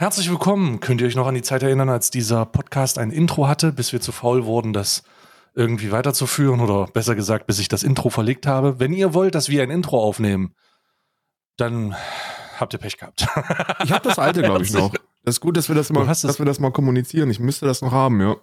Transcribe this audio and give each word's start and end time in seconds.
Herzlich 0.00 0.30
willkommen. 0.30 0.78
Könnt 0.78 1.00
ihr 1.00 1.08
euch 1.08 1.16
noch 1.16 1.26
an 1.26 1.34
die 1.34 1.42
Zeit 1.42 1.64
erinnern, 1.64 1.88
als 1.88 2.10
dieser 2.12 2.46
Podcast 2.46 2.98
ein 2.98 3.10
Intro 3.10 3.48
hatte, 3.48 3.72
bis 3.72 3.92
wir 3.92 4.00
zu 4.00 4.12
faul 4.12 4.44
wurden, 4.44 4.72
das 4.72 5.02
irgendwie 5.56 5.90
weiterzuführen 5.90 6.60
oder 6.60 6.86
besser 6.86 7.16
gesagt, 7.16 7.48
bis 7.48 7.58
ich 7.58 7.66
das 7.66 7.82
Intro 7.82 8.08
verlegt 8.08 8.46
habe? 8.46 8.78
Wenn 8.78 8.92
ihr 8.92 9.12
wollt, 9.12 9.34
dass 9.34 9.48
wir 9.48 9.60
ein 9.62 9.70
Intro 9.70 10.00
aufnehmen, 10.00 10.54
dann 11.56 11.96
habt 12.60 12.74
ihr 12.74 12.78
Pech 12.78 12.96
gehabt. 12.98 13.26
Ich 13.84 13.90
habe 13.92 14.06
das 14.08 14.18
alte, 14.20 14.42
glaube 14.42 14.62
ich, 14.64 14.72
noch. 14.72 14.92
Das 15.24 15.34
ist 15.36 15.40
gut, 15.40 15.56
dass 15.56 15.68
wir 15.68 15.74
das 15.74 15.90
mal, 15.90 16.06
dass 16.06 16.38
wir 16.38 16.46
das 16.46 16.60
mal 16.60 16.70
kommunizieren. 16.70 17.28
Ich 17.30 17.40
müsste 17.40 17.66
das 17.66 17.82
noch 17.82 17.90
haben, 17.92 18.20
ja. 18.20 18.36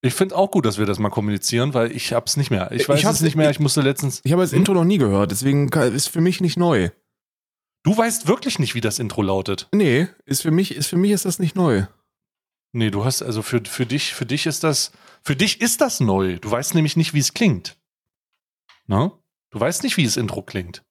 Ich 0.00 0.14
finde 0.14 0.34
auch 0.36 0.50
gut, 0.50 0.64
dass 0.64 0.78
wir 0.78 0.86
das 0.86 0.98
mal 0.98 1.08
kommunizieren, 1.10 1.72
weil 1.74 1.92
ich 1.92 2.12
hab's 2.14 2.36
nicht 2.38 2.50
mehr. 2.50 2.70
Ich 2.72 2.82
Ich 2.82 2.88
weiß 2.88 3.04
hab's- 3.04 3.16
es 3.16 3.22
nicht 3.22 3.36
mehr. 3.36 3.50
Ich 3.50 3.60
musste 3.60 3.80
letztens. 3.82 4.20
Ich 4.24 4.32
habe 4.32 4.42
das? 4.42 4.52
Intro 4.54 4.72
noch 4.74 4.84
nie 4.84 4.98
gehört, 4.98 5.30
deswegen 5.30 5.68
ist 5.68 6.08
für 6.08 6.20
mich 6.22 6.40
nicht 6.40 6.56
neu. 6.58 6.88
Du 7.84 7.96
weißt 7.96 8.26
wirklich 8.26 8.58
nicht, 8.58 8.74
wie 8.74 8.80
das 8.80 8.98
Intro 8.98 9.22
lautet. 9.22 9.68
Nee, 9.72 10.08
ist 10.24 10.42
für 10.42 10.50
mich, 10.50 10.74
ist 10.74 10.88
für 10.88 10.96
mich 10.96 11.12
ist 11.12 11.26
das 11.26 11.38
nicht 11.38 11.54
neu. 11.54 11.84
Nee, 12.72 12.90
du 12.90 13.04
hast 13.04 13.22
also 13.22 13.42
für, 13.42 13.60
für 13.64 13.86
dich, 13.86 14.14
für 14.14 14.26
dich 14.26 14.46
ist 14.46 14.64
das, 14.64 14.90
für 15.22 15.36
dich 15.36 15.60
ist 15.60 15.80
das 15.80 16.00
neu. 16.00 16.38
Du 16.40 16.50
weißt 16.50 16.74
nämlich 16.74 16.96
nicht, 16.96 17.14
wie 17.14 17.20
es 17.20 17.34
klingt. 17.34 17.76
Ne? 18.86 19.12
Du 19.50 19.60
weißt 19.60 19.82
nicht, 19.84 19.96
wie 19.96 20.04
das 20.04 20.16
Intro 20.16 20.42
klingt. 20.42 20.82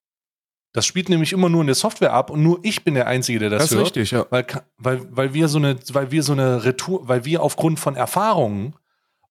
Das 0.71 0.85
spielt 0.85 1.09
nämlich 1.09 1.33
immer 1.33 1.49
nur 1.49 1.61
in 1.61 1.67
der 1.67 1.75
Software 1.75 2.13
ab 2.13 2.29
und 2.29 2.41
nur 2.41 2.59
ich 2.63 2.83
bin 2.83 2.93
der 2.93 3.07
Einzige, 3.07 3.39
der 3.39 3.49
das, 3.49 3.63
Das 3.63 3.71
ist 3.71 3.77
hört. 3.77 3.85
richtig, 3.87 4.11
ja. 4.11 4.25
Weil, 4.29 4.45
weil, 4.77 5.01
weil 5.15 5.33
wir 5.33 5.47
so 5.47 5.57
eine, 5.57 5.77
weil 5.91 6.11
wir 6.11 6.23
so 6.23 6.33
eine 6.33 6.63
Retour, 6.63 7.07
weil 7.07 7.25
wir 7.25 7.43
aufgrund 7.43 7.79
von 7.79 7.95
Erfahrungen 7.95 8.75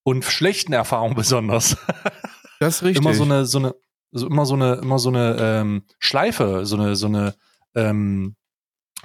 und 0.02 0.24
schlechten 0.24 0.72
Erfahrungen 0.72 1.14
besonders 1.16 1.76
Das 2.60 2.76
ist 2.76 2.82
richtig. 2.82 3.04
immer 3.04 3.14
so 3.14 3.24
eine, 3.24 3.44
so 3.44 3.58
eine, 3.58 3.74
so 4.10 4.26
immer 4.26 4.46
so 4.46 4.54
eine, 4.54 4.74
immer 4.74 4.98
so 4.98 5.08
eine 5.08 5.36
ähm, 5.40 5.82
Schleife, 6.00 6.66
so 6.66 6.76
eine, 6.76 6.96
so 6.96 7.06
eine 7.06 7.34
ähm, 7.74 8.36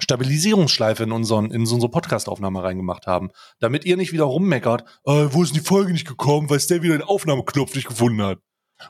Stabilisierungsschleife 0.00 1.02
in 1.02 1.12
unseren, 1.12 1.50
in 1.50 1.62
unsere 1.62 1.90
Podcast-Aufnahme 1.90 2.62
reingemacht 2.62 3.06
haben, 3.06 3.30
damit 3.58 3.84
ihr 3.84 3.96
nicht 3.96 4.12
wieder 4.12 4.24
rummeckert, 4.24 4.82
äh, 5.04 5.26
wo 5.30 5.42
ist 5.42 5.54
denn 5.54 5.60
die 5.60 5.66
Folge 5.66 5.92
nicht 5.92 6.06
gekommen, 6.06 6.48
weil 6.50 6.58
der 6.58 6.82
wieder 6.82 6.96
den 6.96 7.06
Aufnahmeknopf 7.06 7.74
nicht 7.74 7.88
gefunden 7.88 8.22
hat. 8.22 8.38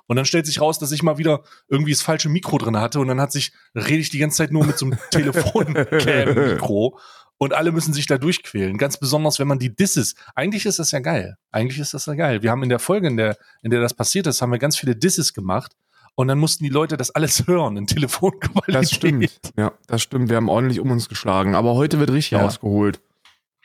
Und 0.06 0.16
dann 0.16 0.26
stellt 0.26 0.44
sich 0.44 0.60
raus, 0.60 0.78
dass 0.78 0.92
ich 0.92 1.02
mal 1.02 1.16
wieder 1.16 1.44
irgendwie 1.68 1.92
das 1.92 2.02
falsche 2.02 2.28
Mikro 2.28 2.58
drin 2.58 2.76
hatte 2.76 3.00
und 3.00 3.08
dann 3.08 3.22
hat 3.22 3.32
sich, 3.32 3.52
rede 3.74 4.00
ich 4.00 4.10
die 4.10 4.18
ganze 4.18 4.36
Zeit 4.36 4.52
nur 4.52 4.66
mit 4.66 4.76
so 4.76 4.84
einem 4.84 4.98
Telefon-Mikro 5.10 6.98
und 7.38 7.54
alle 7.54 7.72
müssen 7.72 7.94
sich 7.94 8.06
da 8.06 8.18
durchquälen. 8.18 8.76
Ganz 8.76 8.98
besonders, 8.98 9.38
wenn 9.38 9.48
man 9.48 9.58
die 9.58 9.74
Disses, 9.74 10.14
eigentlich 10.34 10.66
ist 10.66 10.78
das 10.78 10.90
ja 10.90 10.98
geil. 10.98 11.36
Eigentlich 11.52 11.78
ist 11.78 11.94
das 11.94 12.04
ja 12.04 12.14
geil. 12.14 12.42
Wir 12.42 12.50
haben 12.50 12.62
in 12.62 12.68
der 12.68 12.80
Folge, 12.80 13.06
in 13.06 13.16
der, 13.16 13.38
in 13.62 13.70
der 13.70 13.80
das 13.80 13.94
passiert 13.94 14.26
ist, 14.26 14.42
haben 14.42 14.52
wir 14.52 14.58
ganz 14.58 14.76
viele 14.76 14.94
Disses 14.94 15.32
gemacht 15.32 15.72
und 16.18 16.26
dann 16.26 16.38
mussten 16.40 16.64
die 16.64 16.70
Leute 16.70 16.96
das 16.96 17.10
alles 17.12 17.46
hören 17.46 17.76
in 17.76 17.86
Telefonqualität. 17.86 18.74
das 18.74 18.90
stimmt. 18.90 19.30
Ja, 19.56 19.72
das 19.86 20.02
stimmt. 20.02 20.28
Wir 20.28 20.36
haben 20.36 20.48
ordentlich 20.48 20.80
um 20.80 20.90
uns 20.90 21.08
geschlagen. 21.08 21.54
Aber 21.54 21.74
heute 21.74 22.00
wird 22.00 22.10
richtig 22.10 22.32
Ja. 22.32 22.44
ausgeholt. 22.44 23.00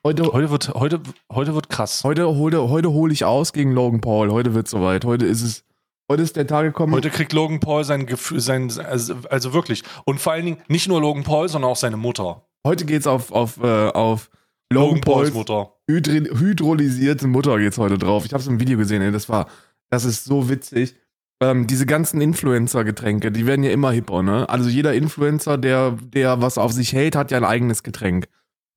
Heute, 0.06 0.32
Heute 0.32 0.52
wird, 0.52 0.70
heute, 0.76 1.00
heute 1.31 1.56
wird 1.56 1.70
krass. 1.70 2.04
heute, 2.04 2.28
heute, 2.38 2.70
heute 2.70 2.92
hole 2.92 3.12
ich 3.12 3.26
aus 3.26 3.54
gegen 3.54 3.72
Logan 3.72 4.02
Paul. 4.02 4.31
Heute 4.31 4.54
wird 4.54 4.68
soweit. 4.68 5.04
Heute 5.04 5.26
ist 5.26 5.42
es, 5.42 5.64
heute 6.12 6.22
ist 6.22 6.36
der 6.36 6.46
Tag 6.46 6.64
gekommen. 6.66 6.94
Heute 6.94 7.09
kriegt 7.09 7.34
Logan 7.34 7.59
Paul 7.59 7.84
sein 7.86 8.06
Gefühl, 8.06 8.40
sein, 8.40 8.72
also, 8.86 9.16
also 9.31 9.54
wirklich. 9.54 9.81
Und 10.06 10.20
vor 10.22 10.34
allen 10.34 10.46
Dingen 10.46 10.58
nicht 10.68 10.88
nur 10.88 11.02
Logan 11.02 11.24
Paul, 11.24 11.50
sondern 11.50 11.72
auch 11.72 11.76
seine 11.78 11.98
Mutter. 11.98 12.44
Heute 12.68 12.86
geht's 12.86 13.08
auf, 13.08 13.31
auf, 13.31 13.58
äh, 13.64 13.88
auf 13.90 14.30
Logan, 14.72 15.02
Pauls 15.02 15.34
Mutter. 15.34 15.74
hydri 15.90 16.20
hydrolysierte 16.38 17.26
Mutter 17.28 17.58
geht's 17.58 17.80
heute 17.80 17.98
drauf. 17.98 18.26
Ich 18.26 18.34
habe 18.34 18.44
so 18.44 18.52
ein 18.52 18.59
Video 18.59 18.78
gesehen, 18.78 19.02
ey, 19.02 19.12
das 19.12 19.28
war, 19.28 19.48
das 19.90 20.06
ist 20.06 20.26
so 20.26 20.50
witzig. 20.50 20.96
Ähm, 21.44 21.67
diese 21.67 21.86
ganzen 21.86 22.22
Influencer-Getränke, 22.22 23.31
die 23.31 23.45
werden 23.45 23.63
ja 23.63 23.72
immer 23.72 23.91
hipper, 23.91 24.23
ne? 24.23 24.47
Also 24.47 24.69
jeder 24.69 24.94
Influencer, 24.94 25.58
der, 25.58 25.97
der 26.02 26.41
was 26.41 26.58
auf 26.58 26.72
sich 26.72 26.94
hält, 26.94 27.17
hat 27.17 27.31
ja 27.31 27.38
ein 27.38 27.44
eigenes 27.44 27.83
Getränk. 27.83 28.27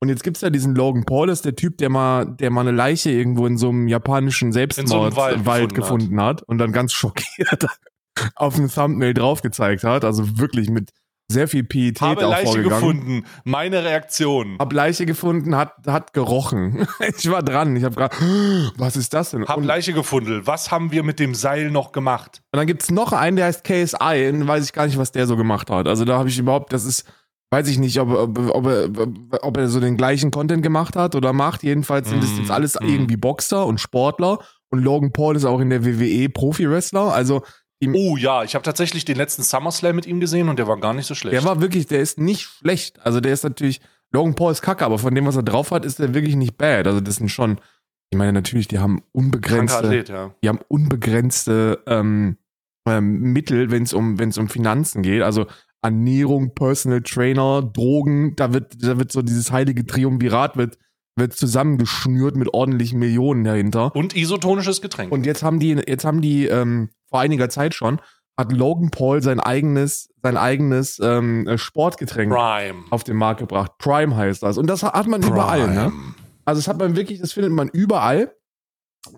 Und 0.01 0.09
jetzt 0.09 0.23
gibt's 0.23 0.41
ja 0.41 0.49
diesen 0.49 0.75
Logan 0.75 1.05
Paul, 1.05 1.27
das 1.27 1.39
ist 1.39 1.45
der 1.45 1.55
Typ, 1.55 1.77
der 1.77 1.89
mal, 1.89 2.25
der 2.25 2.51
mal 2.51 2.61
eine 2.61 2.71
Leiche 2.71 3.09
irgendwo 3.09 3.47
in 3.47 3.57
so 3.57 3.69
einem 3.69 3.87
japanischen 3.87 4.51
Selbstmordwald 4.51 5.15
Wald 5.15 5.45
Wald 5.45 5.75
gefunden 5.75 6.05
gefunden 6.09 6.21
hat. 6.21 6.43
und 6.43 6.57
dann 6.57 6.73
ganz 6.73 6.91
schockiert 6.91 7.67
auf 8.35 8.55
dem 8.55 8.69
Thumbnail 8.69 9.13
drauf 9.13 9.41
gezeigt 9.41 9.83
hat. 9.83 10.03
Also 10.03 10.37
wirklich 10.37 10.69
mit 10.69 10.91
sehr 11.29 11.47
viel 11.47 11.63
Pietät 11.63 12.01
Habe 12.01 12.27
auch 12.27 12.31
Leiche 12.31 12.45
vorgegangen. 12.45 12.79
gefunden. 12.79 13.23
Meine 13.43 13.83
Reaktion. 13.83 14.57
Hab 14.59 14.71
Leiche 14.71 15.05
gefunden, 15.05 15.55
hat, 15.55 15.73
hat 15.85 16.13
gerochen. 16.13 16.87
Ich 17.17 17.29
war 17.29 17.43
dran. 17.43 17.75
Ich 17.75 17.83
habe 17.83 17.95
gerade, 17.95 18.15
was 18.77 18.95
ist 18.95 19.13
das 19.13 19.31
denn? 19.31 19.45
Hab 19.45 19.57
und, 19.57 19.65
Leiche 19.65 19.93
gefunden. 19.93 20.41
Was 20.45 20.71
haben 20.71 20.91
wir 20.91 21.03
mit 21.03 21.19
dem 21.19 21.35
Seil 21.35 21.69
noch 21.69 21.91
gemacht? 21.91 22.41
und 22.51 22.57
dann 22.57 22.67
gibt's 22.67 22.91
noch 22.91 23.11
einen, 23.13 23.35
der 23.35 23.45
heißt 23.45 23.63
KSI, 23.63 24.29
und 24.31 24.47
weiß 24.47 24.65
ich 24.65 24.73
gar 24.73 24.85
nicht, 24.85 24.97
was 24.97 25.11
der 25.11 25.27
so 25.27 25.35
gemacht 25.35 25.69
hat. 25.69 25.87
Also 25.87 26.05
da 26.05 26.17
habe 26.17 26.29
ich 26.29 26.39
überhaupt, 26.39 26.71
das 26.71 26.85
ist, 26.85 27.05
weiß 27.51 27.67
ich 27.67 27.77
nicht, 27.77 27.99
ob, 27.99 28.09
ob, 28.09 28.37
ob, 28.55 28.65
er, 28.65 28.89
ob 29.41 29.57
er 29.57 29.67
so 29.67 29.79
den 29.79 29.97
gleichen 29.97 30.31
Content 30.31 30.63
gemacht 30.63 30.95
hat 30.95 31.15
oder 31.15 31.33
macht. 31.33 31.63
Jedenfalls 31.63 32.09
sind 32.09 32.23
das 32.23 32.31
Mm, 32.31 32.39
jetzt 32.39 32.51
alles 32.51 32.75
mm. 32.79 32.85
irgendwie 32.85 33.17
Boxer 33.17 33.65
und 33.65 33.79
Sportler. 33.79 34.39
Und 34.69 34.79
Logan 34.79 35.11
Paul 35.11 35.35
ist 35.35 35.45
auch 35.45 35.59
in 35.59 35.69
der 35.69 35.85
WWE 35.85 36.29
Profi-Wrestler. 36.29 37.13
Also 37.13 37.43
Oh 37.85 38.17
ja, 38.17 38.43
ich 38.43 38.55
habe 38.55 38.63
tatsächlich 38.63 39.05
den 39.05 39.17
letzten 39.17 39.43
SummerSlam 39.43 39.95
mit 39.95 40.07
ihm 40.07 40.19
gesehen 40.19 40.49
und 40.49 40.57
der 40.57 40.67
war 40.67 40.79
gar 40.79 40.93
nicht 40.93 41.05
so 41.05 41.13
schlecht. 41.13 41.35
der 41.35 41.43
war 41.43 41.61
wirklich, 41.61 41.85
der 41.85 41.99
ist 41.99 42.19
nicht 42.19 42.41
schlecht. 42.41 42.99
Also 43.05 43.19
der 43.19 43.33
ist 43.33 43.43
natürlich, 43.43 43.81
Logan 44.11 44.35
Paul 44.35 44.51
ist 44.51 44.61
kacke, 44.61 44.85
aber 44.85 44.97
von 44.97 45.13
dem, 45.13 45.25
was 45.25 45.35
er 45.35 45.43
drauf 45.43 45.71
hat, 45.71 45.85
ist 45.85 45.99
er 45.99 46.13
wirklich 46.13 46.35
nicht 46.35 46.57
bad. 46.57 46.87
Also 46.87 47.01
das 47.01 47.17
sind 47.17 47.29
schon, 47.29 47.59
ich 48.09 48.17
meine 48.17 48.33
natürlich, 48.33 48.67
die 48.67 48.79
haben 48.79 49.03
unbegrenzte 49.11 49.77
Athlet, 49.77 50.09
ja. 50.09 50.33
die 50.43 50.49
haben 50.49 50.59
unbegrenzte 50.67 51.83
ähm, 51.85 52.37
ähm, 52.87 53.33
Mittel, 53.33 53.69
wenn 53.69 53.83
es 53.83 53.93
um, 53.93 54.17
um 54.19 54.49
Finanzen 54.49 55.03
geht. 55.03 55.21
Also 55.21 55.45
Ernährung, 55.83 56.55
Personal 56.55 57.01
Trainer, 57.01 57.61
Drogen, 57.61 58.35
da 58.35 58.53
wird, 58.53 58.83
da 58.83 58.97
wird 58.97 59.11
so 59.11 59.21
dieses 59.21 59.51
heilige 59.51 59.85
Triumvirat 59.85 60.57
wird, 60.57 60.79
wird 61.15 61.33
zusammengeschnürt 61.33 62.35
mit 62.35 62.53
ordentlichen 62.53 62.97
Millionen 62.97 63.43
dahinter. 63.43 63.95
Und 63.95 64.15
isotonisches 64.15 64.81
Getränk. 64.81 65.11
Und 65.11 65.25
jetzt 65.25 65.43
haben 65.43 65.59
die, 65.59 65.79
jetzt 65.87 66.05
haben 66.05 66.21
die 66.21 66.45
ähm, 66.45 66.89
vor 67.09 67.19
einiger 67.19 67.49
Zeit 67.49 67.73
schon, 67.73 68.01
hat 68.37 68.51
Logan 68.51 68.91
Paul 68.91 69.21
sein 69.23 69.39
eigenes, 69.39 70.09
sein 70.21 70.37
eigenes 70.37 70.99
ähm, 71.01 71.49
Sportgetränk 71.57 72.31
Prime. 72.31 72.83
auf 72.91 73.03
den 73.03 73.17
Markt 73.17 73.39
gebracht. 73.39 73.71
Prime 73.79 74.15
heißt 74.15 74.43
das. 74.43 74.57
Und 74.57 74.67
das 74.67 74.83
hat 74.83 75.07
man 75.07 75.23
überall, 75.23 75.67
ne? 75.67 75.89
Prime. 75.89 76.13
Also 76.45 76.59
das 76.59 76.67
hat 76.67 76.77
man 76.77 76.95
wirklich, 76.95 77.19
das 77.19 77.33
findet 77.33 77.51
man 77.51 77.67
überall. 77.67 78.31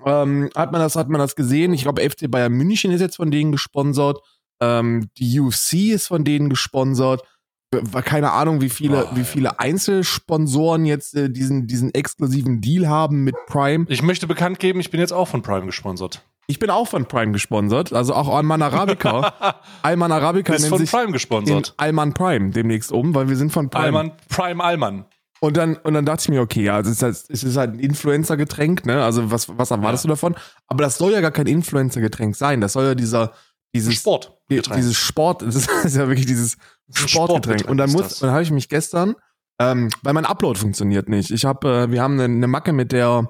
Ähm, 0.06 0.50
hat 0.56 0.72
man 0.72 0.82
das, 0.82 0.96
hat 0.96 1.10
man 1.10 1.20
das 1.20 1.36
gesehen? 1.36 1.74
Ich 1.74 1.84
glaube, 1.84 2.08
FC 2.08 2.30
Bayern 2.30 2.54
München 2.54 2.92
ist 2.92 3.02
jetzt 3.02 3.18
von 3.18 3.30
denen 3.30 3.52
gesponsert. 3.52 4.20
Ähm, 4.62 5.10
die 5.18 5.40
UFC 5.40 5.92
ist 5.92 6.08
von 6.08 6.24
denen 6.24 6.50
gesponsert. 6.50 7.24
War 7.72 8.02
keine 8.02 8.32
Ahnung, 8.32 8.62
wie 8.62 8.70
viele, 8.70 9.08
wie 9.14 9.24
viele 9.24 9.60
Einzelsponsoren 9.60 10.86
jetzt 10.86 11.16
äh, 11.16 11.30
diesen, 11.30 11.68
diesen 11.68 11.94
exklusiven 11.94 12.62
Deal 12.62 12.88
haben 12.88 13.24
mit 13.24 13.36
Prime. 13.46 13.86
Ich 13.90 14.02
möchte 14.02 14.26
bekannt 14.26 14.58
geben, 14.60 14.80
ich 14.80 14.90
bin 14.90 15.00
jetzt 15.00 15.14
auch 15.14 15.28
von 15.28 15.44
Prime 15.44 15.68
gesponsert. 15.68 16.24
Ich 16.50 16.58
bin 16.58 16.72
auch 16.72 16.88
von 16.88 17.06
Prime 17.06 17.32
gesponsert, 17.32 17.94
also 17.94 18.16
auch 18.16 18.28
Alman 18.28 18.64
Arabica. 18.64 19.34
Alman 19.84 20.12
Arabica 20.12 20.54
Ist 20.56 20.62
nennt 20.64 20.70
von 20.72 20.80
sich 20.80 20.90
Prime 20.90 21.12
gesponsert. 21.12 21.76
Alman 21.78 22.16
Prime 22.16 22.50
demnächst 22.50 22.92
um, 22.92 23.14
weil 23.14 23.30
wir 23.30 23.36
sind 23.36 23.52
von 23.54 23.70
Prime. 23.70 23.86
Allmann, 23.86 24.12
Prime 24.30 24.64
Allmann. 24.64 25.06
Und 25.42 25.58
dann, 25.58 25.76
und 25.78 25.94
dann 25.94 26.06
dachte 26.06 26.24
ich 26.24 26.30
mir, 26.30 26.42
okay, 26.42 26.64
ja, 26.64 26.76
also 26.76 26.90
es 26.90 26.98
ist 26.98 27.04
halt, 27.04 27.16
es 27.30 27.44
ist 27.44 27.56
halt 27.56 27.74
ein 27.76 27.80
Influencer-Getränk, 27.80 28.86
ne? 28.88 29.04
Also 29.04 29.30
was, 29.30 29.48
was 29.60 29.70
erwartest 29.70 30.06
Ja. 30.06 30.08
du 30.08 30.14
davon? 30.14 30.36
Aber 30.68 30.84
das 30.84 30.98
soll 30.98 31.12
ja 31.14 31.22
gar 31.22 31.30
kein 31.32 31.46
Influencer-Getränk 31.46 32.36
sein. 32.36 32.62
Das 32.62 32.74
soll 32.74 32.84
ja 32.86 32.96
dieser, 32.96 33.32
dieses, 33.76 33.94
Sport. 33.94 34.36
die- 34.50 34.60
dieses 34.60 34.98
Sport, 34.98 35.42
das 35.44 35.56
ist 35.56 35.96
ja 35.96 36.08
wirklich 36.08 36.26
dieses 36.26 36.58
Sportgetränk. 36.92 37.10
Sportgetränk, 37.12 37.70
Und 37.70 37.78
dann 37.78 37.92
muss, 37.92 38.18
dann 38.20 38.32
habe 38.32 38.42
ich 38.42 38.50
mich 38.50 38.68
gestern, 38.70 39.16
ähm, 39.62 39.90
weil 40.02 40.14
mein 40.14 40.26
Upload 40.26 40.60
funktioniert 40.60 41.08
nicht. 41.10 41.30
Ich 41.30 41.46
habe, 41.46 41.84
äh, 41.84 41.92
wir 41.92 42.02
haben 42.02 42.16
eine, 42.16 42.24
eine 42.24 42.48
Macke 42.48 42.74
mit 42.74 42.92
der, 42.92 43.30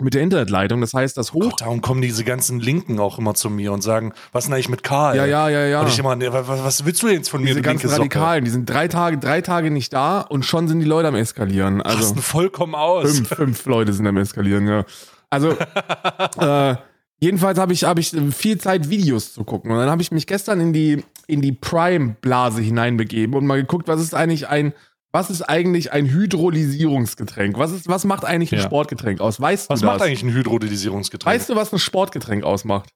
mit 0.00 0.14
der 0.14 0.22
Internetleitung. 0.22 0.80
Das 0.80 0.94
heißt, 0.94 1.16
das 1.16 1.32
hoch, 1.32 1.50
Gott, 1.50 1.60
darum 1.60 1.80
kommen 1.80 2.02
diese 2.02 2.24
ganzen 2.24 2.60
Linken 2.60 2.98
auch 2.98 3.18
immer 3.18 3.34
zu 3.34 3.50
mir 3.50 3.72
und 3.72 3.82
sagen, 3.82 4.12
was 4.32 4.44
ist 4.44 4.48
denn 4.48 4.54
eigentlich 4.54 4.68
mit 4.68 4.82
Karl? 4.82 5.16
ja, 5.16 5.26
ja, 5.26 5.48
ja, 5.48 5.66
ja. 5.66 5.80
Und 5.80 5.88
ich 5.88 5.98
immer, 5.98 6.16
nee, 6.16 6.28
was, 6.30 6.84
willst 6.84 7.02
du 7.02 7.08
jetzt 7.08 7.28
von 7.28 7.40
mir, 7.40 7.48
Diese 7.48 7.62
ganzen? 7.62 7.88
Radikalen, 7.90 8.44
die 8.44 8.50
sind 8.50 8.68
drei 8.68 8.88
Tage, 8.88 9.18
drei 9.18 9.40
Tage 9.40 9.70
nicht 9.70 9.92
da 9.92 10.20
und 10.20 10.44
schon 10.44 10.68
sind 10.68 10.80
die 10.80 10.86
Leute 10.86 11.08
am 11.08 11.14
eskalieren. 11.14 11.82
Also 11.82 11.98
Rasten 11.98 12.22
vollkommen 12.22 12.74
aus. 12.74 13.10
fünf, 13.10 13.28
fünf 13.28 13.66
Leute 13.66 13.92
sind 13.92 14.06
am 14.06 14.16
eskalieren, 14.16 14.66
ja. 14.66 14.84
Also 15.30 15.56
äh, 16.38 16.76
jedenfalls 17.18 17.58
habe 17.58 17.72
ich, 17.72 17.84
hab 17.84 17.98
ich 17.98 18.14
viel 18.30 18.58
Zeit, 18.58 18.90
Videos 18.90 19.32
zu 19.34 19.44
gucken. 19.44 19.70
Und 19.70 19.78
dann 19.78 19.90
habe 19.90 20.02
ich 20.02 20.10
mich 20.10 20.26
gestern 20.26 20.60
in 20.60 20.72
die, 20.72 21.04
in 21.26 21.40
die 21.40 21.52
Prime-Blase 21.52 22.60
hineinbegeben 22.62 23.34
und 23.34 23.46
mal 23.46 23.60
geguckt, 23.60 23.88
was 23.88 24.00
ist 24.00 24.14
eigentlich 24.14 24.48
ein, 24.48 24.72
was 25.12 25.30
ist 25.30 25.42
eigentlich 25.42 25.92
ein 25.92 26.06
Hydrolysierungsgetränk? 26.06 27.58
Was, 27.58 27.72
ist, 27.72 27.88
was 27.88 28.04
macht 28.04 28.24
eigentlich 28.24 28.52
ein 28.52 28.58
Ja. 28.58 28.64
Sportgetränk 28.64 29.20
aus? 29.20 29.40
Weißt 29.40 29.70
Was 29.70 29.80
du 29.80 29.86
macht 29.86 30.00
das? 30.00 30.06
eigentlich 30.06 30.22
ein 30.22 30.32
Hydrodisierungsgetränk? 30.32 31.34
Weißt 31.34 31.48
du, 31.48 31.56
was 31.56 31.72
ein 31.72 31.78
Sportgetränk 31.78 32.44
ausmacht? 32.44 32.90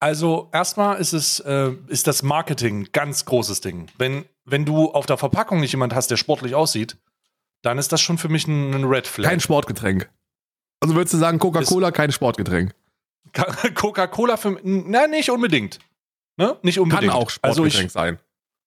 Also 0.00 0.50
erstmal 0.52 0.98
ist 1.00 1.12
es 1.12 1.38
äh, 1.40 1.72
ist 1.86 2.06
das 2.08 2.22
Marketing 2.22 2.80
ein 2.82 2.88
ganz 2.92 3.24
großes 3.24 3.60
Ding. 3.60 3.86
Wenn 3.98 4.24
wenn 4.44 4.64
du 4.64 4.90
auf 4.90 5.06
der 5.06 5.16
Verpackung 5.16 5.60
nicht 5.60 5.70
jemand 5.72 5.94
hast, 5.94 6.10
der 6.10 6.16
sportlich 6.16 6.54
aussieht, 6.56 6.96
dann 7.62 7.78
ist 7.78 7.92
das 7.92 8.00
schon 8.00 8.18
für 8.18 8.28
mich 8.28 8.48
ein, 8.48 8.74
ein 8.74 8.84
Red 8.84 9.06
Flag. 9.06 9.28
Kein 9.30 9.38
Sportgetränk. 9.40 10.10
Also 10.80 10.96
würdest 10.96 11.14
du 11.14 11.18
sagen, 11.18 11.38
Coca-Cola 11.38 11.92
kein 11.92 12.10
Sportgetränk? 12.10 12.74
Coca-Cola 13.74 14.36
für 14.36 14.58
na 14.64 15.06
nicht 15.06 15.30
unbedingt. 15.30 15.78
Ne? 16.36 16.56
Nicht 16.62 16.76
Kann 16.76 16.82
unbedingt. 16.84 17.12
auch 17.12 17.30
also 17.40 17.62
Sportgetränk 17.62 17.86
ich, 17.86 17.92
sein. 17.92 18.18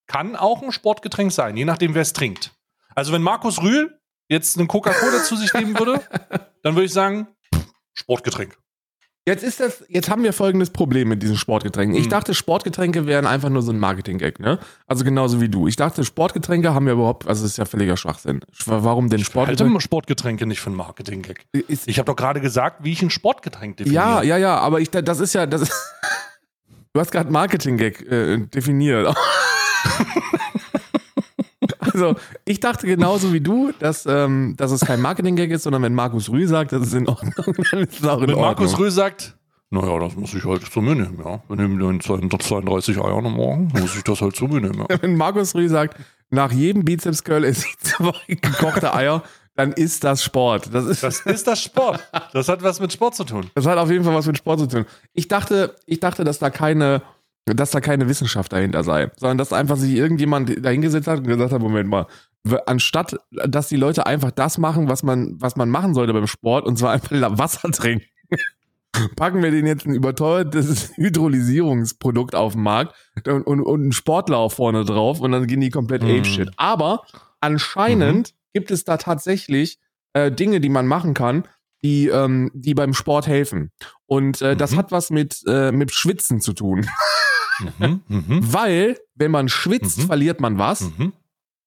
Kann 0.07 0.35
auch 0.35 0.61
ein 0.61 0.71
Sportgetränk 0.71 1.31
sein, 1.31 1.57
je 1.57 1.65
nachdem 1.65 1.93
wer 1.95 2.01
es 2.03 2.13
trinkt. 2.13 2.51
Also 2.93 3.11
wenn 3.13 3.21
Markus 3.23 3.61
Rühl 3.61 3.99
jetzt 4.27 4.57
eine 4.57 4.67
Coca-Cola 4.67 5.23
zu 5.23 5.35
sich 5.35 5.53
nehmen 5.53 5.77
würde, 5.77 6.01
dann 6.63 6.75
würde 6.75 6.85
ich 6.85 6.93
sagen, 6.93 7.27
Sportgetränk. 7.93 8.57
Jetzt 9.27 9.43
ist 9.43 9.59
das, 9.59 9.83
jetzt 9.89 10.07
haben 10.11 10.21
wir 10.21 10.33
folgendes 10.33 10.69
Problem 10.69 11.07
mit 11.07 11.23
diesen 11.23 11.35
Sportgetränken. 11.35 11.97
Ich 11.97 12.03
Hm. 12.03 12.11
dachte, 12.11 12.35
Sportgetränke 12.35 13.07
wären 13.07 13.25
einfach 13.25 13.49
nur 13.49 13.63
so 13.63 13.71
ein 13.71 13.79
Marketing-Gag, 13.79 14.39
ne? 14.39 14.59
Also 14.85 15.03
genauso 15.03 15.41
wie 15.41 15.49
du. 15.49 15.67
Ich 15.67 15.75
dachte, 15.75 16.05
Sportgetränke 16.05 16.75
haben 16.75 16.85
wir 16.85 16.93
überhaupt, 16.93 17.27
also 17.27 17.41
das 17.41 17.51
ist 17.53 17.57
ja 17.57 17.65
völliger 17.65 17.97
Schwachsinn. 17.97 18.41
Warum 18.67 19.09
denn 19.09 19.17
Halte 19.17 19.25
Sportgetränke? 19.31 19.81
Sportgetränke 19.81 20.45
nicht 20.45 20.59
für 20.61 20.69
ein 20.69 20.75
Marketing-Gag. 20.75 21.47
Ich 21.87 21.97
habe 21.97 22.05
doch 22.05 22.15
gerade 22.15 22.39
gesagt, 22.39 22.83
wie 22.83 22.91
ich 22.91 23.01
ein 23.01 23.09
Sportgetränk 23.09 23.77
definiere. 23.77 24.03
ja, 24.03 24.21
ja, 24.21 24.37
ja, 24.37 24.57
aber 24.59 24.79
ich, 24.79 24.91
das 24.91 25.19
ist 25.19 25.33
ja, 25.33 25.47
das 25.47 25.63
ist, 25.63 25.73
du 26.93 26.99
hast 26.99 27.11
gerade 27.11 27.31
Marketing-Gag 27.31 28.01
äh, 28.01 28.37
definiert. 28.45 29.07
Also, 31.79 32.15
ich 32.43 32.59
dachte 32.59 32.87
genauso 32.87 33.31
wie 33.31 33.39
du, 33.39 33.71
dass, 33.79 34.05
ähm, 34.05 34.55
dass 34.57 34.71
es 34.71 34.81
kein 34.81 35.01
Marketing-Gag 35.01 35.51
ist, 35.51 35.63
sondern 35.63 35.81
wenn 35.81 35.93
Markus 35.93 36.29
Rühl 36.29 36.47
sagt, 36.47 36.73
das 36.73 36.87
ist 36.87 36.93
in 36.93 37.07
Ordnung, 37.07 37.33
dann 37.71 37.79
ist 37.81 37.99
es 37.99 38.05
auch 38.05 38.17
in 38.17 38.27
Wenn 38.27 38.35
Ordnung. 38.35 38.41
Markus 38.41 38.77
Röhl 38.77 38.91
sagt, 38.91 39.35
naja, 39.69 39.97
das 39.99 40.15
muss 40.15 40.33
ich 40.33 40.43
halt 40.43 40.63
zu 40.65 40.81
mir 40.81 40.95
nehmen, 40.95 41.19
ja. 41.23 41.41
Wir 41.47 41.55
nehmen 41.55 41.79
den 41.79 42.01
32 42.01 42.99
Eiern 42.99 43.25
am 43.25 43.33
Morgen, 43.33 43.71
muss 43.73 43.95
ich 43.95 44.03
das 44.03 44.21
halt 44.21 44.35
zu 44.35 44.45
mir 44.45 44.61
nehmen, 44.61 44.85
ja. 44.89 44.97
wenn 45.01 45.15
Markus 45.15 45.55
Rühl 45.55 45.69
sagt, 45.69 45.97
nach 46.29 46.51
jedem 46.51 46.83
Bizeps-Curl 46.83 47.45
ich 47.45 47.77
zwei 47.79 48.11
gekochte 48.27 48.93
Eier, 48.93 49.23
dann 49.55 49.71
ist 49.71 50.03
das 50.03 50.23
Sport. 50.23 50.73
Das, 50.73 50.85
ist, 50.85 51.01
Das 51.01 51.21
ist 51.21 51.47
das 51.47 51.61
Sport. 51.63 52.05
Das 52.33 52.49
hat 52.49 52.61
was 52.61 52.81
mit 52.81 52.91
Sport 52.91 53.15
zu 53.15 53.23
tun. 53.23 53.49
das 53.55 53.65
hat 53.65 53.77
auf 53.77 53.89
jeden 53.89 54.03
Fall 54.03 54.13
was 54.13 54.27
mit 54.27 54.37
Sport 54.37 54.59
zu 54.59 54.67
tun. 54.67 54.85
Ich 55.13 55.29
dachte, 55.29 55.75
ich 55.85 56.01
dachte, 56.01 56.25
dass 56.25 56.39
da 56.39 56.49
keine, 56.49 57.01
dass 57.45 57.71
da 57.71 57.79
keine 57.79 58.09
Wissenschaft 58.09 58.51
dahinter 58.53 58.83
sei, 58.83 59.11
sondern 59.17 59.37
dass 59.37 59.53
einfach 59.53 59.77
sich 59.77 59.95
irgendjemand 59.95 60.65
dahingesetzt 60.65 61.07
hat 61.07 61.19
und 61.19 61.27
gesagt 61.27 61.51
hat, 61.51 61.61
Moment 61.61 61.89
mal, 61.89 62.07
anstatt, 62.65 63.17
dass 63.31 63.67
die 63.67 63.75
Leute 63.75 64.05
einfach 64.05 64.31
das 64.31 64.57
machen, 64.57 64.89
was 64.89 65.03
man, 65.03 65.35
was 65.39 65.55
man 65.55 65.69
machen 65.69 65.93
sollte 65.93 66.13
beim 66.13 66.27
Sport, 66.27 66.65
und 66.65 66.77
zwar 66.77 66.91
einfach 66.91 67.11
Wasser 67.37 67.71
trinken, 67.71 68.05
packen 69.15 69.43
wir 69.43 69.51
den 69.51 69.67
jetzt 69.67 69.85
ein 69.85 69.93
überteuertes 69.93 70.91
Hydrolysierungsprodukt 70.95 72.33
auf 72.35 72.53
den 72.53 72.63
Markt 72.63 72.95
und, 73.27 73.43
und, 73.43 73.61
und 73.61 73.81
einen 73.81 73.91
Sportler 73.91 74.37
auch 74.37 74.51
vorne 74.51 74.85
drauf 74.85 75.19
und 75.19 75.31
dann 75.31 75.47
gehen 75.47 75.61
die 75.61 75.69
komplett 75.69 76.03
Mhm. 76.03 76.09
Ape-Shit. 76.09 76.51
Aber 76.57 77.03
anscheinend 77.41 78.33
gibt 78.53 78.71
es 78.71 78.85
da 78.85 78.97
tatsächlich 78.97 79.79
äh, 80.13 80.31
Dinge, 80.31 80.61
die 80.61 80.69
man 80.69 80.87
machen 80.87 81.13
kann, 81.13 81.43
die, 81.83 82.07
ähm, 82.07 82.51
die 82.53 82.73
beim 82.73 82.93
Sport 82.93 83.27
helfen. 83.27 83.71
Und 84.05 84.41
äh, 84.41 84.55
das 84.55 84.71
Mhm. 84.71 84.77
hat 84.77 84.91
was 84.91 85.09
mit, 85.09 85.41
äh, 85.47 85.71
mit 85.71 85.91
Schwitzen 85.93 86.39
zu 86.41 86.53
tun. 86.53 86.87
Mhm, 87.79 88.01
mhm, 88.09 88.53
Weil, 88.53 88.97
wenn 89.15 89.31
man 89.31 89.47
schwitzt, 89.47 89.99
Mhm. 89.99 90.07
verliert 90.07 90.41
man 90.41 90.57
was. 90.57 90.81
mhm. 90.81 91.13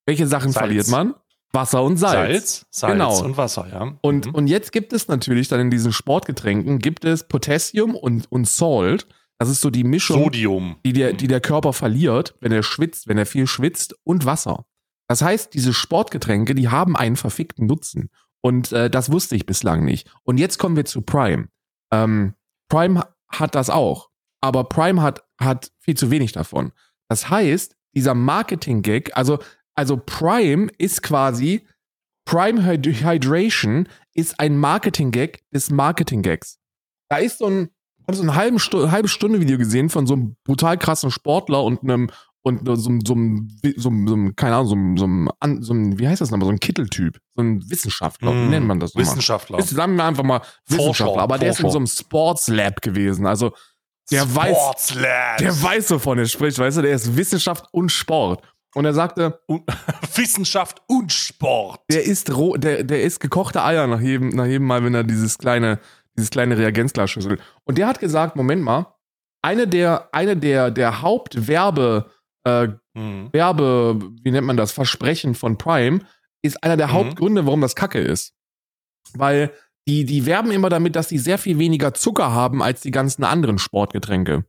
Welche 0.05 0.27
Sachen 0.27 0.53
Salz. 0.53 0.59
verliert 0.67 0.89
man? 0.89 1.15
Wasser 1.53 1.83
und 1.83 1.97
Salz. 1.97 2.31
Salz, 2.31 2.67
Salz 2.71 2.93
Genau. 2.93 3.25
und 3.25 3.37
Wasser, 3.39 3.67
ja. 3.73 3.97
Und, 4.03 4.27
mhm. 4.27 4.35
und 4.35 4.47
jetzt 4.49 4.73
gibt 4.73 4.93
es 4.93 5.09
natürlich 5.09 5.49
dann 5.49 5.61
in 5.61 5.71
diesen 5.71 5.93
Sportgetränken, 5.95 6.79
gibt 6.79 7.07
es 7.07 7.27
Potassium 7.27 7.95
und, 7.95 8.31
und 8.31 8.47
Salt. 8.47 9.07
Das 9.39 9.49
ist 9.49 9.63
so 9.63 9.71
die 9.71 9.83
Mischung, 9.85 10.25
Sodium. 10.25 10.77
die 10.85 10.93
der, 10.93 11.15
die 11.15 11.27
der 11.27 11.41
Körper 11.41 11.73
verliert, 11.73 12.35
wenn 12.43 12.53
er 12.53 12.63
schwitzt, 12.63 13.09
wenn 13.09 13.17
er 13.17 13.25
viel 13.25 13.47
schwitzt 13.47 13.95
und 14.05 14.27
Wasser. 14.27 14.67
Das 15.07 15.23
heißt, 15.23 15.55
diese 15.55 15.73
Sportgetränke, 15.73 16.55
die 16.55 16.69
haben 16.69 16.97
einen 16.97 17.17
verfickten 17.17 17.67
Nutzen. 17.67 18.11
Und 18.41 18.73
äh, 18.73 18.89
das 18.91 19.11
wusste 19.11 19.35
ich 19.37 19.47
bislang 19.47 19.85
nicht. 19.85 20.11
Und 20.23 20.39
jetzt 20.39 20.59
kommen 20.59 20.77
wir 20.77 20.85
zu 20.85 21.03
Prime. 21.03 21.49
Ähm, 21.93 22.35
Prime 22.69 23.01
ha- 23.01 23.15
hat 23.29 23.55
das 23.55 23.71
auch. 23.71 24.11
Aber 24.41 24.65
Prime 24.65 25.03
hat, 25.03 25.25
hat 25.41 25.73
viel 25.81 25.97
zu 25.97 26.11
wenig 26.11 26.33
davon. 26.33 26.73
Das 27.09 27.29
heißt, 27.31 27.77
dieser 27.95 28.15
Marketing-Gag, 28.15 29.17
also, 29.17 29.39
also 29.75 29.97
Prime 29.97 30.69
ist 30.79 31.03
quasi, 31.03 31.67
Prime 32.27 32.65
Hyd 32.65 32.87
Hydration 33.03 33.89
ist 34.15 34.39
ein 34.39 34.57
Marketing-Gag 34.59 35.43
des 35.51 35.71
Marketing-Gags. 35.71 36.59
Da 37.11 37.17
ist 37.17 37.39
so 37.39 37.47
ein, 37.47 37.71
habe 38.07 38.17
so 38.17 38.23
ein 38.23 38.35
halben 38.35 38.59
halbe 38.59 39.09
Stunde 39.09 39.41
Video 39.41 39.59
gesehen 39.59 39.89
von 39.89 40.07
so 40.07 40.15
einem 40.15 40.37
brutal 40.45 40.79
krassen 40.79 41.11
Sportler 41.11 41.65
und 41.65 41.83
einem 41.83 42.11
und 42.49 42.67
so, 42.67 42.75
so, 42.75 42.91
so, 43.07 43.15
so, 43.77 43.89
einem, 43.89 44.35
keine 44.37 44.57
Ahnung, 44.57 44.97
so, 44.97 45.07
so, 45.07 45.61
so, 45.61 45.75
wie 45.99 46.09
heißt 46.09 46.21
das 46.21 46.31
nochmal, 46.31 46.47
so 46.47 46.53
ein 46.53 46.59
Kitteltyp, 46.61 47.19
so 47.37 47.43
ein 47.43 47.63
Wissenschaftler, 47.71 48.33
wie 48.33 48.37
Mhm. 48.37 48.51
nennt 48.51 48.67
man 48.67 48.81
das 48.81 48.95
nochmal? 48.95 49.07
Wissenschaftler. 49.07 49.63
Sagen 49.63 49.97
wir 49.97 50.05
einfach 50.05 50.25
mal 50.25 50.41
Wissenschaftler, 50.67 51.07
Forscher, 51.07 51.21
aber 51.23 51.39
der 51.39 51.51
ist 51.51 51.61
in 51.61 51.71
so 51.71 51.79
einem 51.79 51.87
Sports 51.87 52.49
Lab 52.49 52.83
gewesen, 52.83 53.27
also 53.27 53.53
der 54.11 54.35
weiß, 54.35 54.95
der 55.39 55.63
weiß, 55.63 55.91
wovon 55.91 56.19
er 56.19 56.27
spricht, 56.27 56.59
weißt 56.59 56.79
du, 56.79 56.83
der 56.83 56.93
ist 56.95 57.15
Wissenschaft 57.17 57.67
und 57.73 57.93
Sport. 57.93 58.43
Und 58.75 58.85
er 58.85 58.95
sagte, 58.95 59.41
Wissenschaft 60.15 60.83
und 60.89 61.13
Sport. 61.13 61.81
der 61.91 62.05
isst 62.05 62.35
roh, 62.35 62.57
der, 62.57 62.85
der 62.85 63.03
isst 63.03 63.21
gekochte 63.21 63.63
Eier 63.63 63.87
nach 63.87 64.01
jedem, 64.01 64.29
nach 64.31 64.47
jedem 64.47 64.67
Mal, 64.67 64.83
wenn 64.85 64.95
er 64.95 65.05
dieses 65.05 65.39
kleine, 65.39 65.79
dieses 66.17 66.31
kleine 66.31 66.57
Reagenzglasschüssel. 66.59 67.39
Und 67.65 67.79
der 67.79 67.87
hat 67.87 67.99
gesagt, 68.01 68.37
Moment 68.37 68.63
mal, 68.63 68.87
eine 69.43 69.67
der, 69.69 70.09
eine 70.13 70.37
der, 70.37 70.71
der 70.71 71.01
Hauptwerbe, 71.03 72.11
äh, 72.45 72.69
Mhm. 72.95 73.29
Werbe, 73.33 73.99
wie 74.23 74.31
nennt 74.31 74.47
man 74.47 74.57
das, 74.57 74.73
Versprechen 74.73 75.35
von 75.35 75.57
Prime, 75.59 76.01
ist 76.43 76.63
einer 76.65 76.77
der 76.77 76.89
Mhm. 76.89 76.93
Hauptgründe, 76.93 77.47
warum 77.47 77.61
das 77.61 77.77
Kacke 77.77 78.01
ist. 78.01 78.33
Weil 79.15 79.53
die, 79.87 80.05
die 80.05 80.27
werben 80.27 80.51
immer 80.51 80.69
damit, 80.69 80.97
dass 80.97 81.09
die 81.09 81.19
sehr 81.19 81.39
viel 81.39 81.59
weniger 81.59 81.95
Zucker 81.95 82.33
haben 82.33 82.63
als 82.63 82.81
die 82.83 82.91
ganzen 82.91 83.25
anderen 83.25 83.59
Sportgetränke. 83.59 84.45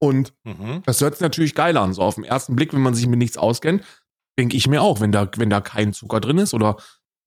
Und 0.00 0.32
Mhm. 0.44 0.82
das 0.86 1.00
hört 1.00 1.14
sich 1.14 1.20
natürlich 1.20 1.54
geil 1.54 1.76
an. 1.76 1.92
So 1.92 2.02
auf 2.02 2.14
den 2.14 2.24
ersten 2.24 2.56
Blick, 2.56 2.72
wenn 2.72 2.80
man 2.80 2.94
sich 2.94 3.06
mit 3.06 3.18
nichts 3.18 3.36
auskennt, 3.36 3.84
denke 4.38 4.56
ich 4.56 4.66
mir 4.68 4.80
auch, 4.82 5.00
wenn 5.00 5.12
da, 5.12 5.28
wenn 5.36 5.50
da 5.50 5.60
kein 5.60 5.92
Zucker 5.92 6.20
drin 6.20 6.38
ist 6.38 6.54
oder 6.54 6.76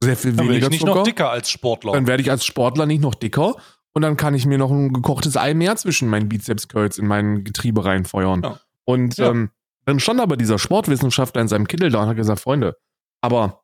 sehr 0.03 0.17
viel 0.17 0.33
Dann 0.33 0.47
weniger 0.47 0.65
ich 0.67 0.71
nicht 0.71 0.79
Zucker, 0.79 0.95
noch 0.95 1.03
dicker 1.03 1.29
als 1.29 1.49
Sportler. 1.49 1.91
dann 1.93 2.07
werde 2.07 2.23
ich 2.23 2.31
als 2.31 2.45
Sportler 2.45 2.85
nicht 2.87 3.01
noch 3.01 3.13
dicker 3.15 3.55
und 3.93 4.01
dann 4.01 4.17
kann 4.17 4.33
ich 4.33 4.45
mir 4.47 4.57
noch 4.57 4.71
ein 4.71 4.91
gekochtes 4.91 5.37
Ei 5.37 5.53
mehr 5.53 5.75
zwischen 5.75 6.09
meinen 6.09 6.27
Bizeps-Curls 6.29 6.97
in 6.97 7.05
mein 7.05 7.43
Getriebe 7.43 7.85
reinfeuern. 7.85 8.41
Ja. 8.43 8.59
Und 8.85 9.17
Ja. 9.17 9.29
ähm, 9.29 9.51
dann 9.85 9.99
stand 9.99 10.19
aber 10.21 10.37
dieser 10.37 10.59
Sportwissenschaftler 10.59 11.41
in 11.41 11.47
seinem 11.47 11.67
Kittel 11.67 11.89
da 11.89 12.03
und 12.03 12.09
hat 12.09 12.17
gesagt, 12.17 12.39
Freunde, 12.39 12.77
aber 13.21 13.63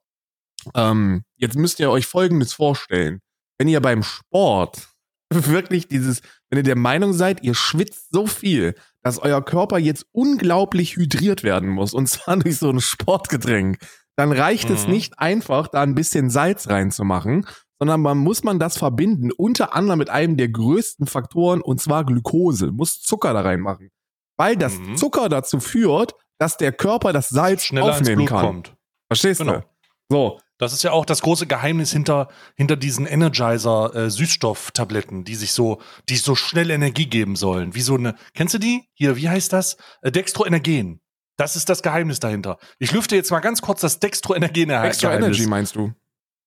ähm, 0.76 1.24
jetzt 1.38 1.58
müsst 1.58 1.80
ihr 1.80 1.90
euch 1.90 2.06
Folgendes 2.06 2.54
vorstellen. 2.54 3.22
Wenn 3.58 3.68
ihr 3.68 3.82
beim 3.82 4.04
Sport 4.04 4.90
wirklich 5.34 5.88
dieses, 5.88 6.22
wenn 6.50 6.58
ihr 6.60 6.64
der 6.64 6.78
Meinung 6.78 7.14
seid, 7.14 7.44
ihr 7.44 7.54
schwitzt 7.56 8.08
so 8.12 8.28
viel, 8.28 8.76
dass 9.04 9.20
euer 9.20 9.44
Körper 9.44 9.78
jetzt 9.78 10.06
unglaublich 10.12 10.96
hydriert 10.98 11.44
werden 11.44 11.70
muss, 11.70 11.94
und 11.94 12.08
zwar 12.08 12.38
durch 12.40 12.58
so 12.58 12.70
ein 12.70 12.82
Sportgetränk, 12.82 13.78
dann 14.18 14.32
reicht 14.34 14.70
es 14.70 14.86
Mhm. 14.86 14.92
nicht 14.94 15.20
einfach, 15.20 15.70
da 15.70 15.82
ein 15.82 15.96
bisschen 15.96 16.30
Salz 16.30 16.68
reinzumachen, 16.68 17.46
sondern 17.80 18.02
man 18.02 18.18
muss 18.18 18.44
man 18.44 18.60
das 18.60 18.78
verbinden, 18.78 19.32
unter 19.32 19.74
anderem 19.74 20.00
mit 20.00 20.10
einem 20.10 20.36
der 20.36 20.50
größten 20.50 21.08
Faktoren, 21.08 21.62
und 21.62 21.80
zwar 21.80 22.06
Glukose, 22.06 22.72
muss 22.74 23.02
Zucker 23.02 23.34
da 23.34 23.40
reinmachen. 23.42 23.92
Weil 24.40 24.56
das 24.56 24.74
Mhm. 24.80 24.98
Zucker 24.98 25.30
dazu 25.30 25.60
führt, 25.60 26.16
dass 26.40 26.58
der 26.58 26.72
Körper 26.72 27.14
das 27.14 27.30
Salz 27.30 27.64
schneller 27.66 27.92
aufnehmen 27.94 28.26
kann. 28.26 28.44
kommt. 28.46 28.76
Verstehst 29.08 29.42
Genau. 29.42 29.58
du? 29.58 29.64
So, 30.10 30.40
Das 30.62 30.74
ist 30.74 30.84
ja 30.84 30.92
auch 30.92 31.06
das 31.06 31.22
große 31.22 31.48
Geheimnis 31.48 31.94
hinter, 31.94 32.28
hinter 32.58 32.76
diesen 32.76 33.06
Energizer-Süßstofftabletten, 33.06 35.24
die 35.24 35.36
sich 35.36 35.54
so, 35.54 35.80
die 36.10 36.18
so 36.18 36.36
schnell 36.36 36.70
Energie 36.72 37.06
geben 37.06 37.36
sollen. 37.38 37.76
Wie 37.76 37.82
so 37.82 37.96
eine, 37.96 38.16
kennst 38.34 38.56
du 38.56 38.58
die? 38.60 38.84
Hier, 38.94 39.16
wie 39.16 39.30
heißt 39.30 39.54
das? 39.54 39.78
Äh, 40.02 40.12
Dextroenergen. 40.12 41.00
Das 41.38 41.56
ist 41.56 41.70
das 41.70 41.82
Geheimnis 41.82 42.20
dahinter. 42.20 42.58
Ich 42.80 42.92
lüfte 42.92 43.16
jetzt 43.16 43.32
mal 43.32 43.40
ganz 43.40 43.62
kurz 43.62 43.80
das 43.82 44.00
Dextroenergen 44.00 44.70
Extra 44.70 45.16
Energy 45.16 45.48
meinst 45.48 45.76
du? 45.76 45.94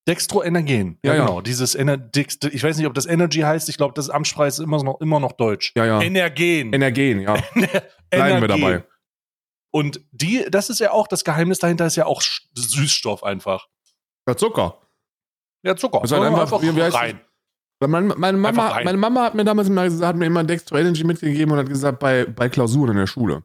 Dextroenergen. 0.07 0.99
Ja, 1.03 1.15
ja. 1.15 1.25
genau. 1.25 1.41
Dieses 1.41 1.75
Ener 1.75 1.97
Dex 1.97 2.37
ich 2.51 2.63
weiß 2.63 2.77
nicht, 2.77 2.87
ob 2.87 2.93
das 2.93 3.05
Energy 3.05 3.39
heißt. 3.39 3.69
Ich 3.69 3.77
glaube, 3.77 3.93
das 3.93 4.09
Amtsspreis 4.09 4.59
ist 4.59 4.63
immer 4.65 4.83
noch, 4.83 4.99
immer 5.01 5.19
noch 5.19 5.31
deutsch. 5.33 5.71
Ja, 5.75 5.85
ja. 5.85 6.01
Energen. 6.01 6.73
Energen, 6.73 7.21
ja. 7.21 7.33
Bleiben 8.09 8.41
wir 8.41 8.47
dabei. 8.47 8.83
Und 9.71 10.01
die, 10.11 10.45
das 10.49 10.69
ist 10.69 10.79
ja 10.79 10.91
auch, 10.91 11.07
das 11.07 11.23
Geheimnis 11.23 11.59
dahinter 11.59 11.85
ist 11.87 11.95
ja 11.95 12.05
auch 12.05 12.21
Süßstoff 12.55 13.23
einfach. 13.23 13.67
Ja, 14.27 14.35
Zucker. 14.37 14.77
Ja, 15.63 15.75
Zucker. 15.75 15.99
Das 16.01 16.11
ist 16.11 16.17
halt 16.17 16.33
einfach- 16.33 16.61
wie- 16.61 16.75
wie 16.75 16.83
heißt 16.83 16.95
rein. 16.95 17.19
Meine, 17.85 18.13
meine, 18.15 18.37
Einfach 18.47 18.63
Mama, 18.69 18.81
meine 18.83 18.97
Mama 18.97 19.23
hat 19.23 19.35
mir 19.35 19.43
damals 19.43 19.67
immer 19.67 19.83
gesagt, 19.83 20.07
hat 20.07 20.15
mir 20.15 20.25
immer 20.27 20.43
Dextro 20.45 20.77
Energy 20.77 21.03
mitgegeben 21.03 21.51
und 21.51 21.59
hat 21.59 21.67
gesagt, 21.67 21.99
bei, 21.99 22.23
bei 22.25 22.47
Klausuren 22.47 22.91
in 22.91 22.97
der 22.97 23.07
Schule. 23.07 23.43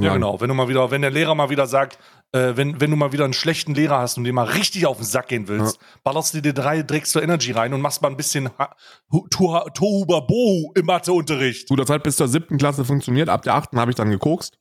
Ja, 0.00 0.14
genau. 0.14 0.40
Wenn 0.40 0.48
du 0.48 0.54
mal 0.54 0.68
wieder, 0.68 0.90
wenn 0.90 1.02
der 1.02 1.10
Lehrer 1.12 1.34
mal 1.36 1.48
wieder 1.50 1.66
sagt, 1.66 1.98
äh, 2.32 2.56
wenn, 2.56 2.80
wenn 2.80 2.90
du 2.90 2.96
mal 2.96 3.12
wieder 3.12 3.24
einen 3.24 3.32
schlechten 3.34 3.74
Lehrer 3.74 3.98
hast 3.98 4.16
und 4.18 4.24
dir 4.24 4.32
mal 4.32 4.46
richtig 4.46 4.86
auf 4.86 4.96
den 4.96 5.04
Sack 5.06 5.28
gehen 5.28 5.48
willst, 5.48 5.78
ballerst 6.02 6.34
du 6.34 6.40
dir 6.40 6.52
drei 6.52 6.82
Drecks 6.82 7.10
zur 7.12 7.22
Energy 7.22 7.52
rein 7.52 7.72
und 7.74 7.80
machst 7.80 8.02
mal 8.02 8.08
ein 8.08 8.16
bisschen 8.16 8.50
Ha- 8.58 8.74
Hu- 9.12 9.26
Tohu 9.28 9.58
Tohuwabohu 9.74 10.72
im 10.74 10.86
Matheunterricht. 10.86 11.68
Gut, 11.68 11.78
das 11.78 11.90
hat 11.90 12.02
bis 12.02 12.16
zur 12.16 12.28
siebten 12.28 12.58
Klasse 12.58 12.84
funktioniert. 12.84 13.28
Ab 13.28 13.42
der 13.42 13.54
achten 13.54 13.78
habe 13.78 13.90
ich 13.90 13.96
dann 13.96 14.10
gekokst. 14.10 14.58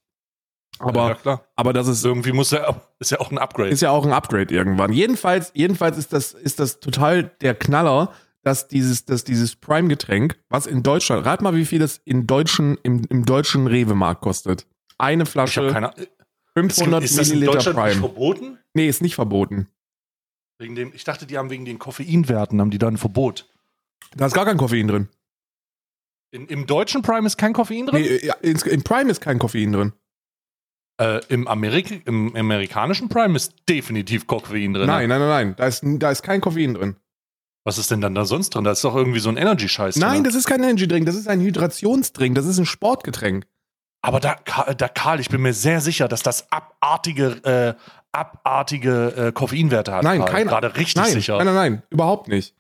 Aber, 0.79 1.17
ja, 1.25 1.41
aber 1.55 1.73
das 1.73 1.87
ist, 1.87 2.03
Irgendwie 2.05 2.31
muss 2.31 2.51
er, 2.51 2.81
ist 2.99 3.11
ja 3.11 3.19
auch 3.19 3.29
ein 3.31 3.37
Upgrade. 3.37 3.69
ist 3.69 3.81
ja 3.81 3.91
auch 3.91 4.05
ein 4.05 4.13
Upgrade 4.13 4.53
irgendwann. 4.53 4.91
Jedenfalls, 4.93 5.51
jedenfalls 5.53 5.97
ist 5.97 6.11
das, 6.13 6.33
ist 6.33 6.59
das 6.59 6.79
total 6.79 7.23
der 7.41 7.53
Knaller, 7.55 8.11
dass 8.43 8.67
dieses, 8.67 9.05
dass 9.05 9.23
dieses 9.23 9.55
Prime-Getränk, 9.55 10.39
was 10.49 10.65
in 10.65 10.81
Deutschland, 10.81 11.25
rat 11.25 11.41
mal, 11.41 11.53
wie 11.55 11.65
viel 11.65 11.77
das 11.79 11.97
in 12.05 12.25
deutschen, 12.25 12.77
im, 12.83 13.03
im 13.09 13.25
deutschen 13.25 13.67
Rewe-Markt 13.67 14.21
kostet. 14.21 14.65
Eine 14.97 15.23
ich 15.23 15.29
habe 15.29 15.31
Flasche, 15.31 15.67
keine 15.71 15.93
500 16.58 17.03
ist 17.03 17.17
das 17.17 17.29
in 17.29 17.39
Milliliter 17.39 17.53
Deutschland 17.58 17.77
nicht 17.77 17.86
Prime. 17.86 18.00
verboten? 18.00 18.58
Nee, 18.74 18.88
ist 18.88 19.01
nicht 19.01 19.15
verboten. 19.15 19.67
Wegen 20.60 20.75
dem, 20.75 20.91
ich 20.93 21.03
dachte, 21.03 21.25
die 21.25 21.38
haben 21.38 21.50
wegen 21.50 21.65
den 21.65 21.79
Koffeinwerten, 21.79 22.60
haben 22.62 22.72
die 22.72 22.77
da 22.77 22.88
ein 22.88 22.98
Verbot. 22.98 23.50
Da 24.15 24.25
ist 24.27 24.34
gar 24.34 24.46
kein 24.46 24.58
Koffein 24.58 24.88
drin. 24.88 25.08
In, 26.34 26.48
Im 26.48 26.65
deutschen 26.67 27.01
Prime 27.01 27.25
ist 27.27 27.38
kein 27.38 27.53
Koffein 27.53 27.88
drin? 27.88 28.01
Nee, 28.01 28.25
ja, 28.25 28.36
ins- 28.36 28.63
Im 28.63 28.84
Prime 28.84 29.10
ist 29.10 29.22
kein 29.22 29.39
Koffein 29.39 29.72
drin. 29.72 29.93
Äh, 31.00 31.22
im, 31.29 31.48
Amerik 31.48 32.05
Im 32.05 32.36
amerikanischen 32.36 33.10
Prime 33.10 33.36
ist 33.36 33.53
definitiv 33.67 34.27
Koffein 34.27 34.74
drin. 34.74 34.88
Nein, 34.88 35.10
nein, 35.10 35.20
nein, 35.20 35.29
nein. 35.29 35.55
Da 35.58 35.67
ist, 35.67 35.81
da 35.84 36.12
ist 36.12 36.22
kein 36.22 36.41
Koffein 36.41 36.74
drin. 36.74 36.96
Was 37.63 37.77
ist 37.77 37.91
denn 37.91 38.01
dann 38.01 38.15
da 38.15 38.25
sonst 38.25 38.51
drin? 38.51 38.63
Da 38.63 38.72
ist 38.72 38.84
doch 38.84 38.96
irgendwie 38.96 39.20
so 39.20 39.29
ein 39.29 39.38
Energy-Scheiß 39.38 39.96
Nein, 39.98 40.15
drin. 40.15 40.24
das 40.25 40.36
ist 40.36 40.48
kein 40.48 40.63
Energy 40.63 40.88
Drink, 40.88 41.05
das 41.05 41.15
ist 41.15 41.27
ein 41.27 41.41
Hydrationsdrink, 41.41 42.34
das 42.36 42.46
ist 42.48 42.58
ein 42.58 42.65
Sportgetränk. 42.65 43.46
Aber 44.01 44.20
da, 44.20 44.34
Ka- 44.36 44.74
da, 44.74 44.88
Karl, 44.88 45.20
ich 45.20 45.29
bin 45.29 45.41
mir 45.41 45.53
sehr 45.53 45.79
sicher, 45.81 46.08
dass 46.08 46.24
das 46.24 46.51
abartige, 46.51 47.27
äh, 47.43 47.74
abartige 48.12 49.27
äh, 49.27 49.31
Koffeinwerte 49.31 49.91
hat. 49.93 50.03
Nein, 50.03 50.20
Karl. 50.22 50.31
kein- 50.31 50.48
Gerade 50.48 50.75
richtig 50.75 50.96
nein, 50.96 51.12
sicher. 51.12 51.38
nein, 51.38 51.46
nein, 51.46 51.55
nein, 51.55 51.84
überhaupt 51.89 52.27
nicht. 52.27 52.55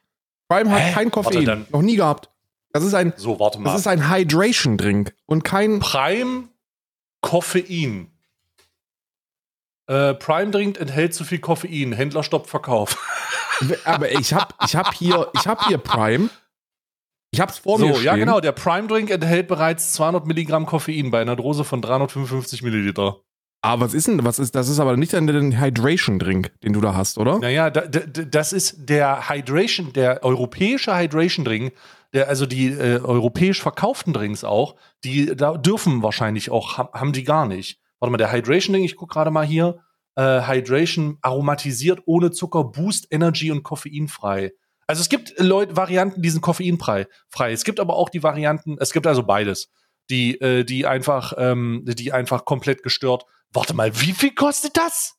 Prime 0.49 0.69
hat 0.69 0.79
Hä? 0.81 0.91
kein 0.93 1.11
Koffein, 1.11 1.47
Warte, 1.47 1.65
noch 1.71 1.81
nie 1.81 1.95
gehabt. 1.95 2.29
Das 2.73 2.83
ist 2.83 2.93
ein, 2.93 3.13
So, 3.17 3.39
warte 3.39 3.59
mal. 3.59 3.71
das 3.71 3.81
ist 3.81 3.87
ein 3.87 4.09
Hydration 4.09 4.77
Drink 4.77 5.13
und 5.25 5.43
kein 5.43 5.79
Prime 5.79 6.49
Koffein. 7.21 8.11
Äh, 9.87 10.13
Prime 10.13 10.51
Drink 10.51 10.79
enthält 10.79 11.13
zu 11.13 11.23
viel 11.25 11.39
Koffein. 11.39 11.91
Händler 11.93 12.23
stoppt 12.23 12.47
Verkauf. 12.49 12.97
aber 13.85 14.11
ich 14.11 14.33
hab 14.33 14.55
ich 14.65 14.75
hab 14.75 14.93
hier 14.93 15.29
ich 15.33 15.47
hab 15.47 15.65
hier 15.67 15.77
Prime. 15.77 16.29
Ich 17.33 17.39
hab's 17.39 17.59
vor 17.59 17.79
mir 17.79 17.87
so, 17.87 17.93
stehen. 17.95 18.05
ja 18.05 18.15
genau. 18.17 18.39
Der 18.41 18.51
Prime 18.51 18.87
Drink 18.87 19.09
enthält 19.09 19.47
bereits 19.47 19.93
200 19.93 20.27
Milligramm 20.27 20.65
Koffein 20.65 21.11
bei 21.11 21.21
einer 21.21 21.35
Dose 21.35 21.63
von 21.63 21.81
355 21.81 22.61
Milliliter. 22.61 23.17
Aber 23.63 23.85
was 23.85 23.93
ist 23.93 24.07
denn 24.07 24.23
was 24.25 24.39
ist 24.39 24.55
das 24.55 24.67
ist 24.69 24.79
aber 24.79 24.97
nicht 24.97 25.13
dein 25.13 25.61
Hydration 25.61 26.17
Drink, 26.19 26.51
den 26.63 26.73
du 26.73 26.81
da 26.81 26.95
hast, 26.95 27.17
oder? 27.19 27.37
Naja, 27.39 27.69
da, 27.69 27.81
da, 27.81 27.99
das 27.99 28.53
ist 28.53 28.89
der 28.89 29.29
Hydration, 29.29 29.93
der 29.93 30.23
europäische 30.23 30.97
Hydration 30.97 31.45
Drink, 31.45 31.73
der, 32.11 32.27
also 32.27 32.45
die 32.47 32.67
äh, 32.69 32.99
europäisch 33.01 33.61
verkauften 33.61 34.13
Drinks 34.13 34.43
auch, 34.43 34.75
die 35.03 35.35
da 35.35 35.57
dürfen 35.57 36.01
wahrscheinlich 36.01 36.49
auch, 36.49 36.79
ha- 36.79 36.89
haben 36.93 37.13
die 37.13 37.23
gar 37.23 37.45
nicht. 37.47 37.79
Warte 37.99 38.11
mal, 38.11 38.17
der 38.17 38.31
Hydration 38.33 38.73
Drink, 38.73 38.85
ich 38.85 38.95
gucke 38.95 39.13
gerade 39.13 39.29
mal 39.31 39.45
hier, 39.45 39.77
äh, 40.15 40.41
Hydration 40.41 41.19
aromatisiert, 41.21 42.01
ohne 42.05 42.31
Zucker, 42.31 42.63
Boost, 42.63 43.07
Energy 43.11 43.51
und 43.51 43.61
koffeinfrei. 43.63 44.51
Also 44.91 45.03
es 45.03 45.07
gibt 45.07 45.39
Leute, 45.39 45.77
Varianten, 45.77 46.21
die 46.21 46.29
sind 46.29 46.41
koffeinfrei. 46.41 47.07
Frei. 47.29 47.53
Es 47.53 47.63
gibt 47.63 47.79
aber 47.79 47.95
auch 47.95 48.09
die 48.09 48.23
Varianten, 48.23 48.75
es 48.77 48.91
gibt 48.91 49.07
also 49.07 49.23
beides, 49.23 49.71
die, 50.09 50.35
äh, 50.41 50.65
die 50.65 50.85
einfach, 50.85 51.31
ähm, 51.37 51.85
die 51.85 52.11
einfach 52.11 52.43
komplett 52.43 52.83
gestört. 52.83 53.23
Warte 53.53 53.73
mal, 53.73 53.97
wie 54.01 54.11
viel 54.11 54.35
kostet 54.35 54.75
das? 54.75 55.15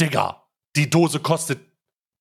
Digga, 0.00 0.44
die 0.76 0.88
Dose 0.88 1.18
kostet, 1.18 1.58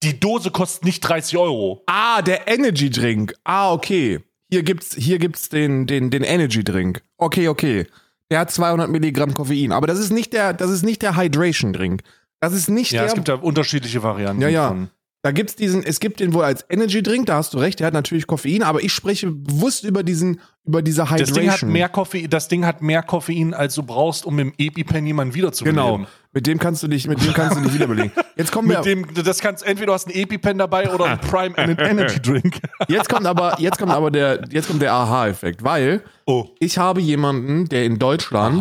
die 0.02 0.20
Dose 0.20 0.50
kostet 0.50 0.84
nicht 0.84 1.02
30 1.02 1.38
Euro. 1.38 1.84
Ah, 1.86 2.24
der 2.24 2.48
Energy 2.48 2.90
Drink. 2.90 3.36
Ah, 3.44 3.72
okay. 3.72 4.24
Hier 4.50 4.64
gibt's 4.64 4.96
hier 4.96 5.20
gibt's 5.20 5.50
den 5.50 5.86
den 5.86 6.10
den 6.10 6.24
Energy 6.24 6.64
Drink. 6.64 7.04
Okay, 7.18 7.50
okay. 7.50 7.86
Der 8.32 8.40
hat 8.40 8.50
200 8.50 8.90
Milligramm 8.90 9.36
Koffein, 9.36 9.72
aber 9.72 9.86
das 9.86 10.00
ist 10.00 10.12
nicht 10.12 10.34
der 10.34 10.54
das 10.54 10.72
ist 10.72 10.82
nicht 10.82 11.04
der 11.04 11.16
Hydration 11.16 11.72
Drink. 11.72 12.02
Das 12.40 12.54
ist 12.54 12.68
nicht 12.68 12.94
Ja, 12.94 13.02
der 13.02 13.10
es 13.10 13.14
gibt 13.14 13.28
ja 13.28 13.36
unterschiedliche 13.36 14.02
Varianten. 14.02 14.42
Ja, 14.42 14.50
ja. 14.50 14.70
Von. 14.70 14.90
Da 15.26 15.32
gibt's 15.32 15.56
diesen, 15.56 15.82
es 15.82 16.00
gibt 16.00 16.20
den 16.20 16.36
wohl 16.36 16.44
als 16.44 16.64
Energy 16.70 17.02
Drink, 17.02 17.26
da 17.26 17.38
hast 17.38 17.56
du 17.56 17.58
recht, 17.58 17.80
der 17.80 17.88
hat 17.88 17.96
natürlich 17.96 18.28
Koffein, 18.28 18.62
aber 18.62 18.84
ich 18.84 18.94
spreche 18.94 19.32
bewusst 19.32 19.84
über 19.84 20.04
diesen, 20.04 20.40
über 20.66 20.82
diese 20.82 21.04
Hydration. 21.04 21.28
Das 21.28 21.34
Ding, 21.34 21.52
hat 21.52 21.64
mehr 21.64 21.90
Koffein, 21.90 22.30
das 22.30 22.48
Ding 22.48 22.66
hat 22.66 22.82
mehr 22.82 23.04
Koffein, 23.04 23.54
als 23.54 23.76
du 23.76 23.84
brauchst, 23.84 24.26
um 24.26 24.40
im 24.40 24.54
EpiPen 24.58 25.06
jemanden 25.06 25.34
wiederzubeleben. 25.36 25.98
Genau. 25.98 26.08
Mit 26.34 26.48
dem 26.48 26.60
kannst 26.60 26.84
du 26.84 26.88
dich, 26.90 27.08
mit 27.08 27.24
dem 27.24 27.34
kannst 27.34 27.58
du 27.58 27.62
dich 27.62 27.74
wiederbelegen. 27.74 28.12
Jetzt 28.36 28.52
kommen 28.52 28.68
wir, 28.70 28.80
Mit 28.80 28.86
dem, 28.86 29.14
das 29.24 29.40
kannst 29.40 29.66
entweder 29.66 29.88
du 29.88 29.94
hast 29.94 30.08
einen 30.08 30.18
EpiPen 30.18 30.58
dabei 30.58 30.94
oder 30.94 31.06
einen 31.06 31.20
Prime 31.22 31.56
Energy 31.58 32.20
Drink. 32.20 32.60
jetzt 32.90 33.08
kommt 33.08 33.26
aber, 33.26 33.56
jetzt 33.60 33.78
kommt 33.78 33.92
aber 33.92 34.12
der, 34.12 34.42
jetzt 34.50 34.68
kommt 34.68 34.82
der 34.82 34.92
Aha-Effekt, 34.94 35.64
weil 35.64 36.02
Oh. 36.28 36.48
ich 36.60 36.78
habe 36.80 37.00
jemanden, 37.02 37.70
der 37.70 37.86
in 37.86 38.00
Deutschland 38.00 38.60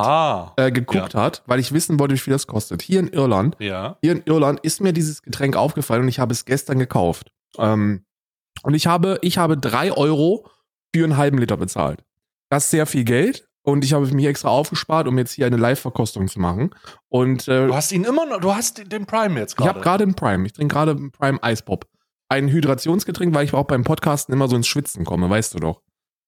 äh, 0.57 0.71
geguckt 0.71 1.15
hat, 1.15 1.43
weil 1.47 1.59
ich 1.59 1.73
wissen 1.73 1.99
wollte, 1.99 2.15
wie 2.15 2.19
viel 2.19 2.33
das 2.35 2.47
kostet. 2.47 2.83
Hier 2.83 3.01
in 3.01 3.09
Irland, 3.09 3.57
Ja. 3.59 3.97
hier 4.03 4.13
in 4.13 4.23
Irland 4.27 4.61
ist 4.61 4.81
mir 4.83 4.93
dieses 4.93 5.23
Getränk 5.23 5.57
aufgefallen 5.57 6.03
und 6.03 6.09
ich 6.09 6.19
habe 6.21 6.33
es 6.33 6.45
gestern 6.45 6.79
gekauft. 6.79 7.33
Ähm, 7.59 8.05
und 8.63 8.75
ich 8.75 8.87
habe, 8.87 9.19
ich 9.23 9.39
habe 9.39 9.57
drei 9.57 9.91
Euro 9.93 10.47
für 10.95 11.05
einen 11.05 11.17
halben 11.17 11.39
Liter 11.39 11.57
bezahlt. 11.57 12.05
Das 12.51 12.65
ist 12.65 12.71
sehr 12.71 12.87
viel 12.87 13.05
Geld 13.05 13.49
und 13.63 13.85
ich 13.85 13.93
habe 13.93 14.07
mich 14.07 14.27
extra 14.27 14.49
aufgespart, 14.49 15.09
um 15.09 15.19
jetzt 15.19 15.33
hier 15.33 15.47
eine 15.47 15.57
Live-Verkostung 15.57 16.29
zu 16.29 16.39
machen. 16.39 16.71
Und 17.09 17.49
äh, 17.49 17.67
Du 17.67 17.75
hast 17.75 17.91
ihn 17.93 18.05
immer 18.05 18.27
noch, 18.27 18.41
du 18.41 18.55
hast 18.55 18.93
den 18.93 19.07
Prime 19.07 19.39
jetzt 19.41 19.53
ich 19.53 19.57
gerade. 19.57 19.71
habe 19.71 19.81
gerade 19.81 20.05
einen 20.05 20.15
Prime. 20.15 20.47
Ich 20.47 20.53
trinke 20.53 20.73
gerade 20.73 20.93
einen 20.93 21.11
Prime 21.11 21.43
Eispop. 21.43 21.87
Ein 22.29 22.49
Hydrationsgetränk, 22.49 23.35
weil 23.35 23.45
ich 23.45 23.55
auch 23.55 23.65
beim 23.67 23.83
Podcasten 23.85 24.33
immer 24.33 24.49
so 24.49 24.57
ins 24.57 24.67
Schwitzen 24.67 25.05
komme, 25.05 25.29
weißt 25.29 25.55
du 25.55 25.59
doch. 25.59 25.83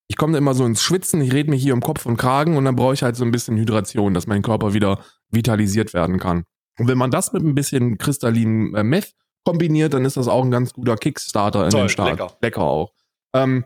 Ich 0.09 0.17
komme 0.17 0.37
immer 0.39 0.55
so 0.55 0.65
ins 0.65 0.83
Schwitzen, 0.83 1.21
ich 1.21 1.33
rede 1.33 1.51
mir 1.51 1.57
hier 1.57 1.75
um 1.75 1.81
Kopf 1.81 2.07
und 2.07 2.17
Kragen 2.17 2.57
und 2.57 2.65
dann 2.65 2.77
brauche 2.77 2.95
ich 2.95 3.03
halt 3.03 3.17
so 3.17 3.25
ein 3.25 3.31
bisschen 3.33 3.57
Hydration, 3.57 4.15
dass 4.15 4.27
mein 4.27 4.43
Körper 4.43 4.73
wieder 4.75 5.01
vitalisiert 5.31 5.95
werden 5.95 6.19
kann. 6.19 6.45
Und 6.79 6.89
wenn 6.89 6.99
man 6.99 7.11
das 7.11 7.33
mit 7.33 7.43
ein 7.43 7.55
bisschen 7.55 7.99
kristallinen 7.99 8.75
äh, 8.75 8.83
Meth 8.85 9.15
kombiniert, 9.45 9.95
dann 9.95 10.05
ist 10.05 10.17
das 10.17 10.29
auch 10.29 10.45
ein 10.45 10.51
ganz 10.51 10.73
guter 10.73 10.97
Kickstarter 10.97 11.65
in 11.65 11.71
Toll, 11.71 11.83
den 11.83 11.89
Start. 11.89 12.11
lecker. 12.11 12.37
lecker 12.41 12.63
auch. 12.63 12.93
Ähm, 13.35 13.65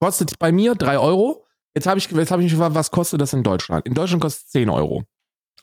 kostet 0.00 0.38
bei 0.38 0.52
mir 0.52 0.74
drei 0.74 0.98
Euro. 0.98 1.46
Jetzt 1.74 1.86
habe 1.86 1.98
ich, 1.98 2.08
hab 2.08 2.38
ich 2.38 2.44
mich 2.44 2.52
gefragt, 2.52 2.74
was 2.74 2.90
kostet 2.90 3.20
das 3.20 3.32
in 3.32 3.42
Deutschland? 3.42 3.86
In 3.86 3.94
Deutschland 3.94 4.22
kostet 4.22 4.46
es 4.46 4.50
10 4.50 4.70
Euro. 4.70 5.04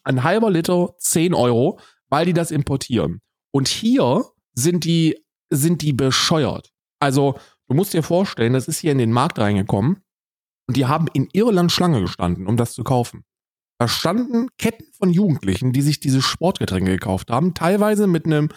Ein 0.03 0.23
halber 0.23 0.51
Liter 0.51 0.95
10 0.99 1.33
Euro, 1.33 1.79
weil 2.09 2.25
die 2.25 2.33
das 2.33 2.51
importieren. 2.51 3.21
Und 3.51 3.67
hier 3.67 4.25
sind 4.53 4.83
die, 4.85 5.23
sind 5.49 5.81
die 5.81 5.93
bescheuert. 5.93 6.71
Also, 6.99 7.35
du 7.67 7.75
musst 7.75 7.93
dir 7.93 8.03
vorstellen, 8.03 8.53
das 8.53 8.67
ist 8.67 8.79
hier 8.79 8.91
in 8.91 8.97
den 8.97 9.11
Markt 9.11 9.39
reingekommen 9.39 10.03
und 10.67 10.77
die 10.77 10.85
haben 10.85 11.07
in 11.13 11.27
Irland 11.33 11.71
Schlange 11.71 12.01
gestanden, 12.01 12.47
um 12.47 12.57
das 12.57 12.73
zu 12.73 12.83
kaufen. 12.83 13.23
Da 13.77 13.87
standen 13.87 14.47
Ketten 14.57 14.91
von 14.93 15.09
Jugendlichen, 15.09 15.73
die 15.73 15.81
sich 15.81 15.99
diese 15.99 16.21
Sportgetränke 16.21 16.91
gekauft 16.91 17.29
haben, 17.29 17.53
teilweise 17.53 18.07
mit 18.07 18.25
einem 18.25 18.49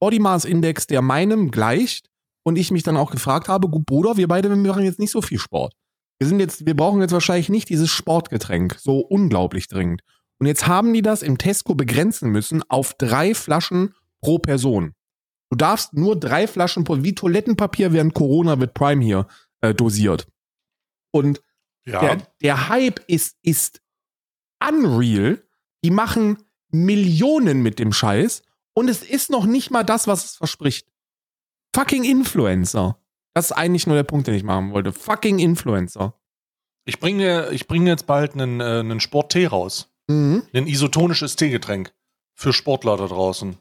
Body 0.00 0.18
Mass 0.18 0.44
Index, 0.44 0.86
der 0.86 1.00
meinem 1.00 1.50
gleicht. 1.50 2.10
Und 2.46 2.56
ich 2.58 2.70
mich 2.70 2.84
dann 2.84 2.96
auch 2.96 3.10
gefragt 3.10 3.48
habe, 3.48 3.68
gut, 3.68 3.86
Bruder, 3.86 4.16
wir 4.16 4.28
beide 4.28 4.54
machen 4.54 4.84
jetzt 4.84 5.00
nicht 5.00 5.10
so 5.10 5.20
viel 5.20 5.40
Sport. 5.40 5.74
Wir 6.20 6.28
sind 6.28 6.38
jetzt, 6.38 6.64
wir 6.64 6.76
brauchen 6.76 7.00
jetzt 7.00 7.10
wahrscheinlich 7.10 7.48
nicht 7.48 7.68
dieses 7.68 7.90
Sportgetränk 7.90 8.76
so 8.78 9.00
unglaublich 9.00 9.66
dringend. 9.66 10.02
Und 10.38 10.46
jetzt 10.46 10.68
haben 10.68 10.92
die 10.92 11.02
das 11.02 11.22
im 11.22 11.38
Tesco 11.38 11.74
begrenzen 11.74 12.30
müssen 12.30 12.62
auf 12.68 12.94
drei 12.94 13.34
Flaschen 13.34 13.94
pro 14.20 14.38
Person. 14.38 14.94
Du 15.50 15.56
darfst 15.56 15.94
nur 15.94 16.14
drei 16.14 16.46
Flaschen 16.46 16.84
pro, 16.84 17.02
wie 17.02 17.16
Toilettenpapier 17.16 17.92
während 17.92 18.14
Corona 18.14 18.60
wird 18.60 18.74
Prime 18.74 19.02
hier 19.02 19.26
äh, 19.60 19.74
dosiert. 19.74 20.28
Und 21.10 21.42
ja. 21.84 21.98
der, 21.98 22.28
der 22.42 22.68
Hype 22.68 23.00
ist, 23.08 23.38
ist 23.42 23.82
unreal. 24.64 25.42
Die 25.82 25.90
machen 25.90 26.38
Millionen 26.70 27.60
mit 27.64 27.80
dem 27.80 27.92
Scheiß 27.92 28.42
und 28.72 28.88
es 28.88 29.02
ist 29.02 29.30
noch 29.30 29.46
nicht 29.46 29.72
mal 29.72 29.82
das, 29.82 30.06
was 30.06 30.24
es 30.24 30.36
verspricht. 30.36 30.86
Fucking 31.76 32.04
Influencer. 32.04 32.98
Das 33.34 33.50
ist 33.50 33.52
eigentlich 33.52 33.86
nur 33.86 33.96
der 33.96 34.02
Punkt, 34.02 34.26
den 34.26 34.34
ich 34.34 34.42
machen 34.42 34.72
wollte. 34.72 34.94
Fucking 34.94 35.38
Influencer. 35.38 36.18
Ich 36.86 37.00
bringe, 37.00 37.50
ich 37.50 37.66
bringe 37.66 37.90
jetzt 37.90 38.06
bald 38.06 38.32
einen, 38.32 38.62
äh, 38.62 38.80
einen 38.80 38.98
Sporttee 38.98 39.46
raus. 39.46 39.94
Mhm. 40.06 40.42
Ein 40.54 40.68
isotonisches 40.68 41.36
Teegetränk 41.36 41.94
für 42.34 42.54
Sportler 42.54 42.96
da 42.96 43.06
draußen. 43.06 43.58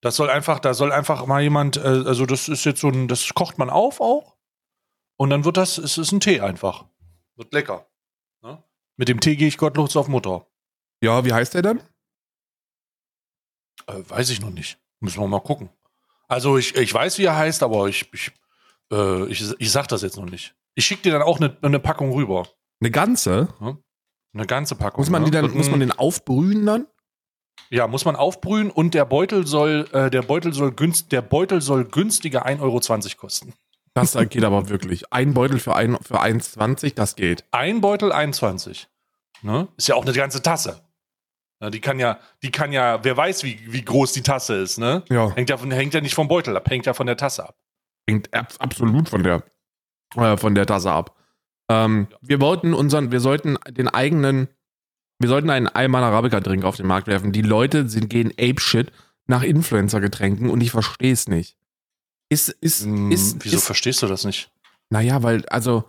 Das 0.00 0.16
soll 0.16 0.30
einfach, 0.30 0.58
da 0.58 0.72
soll 0.72 0.90
einfach 0.90 1.26
mal 1.26 1.42
jemand, 1.42 1.76
äh, 1.76 1.80
also 1.80 2.24
das 2.24 2.48
ist 2.48 2.64
jetzt 2.64 2.80
so 2.80 2.88
ein, 2.88 3.08
das 3.08 3.34
kocht 3.34 3.58
man 3.58 3.68
auf 3.68 4.00
auch. 4.00 4.38
Und 5.18 5.28
dann 5.28 5.44
wird 5.44 5.58
das, 5.58 5.76
es 5.76 5.98
ist 5.98 6.12
ein 6.12 6.20
Tee 6.20 6.40
einfach. 6.40 6.86
Wird 7.36 7.52
lecker. 7.52 7.90
Ne? 8.40 8.64
Mit 8.96 9.08
dem 9.08 9.20
Tee 9.20 9.36
gehe 9.36 9.48
ich 9.48 9.58
gottlos 9.58 9.98
auf 9.98 10.08
Mutter. 10.08 10.46
Ja, 11.02 11.26
wie 11.26 11.34
heißt 11.34 11.52
der 11.52 11.60
dann? 11.60 11.80
Äh, 13.86 14.00
weiß 14.08 14.30
ich 14.30 14.40
noch 14.40 14.48
nicht. 14.48 14.80
Müssen 15.00 15.20
wir 15.20 15.28
mal 15.28 15.40
gucken. 15.40 15.68
Also 16.28 16.58
ich, 16.58 16.76
ich 16.76 16.92
weiß, 16.92 17.18
wie 17.18 17.24
er 17.24 17.36
heißt, 17.36 17.62
aber 17.62 17.88
ich, 17.88 18.08
ich, 18.12 18.32
äh, 18.92 19.24
ich, 19.26 19.42
ich 19.58 19.72
sag 19.72 19.88
das 19.88 20.02
jetzt 20.02 20.16
noch 20.16 20.26
nicht. 20.26 20.54
Ich 20.74 20.84
schicke 20.84 21.02
dir 21.02 21.12
dann 21.12 21.22
auch 21.22 21.40
eine, 21.40 21.56
eine 21.62 21.80
Packung 21.80 22.12
rüber. 22.12 22.46
Eine 22.80 22.90
ganze? 22.90 23.48
Eine 24.34 24.46
ganze 24.46 24.76
Packung. 24.76 25.00
Muss 25.00 25.10
man 25.10 25.24
die 25.24 25.30
ne? 25.30 25.38
dann, 25.38 25.44
Wird 25.46 25.56
muss 25.56 25.70
man 25.70 25.80
den 25.80 25.90
aufbrühen 25.90 26.64
dann? 26.66 26.86
Ja, 27.70 27.86
muss 27.86 28.04
man 28.04 28.14
aufbrühen 28.14 28.70
und 28.70 28.94
der 28.94 29.04
Beutel 29.04 29.46
soll, 29.46 29.88
äh, 29.92 30.10
der 30.10 30.22
Beutel 30.22 30.52
soll 30.52 30.72
günst, 30.72 31.12
der 31.12 31.22
Beutel 31.22 31.60
soll 31.60 31.84
günstiger 31.86 32.46
1,20 32.46 32.60
Euro 32.60 32.80
kosten. 33.16 33.54
Das 33.94 34.12
geht 34.30 34.44
aber 34.44 34.68
wirklich. 34.68 35.12
Ein 35.12 35.34
Beutel 35.34 35.58
für, 35.58 35.74
ein, 35.74 35.98
für 36.00 36.22
1,20, 36.22 36.94
das 36.94 37.16
geht. 37.16 37.44
Ein 37.50 37.80
Beutel 37.80 38.12
1,20. 38.12 38.86
Ne? 39.42 39.68
Ist 39.76 39.88
ja 39.88 39.96
auch 39.96 40.04
eine 40.04 40.12
ganze 40.12 40.42
Tasse. 40.42 40.80
Ja, 41.60 41.70
die 41.70 41.80
kann 41.80 41.98
ja, 41.98 42.18
die 42.42 42.50
kann 42.52 42.72
ja, 42.72 43.02
wer 43.02 43.16
weiß, 43.16 43.42
wie, 43.42 43.58
wie 43.72 43.84
groß 43.84 44.12
die 44.12 44.22
Tasse 44.22 44.54
ist, 44.56 44.78
ne? 44.78 45.02
Ja. 45.08 45.34
Hängt 45.34 45.50
ja, 45.50 45.56
von, 45.56 45.70
hängt 45.72 45.92
ja 45.94 46.00
nicht 46.00 46.14
vom 46.14 46.28
Beutel 46.28 46.56
ab, 46.56 46.70
hängt 46.70 46.86
ja 46.86 46.94
von 46.94 47.06
der 47.06 47.16
Tasse 47.16 47.48
ab. 47.48 47.56
Hängt 48.08 48.32
ab, 48.32 48.52
absolut 48.60 49.08
von 49.08 49.22
der, 49.24 49.42
äh, 50.14 50.36
von 50.36 50.54
der 50.54 50.66
Tasse 50.66 50.90
ab. 50.92 51.16
Ähm, 51.68 52.06
Wir 52.22 52.40
wollten 52.40 52.74
unseren, 52.74 53.10
wir 53.10 53.20
sollten 53.20 53.58
den 53.68 53.88
eigenen, 53.88 54.48
wir 55.18 55.28
sollten 55.28 55.50
einen 55.50 55.66
Alman 55.66 56.04
Arabica 56.04 56.38
Drink 56.40 56.64
auf 56.64 56.76
den 56.76 56.86
Markt 56.86 57.08
werfen. 57.08 57.32
Die 57.32 57.42
Leute 57.42 57.88
sind, 57.88 58.08
gehen 58.08 58.30
ape 58.38 58.60
shit. 58.60 58.92
nach 59.26 59.42
Influencer-Getränken 59.42 60.48
und 60.48 60.60
ich 60.62 60.70
verstehe 60.70 61.12
es 61.12 61.26
nicht. 61.28 61.58
Ist, 62.30 62.48
ist, 62.50 62.84
Hm, 62.84 63.10
ist, 63.10 63.44
Wieso 63.44 63.56
ist, 63.56 63.66
verstehst 63.66 64.00
du 64.02 64.06
das 64.06 64.24
nicht? 64.24 64.50
naja, 64.90 65.22
weil, 65.22 65.44
also, 65.48 65.84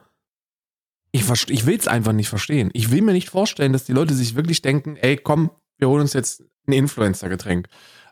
ich, 1.12 1.24
ich 1.50 1.66
will 1.66 1.78
es 1.78 1.88
einfach 1.88 2.12
nicht 2.12 2.28
verstehen. 2.30 2.70
Ich 2.74 2.92
will 2.92 3.02
mir 3.02 3.14
nicht 3.14 3.30
vorstellen, 3.30 3.72
dass 3.74 3.86
die 3.86 3.94
Leute 3.94 4.14
sich 4.14 4.36
wirklich 4.36 4.62
denken, 4.62 4.96
ey, 4.98 5.16
komm, 5.18 5.52
wir 5.80 5.90
holen 5.90 6.02
uns 6.02 6.14
jetzt 6.14 6.44
ein 6.68 6.74
Influencer-Getränk. 6.74 7.68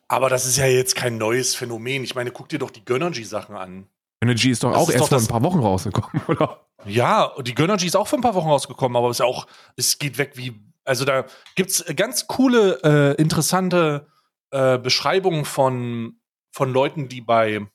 Aber 0.08 0.30
das 0.30 0.46
ist 0.46 0.58
ja 0.58 0.66
jetzt 0.66 0.96
kein 0.96 1.18
neues 1.18 1.54
Phänomen. 1.54 2.04
Ich 2.04 2.16
meine, 2.16 2.32
guck 2.32 2.50
dir 2.50 2.60
doch 2.60 2.72
die 2.72 2.84
Gönnergy-Sachen 2.84 3.56
an. 3.56 3.88
Energy 4.22 4.50
ist 4.50 4.64
doch 4.64 4.72
Das 4.72 4.80
auch 4.82 4.90
ist 4.90 4.96
erst 4.96 5.04
doch 5.04 5.10
vor 5.10 5.20
ein 5.20 5.28
paar 5.28 5.44
Wochen 5.44 5.60
rausgekommen, 5.60 6.22
oder? 6.28 6.66
Ja, 6.86 7.34
die 7.42 7.54
Gönnergy 7.54 7.86
ist 7.86 7.96
auch 7.96 8.08
vor 8.08 8.18
ein 8.18 8.24
paar 8.24 8.34
Wochen 8.36 8.50
rausgekommen, 8.50 8.96
aber 8.96 9.10
es 9.10 9.18
ist 9.20 9.26
auch, 9.26 9.46
es 9.76 10.00
geht 10.00 10.18
weg 10.18 10.32
wie, 10.36 10.60
also 10.86 11.06
da 11.06 11.26
gibt's 11.56 11.84
ganz 11.96 12.26
coole, 12.28 12.80
äh, 12.84 13.22
interessante 13.22 14.08
äh, 14.52 14.78
Beschreibungen 14.80 15.44
von, 15.46 16.20
von 16.52 16.72
Leuten, 16.72 17.10
die 17.10 17.22
bei, 17.22 17.68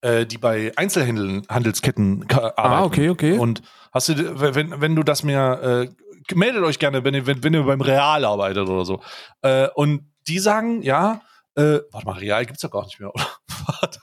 äh, 0.00 0.26
die 0.26 0.38
bei 0.38 0.72
Einzelhandelsketten 0.76 2.26
ka- 2.26 2.52
arbeiten. 2.56 2.58
Ah, 2.58 2.84
okay, 2.84 3.10
okay. 3.10 3.38
Und 3.38 3.62
hast 3.92 4.08
du, 4.08 4.40
wenn, 4.54 4.80
wenn 4.80 4.94
du 4.96 5.02
das 5.02 5.22
mir, 5.22 5.88
äh, 5.90 6.07
meldet 6.34 6.62
euch 6.62 6.78
gerne, 6.78 7.04
wenn 7.04 7.14
ihr, 7.14 7.26
wenn, 7.26 7.42
wenn 7.42 7.54
ihr 7.54 7.64
beim 7.64 7.80
Real 7.80 8.24
arbeitet 8.24 8.68
oder 8.68 8.84
so. 8.84 9.00
Äh, 9.42 9.68
und 9.74 10.12
die 10.26 10.38
sagen, 10.38 10.82
ja, 10.82 11.22
äh, 11.54 11.80
warte 11.90 12.06
mal, 12.06 12.18
Real 12.18 12.44
gibt's 12.46 12.62
ja 12.62 12.68
gar 12.68 12.84
nicht 12.84 13.00
mehr, 13.00 13.12
oder? 13.14 13.98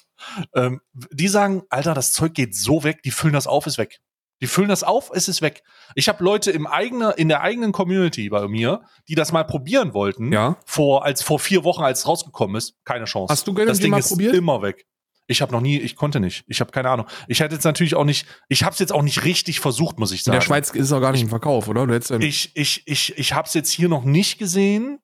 Ähm, 0.53 0.81
die 0.93 1.27
sagen, 1.27 1.63
Alter, 1.69 1.93
das 1.93 2.11
Zeug 2.11 2.33
geht 2.33 2.55
so 2.55 2.83
weg, 2.83 3.01
die 3.03 3.11
füllen 3.11 3.33
das 3.33 3.47
auf, 3.47 3.67
ist 3.67 3.77
weg. 3.77 3.99
Die 4.41 4.47
füllen 4.47 4.67
das 4.67 4.83
auf, 4.83 5.11
es 5.13 5.29
ist 5.29 5.41
weg. 5.41 5.63
Ich 5.95 6.09
habe 6.09 6.21
Leute 6.23 6.51
im 6.51 6.67
eigenen, 6.67 7.11
in 7.11 7.29
der 7.29 7.41
eigenen 7.41 7.71
Community 7.71 8.27
bei 8.29 8.47
mir, 8.49 8.81
die 9.07 9.15
das 9.15 9.31
mal 9.31 9.45
probieren 9.45 9.93
wollten. 9.93 10.33
Ja. 10.33 10.57
Vor, 10.65 11.05
als 11.05 11.23
vor 11.23 11.39
vier 11.39 11.63
Wochen, 11.63 11.83
als 11.83 11.99
es 11.99 12.07
rausgekommen 12.07 12.57
ist, 12.57 12.75
keine 12.83 13.05
Chance. 13.05 13.31
Hast 13.31 13.47
du 13.47 13.53
Gönnergy 13.53 13.71
das 13.71 13.79
Ding 13.79 13.91
mal 13.91 13.99
ist 13.99 14.09
probiert? 14.09 14.35
immer 14.35 14.61
weg. 14.61 14.85
Ich 15.27 15.41
habe 15.41 15.51
noch 15.51 15.61
nie, 15.61 15.77
ich 15.79 15.95
konnte 15.95 16.19
nicht. 16.19 16.43
Ich 16.47 16.59
habe 16.61 16.71
keine 16.71 16.89
Ahnung. 16.89 17.07
Ich 17.27 17.39
hätte 17.39 17.55
jetzt 17.55 17.63
natürlich 17.63 17.95
auch 17.95 18.03
nicht, 18.03 18.27
ich 18.47 18.63
habe 18.63 18.73
es 18.73 18.79
jetzt 18.79 18.91
auch 18.93 19.01
nicht 19.01 19.23
richtig 19.23 19.59
versucht, 19.59 19.97
muss 19.99 20.11
ich 20.11 20.19
In 20.21 20.23
sagen. 20.25 20.35
der 20.37 20.41
Schweiz 20.41 20.69
ist 20.71 20.91
auch 20.91 21.01
gar 21.01 21.11
nicht 21.11 21.23
im 21.23 21.29
Verkauf, 21.29 21.67
oder? 21.67 21.87
Du 21.87 21.93
hättest 21.93 22.11
ja 22.11 22.19
Ich, 22.19 22.51
ich, 22.55 22.83
ich, 22.85 23.17
ich 23.17 23.33
habe 23.33 23.47
es 23.47 23.53
jetzt 23.53 23.71
hier 23.71 23.89
noch 23.89 24.03
nicht 24.03 24.37
gesehen. 24.37 24.99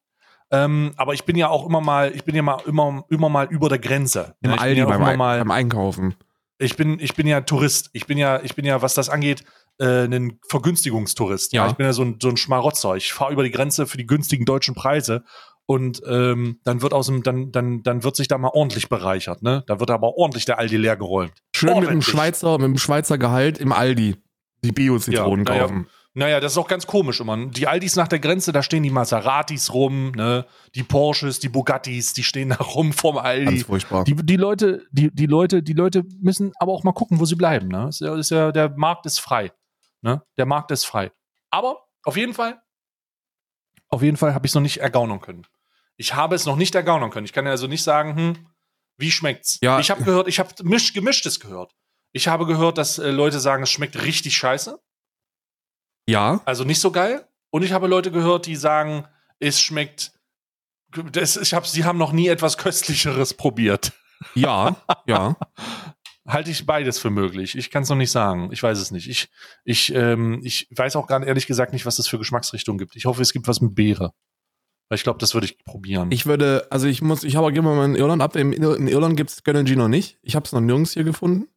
Ähm, 0.54 0.92
aber 0.98 1.13
ich 1.13 1.24
bin 1.24 1.38
ja 1.38 1.48
auch 1.50 1.66
immer 1.66 1.80
mal, 1.82 2.12
ich 2.13 2.24
bin 2.25 2.36
ja 2.36 2.42
mal 2.42 2.62
immer, 2.66 3.06
immer 3.10 3.30
mal 3.30 3.48
über 3.50 3.70
der 3.70 3.80
Grenze. 3.80 4.36
im 4.42 4.50
Ja, 4.50 4.56
ich 4.56 4.60
bin 4.62 4.68
Aldi 4.68 4.80
ja 4.80 4.86
beim, 4.86 5.18
mal, 5.18 5.40
beim 5.40 5.51
Einkaufen. 5.51 6.13
ich 6.60 6.75
bin, 6.75 7.00
ich 7.00 7.16
bin 7.16 7.25
ja 7.25 7.42
Tourist. 7.42 7.90
Ich 7.94 8.06
bin 8.06 8.18
ja, 8.18 8.42
ich 8.44 8.54
bin 8.54 8.66
ja, 8.66 8.82
was 8.82 8.94
das 8.94 9.08
angeht, 9.10 9.44
äh, 9.80 10.04
ein 10.06 10.40
Vergünstigungstourist. 10.50 11.54
Ja. 11.54 11.63
Ja. 11.66 11.72
Ich 11.72 11.78
bin 11.78 11.86
ja 11.86 11.94
so 11.94 12.04
ein, 12.04 12.18
so 12.22 12.30
ein 12.30 12.38
Schmarotzer. 12.38 12.96
Ich 12.96 13.13
fahre 13.13 13.32
über 13.32 13.44
die 13.44 13.51
Grenze 13.51 13.88
für 13.88 13.98
die 13.98 14.06
günstigen 14.06 14.46
deutschen 14.46 14.75
Preise 14.75 15.24
und 15.65 16.01
ähm, 16.08 16.60
dann 16.63 16.82
wird 16.82 16.94
aus 16.94 17.08
dem, 17.08 17.24
dann, 17.24 17.51
dann, 17.51 17.84
dann 17.84 18.03
wird 18.03 18.15
sich 18.15 18.27
da 18.27 18.38
mal 18.38 18.50
ordentlich 18.53 18.89
bereichert, 18.89 19.41
ne? 19.44 19.63
Da 19.68 19.80
wird 19.80 19.89
aber 19.91 20.18
ordentlich 20.18 20.46
der 20.46 20.60
Aldi 20.60 20.77
leer 20.77 20.98
geräumt. 20.98 21.34
Schön 21.56 21.70
mit 21.70 21.77
dem 21.77 21.86
Ordentlich. 21.86 22.06
Schweizer, 22.08 22.58
mit 22.58 22.68
dem 22.68 22.77
Schweizer 22.77 23.18
Gehalt 23.18 23.58
im 23.60 23.72
Aldi 23.72 24.15
die 24.63 24.72
Bio-Zitronen 24.72 25.46
Ja, 25.46 25.51
naja. 25.53 25.63
kaufen. 25.63 25.88
Naja, 26.13 26.39
das 26.41 26.51
ist 26.51 26.58
auch 26.58 26.68
ganz 26.68 26.86
komisch 26.86 27.22
immer. 27.22 27.38
Die 27.48 27.68
Aldis 27.68 27.96
nach 27.96 28.10
der 28.10 28.20
Grenze, 28.20 28.51
da 28.51 28.62
stehen 28.62 28.84
die 28.84 28.89
Maseratis 28.89 29.74
rum, 29.74 30.12
ne? 30.12 30.46
Die 30.75 30.84
Porsches, 30.84 31.39
die 31.39 31.48
Bugattis, 31.48 32.12
die 32.13 32.24
stehen 32.24 32.50
da 32.50 32.56
rum 32.58 32.91
vorm 32.91 33.15
Ganz 33.15 33.27
Aldi. 33.27 33.60
furchtbar. 33.63 34.03
Die, 34.03 34.15
die 34.15 34.36
Leute, 34.36 34.86
die, 34.91 35.10
die 35.15 35.25
Leute, 35.25 35.63
die 35.63 35.72
Leute 35.74 36.03
müssen 36.20 36.51
aber 36.60 36.74
auch 36.74 36.84
mal 36.84 36.91
gucken, 36.91 37.20
wo 37.22 37.25
sie 37.25 37.36
bleiben. 37.38 37.70
Ne? 37.70 37.88
Ist 37.88 38.01
ja, 38.01 38.13
ist 38.18 38.30
ja, 38.30 38.51
der 38.51 38.70
Markt 38.75 39.06
ist 39.06 39.20
frei. 39.20 39.53
Ne? 40.01 40.22
Der 40.38 40.46
Markt 40.46 40.72
ist 40.72 40.84
frei. 40.86 41.12
Aber 41.50 41.77
auf 42.03 42.18
jeden 42.18 42.34
Fall, 42.34 42.60
auf 43.91 44.01
jeden 44.01 44.17
Fall 44.17 44.33
habe 44.33 44.45
ich 44.45 44.51
es 44.51 44.55
noch 44.55 44.62
nicht 44.62 44.77
ergaunern 44.77 45.21
können. 45.21 45.45
Ich 45.98 46.15
habe 46.15 46.36
es 46.36 46.45
noch 46.45 46.55
nicht 46.55 46.74
ergaunern 46.74 47.12
können. 47.12 47.25
Ich 47.25 47.33
kann 47.33 47.45
also 47.45 47.67
nicht 47.67 47.83
sagen, 47.83 48.15
hm, 48.15 48.48
wie 48.98 49.12
schmeckt's? 49.12 49.60
Ja. 49.62 49.79
Ich 49.79 49.91
habe 49.91 50.03
gehört, 50.03 50.27
ich 50.27 50.39
habe 50.39 50.50
misch, 50.63 50.93
gemischtes 50.93 51.39
gehört. 51.39 51.75
Ich 52.13 52.27
habe 52.27 52.46
gehört, 52.46 52.77
dass 52.77 52.98
äh, 52.98 53.11
Leute 53.11 53.39
sagen, 53.39 53.63
es 53.63 53.70
schmeckt 53.70 54.01
richtig 54.01 54.35
scheiße, 54.35 54.79
ja, 56.07 56.42
also 56.46 56.63
nicht 56.63 56.79
so 56.79 56.92
geil. 56.92 57.27
Und 57.51 57.63
ich 57.63 57.74
habe 57.74 57.87
Leute 57.87 58.11
gehört, 58.11 58.46
die 58.46 58.55
sagen, 58.55 59.07
es 59.39 59.59
schmeckt. 59.59 60.13
Das, 61.11 61.37
ich 61.37 61.53
hab, 61.53 61.68
sie 61.68 61.85
haben 61.85 61.98
noch 61.98 62.11
nie 62.11 62.27
etwas 62.27 62.57
Köstlicheres 62.57 63.33
probiert. 63.33 63.94
ja, 64.35 64.75
ja. 65.05 65.35
Halte 66.27 66.51
ich 66.51 66.66
beides 66.66 67.00
für 67.00 67.10
möglich. 67.10 67.57
Ich 67.57 67.72
kann 67.72 67.84
es 67.84 67.90
noch 67.90 67.96
nicht 67.96 68.12
sagen. 68.12 68.50
Ich 68.51 68.62
weiß 68.62 68.77
es 68.79 68.92
nicht. 68.92 69.10
Ich, 69.10 69.29
ich, 69.64 69.94
ähm, 69.96 70.40
ich 70.44 70.68
weiß 70.70 70.96
auch 70.96 71.07
gar 71.07 71.25
ehrlich 71.25 71.48
gesagt 71.48 71.74
nicht, 71.74 71.86
was 71.86 71.98
es 71.98 72.07
für 72.07 72.20
Geschmacksrichtungen 72.20 72.77
gibt. 72.77 72.96
Ich 72.96 73.05
hoffe, 73.05 73.22
es 73.22 73.34
gibt 73.34 73.48
was 73.48 73.60
mit 73.60 73.74
Beere. 73.74 74.14
Weil 74.90 74.98
ich 74.98 75.03
glaube, 75.03 75.20
das 75.20 75.34
würde 75.34 75.46
ich 75.46 75.64
probieren. 75.64 76.12
Ich 76.12 76.25
würde, 76.25 76.68
also 76.70 76.86
ich 76.86 77.01
muss, 77.01 77.24
ich 77.24 77.38
habe 77.38 77.51
gehen 77.53 77.64
wir 77.64 77.74
mal 77.74 77.86
in 77.86 77.96
Irland 77.96 78.22
ab. 78.22 78.36
In, 78.36 78.53
in 78.53 78.88
Irland 78.88 79.18
gibt 79.18 79.29
es 79.31 79.44
Gönnergy 79.44 79.75
noch 79.75 79.88
nicht. 79.88 80.20
Ich 80.22 80.36
habe 80.36 80.46
es 80.46 80.51
noch 80.51 80.62
nirgends 80.62 80.94
hier 80.94 81.03
gefunden. 81.05 81.48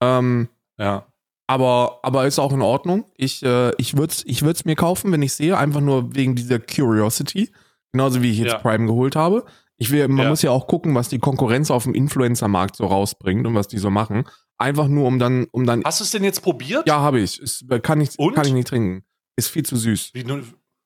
Ähm, 0.00 0.48
ja. 0.78 1.06
aber, 1.46 2.00
aber 2.02 2.26
ist 2.26 2.38
auch 2.38 2.52
in 2.52 2.60
Ordnung. 2.62 3.06
Ich, 3.16 3.42
äh, 3.42 3.72
ich 3.78 3.96
würde 3.96 4.12
es 4.12 4.24
ich 4.26 4.42
würd's 4.42 4.66
mir 4.66 4.76
kaufen, 4.76 5.10
wenn 5.10 5.22
ich 5.22 5.32
sehe, 5.32 5.56
einfach 5.56 5.80
nur 5.80 6.14
wegen 6.14 6.36
dieser 6.36 6.58
Curiosity. 6.60 7.50
Genauso 7.92 8.22
wie 8.22 8.30
ich 8.30 8.38
jetzt 8.38 8.52
Ja. 8.52 8.58
Prime 8.58 8.86
geholt 8.86 9.16
habe. 9.16 9.46
Ich 9.78 9.90
will, 9.90 10.06
man 10.08 10.24
Ja. 10.24 10.28
muss 10.30 10.42
ja 10.42 10.50
auch 10.50 10.66
gucken, 10.66 10.94
was 10.94 11.08
die 11.08 11.18
Konkurrenz 11.18 11.70
auf 11.70 11.84
dem 11.84 11.94
Influencer-Markt 11.94 12.76
so 12.76 12.86
rausbringt 12.86 13.46
und 13.46 13.54
was 13.54 13.68
die 13.68 13.78
so 13.78 13.90
machen. 13.90 14.24
Einfach 14.58 14.88
nur, 14.88 15.06
um 15.06 15.18
dann, 15.18 15.46
um 15.52 15.66
dann. 15.66 15.82
Hast 15.84 16.00
du 16.00 16.04
es 16.04 16.10
denn 16.12 16.24
jetzt 16.24 16.40
probiert? 16.42 16.86
Ja, 16.88 17.00
habe 17.00 17.20
ich. 17.20 17.38
Ist, 17.40 17.66
kann 17.82 18.00
ich. 18.00 18.18
Und? 18.18 18.34
Kann 18.34 18.46
ich 18.46 18.54
nicht 18.54 18.68
trinken. 18.68 19.04
Ist 19.36 19.48
viel 19.48 19.64
zu 19.64 19.76
süß. 19.76 20.12
Wie, 20.14 20.24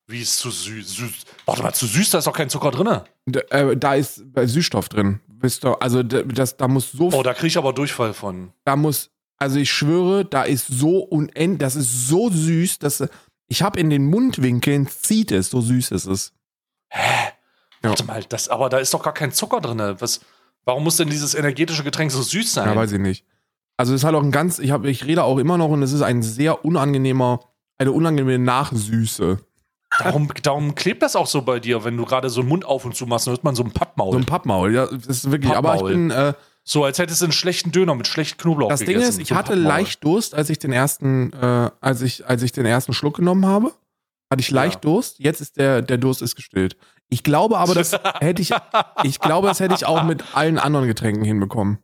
wie 0.08 0.20
ist 0.22 0.38
zu 0.38 0.50
süß? 0.50 0.96
süß? 0.96 1.12
Warte 1.46 1.62
mal, 1.62 1.72
zu 1.72 1.86
süß, 1.86 2.10
da 2.10 2.18
ist 2.18 2.26
doch 2.26 2.32
kein 2.32 2.50
Zucker 2.50 2.72
drin. 2.72 3.00
D 3.26 3.38
äh, 3.50 3.76
da 3.76 3.94
ist 3.94 4.24
äh, 4.34 4.46
Süßstoff 4.48 4.88
drin. 4.88 5.20
Wisst 5.28 5.64
ihr, 5.64 5.80
also 5.80 6.02
das, 6.02 6.56
da 6.56 6.66
muss 6.66 6.90
so 6.90 7.10
Oh, 7.12 7.22
da 7.22 7.32
kriege 7.32 7.46
ich 7.46 7.56
aber 7.58 7.72
Durchfall 7.72 8.12
von. 8.12 8.52
da 8.64 8.74
muss, 8.74 9.10
also 9.38 9.58
ich 9.60 9.70
schwöre, 9.70 10.24
da 10.24 10.42
ist 10.42 10.66
so 10.66 10.98
unendlich, 10.98 11.58
das 11.60 11.76
ist 11.76 12.08
so 12.08 12.28
süß, 12.28 12.80
dass 12.80 13.04
ich 13.46 13.62
habe 13.62 13.78
in 13.78 13.88
den 13.88 14.06
Mundwinkeln 14.06 14.88
zieht 14.88 15.30
es, 15.30 15.48
so 15.50 15.60
süß 15.60 15.92
ist 15.92 16.06
es. 16.06 16.32
Hä? 16.90 17.30
Ja. 17.82 17.90
Warte 17.90 18.04
mal, 18.04 18.22
das, 18.28 18.48
aber 18.48 18.68
da 18.68 18.78
ist 18.78 18.92
doch 18.94 19.02
gar 19.02 19.14
kein 19.14 19.32
Zucker 19.32 19.60
drin. 19.60 19.80
Was, 19.98 20.20
warum 20.64 20.84
muss 20.84 20.96
denn 20.96 21.08
dieses 21.08 21.34
energetische 21.34 21.82
Getränk 21.84 22.10
so 22.12 22.22
süß 22.22 22.52
sein? 22.52 22.68
Ja, 22.68 22.76
weiß 22.76 22.92
ich 22.92 22.98
nicht. 23.00 23.24
Also 23.76 23.94
es 23.94 24.04
hat 24.04 24.14
auch 24.14 24.22
ein 24.22 24.30
ganz, 24.32 24.58
ich 24.58 24.70
habe, 24.72 24.90
ich 24.90 25.06
rede 25.06 25.24
auch 25.24 25.38
immer 25.38 25.56
noch 25.56 25.68
und 25.70 25.82
es 25.82 25.92
ist 25.92 26.02
ein 26.02 26.22
sehr 26.22 26.64
unangenehmer, 26.64 27.40
eine 27.78 27.92
unangenehme 27.92 28.38
Nachsüße. 28.38 29.38
darum, 29.98 30.30
darum 30.42 30.74
klebt 30.74 31.02
das 31.02 31.16
auch 31.16 31.26
so 31.26 31.40
bei 31.42 31.58
dir, 31.60 31.82
wenn 31.84 31.96
du 31.96 32.04
gerade 32.04 32.28
so 32.28 32.40
einen 32.40 32.50
Mund 32.50 32.64
auf 32.66 32.84
und 32.84 32.94
zu 32.94 33.06
machst, 33.06 33.26
dann 33.26 33.32
hört 33.32 33.44
man 33.44 33.54
so 33.54 33.62
ein 33.64 33.72
Pappmaul. 33.72 34.12
So 34.12 34.18
ein 34.18 34.26
Pappmaul, 34.26 34.74
ja, 34.74 34.86
das 34.86 35.06
ist 35.06 35.30
wirklich. 35.30 35.52
Aber 35.54 35.70
ich 35.76 35.80
Pappmaul. 35.80 35.92
bin, 35.92 36.10
äh, 36.10 36.34
So, 36.62 36.84
als 36.84 36.98
hättest 36.98 37.22
du 37.22 37.24
einen 37.24 37.32
schlechten 37.32 37.72
Döner 37.72 37.94
mit 37.94 38.06
schlecht 38.06 38.36
Knoblauch 38.36 38.68
das 38.68 38.80
Ding 38.80 38.88
gegessen. 38.88 39.12
ist, 39.12 39.18
ich 39.30 39.32
hatte 39.32 39.52
Pappmaul. 39.52 39.66
leicht 39.66 40.04
Durst, 40.04 40.34
als 40.34 40.50
ich 40.50 40.58
den 40.58 40.72
ersten, 40.72 41.32
äh, 41.32 41.70
als 41.80 42.02
ich, 42.02 42.26
als 42.28 42.42
ich 42.42 42.52
den 42.52 42.66
ersten 42.66 42.92
Schluck 42.92 43.16
genommen 43.16 43.46
habe, 43.46 43.72
hatte 44.30 44.40
ich 44.42 44.50
leicht 44.50 44.84
Durst. 44.84 45.18
Jetzt 45.18 45.40
ist 45.40 45.56
der, 45.56 45.80
der 45.80 45.96
Durst 45.96 46.20
ist 46.20 46.36
gestillt. 46.36 46.76
Ich 47.10 47.22
glaube 47.24 47.58
aber, 47.58 47.74
das 47.74 47.92
hätte 48.20 48.40
ich, 48.40 48.52
ich 49.02 49.18
glaube, 49.20 49.48
das 49.48 49.60
hätte 49.60 49.74
ich 49.74 49.84
auch 49.84 50.04
mit 50.04 50.34
allen 50.34 50.58
anderen 50.58 50.86
Getränken 50.86 51.24
hinbekommen. 51.24 51.78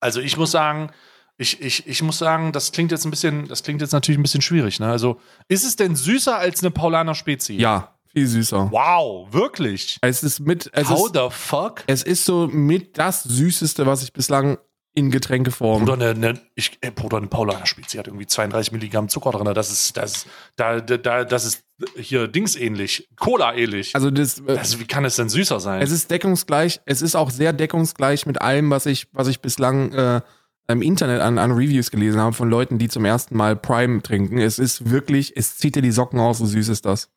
Also 0.00 0.20
ich 0.20 0.36
muss 0.36 0.50
sagen, 0.50 0.90
ich, 1.38 1.60
ich, 1.60 1.86
ich 1.86 2.02
muss 2.02 2.18
sagen, 2.18 2.52
das 2.52 2.72
klingt 2.72 2.90
jetzt 2.90 3.04
ein 3.04 3.10
bisschen, 3.10 3.48
das 3.48 3.62
klingt 3.62 3.80
jetzt 3.80 3.92
natürlich 3.92 4.18
ein 4.18 4.22
bisschen 4.22 4.42
schwierig. 4.42 4.80
Ne? 4.80 4.88
Also, 4.88 5.20
ist 5.48 5.64
es 5.64 5.76
denn 5.76 5.96
süßer 5.96 6.36
als 6.36 6.60
eine 6.62 6.70
Paulaner 6.70 7.14
Spezi? 7.14 7.54
Ja, 7.54 7.96
viel 8.08 8.26
süßer. 8.26 8.70
Wow, 8.70 9.32
wirklich? 9.32 9.96
Es 10.02 10.22
ist 10.22 10.40
mit, 10.40 10.70
es 10.74 10.88
How 10.90 11.06
ist, 11.06 11.14
the 11.14 11.28
fuck? 11.30 11.84
es 11.86 12.02
ist 12.02 12.24
so 12.24 12.48
mit 12.48 12.98
das 12.98 13.22
Süßeste, 13.22 13.86
was 13.86 14.02
ich 14.02 14.12
bislang 14.12 14.58
in 14.94 15.10
Getränkeform. 15.10 15.86
Bruder, 15.86 16.10
eine, 16.10 16.14
ne, 16.34 16.40
ich, 16.54 16.76
ey, 16.82 16.90
Bruder, 16.90 17.16
eine 17.16 17.28
Paulaner 17.28 17.64
Spezi 17.64 17.96
hat 17.96 18.08
irgendwie 18.08 18.26
32 18.26 18.72
Milligramm 18.72 19.08
Zucker 19.08 19.30
drin. 19.30 19.52
Das 19.54 19.70
ist, 19.70 19.96
das, 19.96 20.16
ist- 20.16 20.26
da, 20.56 20.80
da, 20.80 20.98
da, 20.98 21.24
das 21.24 21.44
ist 21.46 21.64
hier 21.96 22.28
Dings 22.28 22.56
ähnlich, 22.56 23.08
Cola 23.16 23.54
ähnlich. 23.54 23.94
Also 23.94 24.10
das, 24.10 24.40
äh, 24.46 24.56
also, 24.58 24.80
wie 24.80 24.86
kann 24.86 25.04
es 25.04 25.16
denn 25.16 25.28
süßer 25.28 25.60
sein? 25.60 25.82
es 25.82 25.90
ist 25.90 26.10
deckungsgleich, 26.10 26.80
es 26.86 27.02
ist 27.02 27.14
auch 27.14 27.30
sehr 27.30 27.52
deckungsgleich 27.52 28.26
mit 28.26 28.40
allem, 28.40 28.70
was 28.70 28.86
ich, 28.86 29.08
was 29.12 29.28
ich 29.28 29.40
bislang 29.40 29.92
äh, 29.92 30.20
im 30.68 30.80
Internet 30.82 31.20
an, 31.20 31.38
an 31.38 31.50
Reviews 31.52 31.90
gelesen 31.90 32.20
habe 32.20 32.34
von 32.34 32.48
Leuten, 32.48 32.78
die 32.78 32.88
zum 32.88 33.04
ersten 33.04 33.36
Mal 33.36 33.56
Prime 33.56 34.00
trinken. 34.02 34.38
Es 34.38 34.58
ist 34.58 34.90
wirklich, 34.90 35.36
es 35.36 35.56
zieht 35.56 35.74
dir 35.76 35.82
die 35.82 35.90
Socken 35.92 36.18
aus, 36.20 36.38
so 36.38 36.46
süß 36.46 36.68
ist 36.68 36.84
das. 36.86 37.10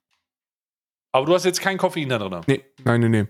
Aber 1.11 1.25
du 1.25 1.33
hast 1.33 1.45
jetzt 1.45 1.61
kein 1.61 1.77
Koffein 1.77 2.09
da 2.09 2.17
drin. 2.17 2.41
Nee, 2.47 2.63
nein, 2.83 2.99
nee, 3.01 3.09
nee. 3.09 3.27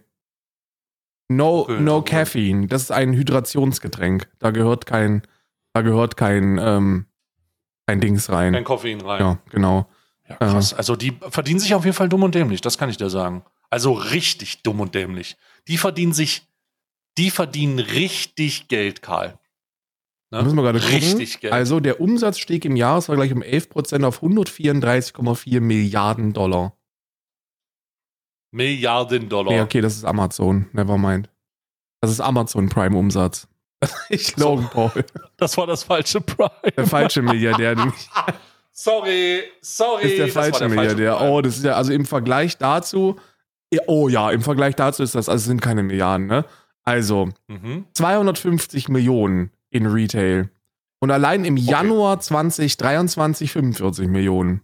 No, 1.28 1.62
Okay, 1.62 1.80
no 1.82 1.98
aber- 1.98 2.06
Caffeine. 2.06 2.68
Das 2.68 2.84
ist 2.84 2.92
ein 2.92 3.14
Hydrationsgetränk. 3.14 4.28
Da 4.40 4.52
gehört 4.52 4.86
kein, 4.86 5.22
da 5.74 5.82
gehört 5.82 6.18
kein, 6.18 6.58
ähm, 6.60 7.06
kein 7.88 8.00
Dings 8.00 8.30
rein. 8.32 8.54
Kein 8.54 8.64
Koffein 8.64 9.02
rein. 9.02 9.20
ja, 9.22 9.38
genau. 9.52 9.88
Ja, 10.28 10.36
krass. 10.38 10.74
Also 10.74 10.96
die 10.96 11.18
verdienen 11.30 11.60
sich 11.60 11.74
auf 11.76 11.86
jeden 11.86 11.96
Fall 11.96 12.10
dumm 12.10 12.24
und 12.24 12.36
dämlich, 12.36 12.62
das 12.62 12.78
kann 12.78 12.90
ich 12.90 12.98
dir 12.98 13.10
sagen. 13.10 13.44
Also 13.70 13.94
richtig 13.94 14.64
dumm 14.64 14.80
und 14.80 14.96
dämlich. 14.96 15.38
Die 15.68 15.78
verdienen 15.78 16.14
sich, 16.14 16.48
die 17.18 17.30
verdienen 17.30 17.80
richtig 17.80 18.68
Geld, 18.68 19.02
Karl. 19.02 19.38
Ne? 20.32 20.44
Müssen 20.44 20.56
wir 20.56 20.64
gerade 20.64 20.80
gucken. 20.80 20.96
Richtig 20.96 21.40
Geld. 21.40 21.54
Also 21.54 21.80
der 21.80 22.02
Umsatz 22.02 22.40
stieg 22.40 22.66
im 22.66 22.76
Jahresvergleich 22.76 23.32
um 23.34 23.42
11% 23.42 24.04
auf 24.06 24.24
134,4 24.24 25.62
Milliarden 25.62 26.34
Dollar. 26.34 26.78
Milliarden 28.52 29.30
Dollar. 29.30 29.52
Nee, 29.52 29.62
okay, 29.62 29.82
das 29.82 29.96
ist 29.96 30.06
Amazon. 30.06 30.68
Never 30.72 30.98
mind. 30.98 31.30
Das 32.02 32.12
ist 32.12 32.22
Amazon 32.22 32.70
Prime 32.70 32.98
Umsatz. 32.98 33.48
Ich 34.10 34.36
Logan 34.38 34.70
Paul. 34.70 35.06
Das 35.38 35.58
war 35.58 35.68
das 35.68 35.84
falsche 35.84 36.22
Prime. 36.22 36.50
Der 36.76 36.88
falsche 36.88 37.22
Milliardär. 37.22 37.76
Sorry, 38.78 39.42
sorry. 39.62 40.04
ist 40.04 40.18
der 40.18 40.28
falsche 40.28 40.60
der 40.60 40.70
Milliardär. 40.70 41.16
Prime. 41.16 41.32
Oh, 41.32 41.42
das 41.42 41.56
ist 41.58 41.64
ja, 41.64 41.76
also 41.76 41.94
im 41.94 42.06
Vergleich 42.06 42.58
dazu, 42.58 43.16
oh 43.88 44.10
ja, 44.10 44.32
im 44.32 44.42
Vergleich 44.42 44.76
dazu 44.76 45.02
ist 45.02 45.16
das, 45.16 45.30
also 45.30 45.38
es 45.42 45.46
sind 45.46 45.62
keine 45.62 45.82
Milliarden, 45.82 46.28
ne? 46.28 46.44
Also, 46.84 47.30
Mhm. 47.48 47.86
250 47.94 48.90
Millionen 48.90 49.50
in 49.70 49.86
Retail. 49.86 50.50
Und 51.00 51.10
allein 51.10 51.46
im 51.46 51.56
Januar 51.56 52.20
2023 52.20 53.50
45 53.52 54.08
Millionen. 54.10 54.62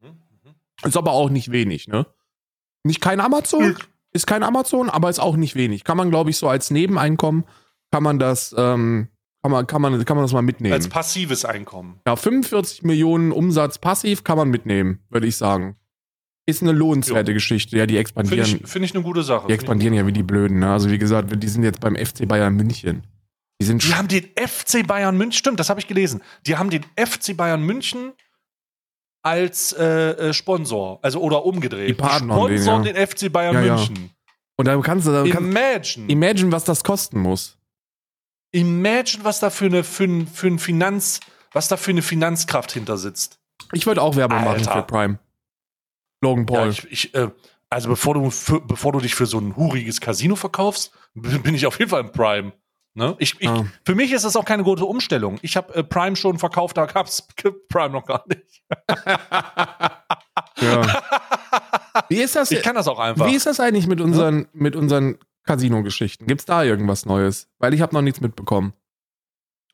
Mhm. 0.00 0.16
Ist 0.84 0.96
aber 0.96 1.12
auch 1.12 1.30
nicht 1.30 1.52
wenig, 1.52 1.86
ne? 1.86 2.06
Nicht 2.82 3.00
kein 3.00 3.20
Amazon, 3.20 3.76
ist 4.12 4.26
kein 4.26 4.42
Amazon, 4.42 4.90
aber 4.90 5.08
ist 5.08 5.20
auch 5.20 5.36
nicht 5.36 5.54
wenig. 5.54 5.84
Kann 5.84 5.96
man, 5.96 6.10
glaube 6.10 6.30
ich, 6.30 6.36
so 6.36 6.48
als 6.48 6.72
Nebeneinkommen, 6.72 7.44
kann 7.92 8.02
man 8.02 8.18
das, 8.18 8.52
ähm, 8.58 9.06
kann 9.44 9.50
man, 9.50 9.66
kann 9.66 9.82
man, 9.82 10.04
kann 10.06 10.16
man 10.16 10.24
das 10.24 10.32
mal 10.32 10.40
mitnehmen. 10.40 10.72
Als 10.72 10.88
passives 10.88 11.44
Einkommen. 11.44 12.00
Ja, 12.06 12.16
45 12.16 12.82
Millionen 12.82 13.30
Umsatz 13.30 13.76
passiv 13.76 14.24
kann 14.24 14.38
man 14.38 14.48
mitnehmen, 14.48 15.00
würde 15.10 15.26
ich 15.26 15.36
sagen. 15.36 15.76
Ist 16.46 16.62
eine 16.62 16.72
lohnenswerte 16.72 17.34
Geschichte. 17.34 17.76
Ja, 17.76 17.84
die 17.84 17.92
Finde 17.92 18.00
expandieren, 18.00 18.60
ich, 18.64 18.66
find 18.66 18.84
ich 18.86 18.94
eine 18.94 19.04
gute 19.04 19.22
Sache. 19.22 19.46
die 19.48 19.52
expandieren 19.52 19.92
ja 19.92 20.06
wie 20.06 20.12
die 20.12 20.22
Blöden. 20.22 20.60
Ne? 20.60 20.72
Also 20.72 20.90
wie 20.90 20.96
gesagt, 20.96 21.30
die 21.42 21.48
sind 21.48 21.62
jetzt 21.62 21.80
beim 21.80 21.94
FC 21.94 22.26
Bayern 22.26 22.54
München. 22.56 23.02
Die 23.60 23.66
sind 23.66 23.84
Die 23.86 23.94
haben 23.94 24.08
den 24.08 24.24
FC 24.34 24.86
Bayern 24.86 25.18
München, 25.18 25.36
stimmt, 25.38 25.60
das 25.60 25.68
habe 25.68 25.78
ich 25.78 25.88
gelesen. 25.88 26.22
Die 26.46 26.56
haben 26.56 26.70
den 26.70 26.82
FC 26.96 27.36
Bayern 27.36 27.62
München 27.62 28.12
als 29.22 29.74
äh, 29.74 29.84
äh, 29.84 30.32
Sponsor, 30.32 31.00
also 31.02 31.20
oder 31.20 31.44
umgedreht. 31.44 31.90
Die 31.90 31.92
partnern 31.92 32.48
den, 32.48 32.56
Sponsoren 32.56 32.84
ja. 32.86 32.92
den 32.94 33.06
FC 33.06 33.30
Bayern 33.30 33.56
Ja, 33.56 33.62
ja. 33.62 33.76
München. 33.76 34.10
und 34.56 34.66
da 34.66 34.80
kannst 34.80 35.06
du, 35.06 35.12
da 35.12 35.22
kannst, 35.28 35.50
Imagine. 35.50 36.06
imagine, 36.08 36.50
was 36.50 36.64
das 36.64 36.82
kosten 36.82 37.20
muss. 37.20 37.58
Imagine, 38.54 39.24
was 39.24 39.40
da 39.40 39.50
für 39.50 39.66
eine, 39.66 39.82
für 39.84 40.04
ein, 40.04 40.26
für 40.26 40.46
ein 40.46 40.58
Finanz, 40.58 41.20
was 41.52 41.68
da 41.68 41.76
für 41.76 41.90
eine 41.90 42.02
Finanzkraft 42.02 42.72
hinter 42.72 42.96
sitzt. 42.96 43.38
Ich 43.72 43.86
würde 43.86 44.00
auch 44.02 44.16
Werbung 44.16 44.38
machen 44.44 44.58
Alter. 44.58 44.72
für 44.72 44.82
Prime. 44.82 45.18
Logan 46.22 46.46
Ja, 46.48 46.54
Paul. 46.60 46.70
ich, 46.70 46.84
ich, 46.90 47.14
äh, 47.14 47.30
also 47.70 47.88
bevor 47.88 48.14
du, 48.14 48.30
für, 48.30 48.60
bevor 48.60 48.92
du 48.92 49.00
dich 49.00 49.14
für 49.14 49.26
so 49.26 49.38
ein 49.38 49.56
huriges 49.56 50.00
Casino 50.00 50.36
verkaufst, 50.36 50.92
bin 51.14 51.54
ich 51.54 51.66
auf 51.66 51.78
jeden 51.78 51.90
Fall 51.90 52.00
im 52.02 52.12
Prime. 52.12 52.52
Ne? 52.96 53.16
Ich, 53.18 53.34
ich, 53.40 53.48
Ah. 53.48 53.64
Für 53.84 53.96
mich 53.96 54.12
ist 54.12 54.24
das 54.24 54.36
auch 54.36 54.44
keine 54.44 54.62
gute 54.62 54.84
Umstellung. 54.84 55.38
Ich 55.42 55.56
habe 55.56 55.74
äh, 55.74 55.82
Prime 55.82 56.14
schon 56.14 56.38
verkauft, 56.38 56.76
da 56.76 56.86
gab's 56.86 57.26
Prime 57.68 57.90
noch 57.90 58.06
gar 58.06 58.24
nicht. 58.28 58.62
ja. 60.60 61.02
Wie 62.08 62.20
ist 62.22 62.36
das? 62.36 62.50
Ich 62.52 62.62
kann 62.62 62.74
das 62.76 62.86
auch 62.88 62.98
einfach. 63.00 63.26
Wie 63.26 63.34
ist 63.34 63.46
das 63.46 63.58
eigentlich 63.60 63.86
mit 63.86 64.00
unseren, 64.00 64.46
mit 64.52 64.76
unseren 64.76 65.18
Casino-Geschichten? 65.44 66.26
Gibt's 66.26 66.44
da 66.44 66.64
irgendwas 66.64 67.06
Neues? 67.06 67.48
Weil 67.58 67.74
ich 67.74 67.80
habe 67.80 67.94
noch 67.94 68.02
nichts 68.02 68.20
mitbekommen. 68.20 68.72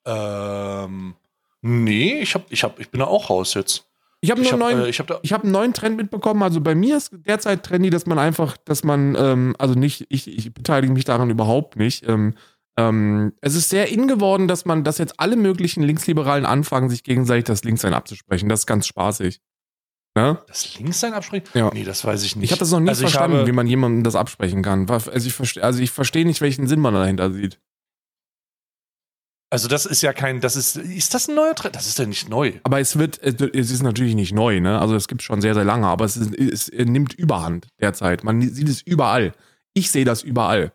Ähm, 0.04 1.14
nee, 1.62 2.20
ich, 2.20 2.34
hab, 2.34 2.50
ich, 2.50 2.64
hab, 2.64 2.78
ich 2.80 2.90
bin 2.90 3.00
da 3.00 3.06
auch 3.06 3.30
raus 3.30 3.54
jetzt. 3.54 3.86
Ich 4.22 4.30
habe 4.30 4.42
neuen, 4.42 4.80
äh, 4.80 4.88
ich 4.88 4.98
hab 4.98 5.20
ich 5.22 5.32
habe 5.32 5.44
einen 5.44 5.52
neuen 5.52 5.72
Trend 5.72 5.96
mitbekommen. 5.96 6.42
Also 6.42 6.60
bei 6.60 6.74
mir 6.74 6.96
ist 6.96 7.10
derzeit 7.26 7.64
trendy, 7.64 7.88
dass 7.90 8.06
man 8.06 8.18
einfach, 8.18 8.56
dass 8.58 8.84
man, 8.84 9.16
ähm, 9.18 9.54
also 9.58 9.74
nicht, 9.74 10.06
ich, 10.10 10.28
ich 10.28 10.52
beteilige 10.52 10.92
mich 10.92 11.04
daran 11.04 11.30
überhaupt 11.30 11.76
nicht. 11.76 12.06
Ähm, 12.06 12.34
ähm, 12.76 13.32
es 13.40 13.54
ist 13.54 13.70
sehr 13.70 13.88
in 13.88 14.08
geworden, 14.08 14.46
dass 14.46 14.64
man, 14.66 14.84
dass 14.84 14.98
jetzt 14.98 15.18
alle 15.18 15.36
möglichen 15.36 15.82
Linksliberalen 15.82 16.44
anfangen, 16.44 16.90
sich 16.90 17.02
gegenseitig 17.02 17.44
das 17.44 17.64
Linkssein 17.64 17.94
abzusprechen. 17.94 18.48
Das 18.48 18.60
ist 18.60 18.66
ganz 18.66 18.86
spaßig. 18.86 19.40
Ne? 20.16 20.38
Das 20.48 20.76
Linkssein 20.76 21.12
abspringen? 21.12 21.46
Ja. 21.54 21.70
Nee, 21.72 21.84
das 21.84 22.04
weiß 22.04 22.24
ich 22.24 22.34
nicht. 22.34 22.46
Ich 22.46 22.50
habe 22.52 22.58
das 22.60 22.70
noch 22.72 22.80
nie 22.80 22.88
Also 22.88 23.02
verstanden, 23.02 23.46
wie 23.46 23.52
man 23.52 23.66
jemandem 23.66 24.02
das 24.02 24.16
absprechen 24.16 24.62
kann. 24.62 24.88
Also 24.90 25.26
ich 25.26 25.32
verstehe, 25.32 25.62
also 25.62 25.80
ich 25.80 25.92
verstehe 25.92 26.26
nicht, 26.26 26.40
welchen 26.40 26.66
Sinn 26.66 26.80
man 26.80 26.94
dahinter 26.94 27.32
sieht. 27.32 27.60
Also 29.52 29.66
das 29.66 29.84
ist 29.84 30.02
ja 30.02 30.12
kein, 30.12 30.40
das 30.40 30.54
ist, 30.54 30.76
ist 30.76 31.12
das 31.12 31.28
ein 31.28 31.34
neuer 31.34 31.56
Trend? 31.56 31.74
Das 31.74 31.88
ist 31.88 31.98
ja 31.98 32.06
nicht 32.06 32.28
neu. 32.28 32.52
Aber 32.62 32.78
es 32.78 32.98
wird, 32.98 33.20
es 33.20 33.70
ist 33.70 33.82
natürlich 33.82 34.14
nicht 34.14 34.32
neu, 34.32 34.60
ne? 34.60 34.80
Also 34.80 34.94
es 34.94 35.08
gibt 35.08 35.22
schon 35.22 35.40
sehr, 35.40 35.54
sehr 35.54 35.64
lange, 35.64 35.88
aber 35.88 36.04
es, 36.04 36.16
ist, 36.16 36.34
es 36.36 36.70
nimmt 36.72 37.14
Überhand 37.14 37.66
derzeit. 37.80 38.22
Man 38.22 38.40
sieht 38.40 38.68
es 38.68 38.80
überall. 38.82 39.32
Ich 39.74 39.90
sehe 39.90 40.04
das 40.04 40.22
überall. 40.22 40.72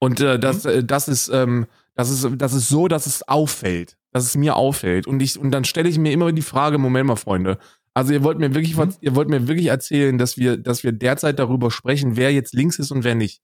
Und 0.00 0.20
äh, 0.20 0.38
das, 0.38 0.64
äh, 0.64 0.82
das 0.82 1.06
ist, 1.06 1.28
ähm, 1.28 1.66
das 1.94 2.10
ist, 2.10 2.26
das 2.36 2.52
ist 2.54 2.68
so, 2.68 2.88
dass 2.88 3.06
es 3.06 3.26
auffällt, 3.28 3.96
dass 4.12 4.24
es 4.24 4.36
mir 4.36 4.56
auffällt. 4.56 5.06
Und 5.06 5.20
ich, 5.20 5.38
und 5.38 5.52
dann 5.52 5.64
stelle 5.64 5.88
ich 5.88 5.98
mir 5.98 6.12
immer 6.12 6.32
die 6.32 6.42
Frage, 6.42 6.78
Moment 6.78 7.06
mal, 7.06 7.16
Freunde. 7.16 7.58
Also 7.94 8.12
ihr 8.12 8.22
wollt 8.22 8.38
mir 8.38 8.54
wirklich, 8.54 8.76
Mhm. 8.76 8.94
ihr 9.00 9.14
wollt 9.14 9.28
mir 9.28 9.48
wirklich 9.48 9.66
erzählen, 9.66 10.18
dass 10.18 10.36
wir, 10.36 10.56
dass 10.56 10.84
wir 10.84 10.92
derzeit 10.92 11.38
darüber 11.38 11.70
sprechen, 11.70 12.16
wer 12.16 12.32
jetzt 12.32 12.54
links 12.54 12.78
ist 12.78 12.90
und 12.90 13.04
wer 13.04 13.14
nicht. 13.14 13.40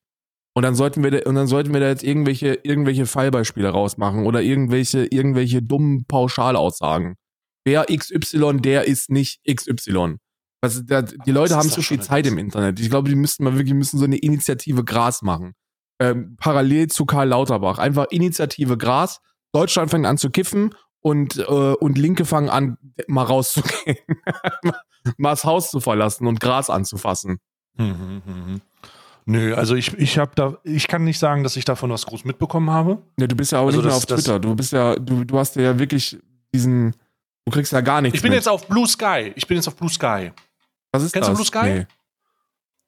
Und 0.57 0.63
dann 0.63 0.75
sollten 0.77 1.03
wir, 1.03 1.11
da- 1.11 1.29
und 1.29 1.35
dann 1.35 1.49
sollten 1.49 1.73
wir 1.73 1.81
da 1.81 1.89
jetzt 1.89 2.05
irgendwelche, 2.05 2.55
irgendwelche 2.63 3.07
Fallbeispiele 3.07 3.69
rausmachen 3.69 4.25
oder 4.25 4.41
irgendwelche, 4.43 5.05
irgendwelche 5.07 5.63
dummen 5.63 6.05
Pauschalaussagen. 6.07 7.17
Wer 7.67 7.87
XY, 7.87 8.59
der 8.61 8.85
ist 8.87 9.11
nicht 9.11 9.41
XY. 9.49 10.17
Also, 10.63 10.83
da, 10.83 11.03
die 11.03 11.31
Leute 11.33 11.57
haben 11.57 11.69
zu 11.69 11.83
viel 11.83 12.01
Zeit 12.01 12.27
im 12.27 12.39
Internet. 12.39 12.79
Ich 12.79 12.89
glaube, 12.89 13.09
die 13.09 13.17
müssten 13.17 13.45
mal 13.45 13.55
wirklich, 13.57 13.75
müssen 13.75 13.99
so 13.99 14.05
eine 14.05 14.17
Initiative 14.17 14.85
Gras 14.85 15.23
machen. 15.23 15.53
Ähm, 16.01 16.37
parallel 16.39 16.89
zu 16.89 17.05
Karl 17.07 17.29
Lauterbach. 17.29 17.79
Einfach 17.79 18.07
Initiative 18.11 18.77
Gras. 18.79 19.21
Deutschland 19.53 19.91
fängt 19.91 20.07
an 20.07 20.19
zu 20.19 20.31
kiffen 20.31 20.75
und, 21.05 21.37
äh, 21.37 21.43
und 21.43 21.99
Linke 21.99 22.25
fangen 22.25 22.49
an, 22.49 22.79
mal 23.07 23.25
rauszugehen. 23.25 23.99
mal 25.19 25.31
das 25.31 25.45
Haus 25.45 25.71
zu 25.71 25.81
verlassen 25.81 26.27
und 26.27 26.41
Gras 26.41 26.71
anzufassen. 26.71 27.39
Mhm, 27.77 28.23
mhm. 28.25 28.61
Nö, 29.27 29.55
also 29.55 29.75
ich, 29.75 29.93
ich 29.99 30.19
habe 30.19 30.33
da, 30.35 30.57
ich 30.65 30.89
kann 30.89 31.05
nicht 31.05 31.19
sagen, 31.19 31.43
dass 31.43 31.57
ich 31.57 31.65
davon 31.67 31.91
was 31.91 32.07
groß 32.07 32.25
mitbekommen 32.25 32.71
habe. 32.71 33.03
Ja, 33.19 33.27
du 33.27 33.37
bist 33.37 33.53
ja 33.53 33.59
auch 33.59 33.67
Also 33.67 33.79
nicht 33.79 33.85
mehr 33.85 33.93
das- 33.95 34.03
auf 34.03 34.07
das- 34.07 34.23
Twitter. 34.25 34.39
Du 34.41 34.55
bist 34.55 34.73
ja, 34.73 34.95
du, 34.97 35.25
du 35.25 35.39
hast 35.39 35.57
ja 35.57 35.79
wirklich 35.79 36.19
diesen, 36.55 36.95
du 37.45 37.53
kriegst 37.53 37.73
ja 37.73 37.81
gar 37.83 38.01
nichts 38.01 38.17
Ich 38.17 38.23
bin 38.23 38.31
mit. 38.31 38.37
jetzt 38.39 38.49
auf 38.49 38.67
Blue 38.67 38.87
Sky. 38.87 39.33
Ich 39.37 39.47
bin 39.47 39.57
jetzt 39.59 39.69
auf 39.69 39.77
Blue 39.77 39.91
Sky. 39.91 40.33
Was 40.93 41.03
ist 41.03 41.13
kennst 41.13 41.29
du 41.29 41.33
das? 41.35 41.39
Blue 41.39 41.47
Sky? 41.63 41.71
Nee. 41.81 41.87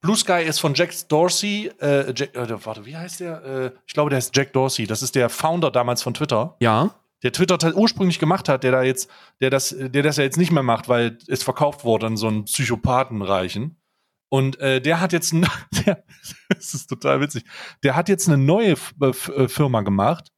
Blue 0.01 0.17
Sky 0.17 0.43
ist 0.47 0.59
von 0.61 0.73
Jack 0.75 0.93
Dorsey. 1.09 1.71
Äh, 1.81 2.13
Jack, 2.15 2.35
äh, 2.37 2.65
warte, 2.65 2.85
wie 2.87 2.97
heißt 2.97 3.21
der? 3.21 3.45
Äh, 3.45 3.71
ich 3.87 3.93
glaube, 3.95 4.11
der 4.11 4.19
heißt 4.19 4.35
Jack 4.37 4.53
Dorsey. 4.53 4.87
Das 4.87 5.03
ist 5.03 5.15
der 5.15 5.29
Founder 5.29 5.71
damals 5.71 6.03
von 6.03 6.15
Twitter. 6.15 6.55
Ja. 6.61 6.95
Der 7.23 7.33
Twitter 7.33 7.75
ursprünglich 7.75 8.19
gemacht 8.19 8.49
hat, 8.49 8.63
der 8.63 8.73
da 8.73 8.83
jetzt, 8.83 9.11
der 9.41 9.51
das, 9.51 9.75
der 9.79 10.03
das 10.03 10.17
ja 10.19 10.25
jetzt 10.25 10.37
nicht 10.37 10.53
mehr 10.53 10.63
macht, 10.63 10.89
weil 10.89 11.19
es 11.29 11.43
verkauft 11.43 11.85
wurde 11.85 12.07
an 12.07 12.17
so 12.17 12.29
einen 12.29 12.45
Psychopathenreichen. 12.45 13.81
Und 14.29 14.59
äh, 14.61 14.81
der 14.81 15.01
hat 15.01 15.13
jetzt, 15.13 15.33
ein, 15.33 15.47
der, 15.87 16.05
das 16.49 16.75
ist 16.75 16.89
total 16.89 17.21
witzig, 17.21 17.45
der 17.83 17.97
hat 17.97 18.09
jetzt 18.09 18.29
eine 18.29 18.39
neue 18.39 18.73
F 18.73 18.95
F 19.01 19.29
äh, 19.29 19.49
Firma 19.49 19.83
gemacht. 19.83 20.33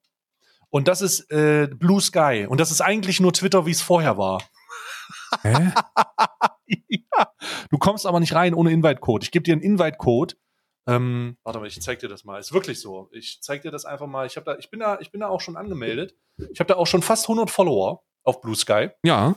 Und 0.70 0.86
das 0.86 1.00
ist 1.00 1.30
äh, 1.30 1.68
Blue 1.68 2.00
Sky. 2.00 2.46
Und 2.48 2.60
das 2.60 2.70
ist 2.70 2.82
eigentlich 2.82 3.20
nur 3.20 3.32
Twitter, 3.32 3.64
wie 3.66 3.70
es 3.70 3.80
vorher 3.80 4.18
war. 4.18 4.42
Hä? 5.42 5.72
ja. 6.88 7.32
Du 7.70 7.78
kommst 7.78 8.06
aber 8.06 8.20
nicht 8.20 8.34
rein 8.34 8.54
ohne 8.54 8.70
Invite-Code. 8.70 9.24
Ich 9.24 9.30
gebe 9.30 9.44
dir 9.44 9.52
einen 9.52 9.62
Invite-Code. 9.62 10.36
Ähm, 10.88 11.37
warte 11.44 11.59
mal, 11.59 11.66
ich 11.66 11.81
zeig 11.83 11.98
dir 11.98 12.09
das 12.09 12.24
mal. 12.24 12.40
Ist 12.40 12.53
wirklich 12.53 12.81
so. 12.81 13.11
Ich 13.12 13.40
zeig 13.42 13.62
dir 13.62 13.70
das 13.70 13.85
einfach 13.85 14.07
mal. 14.07 14.27
Ich, 14.27 14.37
hab 14.37 14.44
da, 14.46 14.57
ich, 14.57 14.70
bin 14.70 14.81
da, 14.81 14.98
ich 15.01 15.11
bin 15.11 15.20
da 15.20 15.29
auch 15.29 15.42
schon 15.42 15.57
angemeldet. 15.57 16.16
Ich 16.51 16.61
habe 16.61 16.68
da 16.68 16.77
auch 16.77 16.87
schon 16.87 17.03
fast 17.03 17.24
100 17.27 17.51
Follower 17.51 18.03
auf 18.24 18.40
Blue 18.40 18.57
Sky. 18.57 18.88
Ja. 19.05 19.37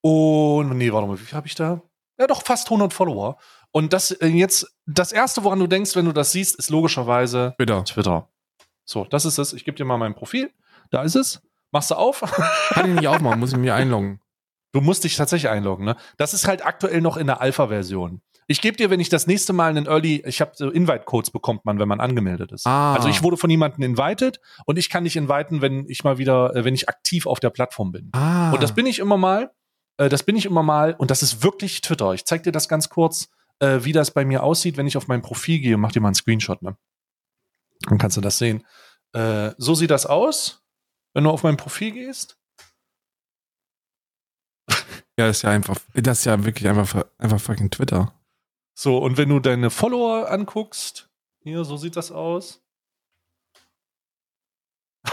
Und 0.00 0.76
nee, 0.78 0.90
warte 0.92 1.06
mal, 1.06 1.20
wie 1.20 1.24
viel 1.24 1.36
habe 1.36 1.46
ich 1.46 1.54
da? 1.54 1.82
Ja, 2.18 2.26
doch 2.26 2.42
fast 2.42 2.66
100 2.66 2.92
Follower. 2.94 3.36
Und 3.72 3.92
das 3.92 4.10
äh, 4.10 4.26
jetzt, 4.26 4.74
das 4.86 5.12
erste, 5.12 5.44
woran 5.44 5.58
du 5.58 5.66
denkst, 5.66 5.94
wenn 5.96 6.06
du 6.06 6.12
das 6.12 6.32
siehst, 6.32 6.56
ist 6.56 6.70
logischerweise 6.70 7.54
Bitte. 7.58 7.84
Twitter. 7.84 8.28
So, 8.84 9.04
das 9.04 9.26
ist 9.26 9.38
es. 9.38 9.52
Ich 9.52 9.64
gebe 9.64 9.76
dir 9.76 9.84
mal 9.84 9.98
mein 9.98 10.14
Profil. 10.14 10.50
Da 10.90 11.02
ist 11.02 11.14
es. 11.14 11.42
Machst 11.72 11.90
du 11.90 11.94
auf? 11.94 12.20
Kann 12.70 12.88
ich 12.88 12.96
nicht 12.96 13.08
aufmachen, 13.08 13.38
muss 13.38 13.52
ich 13.52 13.58
mir 13.58 13.74
einloggen. 13.74 14.20
Du 14.72 14.80
musst 14.80 15.04
dich 15.04 15.16
tatsächlich 15.16 15.50
einloggen, 15.50 15.84
ne? 15.84 15.96
Das 16.16 16.32
ist 16.32 16.46
halt 16.46 16.64
aktuell 16.64 17.02
noch 17.02 17.18
in 17.18 17.26
der 17.26 17.42
Alpha-Version. 17.42 18.22
Ich 18.52 18.60
gebe 18.60 18.76
dir, 18.76 18.90
wenn 18.90 19.00
ich 19.00 19.08
das 19.08 19.26
nächste 19.26 19.54
Mal 19.54 19.70
einen 19.70 19.86
Early, 19.86 20.22
ich 20.26 20.42
habe 20.42 20.52
so 20.54 20.70
Invite-Codes 20.70 21.30
bekommt 21.30 21.64
man, 21.64 21.78
wenn 21.78 21.88
man 21.88 22.00
angemeldet 22.00 22.52
ist. 22.52 22.66
Ah. 22.66 22.94
Also 22.94 23.08
ich 23.08 23.22
wurde 23.22 23.38
von 23.38 23.48
jemandem 23.48 23.82
invited 23.82 24.40
und 24.66 24.76
ich 24.76 24.90
kann 24.90 25.04
dich 25.04 25.16
inviten, 25.16 25.62
wenn 25.62 25.88
ich 25.88 26.04
mal 26.04 26.18
wieder, 26.18 26.54
äh, 26.54 26.62
wenn 26.62 26.74
ich 26.74 26.86
aktiv 26.90 27.26
auf 27.26 27.40
der 27.40 27.48
Plattform 27.48 27.92
bin. 27.92 28.10
Ah. 28.12 28.52
Und 28.52 28.62
das 28.62 28.74
bin 28.74 28.84
ich 28.84 28.98
immer 28.98 29.16
mal. 29.16 29.50
Äh, 29.96 30.10
das 30.10 30.22
bin 30.22 30.36
ich 30.36 30.44
immer 30.44 30.62
mal. 30.62 30.94
Und 30.98 31.10
das 31.10 31.22
ist 31.22 31.42
wirklich 31.42 31.80
Twitter. 31.80 32.12
Ich 32.12 32.26
zeig 32.26 32.42
dir 32.42 32.52
das 32.52 32.68
ganz 32.68 32.90
kurz, 32.90 33.30
äh, 33.60 33.78
wie 33.84 33.92
das 33.92 34.10
bei 34.10 34.26
mir 34.26 34.42
aussieht, 34.42 34.76
wenn 34.76 34.86
ich 34.86 34.98
auf 34.98 35.08
mein 35.08 35.22
Profil 35.22 35.58
gehe. 35.58 35.78
Mach 35.78 35.92
dir 35.92 36.00
mal 36.00 36.08
einen 36.08 36.14
Screenshot, 36.14 36.60
ne? 36.60 36.76
Dann 37.88 37.96
kannst 37.96 38.18
du 38.18 38.20
das 38.20 38.36
sehen. 38.38 38.64
So 39.58 39.74
sieht 39.74 39.90
das 39.90 40.06
aus, 40.06 40.62
wenn 41.12 41.24
du 41.24 41.30
auf 41.30 41.42
mein 41.42 41.56
Profil 41.56 41.90
gehst. 41.92 42.38
Ja, 45.18 45.26
das 45.26 45.38
ist 45.38 45.42
ja 45.42 45.50
einfach, 45.50 45.78
das 45.92 46.20
ist 46.20 46.24
ja 46.24 46.42
wirklich 46.42 46.66
einfach, 46.66 47.04
einfach 47.18 47.38
fucking 47.38 47.68
Twitter. 47.70 48.14
So, 48.74 48.98
und 48.98 49.16
wenn 49.16 49.28
du 49.28 49.40
deine 49.40 49.70
Follower 49.70 50.30
anguckst, 50.30 51.10
hier, 51.42 51.64
so 51.64 51.76
sieht 51.76 51.96
das 51.96 52.12
aus. 52.12 52.62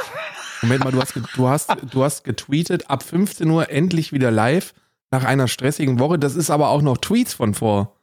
Moment 0.62 0.84
mal, 0.84 0.92
du 0.92 1.02
hast, 1.02 1.16
du 1.16 1.48
hast, 1.48 1.72
du 1.92 2.04
hast 2.04 2.24
getweetet, 2.24 2.90
ab 2.90 3.04
15 3.04 3.50
Uhr 3.50 3.70
endlich 3.70 4.12
wieder 4.14 4.32
live 4.32 4.74
nach 5.12 5.24
einer 5.24 5.48
stressigen 5.48 6.00
Woche. 6.00 6.20
Das 6.20 6.36
ist 6.36 6.50
aber 6.50 6.70
auch 6.70 6.82
noch 6.82 6.98
Tweets 6.98 7.34
von 7.34 7.54
vor. 7.54 7.96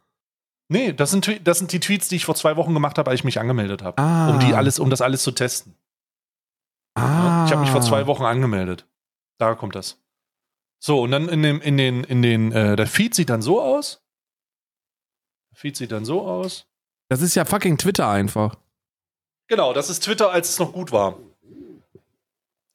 Nee, 0.69 0.93
das 0.93 1.13
sind, 1.13 1.47
das 1.47 1.59
sind 1.59 1.73
die 1.73 1.81
Tweets, 1.81 2.09
die 2.09 2.17
ich 2.17 2.25
vor 2.25 2.35
zwei 2.35 2.57
Wochen 2.57 2.75
gemacht 2.75 2.99
habe, 2.99 3.11
als 3.11 3.21
ich 3.21 3.25
mich 3.25 3.39
angemeldet 3.39 3.83
habe. 3.83 3.99
Ah. 4.03 4.31
Um, 4.31 4.41
die 4.41 4.55
alles, 4.55 4.79
um 4.79 4.91
das 4.91 5.01
alles 5.01 5.23
zu 5.23 5.31
testen. 5.31 5.77
Ah. 6.95 7.45
Ich 7.47 7.53
habe 7.53 7.61
mich 7.61 7.71
vor 7.71 7.83
zwei 7.83 8.07
Wochen 8.07 8.25
angemeldet. 8.25 8.87
Da 9.39 9.55
kommt 9.55 9.77
das. 9.77 10.03
So, 10.83 11.03
und 11.03 11.13
dann 11.13 11.29
in 11.29 11.43
dem, 11.43 11.61
in 11.61 11.77
den, 11.77 12.05
in 12.05 12.23
den, 12.23 12.53
äh, 12.53 12.75
der 12.75 12.87
Feed 12.87 13.15
sieht 13.15 13.31
dann 13.31 13.43
so 13.43 13.63
aus. 13.63 14.06
Feed 15.57 15.77
sieht 15.77 15.91
dann 15.91 16.05
so 16.05 16.21
aus. 16.23 16.67
Das 17.09 17.23
ist 17.23 17.35
ja 17.35 17.45
fucking 17.45 17.79
Twitter 17.79 18.09
einfach. 18.09 18.57
Genau, 19.49 19.73
das 19.73 19.89
ist 19.91 20.05
Twitter, 20.05 20.31
als 20.31 20.51
es 20.51 20.59
noch 20.59 20.73
gut 20.73 20.93
war. 20.93 21.17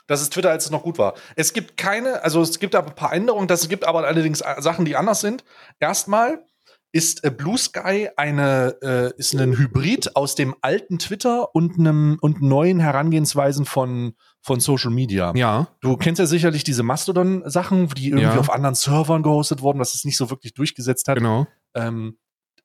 Das 0.07 0.21
ist 0.21 0.33
Twitter, 0.33 0.49
als 0.49 0.65
es 0.65 0.71
noch 0.71 0.83
gut 0.83 0.97
war. 0.97 1.13
Es 1.35 1.53
gibt 1.53 1.77
keine, 1.77 2.23
also 2.23 2.41
es 2.41 2.59
gibt 2.59 2.75
aber 2.75 2.87
ein 2.89 2.95
paar 2.95 3.13
Änderungen, 3.13 3.47
das 3.47 3.69
gibt 3.69 3.85
aber 3.85 4.05
allerdings 4.05 4.41
äh, 4.41 4.55
Sachen, 4.61 4.83
die 4.85 4.95
anders 4.95 5.21
sind. 5.21 5.43
Erstmal 5.79 6.43
ist 6.91 7.23
äh, 7.23 7.29
Blue 7.31 7.57
Sky 7.57 8.09
eine, 8.17 8.75
äh, 8.81 9.13
ist 9.17 9.33
ein 9.35 9.55
Hybrid 9.57 10.15
aus 10.15 10.35
dem 10.35 10.55
alten 10.61 10.99
Twitter 10.99 11.53
und 11.55 11.77
einem 11.79 12.17
und 12.19 12.41
neuen 12.41 12.79
Herangehensweisen 12.79 13.65
von, 13.65 14.13
von 14.41 14.59
Social 14.59 14.91
Media. 14.91 15.31
Ja. 15.35 15.67
Du 15.81 15.95
kennst 15.95 16.19
ja 16.19 16.25
sicherlich 16.25 16.65
diese 16.65 16.83
Mastodon-Sachen, 16.83 17.87
die 17.89 18.07
irgendwie 18.09 18.23
Ja. 18.23 18.39
auf 18.39 18.49
anderen 18.51 18.75
Servern 18.75 19.23
gehostet 19.23 19.61
wurden, 19.61 19.79
was 19.79 19.93
es 19.93 20.03
nicht 20.03 20.17
so 20.17 20.29
wirklich 20.29 20.53
durchgesetzt 20.53 21.07
hat. 21.07 21.17
Genau. 21.17 21.47
Ähm, 21.75 22.17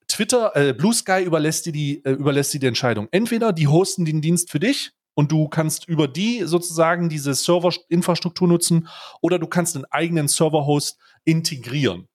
Twitter, 0.07 0.55
äh, 0.55 0.73
Blue 0.73 0.93
Sky 0.93 1.23
überlässt 1.23 1.65
dir 1.65 1.73
die, 1.73 2.03
äh, 2.05 2.11
überlässt 2.11 2.53
dir 2.53 2.59
die 2.59 2.67
Entscheidung. 2.67 3.07
Entweder 3.11 3.53
die 3.53 3.67
hosten 3.67 4.05
den 4.05 4.21
Dienst 4.21 4.51
für 4.51 4.59
dich 4.59 4.91
und 5.15 5.31
du 5.31 5.47
kannst 5.47 5.87
über 5.87 6.07
die 6.07 6.43
sozusagen 6.43 7.09
diese 7.09 7.33
Serverinfrastruktur 7.33 8.47
nutzen 8.47 8.87
oder 9.21 9.39
du 9.39 9.47
kannst 9.47 9.75
einen 9.75 9.85
eigenen 9.85 10.27
Server-Host 10.27 10.97
integrieren. 11.25 12.07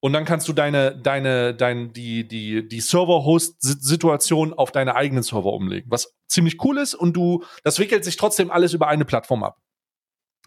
Und 0.00 0.12
dann 0.12 0.24
kannst 0.24 0.46
du 0.48 0.52
deine, 0.52 0.96
deine, 0.96 1.54
dein, 1.54 1.92
die, 1.92 2.28
die, 2.28 2.68
die 2.68 2.80
Server-Host-Situation 2.80 4.52
auf 4.52 4.70
deine 4.70 4.94
eigenen 4.94 5.22
Server 5.22 5.52
umlegen, 5.52 5.90
was 5.90 6.14
ziemlich 6.28 6.62
cool 6.64 6.78
ist 6.78 6.94
und 6.94 7.14
du, 7.14 7.44
das 7.64 7.78
wickelt 7.78 8.04
sich 8.04 8.16
trotzdem 8.16 8.50
alles 8.50 8.72
über 8.72 8.88
eine 8.88 9.04
Plattform 9.04 9.42
ab. 9.42 9.58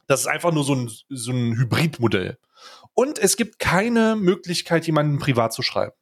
Das 0.07 0.21
ist 0.21 0.27
einfach 0.27 0.51
nur 0.51 0.63
so 0.63 0.75
ein, 0.75 0.91
so 1.09 1.31
ein 1.31 1.57
Hybridmodell. 1.57 2.37
Und 2.93 3.19
es 3.19 3.37
gibt 3.37 3.59
keine 3.59 4.15
Möglichkeit, 4.15 4.87
jemanden 4.87 5.19
privat 5.19 5.53
zu 5.53 5.61
schreiben. 5.61 5.93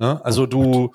Ne? 0.00 0.24
Also 0.24 0.46
du, 0.46 0.94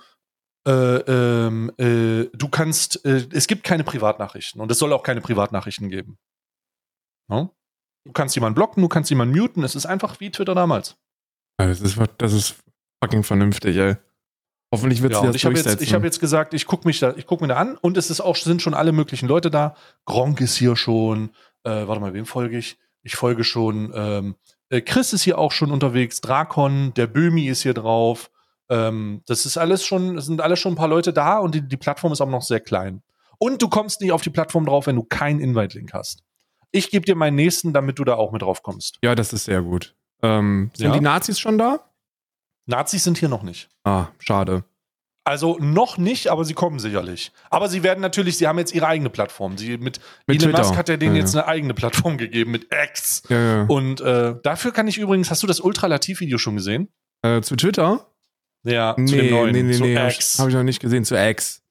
äh, 0.67 0.71
ähm, 0.71 1.71
äh, 1.77 2.25
du 2.33 2.49
kannst, 2.49 3.05
äh, 3.05 3.27
es 3.31 3.47
gibt 3.47 3.63
keine 3.63 3.83
Privatnachrichten 3.83 4.59
und 4.59 4.71
es 4.71 4.79
soll 4.79 4.91
auch 4.93 5.03
keine 5.03 5.21
Privatnachrichten 5.21 5.89
geben. 5.89 6.17
Ne? 7.29 7.49
Du 8.05 8.11
kannst 8.11 8.35
jemanden 8.35 8.55
blocken, 8.55 8.81
du 8.81 8.87
kannst 8.89 9.09
jemanden 9.09 9.37
muten, 9.37 9.63
es 9.63 9.75
ist 9.75 9.85
einfach 9.85 10.19
wie 10.19 10.31
Twitter 10.31 10.55
damals. 10.55 10.97
Ja, 11.59 11.67
Das 11.67 11.81
ist, 11.81 11.99
das 12.17 12.33
ist 12.33 12.55
fucking 13.03 13.23
vernünftig, 13.23 13.77
ey. 13.77 13.95
Hoffentlich 14.73 15.01
wird 15.03 15.13
Ja, 15.13 15.19
sie 15.19 15.25
und 15.27 15.27
das 15.29 15.35
ich 15.37 15.45
habe 15.45 15.53
durchsetzen. 15.53 15.79
jetzt, 15.79 15.87
ich 15.87 15.93
hab 15.93 16.03
jetzt 16.03 16.19
gesagt, 16.19 16.53
ich 16.55 16.65
gucke 16.65 16.87
mich 16.87 16.99
da, 16.99 17.13
ich 17.15 17.27
guck 17.27 17.41
mir 17.41 17.47
da 17.47 17.57
an 17.57 17.77
und 17.77 17.97
es 17.97 18.09
ist 18.09 18.19
auch, 18.21 18.35
sind 18.35 18.61
schon 18.61 18.73
alle 18.73 18.91
möglichen 18.91 19.27
Leute 19.27 19.51
da. 19.51 19.75
Gronk 20.05 20.41
ist 20.41 20.55
hier 20.55 20.75
schon, 20.75 21.29
äh, 21.63 21.87
warte 21.87 22.01
mal, 22.01 22.13
wem 22.15 22.25
folge 22.25 22.57
ich? 22.57 22.77
Ich 23.03 23.15
folge 23.15 23.43
schon, 23.43 23.91
ähm, 23.95 24.35
äh, 24.69 24.81
Chris 24.81 25.13
ist 25.13 25.21
hier 25.21 25.37
auch 25.37 25.51
schon 25.51 25.71
unterwegs, 25.71 26.21
Drakon, 26.21 26.93
der 26.95 27.05
Böhmi 27.05 27.47
ist 27.47 27.61
hier 27.61 27.75
drauf. 27.75 28.31
Ähm, 28.69 29.21
das 29.27 29.45
ist 29.45 29.57
alles 29.57 29.85
schon, 29.85 30.17
es 30.17 30.25
sind 30.25 30.41
alles 30.41 30.59
schon 30.59 30.73
ein 30.73 30.77
paar 30.77 30.87
Leute 30.87 31.13
da 31.13 31.37
und 31.39 31.53
die, 31.55 31.61
die 31.67 31.77
Plattform 31.77 32.11
ist 32.11 32.21
auch 32.21 32.29
noch 32.29 32.41
sehr 32.41 32.59
klein. 32.59 33.01
Und 33.37 33.61
du 33.61 33.67
kommst 33.69 34.01
nicht 34.01 34.11
auf 34.11 34.21
die 34.21 34.29
Plattform 34.29 34.65
drauf, 34.65 34.87
wenn 34.87 34.95
du 34.95 35.03
keinen 35.03 35.39
Invite-Link 35.39 35.93
hast. 35.93 36.23
Ich 36.71 36.89
gebe 36.89 37.05
dir 37.05 37.15
meinen 37.15 37.35
nächsten, 37.35 37.73
damit 37.73 37.99
du 37.99 38.03
da 38.03 38.15
auch 38.15 38.31
mit 38.31 38.41
drauf 38.41 38.63
kommst. 38.63 38.97
ja, 39.03 39.13
das 39.15 39.33
ist 39.33 39.45
sehr 39.45 39.61
gut. 39.61 39.95
Ähm, 40.23 40.71
sind 40.75 40.87
Ja. 40.87 40.93
die 40.93 41.01
Nazis 41.01 41.39
schon 41.39 41.57
da? 41.57 41.79
Nazis 42.65 43.03
sind 43.03 43.17
hier 43.17 43.29
noch 43.29 43.43
nicht. 43.43 43.69
Ah, 43.83 44.07
schade. 44.19 44.63
Also 45.27 45.57
noch 45.59 45.97
nicht, 45.97 46.27
aber 46.27 46.45
sie 46.45 46.53
kommen 46.53 46.77
sicherlich. 46.79 47.31
Aber 47.49 47.67
sie 47.67 47.81
werden 47.83 47.99
natürlich, 47.99 48.37
sie 48.37 48.47
haben 48.47 48.59
jetzt 48.59 48.73
ihre 48.75 48.87
eigene 48.87 49.09
Plattform. 49.09 49.57
Sie 49.57 49.77
mit, 49.77 49.99
Mit 50.27 50.41
Elon 50.41 50.53
Twitter. 50.53 50.57
Musk 50.67 50.77
hat 50.77 50.87
ja 50.89 50.97
denen 50.97 51.15
Ja, 51.15 51.21
jetzt 51.21 51.35
eine 51.35 51.47
eigene 51.47 51.73
Plattform 51.73 52.17
gegeben 52.17 52.51
mit 52.51 52.67
X. 52.71 53.23
Ja, 53.29 53.39
ja. 53.41 53.65
Und 53.67 54.01
äh, 54.01 54.35
dafür 54.43 54.71
kann 54.71 54.87
ich 54.87 54.97
übrigens, 54.97 55.29
hast 55.31 55.41
du 55.43 55.47
das 55.47 55.59
Ultralativ-Video 55.59 56.37
schon 56.37 56.55
gesehen? 56.55 56.89
Äh, 57.23 57.41
zu 57.41 57.55
Twitter? 57.55 58.07
Ja, 58.65 58.95
zu 58.95 59.01
Nee, 59.01 59.21
dem 59.21 59.29
neuen, 59.31 59.51
nee, 59.53 59.63
nee, 59.63 59.73
zu 59.73 59.83
nee. 59.83 60.07
X. 60.07 60.39
hab 60.39 60.47
ich 60.49 60.53
noch 60.53 60.63
nicht 60.63 60.79
gesehen, 60.81 61.05
zu 61.05 61.15
X. 61.15 61.61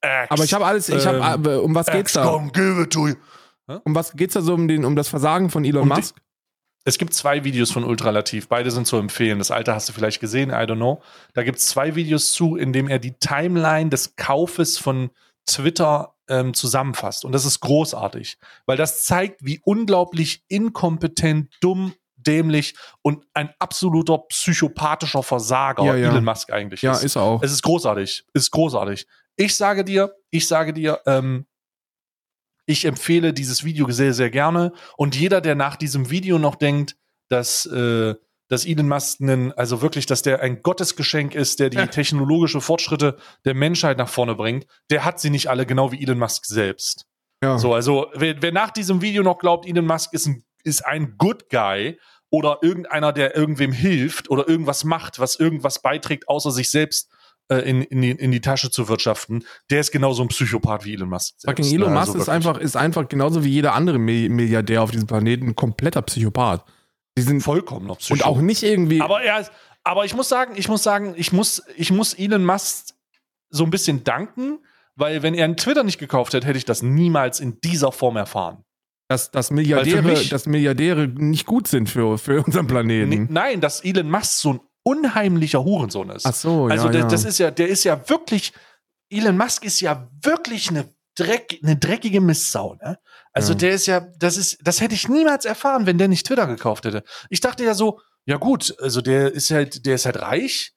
X. 0.00 0.30
Aber 0.30 0.44
ich 0.44 0.54
habe 0.54 0.64
alles, 0.64 0.88
ich 0.88 1.04
Ähm, 1.04 1.22
habe, 1.24 1.60
um 1.60 1.74
was 1.74 1.86
geht's 1.86 2.00
X, 2.00 2.12
da? 2.14 2.22
komm, 2.24 2.52
give 2.52 2.82
it 2.82 2.90
to 2.92 3.08
you. 3.08 3.14
Um 3.84 3.94
was 3.94 4.12
geht's 4.12 4.34
da 4.34 4.40
so 4.40 4.54
um, 4.54 4.66
den, 4.68 4.84
um 4.84 4.96
das 4.96 5.08
Versagen 5.08 5.50
von 5.50 5.64
Elon 5.64 5.82
Um 5.82 5.88
die- 5.90 5.94
Musk? 5.96 6.16
Es 6.84 6.96
gibt 6.96 7.12
zwei 7.12 7.44
Videos 7.44 7.70
von 7.70 7.84
Ultralativ, 7.84 8.48
beide 8.48 8.70
sind 8.70 8.86
zu 8.86 8.96
empfehlen. 8.96 9.38
Das 9.38 9.50
alte 9.50 9.74
hast 9.74 9.88
du 9.90 9.92
vielleicht 9.92 10.20
gesehen, 10.20 10.48
I 10.50 10.54
don't 10.54 10.76
know. 10.76 11.02
Da 11.34 11.42
gibt 11.42 11.58
es 11.58 11.66
zwei 11.66 11.94
Videos 11.96 12.32
zu, 12.32 12.56
in 12.56 12.72
dem 12.72 12.88
er 12.88 12.98
die 12.98 13.12
Timeline 13.18 13.90
des 13.90 14.16
Kaufes 14.16 14.78
von 14.78 15.10
Twitter 15.44 16.14
ähm, 16.28 16.54
zusammenfasst. 16.54 17.24
Und 17.26 17.32
das 17.32 17.44
ist 17.44 17.60
großartig, 17.60 18.38
weil 18.64 18.78
das 18.78 19.04
zeigt, 19.04 19.44
wie 19.44 19.60
unglaublich 19.64 20.44
inkompetent, 20.48 21.50
dumm, 21.60 21.92
dämlich 22.28 22.74
und 23.02 23.24
ein 23.34 23.50
absoluter 23.58 24.18
psychopathischer 24.28 25.22
Versager 25.22 25.84
Ja, 25.84 25.96
ja. 25.96 26.10
Elon 26.10 26.24
Musk 26.24 26.52
eigentlich 26.52 26.82
Ja, 26.82 26.92
ist. 26.92 27.02
ist 27.04 27.16
er 27.16 27.22
auch. 27.22 27.42
Es 27.42 27.50
ist 27.52 27.62
großartig. 27.62 28.24
Ist 28.34 28.50
großartig. 28.50 29.06
Ich 29.36 29.56
sage 29.56 29.84
dir, 29.84 30.14
ich 30.30 30.46
sage 30.46 30.72
dir, 30.72 31.00
ähm, 31.06 31.46
ich 32.66 32.84
empfehle 32.84 33.32
dieses 33.32 33.64
Video 33.64 33.90
sehr, 33.90 34.12
sehr 34.12 34.30
gerne. 34.30 34.72
Und 34.96 35.16
jeder, 35.16 35.40
der 35.40 35.54
nach 35.54 35.76
diesem 35.76 36.10
Video 36.10 36.38
noch 36.38 36.54
denkt, 36.54 36.96
dass, 37.28 37.64
äh, 37.66 38.14
dass 38.48 38.66
Elon 38.66 38.88
Musk 38.88 39.20
einen, 39.20 39.52
also 39.52 39.80
wirklich, 39.80 40.04
dass 40.06 40.22
der 40.22 40.40
ein 40.42 40.62
Gottesgeschenk 40.62 41.34
ist, 41.34 41.60
der 41.60 41.70
die 41.70 41.86
technologische 41.86 42.60
Fortschritte 42.60 43.16
der 43.44 43.54
Menschheit 43.54 43.96
nach 43.96 44.08
vorne 44.08 44.34
bringt, 44.34 44.66
der 44.90 45.04
hat 45.04 45.18
sie 45.18 45.30
nicht 45.30 45.48
alle, 45.48 45.64
genau 45.64 45.92
wie 45.92 46.02
Elon 46.02 46.18
Musk 46.18 46.44
selbst. 46.44 47.06
Ja. 47.42 47.58
So, 47.58 47.72
also, 47.72 48.08
wer, 48.14 48.42
wer 48.42 48.52
nach 48.52 48.70
diesem 48.70 49.00
Video 49.00 49.22
noch 49.22 49.38
glaubt, 49.38 49.66
Elon 49.66 49.86
Musk 49.86 50.12
ist 50.12 50.26
ein, 50.26 50.44
ist 50.64 50.84
ein 50.84 51.16
Good 51.16 51.48
Guy 51.50 51.98
oder 52.30 52.58
irgendeiner, 52.62 53.12
der 53.12 53.36
irgendwem 53.36 53.72
hilft 53.72 54.30
oder 54.30 54.48
irgendwas 54.48 54.84
macht, 54.84 55.18
was 55.18 55.36
irgendwas 55.36 55.80
beiträgt, 55.80 56.28
außer 56.28 56.50
sich 56.50 56.70
selbst 56.70 57.10
äh, 57.48 57.56
in, 57.68 57.82
in, 57.82 58.02
die, 58.02 58.10
in 58.10 58.30
die 58.30 58.40
Tasche 58.40 58.70
zu 58.70 58.88
wirtschaften, 58.88 59.44
der 59.70 59.80
ist 59.80 59.90
genauso 59.92 60.22
ein 60.22 60.28
Psychopath 60.28 60.84
wie 60.84 60.92
Elon 60.94 61.08
Musk. 61.08 61.36
Fucking. 61.44 61.64
Elon? 61.64 61.92
Musk 61.92 62.08
Also 62.08 62.18
ist 62.18 62.28
einfach, 62.28 62.58
ist 62.58 62.76
einfach 62.76 63.08
genauso 63.08 63.44
wie 63.44 63.48
jeder 63.48 63.74
andere 63.74 63.98
Mi- 63.98 64.28
Milliardär 64.28 64.82
auf 64.82 64.90
diesem 64.90 65.06
Planeten 65.06 65.48
ein 65.48 65.56
kompletter 65.56 66.02
Psychopath. 66.02 66.64
Die 67.16 67.22
sind 67.22 67.40
vollkommen 67.40 67.86
noch 67.86 67.96
und 67.96 68.00
Psycho. 68.00 68.28
auch 68.28 68.40
nicht 68.40 68.62
irgendwie. 68.62 69.00
Aber 69.00 69.22
er 69.22 69.40
ist, 69.40 69.50
aber 69.82 70.04
ich 70.04 70.14
muss 70.14 70.28
sagen, 70.28 70.52
ich 70.56 70.68
muss 70.68 70.82
sagen, 70.82 71.14
ich 71.16 71.32
muss, 71.32 71.62
ich 71.76 71.90
muss 71.90 72.12
Elon 72.12 72.44
Musk 72.44 72.94
so 73.48 73.64
ein 73.64 73.70
bisschen 73.70 74.04
danken, 74.04 74.58
weil 74.94 75.22
wenn 75.22 75.32
er 75.32 75.46
einen 75.46 75.56
Twitter 75.56 75.84
nicht 75.84 75.98
gekauft 75.98 76.34
hätte, 76.34 76.46
hätte 76.46 76.58
ich 76.58 76.66
das 76.66 76.82
niemals 76.82 77.40
in 77.40 77.58
dieser 77.62 77.90
Form 77.92 78.16
erfahren. 78.16 78.64
Dass, 79.08 79.30
dass, 79.30 79.50
Milliardäre, 79.50 80.02
mich- 80.02 80.28
dass 80.28 80.46
Milliardäre 80.46 81.08
nicht 81.08 81.46
gut 81.46 81.66
sind 81.66 81.88
für, 81.88 82.18
für 82.18 82.44
unseren 82.44 82.66
Planeten. 82.66 83.26
nein, 83.30 83.60
dass 83.60 83.80
Elon 83.84 84.10
Musk 84.10 84.40
so 84.40 84.52
ein 84.54 84.60
unheimlicher 84.84 85.64
Hurensohn 85.64 86.10
ist. 86.10 86.26
Ach 86.26 86.34
so, 86.34 86.66
also 86.66 86.86
ja, 86.86 86.92
der, 86.92 87.00
ja. 87.02 87.08
das 87.08 87.24
ist 87.24 87.38
ja, 87.38 87.50
der 87.50 87.68
ist 87.68 87.84
ja 87.84 88.08
wirklich, 88.08 88.52
Elon 89.10 89.36
Musk 89.36 89.64
ist 89.64 89.80
ja 89.80 90.08
wirklich 90.22 90.70
eine, 90.70 90.88
Dreck, 91.16 91.58
eine 91.64 91.74
dreckige 91.76 92.20
Mistsau, 92.20 92.76
ne? 92.80 92.96
Also 93.32 93.52
Ja. 93.54 93.58
der 93.58 93.70
ist 93.72 93.86
ja, 93.86 94.00
das 94.18 94.36
ist, 94.36 94.58
das 94.62 94.80
hätte 94.80 94.94
ich 94.94 95.08
niemals 95.08 95.44
erfahren, 95.46 95.84
wenn 95.84 95.98
der 95.98 96.06
nicht 96.06 96.24
Twitter 96.24 96.46
gekauft 96.46 96.84
hätte. 96.84 97.02
Ich 97.28 97.40
dachte 97.40 97.64
ja 97.64 97.74
so, 97.74 98.00
ja 98.24 98.36
gut, 98.36 98.76
also 98.80 99.00
der 99.00 99.32
ist 99.32 99.50
halt, 99.50 99.84
der 99.84 99.96
ist 99.96 100.06
halt 100.06 100.20
reich, 100.22 100.74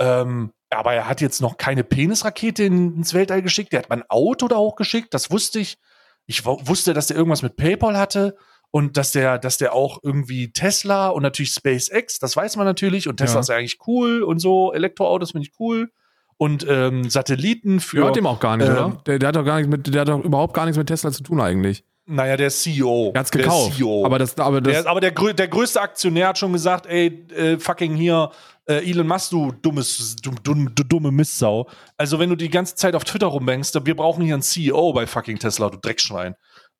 ähm, 0.00 0.52
aber 0.70 0.94
er 0.94 1.08
hat 1.08 1.20
jetzt 1.20 1.42
noch 1.42 1.58
keine 1.58 1.84
Penisrakete 1.84 2.62
in, 2.64 2.96
ins 2.96 3.12
Weltall 3.12 3.42
geschickt, 3.42 3.72
der 3.74 3.80
hat 3.80 3.90
mein 3.90 4.02
Auto 4.08 4.48
da 4.48 4.56
hochgeschickt, 4.56 5.12
das 5.12 5.30
wusste 5.30 5.58
ich. 5.58 5.76
Ich 6.26 6.44
wu- 6.46 6.58
wusste, 6.64 6.94
dass 6.94 7.08
der 7.08 7.16
irgendwas 7.16 7.42
mit 7.42 7.56
PayPal 7.56 7.96
hatte 7.98 8.36
und 8.70 8.96
dass 8.96 9.12
der, 9.12 9.38
dass 9.38 9.58
der 9.58 9.74
auch 9.74 9.98
irgendwie 10.02 10.52
Tesla 10.52 11.08
und 11.08 11.22
natürlich 11.22 11.52
SpaceX, 11.52 12.18
das 12.18 12.36
weiß 12.36 12.56
man 12.56 12.64
natürlich, 12.66 13.08
und 13.08 13.16
Tesla 13.16 13.34
Ja. 13.36 13.40
ist 13.40 13.48
ja 13.48 13.56
eigentlich 13.56 13.78
cool 13.86 14.22
und 14.22 14.38
so, 14.38 14.72
Elektroautos 14.72 15.32
finde 15.32 15.46
ich 15.48 15.54
cool. 15.60 15.90
Und 16.38 16.66
ähm, 16.68 17.08
Satelliten 17.08 17.78
für. 17.78 17.98
Gehört 17.98 18.16
dem 18.16 18.26
auch 18.26 18.40
gar 18.40 18.56
nicht, 18.56 18.66
ähm, 18.66 18.72
oder? 18.72 19.02
Der, 19.06 19.18
der 19.20 19.28
hat 19.28 19.36
doch 19.36 19.44
gar 19.44 19.56
nichts 19.58 19.70
mit, 19.70 19.94
der 19.94 20.00
hat 20.00 20.08
doch 20.08 20.24
überhaupt 20.24 20.54
gar 20.54 20.64
nichts 20.64 20.76
mit 20.78 20.88
Tesla 20.88 21.12
zu 21.12 21.22
tun 21.22 21.40
eigentlich. 21.40 21.84
Naja, 22.06 22.36
der 22.36 22.50
CEO. 22.50 23.12
Er 23.14 23.20
hat's 23.20 23.30
Der 23.30 23.42
gekauft. 23.42 23.76
CEO. 23.76 24.04
Aber 24.04 24.18
das, 24.18 24.36
aber 24.38 24.60
das, 24.60 24.82
der, 24.82 24.90
aber 24.90 25.00
der, 25.00 25.12
der 25.12 25.48
größte 25.48 25.80
Aktionär 25.80 26.28
hat 26.28 26.38
schon 26.38 26.52
gesagt, 26.52 26.86
ey, 26.86 27.26
äh, 27.34 27.58
fucking 27.58 27.94
hier, 27.94 28.30
äh, 28.66 28.88
Elon 28.88 29.06
Musk, 29.06 29.30
du 29.30 29.52
dummes, 29.52 30.16
du, 30.16 30.32
du, 30.42 30.54
du 30.68 30.82
dumme 30.84 31.12
Mistsau. 31.12 31.68
Also 31.96 32.18
wenn 32.18 32.28
du 32.28 32.36
die 32.36 32.50
ganze 32.50 32.74
Zeit 32.74 32.94
auf 32.94 33.04
Twitter 33.04 33.28
rumbängst, 33.28 33.86
wir 33.86 33.96
brauchen 33.96 34.24
hier 34.24 34.34
einen 34.34 34.42
CEO 34.42 34.92
bei 34.92 35.06
fucking 35.06 35.38
Tesla, 35.38 35.68
du 35.70 35.78
Dreckschwein. 35.78 36.34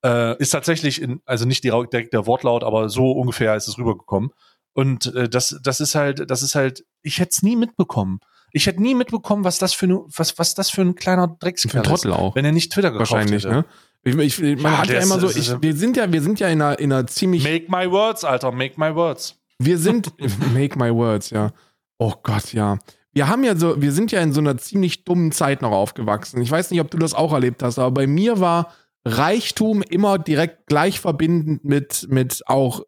Äh, 0.04 0.36
ist 0.38 0.50
tatsächlich, 0.50 1.00
in, 1.00 1.20
also 1.24 1.44
nicht 1.44 1.62
direkt 1.62 1.92
der, 1.92 2.02
der 2.02 2.26
Wortlaut, 2.26 2.64
aber 2.64 2.88
so 2.88 3.12
ungefähr 3.12 3.54
ist 3.54 3.68
es 3.68 3.78
rübergekommen. 3.78 4.30
Und 4.74 5.14
äh, 5.14 5.28
das, 5.28 5.58
das 5.62 5.80
ist 5.80 5.94
halt, 5.94 6.28
das 6.30 6.42
ist 6.42 6.54
halt, 6.56 6.84
ich 7.02 7.18
hätte 7.18 7.30
es 7.30 7.42
nie 7.42 7.56
mitbekommen. 7.56 8.18
Ich 8.52 8.66
hätte 8.66 8.82
nie 8.82 8.94
mitbekommen, 8.94 9.44
was 9.44 9.58
das 9.58 9.72
für, 9.72 9.86
ne, 9.86 10.00
was, 10.14 10.38
was 10.38 10.54
das 10.54 10.70
für 10.70 10.82
ein 10.82 10.94
kleiner 10.94 11.28
Dreckskerl 11.28 11.86
ist, 11.90 12.04
wenn 12.04 12.44
er 12.44 12.52
nicht 12.52 12.72
Twitter 12.72 12.90
gekauft 12.90 13.12
Wahrscheinlich, 13.12 13.44
hätte. 13.44 13.54
ne? 13.54 13.64
Ich, 14.04 14.16
ich, 14.16 14.60
man 14.60 14.72
Ja, 14.72 14.78
hat 14.78 14.88
ja 14.88 15.00
immer 15.00 15.20
so, 15.20 15.30
ich, 15.30 15.62
wir 15.62 15.76
sind 15.76 15.96
ja, 15.96 16.12
wir 16.12 16.22
sind 16.22 16.40
ja 16.40 16.48
in 16.48 16.60
einer, 16.60 16.78
in 16.78 16.92
einer 16.92 17.06
ziemlich, 17.06 17.44
Make 17.44 17.66
my 17.68 17.90
words, 17.90 18.24
Alter, 18.24 18.50
make 18.50 18.74
my 18.76 18.94
words. 18.94 19.40
wir 19.58 19.78
sind, 19.78 20.12
make 20.54 20.78
my 20.78 20.92
words, 20.92 21.30
ja. 21.30 21.52
Oh 21.98 22.14
Gott, 22.22 22.52
ja. 22.52 22.78
wir 23.12 23.28
haben 23.28 23.44
ja 23.44 23.54
so, 23.54 23.80
wir 23.80 23.92
sind 23.92 24.10
ja 24.10 24.20
in 24.20 24.32
so 24.32 24.40
einer 24.40 24.56
ziemlich 24.58 25.04
dummen 25.04 25.30
Zeit 25.30 25.62
noch 25.62 25.70
aufgewachsen. 25.70 26.42
Ich 26.42 26.50
weiß 26.50 26.72
nicht, 26.72 26.80
ob 26.80 26.90
du 26.90 26.98
das 26.98 27.14
auch 27.14 27.32
erlebt 27.32 27.62
hast, 27.62 27.78
aber 27.78 27.92
bei 27.92 28.06
mir 28.08 28.40
war 28.40 28.72
Reichtum 29.04 29.82
immer 29.82 30.18
direkt 30.18 30.66
gleich 30.66 31.00
verbindend 31.00 31.64
mit, 31.64 32.08
mit 32.10 32.42
auch 32.46 32.82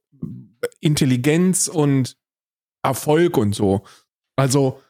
Intelligenz 0.81 1.68
und 1.68 2.16
Erfolg 2.83 3.37
und 3.37 3.55
so. 3.55 3.83
Also, 4.37 4.81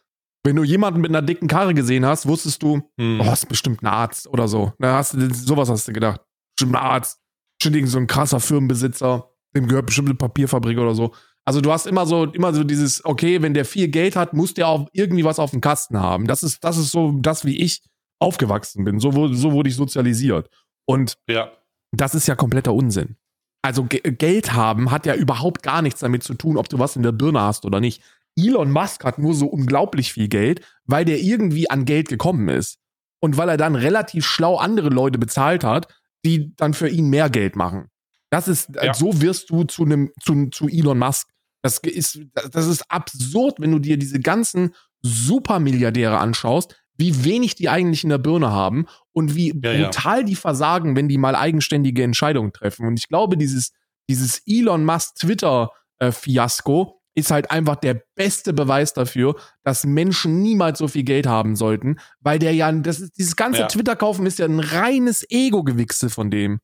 wenn 0.45 0.57
du 0.57 0.63
jemanden 0.65 1.01
mit 1.01 1.11
einer 1.11 1.23
dicken 1.23 1.49
Karre 1.49 1.75
gesehen 1.75 2.05
hast, 2.07 2.27
wusstest 2.27 2.63
du, 2.63 2.83
Hm. 2.99 3.21
oh, 3.21 3.33
ist 3.33 3.49
bestimmt 3.49 3.83
ein 3.83 3.87
Arzt 3.87 4.29
oder 4.29 4.47
so. 4.49 4.73
Da 4.79 4.97
hast 4.97 5.15
du, 5.15 5.33
sowas 5.35 5.69
hast 5.69 5.89
du 5.89 5.93
gedacht. 5.93 6.21
Bestimmt 6.57 6.77
ein 6.77 6.83
Arzt. 6.83 7.19
Bestimmt 7.59 7.77
irgend 7.77 7.91
so 7.91 7.99
ein 7.99 8.07
krasser 8.07 8.41
Firmenbesitzer. 8.41 9.31
Dem 9.57 9.69
gehört 9.69 9.87
bestimmt 9.87 10.09
eine 10.09 10.17
Papierfabrik 10.17 10.79
oder 10.79 10.95
so. 10.95 11.13
Also 11.47 11.61
du 11.61 11.71
hast 11.73 11.87
immer 11.87 12.07
so, 12.07 12.25
immer 12.25 12.53
so 12.55 12.65
dieses, 12.65 13.05
okay, 13.05 13.43
wenn 13.43 13.55
der 13.55 13.65
viel 13.65 13.89
Geld 13.89 14.17
hat, 14.17 14.33
muss 14.33 14.55
der 14.55 14.69
auch 14.69 14.89
irgendwie 14.93 15.25
was 15.25 15.39
auf 15.39 15.51
dem 15.51 15.61
Kasten 15.61 15.99
haben. 16.01 16.27
Das 16.27 16.43
ist, 16.43 16.65
das 16.65 16.77
ist 16.77 16.91
so 16.91 17.13
das, 17.21 17.45
wie 17.45 17.61
ich 17.63 17.83
aufgewachsen 18.19 18.85
bin. 18.85 18.99
So, 18.99 19.15
wurde- 19.15 19.35
so 19.37 19.53
wurde 19.53 19.69
ich 19.69 19.77
sozialisiert. 19.77 20.49
Und 20.87 21.17
Ja. 21.29 21.51
das 21.93 22.15
ist 22.15 22.27
ja 22.27 22.35
kompletter 22.35 22.73
Unsinn. 22.73 23.17
Also 23.63 23.85
Ge 23.85 24.01
Geld 24.01 24.53
haben 24.53 24.91
hat 24.91 25.07
ja 25.07 25.15
überhaupt 25.15 25.63
gar 25.63 25.81
nichts 25.83 26.01
damit 26.01 26.23
zu 26.23 26.35
tun, 26.35 26.57
ob 26.59 26.69
du 26.69 26.79
was 26.79 26.97
in 26.97 27.03
der 27.03 27.13
Birne 27.13 27.41
hast 27.41 27.65
oder 27.65 27.81
nicht. 27.81 28.03
Elon 28.37 28.71
Musk 28.71 29.05
hat 29.05 29.19
nur 29.19 29.35
so 29.35 29.47
unglaublich 29.47 30.13
viel 30.13 30.29
Geld, 30.29 30.61
weil 30.87 31.05
der 31.05 31.21
irgendwie 31.21 31.71
an 31.71 31.85
Geld 31.85 32.09
gekommen 32.09 32.49
ist. 32.49 32.79
Und 33.21 33.37
weil 33.37 33.49
er 33.49 33.57
dann 33.57 33.75
relativ 33.75 34.27
schlau 34.27 34.57
andere 34.57 34.89
Leute 34.91 35.19
bezahlt 35.19 35.65
hat, 35.65 35.89
die 36.25 36.55
dann 36.57 36.75
für 36.75 36.89
ihn 36.89 37.09
mehr 37.09 37.31
Geld 37.31 37.57
machen. 37.57 37.89
Das 38.31 38.49
ist, 38.49 38.71
Ja. 38.75 38.93
so 38.93 39.21
wirst 39.23 39.51
du 39.51 39.65
zu 39.65 39.85
einem, 39.85 40.11
zu, 40.23 40.49
zu 40.51 40.69
Elon 40.69 40.99
Musk. 40.99 41.29
Das 41.63 41.79
ist, 41.79 42.21
das 42.53 42.67
ist 42.67 42.83
absurd, 42.91 43.61
wenn 43.61 43.71
du 43.71 43.79
dir 43.79 43.97
diese 43.97 44.21
ganzen 44.21 44.75
Supermilliardäre 45.03 46.19
anschaust, 46.19 46.77
wie 46.97 47.25
wenig 47.25 47.55
die 47.55 47.69
eigentlich 47.69 48.05
in 48.05 48.11
der 48.11 48.19
Birne 48.19 48.51
haben 48.51 48.87
und 49.13 49.35
wie 49.35 49.59
Ja, 49.63 49.73
ja. 49.73 49.85
brutal 49.85 50.25
die 50.25 50.37
versagen, 50.37 50.95
wenn 50.97 51.09
die 51.09 51.19
mal 51.19 51.35
eigenständige 51.35 52.03
Entscheidungen 52.03 52.53
treffen. 52.53 52.87
Und 52.87 52.99
ich 52.99 53.09
glaube, 53.09 53.37
dieses, 53.39 53.73
dieses 54.09 54.43
Elon 54.47 54.85
Musk 54.85 55.15
Twitter-Fiasko 55.17 57.01
ist 57.15 57.31
halt 57.31 57.51
einfach 57.51 57.77
der 57.77 58.03
beste 58.17 58.53
Beweis 58.53 58.93
dafür, 58.93 59.37
dass 59.63 59.85
Menschen 59.85 60.43
niemals 60.43 60.79
so 60.79 60.89
viel 60.89 61.05
Geld 61.05 61.27
haben 61.27 61.55
sollten, 61.57 61.99
weil 62.21 62.39
der 62.39 62.53
ja, 62.55 62.71
das 62.73 63.01
ist, 63.01 63.19
dieses 63.19 63.37
ganze 63.37 63.61
Ja. 63.61 63.67
Twitter-Kaufen 63.69 64.27
ist 64.27 64.39
ja 64.39 64.47
ein 64.47 64.61
reines 64.61 65.25
Ego-Gewichse 65.31 66.11
von 66.11 66.31
dem. 66.31 66.61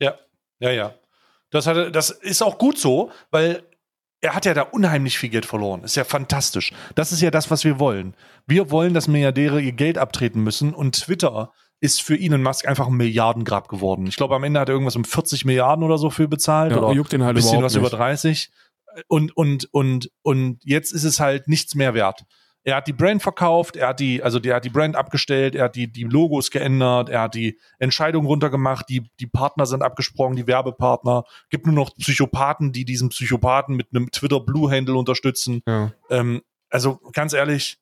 Ja, 0.00 0.14
ja, 0.58 0.70
ja. 0.70 0.94
Das, 1.50 1.66
hat, 1.66 1.94
das 1.94 2.10
ist 2.10 2.42
auch 2.42 2.58
gut 2.58 2.78
so, 2.78 3.10
weil 3.30 3.62
er 4.20 4.34
hat 4.34 4.44
ja 4.44 4.52
da 4.54 4.62
unheimlich 4.62 5.18
viel 5.18 5.30
Geld 5.30 5.46
verloren. 5.46 5.82
Ist 5.82 5.96
ja 5.96 6.04
fantastisch. 6.04 6.72
Das 6.94 7.10
ist 7.10 7.22
ja 7.22 7.30
das, 7.30 7.50
was 7.50 7.64
wir 7.64 7.78
wollen. 7.78 8.14
Wir 8.46 8.70
wollen, 8.70 8.92
dass 8.92 9.08
Milliardäre 9.08 9.60
ihr 9.60 9.72
Geld 9.72 9.96
abtreten 9.96 10.42
müssen 10.42 10.74
und 10.74 10.94
Twitter 11.00 11.52
ist 11.80 12.02
für 12.02 12.18
Elon 12.20 12.42
Musk 12.42 12.68
einfach 12.68 12.88
ein 12.88 12.94
Milliardengrab 12.94 13.68
geworden. 13.68 14.06
Ich 14.06 14.16
glaube, 14.16 14.34
am 14.36 14.44
Ende 14.44 14.60
hat 14.60 14.68
er 14.68 14.74
irgendwas 14.74 14.96
um 14.96 15.04
40 15.04 15.46
Milliarden 15.46 15.82
oder 15.82 15.96
so 15.96 16.10
für 16.10 16.28
bezahlt. 16.28 16.72
Ja, 16.72 16.78
oder 16.78 16.92
juckt 16.92 17.12
den 17.12 17.22
halt 17.22 17.32
ein 17.32 17.36
bisschen 17.36 17.62
was 17.62 17.72
nicht. 17.72 17.80
über 17.80 17.88
30. 17.88 18.50
Und, 19.08 19.36
und, 19.36 19.72
und, 19.72 20.10
und 20.22 20.60
jetzt 20.64 20.92
ist 20.92 21.04
es 21.04 21.20
halt 21.20 21.48
nichts 21.48 21.74
mehr 21.74 21.94
wert. 21.94 22.24
Er 22.62 22.76
hat 22.76 22.86
die 22.86 22.92
Brand 22.92 23.22
verkauft, 23.22 23.76
er 23.76 23.88
hat 23.88 24.00
die, 24.00 24.22
also 24.22 24.38
der 24.38 24.56
hat 24.56 24.64
die 24.66 24.70
Brand 24.70 24.94
abgestellt, 24.94 25.54
er 25.54 25.64
hat 25.64 25.76
die, 25.76 25.90
die 25.90 26.04
Logos 26.04 26.50
geändert, 26.50 27.08
er 27.08 27.22
hat 27.22 27.34
die 27.34 27.58
Entscheidung 27.78 28.26
runtergemacht, 28.26 28.86
die, 28.90 29.10
die 29.18 29.26
Partner 29.26 29.64
sind 29.64 29.82
abgesprungen, 29.82 30.36
die 30.36 30.46
Werbepartner. 30.46 31.24
Gibt 31.48 31.64
nur 31.64 31.74
noch 31.74 31.96
Psychopathen, 31.96 32.72
die 32.72 32.84
diesen 32.84 33.08
Psychopathen 33.08 33.76
mit 33.76 33.88
einem 33.94 34.10
Twitter 34.10 34.40
Blue 34.40 34.70
Handle 34.70 34.96
unterstützen. 34.96 35.62
Ja. 35.66 35.92
Ähm, 36.10 36.42
also 36.68 37.00
ganz 37.12 37.32
ehrlich, 37.32 37.79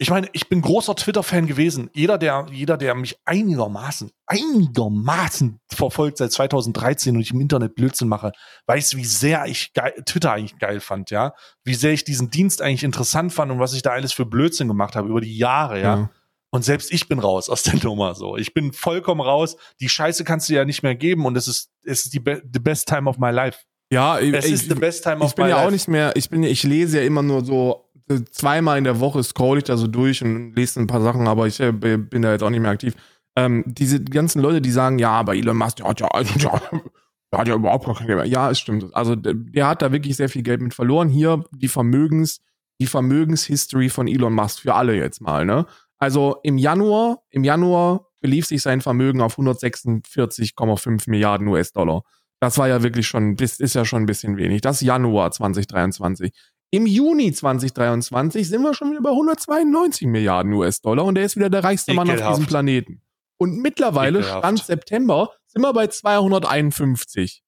ich 0.00 0.10
meine, 0.10 0.28
ich 0.32 0.48
bin 0.48 0.62
großer 0.62 0.94
Twitter-Fan 0.94 1.46
gewesen. 1.48 1.90
Jeder, 1.92 2.18
der, 2.18 2.46
jeder, 2.52 2.76
der 2.76 2.94
mich 2.94 3.18
einigermaßen, 3.24 4.10
einigermaßen 4.26 5.60
verfolgt 5.68 6.18
seit 6.18 6.32
2013 6.32 7.16
und 7.16 7.22
ich 7.22 7.32
im 7.32 7.40
Internet 7.40 7.74
Blödsinn 7.74 8.08
mache, 8.08 8.32
weiß, 8.66 8.96
wie 8.96 9.04
sehr 9.04 9.46
ich 9.46 9.72
geil, 9.72 9.92
Twitter 10.06 10.32
eigentlich 10.32 10.58
geil 10.58 10.80
fand, 10.80 11.10
ja. 11.10 11.34
Wie 11.64 11.74
sehr 11.74 11.92
ich 11.92 12.04
diesen 12.04 12.30
Dienst 12.30 12.62
eigentlich 12.62 12.84
interessant 12.84 13.32
fand 13.32 13.50
und 13.50 13.58
was 13.58 13.74
ich 13.74 13.82
da 13.82 13.90
alles 13.90 14.12
für 14.12 14.24
Blödsinn 14.26 14.68
gemacht 14.68 14.94
habe 14.96 15.08
über 15.08 15.20
die 15.20 15.36
Jahre, 15.36 15.80
ja. 15.80 15.96
Ja. 15.96 16.10
Und 16.50 16.64
selbst 16.64 16.92
ich 16.92 17.08
bin 17.08 17.18
raus 17.18 17.48
aus 17.48 17.62
der 17.64 17.74
Nummer 17.84 18.14
so. 18.14 18.36
Ich 18.36 18.54
bin 18.54 18.72
vollkommen 18.72 19.20
raus. 19.20 19.56
Die 19.80 19.88
Scheiße 19.88 20.24
kannst 20.24 20.48
du 20.48 20.54
ja 20.54 20.64
nicht 20.64 20.82
mehr 20.82 20.94
geben 20.94 21.26
und 21.26 21.36
es 21.36 21.48
ist, 21.48 21.70
es 21.84 22.04
ist 22.04 22.14
die 22.14 22.20
be 22.20 22.40
the 22.52 22.60
best 22.60 22.88
time 22.88 23.08
of 23.10 23.18
my 23.18 23.30
life. 23.30 23.58
Ja, 23.90 24.18
Es 24.18 24.44
ich, 24.44 24.52
ist 24.52 24.68
the 24.68 24.74
best 24.74 25.02
time 25.02 25.20
of 25.20 25.30
ich 25.30 25.34
bin 25.34 25.46
my 25.46 25.50
ja 25.50 25.56
life. 25.56 25.66
auch 25.66 25.70
nicht 25.70 25.88
mehr, 25.88 26.14
ich 26.14 26.28
bin, 26.28 26.42
ich 26.42 26.62
lese 26.62 26.98
ja 27.00 27.04
immer 27.06 27.22
nur 27.22 27.42
so 27.44 27.87
zweimal 28.30 28.78
in 28.78 28.84
der 28.84 29.00
Woche 29.00 29.22
scroll 29.22 29.58
ich 29.58 29.64
da 29.64 29.76
so 29.76 29.86
durch 29.86 30.22
und 30.22 30.54
lese 30.54 30.80
ein 30.80 30.86
paar 30.86 31.00
Sachen, 31.00 31.26
aber 31.28 31.46
ich 31.46 31.60
äh, 31.60 31.72
bin 31.72 32.22
da 32.22 32.32
jetzt 32.32 32.42
auch 32.42 32.50
nicht 32.50 32.60
mehr 32.60 32.70
aktiv. 32.70 32.94
Ähm, 33.36 33.64
diese 33.66 34.02
ganzen 34.02 34.42
Leute, 34.42 34.60
die 34.60 34.70
sagen, 34.70 34.98
ja, 34.98 35.10
aber 35.10 35.36
Elon 35.36 35.56
Musk, 35.56 35.76
der 35.76 35.86
hat 35.86 36.00
ja, 36.00 36.08
ja, 36.12 36.60
der 37.32 37.38
hat 37.38 37.48
ja 37.48 37.54
überhaupt 37.54 37.86
gar 37.86 37.94
kein 37.94 38.06
Geld 38.06 38.18
mehr. 38.18 38.26
Ja, 38.26 38.50
es 38.50 38.58
stimmt. 38.58 38.94
Also 38.94 39.14
der, 39.14 39.34
der 39.34 39.68
hat 39.68 39.82
da 39.82 39.92
wirklich 39.92 40.16
sehr 40.16 40.28
viel 40.28 40.42
Geld 40.42 40.60
mit 40.60 40.74
verloren. 40.74 41.08
Hier 41.08 41.44
die 41.52 41.68
Vermögens, 41.68 42.40
die 42.80 42.86
Vermögenshistory 42.86 43.90
von 43.90 44.08
Elon 44.08 44.34
Musk 44.34 44.60
für 44.60 44.74
alle 44.74 44.96
jetzt 44.96 45.20
mal, 45.20 45.44
ne? 45.44 45.66
Also 45.98 46.36
im 46.42 46.58
Januar, 46.58 47.22
im 47.30 47.44
Januar 47.44 48.06
belief 48.20 48.46
sich 48.46 48.62
sein 48.62 48.80
Vermögen 48.80 49.20
auf 49.20 49.38
146,5 49.38 51.10
Milliarden 51.10 51.48
US-Dollar. 51.48 52.02
Das 52.40 52.56
war 52.56 52.68
ja 52.68 52.82
wirklich 52.82 53.06
schon, 53.06 53.36
das 53.36 53.58
ist 53.58 53.74
ja 53.74 53.84
schon 53.84 54.02
ein 54.02 54.06
bisschen 54.06 54.36
wenig. 54.36 54.60
Das 54.60 54.80
Januar 54.80 55.32
2023. 55.32 56.32
Im 56.70 56.86
Juni 56.86 57.32
2023 57.32 58.46
sind 58.46 58.62
wir 58.62 58.74
schon 58.74 58.90
wieder 58.90 59.00
bei 59.00 59.10
192 59.10 60.06
Milliarden 60.06 60.52
US-Dollar 60.52 61.04
und 61.04 61.16
er 61.16 61.24
ist 61.24 61.36
wieder 61.36 61.48
der 61.48 61.64
reichste 61.64 61.94
Mann 61.94 62.08
auf 62.08 62.16
Ekelhaft. 62.16 62.36
diesem 62.36 62.46
Planeten. 62.46 63.02
Und 63.38 63.56
mittlerweile, 63.62 64.18
Ekelhaft. 64.18 64.38
Stand 64.40 64.64
September, 64.64 65.30
sind 65.46 65.62
wir 65.62 65.72
bei 65.72 65.86
251 65.86 67.42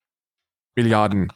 Milliarden. 0.75 1.31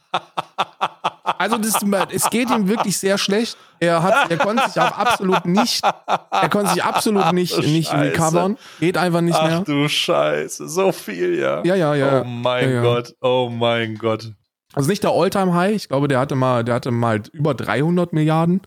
Also 1.37 1.57
das, 1.57 1.83
es 2.11 2.29
geht 2.29 2.49
ihm 2.49 2.67
wirklich 2.67 2.97
sehr 2.97 3.17
schlecht. 3.17 3.57
Er 3.79 4.01
hat, 4.01 4.31
er 4.31 4.37
konnte 4.37 4.67
sich 4.69 4.81
auch 4.81 4.97
absolut 4.97 5.45
nicht, 5.45 5.83
er 5.83 6.49
konnte 6.49 6.73
sich 6.73 6.83
absolut 6.83 7.33
nicht, 7.33 7.53
Ach, 7.57 7.63
nicht 7.63 7.93
recovern. 7.93 8.57
Geht 8.79 8.97
einfach 8.97 9.21
nicht 9.21 9.35
Ach 9.35 9.47
mehr. 9.47 9.59
du 9.61 9.87
Scheiße, 9.87 10.67
so 10.69 10.91
viel, 10.91 11.37
ja. 11.37 11.63
Ja, 11.63 11.75
ja, 11.75 11.93
ja. 11.93 12.21
Oh 12.21 12.25
mein 12.25 12.69
Ja, 12.69 12.75
ja. 12.75 12.81
Gott, 12.81 13.13
oh 13.21 13.49
mein 13.51 13.95
Gott. 13.95 14.31
Also 14.75 14.89
nicht 14.89 15.03
der 15.03 15.11
All-Time-High. 15.11 15.75
Ich 15.75 15.87
glaube, 15.89 16.07
der 16.07 16.19
hatte 16.19 16.35
mal, 16.35 16.63
der 16.63 16.75
hatte 16.75 16.91
mal 16.91 17.21
über 17.33 17.53
300 17.53 18.13
Milliarden. 18.13 18.61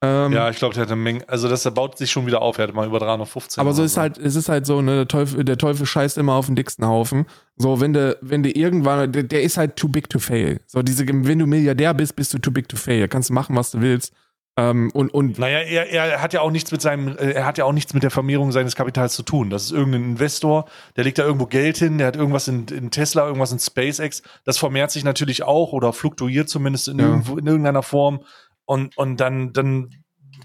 Ähm, 0.00 0.32
Ja, 0.32 0.48
ich 0.48 0.58
glaube, 0.58 0.74
der 0.74 0.84
hatte 0.84 0.94
Mengen, 0.94 1.24
also 1.26 1.48
das 1.48 1.64
baut 1.74 1.98
sich 1.98 2.10
schon 2.10 2.24
wieder 2.26 2.40
auf, 2.40 2.56
er 2.58 2.64
hatte 2.64 2.74
mal 2.74 2.86
über 2.86 3.00
315. 3.00 3.60
aber 3.60 3.72
so 3.72 3.82
ist 3.82 3.96
halt, 3.96 4.16
es 4.16 4.36
ist 4.36 4.48
halt 4.48 4.64
so, 4.64 4.80
ne, 4.80 4.94
der 4.94 5.08
Teufel, 5.08 5.44
der 5.44 5.58
Teufel 5.58 5.86
scheißt 5.86 6.18
immer 6.18 6.34
auf 6.34 6.46
den 6.46 6.54
dicksten 6.54 6.86
Haufen. 6.86 7.26
So, 7.56 7.80
wenn 7.80 7.92
du, 7.92 8.16
wenn 8.20 8.44
du 8.44 8.50
irgendwann, 8.50 9.10
der, 9.10 9.24
der 9.24 9.42
ist 9.42 9.56
halt 9.56 9.74
too 9.74 9.88
big 9.88 10.08
to 10.08 10.20
fail. 10.20 10.60
So, 10.66 10.82
diese, 10.82 11.04
wenn 11.08 11.38
du 11.40 11.46
Milliardär 11.46 11.94
bist, 11.94 12.14
bist 12.14 12.32
du 12.32 12.38
too 12.38 12.52
big 12.52 12.68
to 12.68 12.76
fail. 12.76 13.08
Kannst 13.08 13.30
du 13.30 13.34
machen, 13.34 13.56
was 13.56 13.72
du 13.72 13.80
willst. 13.80 14.12
Ähm, 14.58 14.90
und, 14.92 15.14
und 15.14 15.38
Naja, 15.38 15.60
er, 15.60 15.88
er 15.88 16.20
hat 16.20 16.32
ja 16.32 16.40
auch 16.40 16.50
nichts 16.50 16.72
mit 16.72 16.82
seinem, 16.82 17.16
äh, 17.16 17.30
er 17.30 17.46
hat 17.46 17.58
ja 17.58 17.64
auch 17.64 17.72
nichts 17.72 17.94
mit 17.94 18.02
der 18.02 18.10
Vermehrung 18.10 18.50
seines 18.50 18.74
Kapitals 18.74 19.14
zu 19.14 19.22
tun. 19.22 19.50
Das 19.50 19.62
ist 19.62 19.70
irgendein 19.70 20.02
Investor, 20.02 20.68
der 20.96 21.04
legt 21.04 21.18
da 21.18 21.22
irgendwo 21.22 21.46
Geld 21.46 21.78
hin, 21.78 21.98
der 21.98 22.08
hat 22.08 22.16
irgendwas 22.16 22.48
in, 22.48 22.66
in 22.66 22.90
Tesla, 22.90 23.24
irgendwas 23.24 23.52
in 23.52 23.60
SpaceX. 23.60 24.22
Das 24.44 24.58
vermehrt 24.58 24.90
sich 24.90 25.04
natürlich 25.04 25.44
auch 25.44 25.72
oder 25.72 25.92
fluktuiert 25.92 26.48
zumindest 26.48 26.88
in, 26.88 26.98
Ja. 26.98 27.06
irgendwo, 27.06 27.36
in 27.38 27.46
irgendeiner 27.46 27.84
Form. 27.84 28.24
Und, 28.64 28.98
und 28.98 29.18
dann, 29.20 29.52
dann 29.52 29.90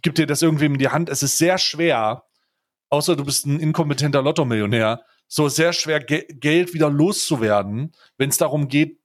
gibt 0.04 0.20
dir 0.20 0.28
das 0.28 0.44
irgendwem 0.44 0.74
in 0.74 0.80
die 0.80 0.90
Hand. 0.90 1.10
Es 1.10 1.24
ist 1.24 1.40
sehr 1.40 1.58
schwer, 1.58 2.24
außer 2.90 3.16
du 3.16 3.26
bist 3.26 3.48
ein 3.48 3.60
inkompetenter 3.60 4.22
Lotto-Millionär, 4.22 5.02
so 5.28 5.50
sehr 5.50 5.74
schwer, 5.74 6.00
Ge 6.00 6.28
Geld 6.30 6.76
wieder 6.76 6.92
loszuwerden, 6.92 7.96
wenn 8.20 8.30
es 8.30 8.38
darum 8.38 8.68
geht, 8.68 9.00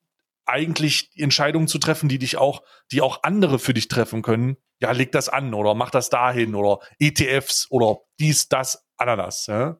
eigentlich 0.45 1.11
Entscheidungen 1.17 1.67
zu 1.67 1.79
treffen, 1.79 2.11
die 2.11 2.19
dich 2.19 2.37
auch, 2.37 2.63
die 2.93 3.01
auch 3.01 3.23
andere 3.23 3.59
für 3.59 3.73
dich 3.73 3.89
treffen 3.89 4.21
können. 4.21 4.59
Ja, 4.81 4.93
leg 4.93 5.11
das 5.13 5.29
an 5.29 5.55
oder 5.55 5.75
mach 5.75 5.91
das 5.91 6.09
dahin 6.11 6.55
oder 6.55 6.79
ETFs 7.01 7.67
oder 7.71 7.99
dies, 8.21 8.49
das, 8.49 8.85
Ananas. 8.97 9.47
Ja? 9.47 9.77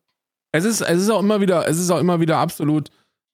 es 0.53 0.65
ist, 0.65 0.81
es 0.81 1.03
ist 1.03 1.11
auch 1.11 1.21
immer 1.21 1.41
wieder, 1.41 1.69
es 1.69 1.79
ist 1.79 1.91
auch 1.91 2.01
immer 2.01 2.21
wieder 2.21 2.39
absolut, 2.39 2.91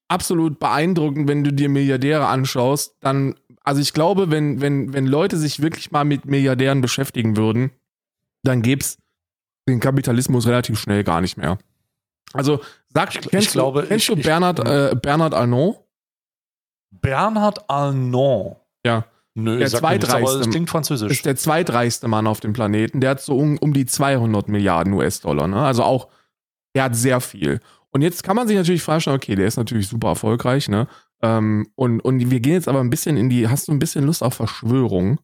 absolut 0.08 0.58
beeindruckend, 0.58 1.28
wenn 1.28 1.42
du 1.44 1.52
dir 1.52 1.68
Milliardäre 1.68 2.26
anschaust, 2.26 2.96
dann, 3.00 3.34
also 3.62 3.80
ich 3.80 3.92
glaube, 3.94 4.30
wenn, 4.30 4.60
wenn, 4.60 4.92
wenn 4.92 5.06
Leute 5.06 5.36
sich 5.38 5.62
wirklich 5.62 5.90
mal 5.90 6.04
mit 6.04 6.26
Milliardären 6.26 6.80
beschäftigen 6.82 7.36
würden, 7.36 7.70
dann 8.42 8.60
gäb's 8.60 8.98
den 9.66 9.80
Kapitalismus 9.80 10.46
relativ 10.46 10.78
schnell 10.78 11.02
gar 11.04 11.22
nicht 11.22 11.38
mehr. 11.38 11.56
Also, 12.34 12.60
sag, 12.90 13.10
Ich- 13.14 13.24
ich 13.24 13.30
kennst, 13.30 13.52
glaube, 13.52 13.82
du, 13.82 13.88
kennst 13.88 14.08
ich- 14.08 14.14
du 14.14 14.20
ich- 14.20 14.26
Bernhard, 14.26 14.58
äh, 14.58 14.94
Bernhard 15.00 15.32
Arnault? 15.32 15.78
Bernhard 16.90 17.68
Arnault. 17.70 18.56
Ja. 18.84 19.04
Nö, 19.36 19.58
Der 19.58 19.66
nichts, 19.66 19.74
zweitreichste- 19.80 20.38
das 20.38 20.50
klingt 20.50 20.70
französisch. 20.70 21.10
Ist 21.12 21.26
der 21.26 21.36
zweitreichste 21.36 22.06
Mann 22.08 22.26
auf 22.26 22.40
dem 22.40 22.52
Planeten. 22.52 23.00
Der 23.00 23.10
hat 23.10 23.20
so 23.20 23.36
um, 23.36 23.58
um 23.58 23.72
die 23.72 23.84
200 23.86 24.48
Milliarden 24.48 24.92
US-Dollar. 24.92 25.48
Ne? 25.48 25.56
Also 25.60 25.82
auch, 25.82 26.08
der 26.76 26.84
hat 26.84 26.96
sehr 26.96 27.20
viel. 27.20 27.60
Und 27.90 28.02
jetzt 28.02 28.22
kann 28.22 28.36
man 28.36 28.46
sich 28.48 28.56
natürlich 28.56 28.82
fragen, 28.82 29.08
okay, 29.10 29.34
der 29.34 29.46
ist 29.46 29.56
natürlich 29.56 29.88
super 29.88 30.08
erfolgreich, 30.08 30.68
ne? 30.68 30.88
Ähm, 31.22 31.68
und, 31.76 32.00
und 32.00 32.30
wir 32.30 32.40
gehen 32.40 32.54
jetzt 32.54 32.68
aber 32.68 32.80
ein 32.80 32.90
bisschen 32.90 33.16
in 33.16 33.28
die, 33.30 33.48
hast 33.48 33.68
du 33.68 33.72
ein 33.72 33.78
bisschen 33.78 34.04
Lust 34.04 34.22
auf 34.22 34.34
Verschwörung? 34.34 35.18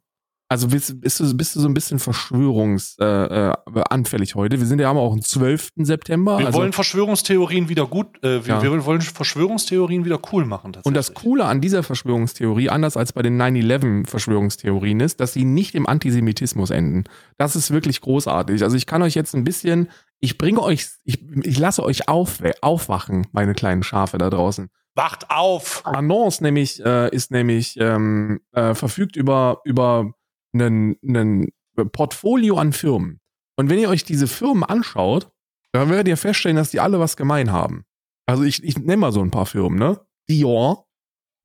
Also 0.51 0.67
bist, 0.67 1.01
bist, 1.01 1.21
du, 1.21 1.37
bist 1.37 1.55
du 1.55 1.61
so 1.61 1.69
ein 1.69 1.75
bisschen 1.75 2.01
verschwörungsanfällig 2.01 4.31
äh, 4.31 4.35
heute? 4.35 4.59
Wir 4.59 4.67
sind 4.67 4.81
ja 4.81 4.91
auch 4.91 5.13
am 5.13 5.23
12. 5.23 5.69
September. 5.77 6.41
Wir 6.41 6.47
also, 6.47 6.59
wollen 6.59 6.73
Verschwörungstheorien 6.73 7.69
wieder 7.69 7.87
gut, 7.87 8.17
äh, 8.25 8.45
wir, 8.45 8.57
Ja. 8.57 8.63
wir 8.65 8.85
wollen 8.85 9.01
Verschwörungstheorien 9.01 10.05
wieder 10.05 10.19
cool 10.33 10.47
machen. 10.47 10.73
und 10.83 10.97
das. 10.97 11.15
Coole 11.15 11.45
an 11.45 11.61
dieser 11.61 11.85
Verschwörungstheorie, 11.85 12.69
anders 12.69 12.97
als 12.97 13.13
bei 13.13 13.23
den 13.23 13.41
9-11-Verschwörungstheorien, 13.41 14.99
ist, 14.99 15.21
dass 15.21 15.35
sie 15.35 15.45
nicht 15.45 15.77
im 15.77 15.87
Antisemitismus 15.87 16.71
enden. 16.71 17.05
Das 17.39 17.55
ist 17.55 17.71
wirklich 17.71 18.01
großartig. 18.01 18.65
Also 18.65 18.77
ich 18.77 18.87
kann 18.87 19.03
euch 19.03 19.15
jetzt 19.15 19.37
ein 19.37 19.45
bisschen, 19.45 19.89
ich 20.19 20.37
bringe 20.37 20.63
euch, 20.63 20.89
ich, 21.05 21.23
ich 21.45 21.61
lasse 21.61 21.85
euch 21.85 22.09
auf, 22.09 22.39
aufwachen, 22.61 23.29
meine 23.31 23.55
kleinen 23.55 23.85
Schafe 23.85 24.19
da 24.19 24.31
draußen. 24.31 24.69
Wacht 24.97 25.31
auf! 25.31 25.87
Annonce 25.87 26.41
nämlich 26.41 26.85
äh, 26.85 27.09
ist 27.15 27.31
nämlich 27.31 27.77
ähm, 27.79 28.41
äh, 28.51 28.75
verfügt 28.75 29.15
über 29.15 29.61
über 29.65 30.13
einen, 30.53 30.97
einen 31.07 31.49
Portfolio 31.93 32.59
an 32.59 32.73
Firmen. 32.73 33.21
Und 33.57 33.69
wenn 33.69 33.79
ihr 33.79 33.89
euch 33.89 34.05
diese 34.05 34.27
Firmen 34.27 34.65
anschaut, 34.65 35.31
dann 35.73 35.89
werdet 35.89 36.09
ihr 36.09 36.17
feststellen, 36.17 36.57
dass 36.57 36.71
die 36.71 36.81
alle 36.81 36.99
was 36.99 37.17
gemein 37.17 37.53
haben. 37.53 37.85
Also 38.27 38.43
ich, 38.43 38.63
ich 38.65 38.79
nenne 38.79 38.97
mal 38.97 39.13
so 39.13 39.23
ein 39.23 39.31
paar 39.31 39.47
Firmen, 39.47 39.79
ne? 39.79 40.01
Dior, 40.29 40.89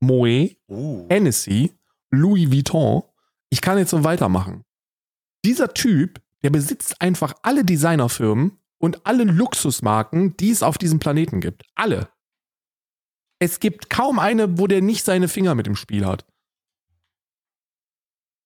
Moet, 0.00 0.56
Uh. 0.68 1.06
Hennessy, 1.08 1.72
Louis 2.10 2.50
Vuitton. 2.50 3.02
Ich 3.50 3.60
kann 3.60 3.78
jetzt 3.78 3.90
so 3.90 4.04
weitermachen. 4.04 4.64
Dieser 5.44 5.74
Typ, 5.74 6.20
der 6.42 6.50
besitzt 6.50 7.00
einfach 7.00 7.34
alle 7.42 7.64
Designerfirmen 7.64 8.58
und 8.78 9.06
alle 9.06 9.24
Luxusmarken, 9.24 10.36
die 10.36 10.50
es 10.50 10.62
auf 10.62 10.78
diesem 10.78 10.98
Planeten 10.98 11.40
gibt. 11.40 11.64
Alle. 11.74 12.08
Es 13.38 13.60
gibt 13.60 13.90
kaum 13.90 14.18
eine, 14.18 14.58
wo 14.58 14.66
der 14.66 14.82
nicht 14.82 15.04
seine 15.04 15.28
Finger 15.28 15.54
mit 15.54 15.66
im 15.66 15.76
Spiel 15.76 16.06
hat. 16.06 16.26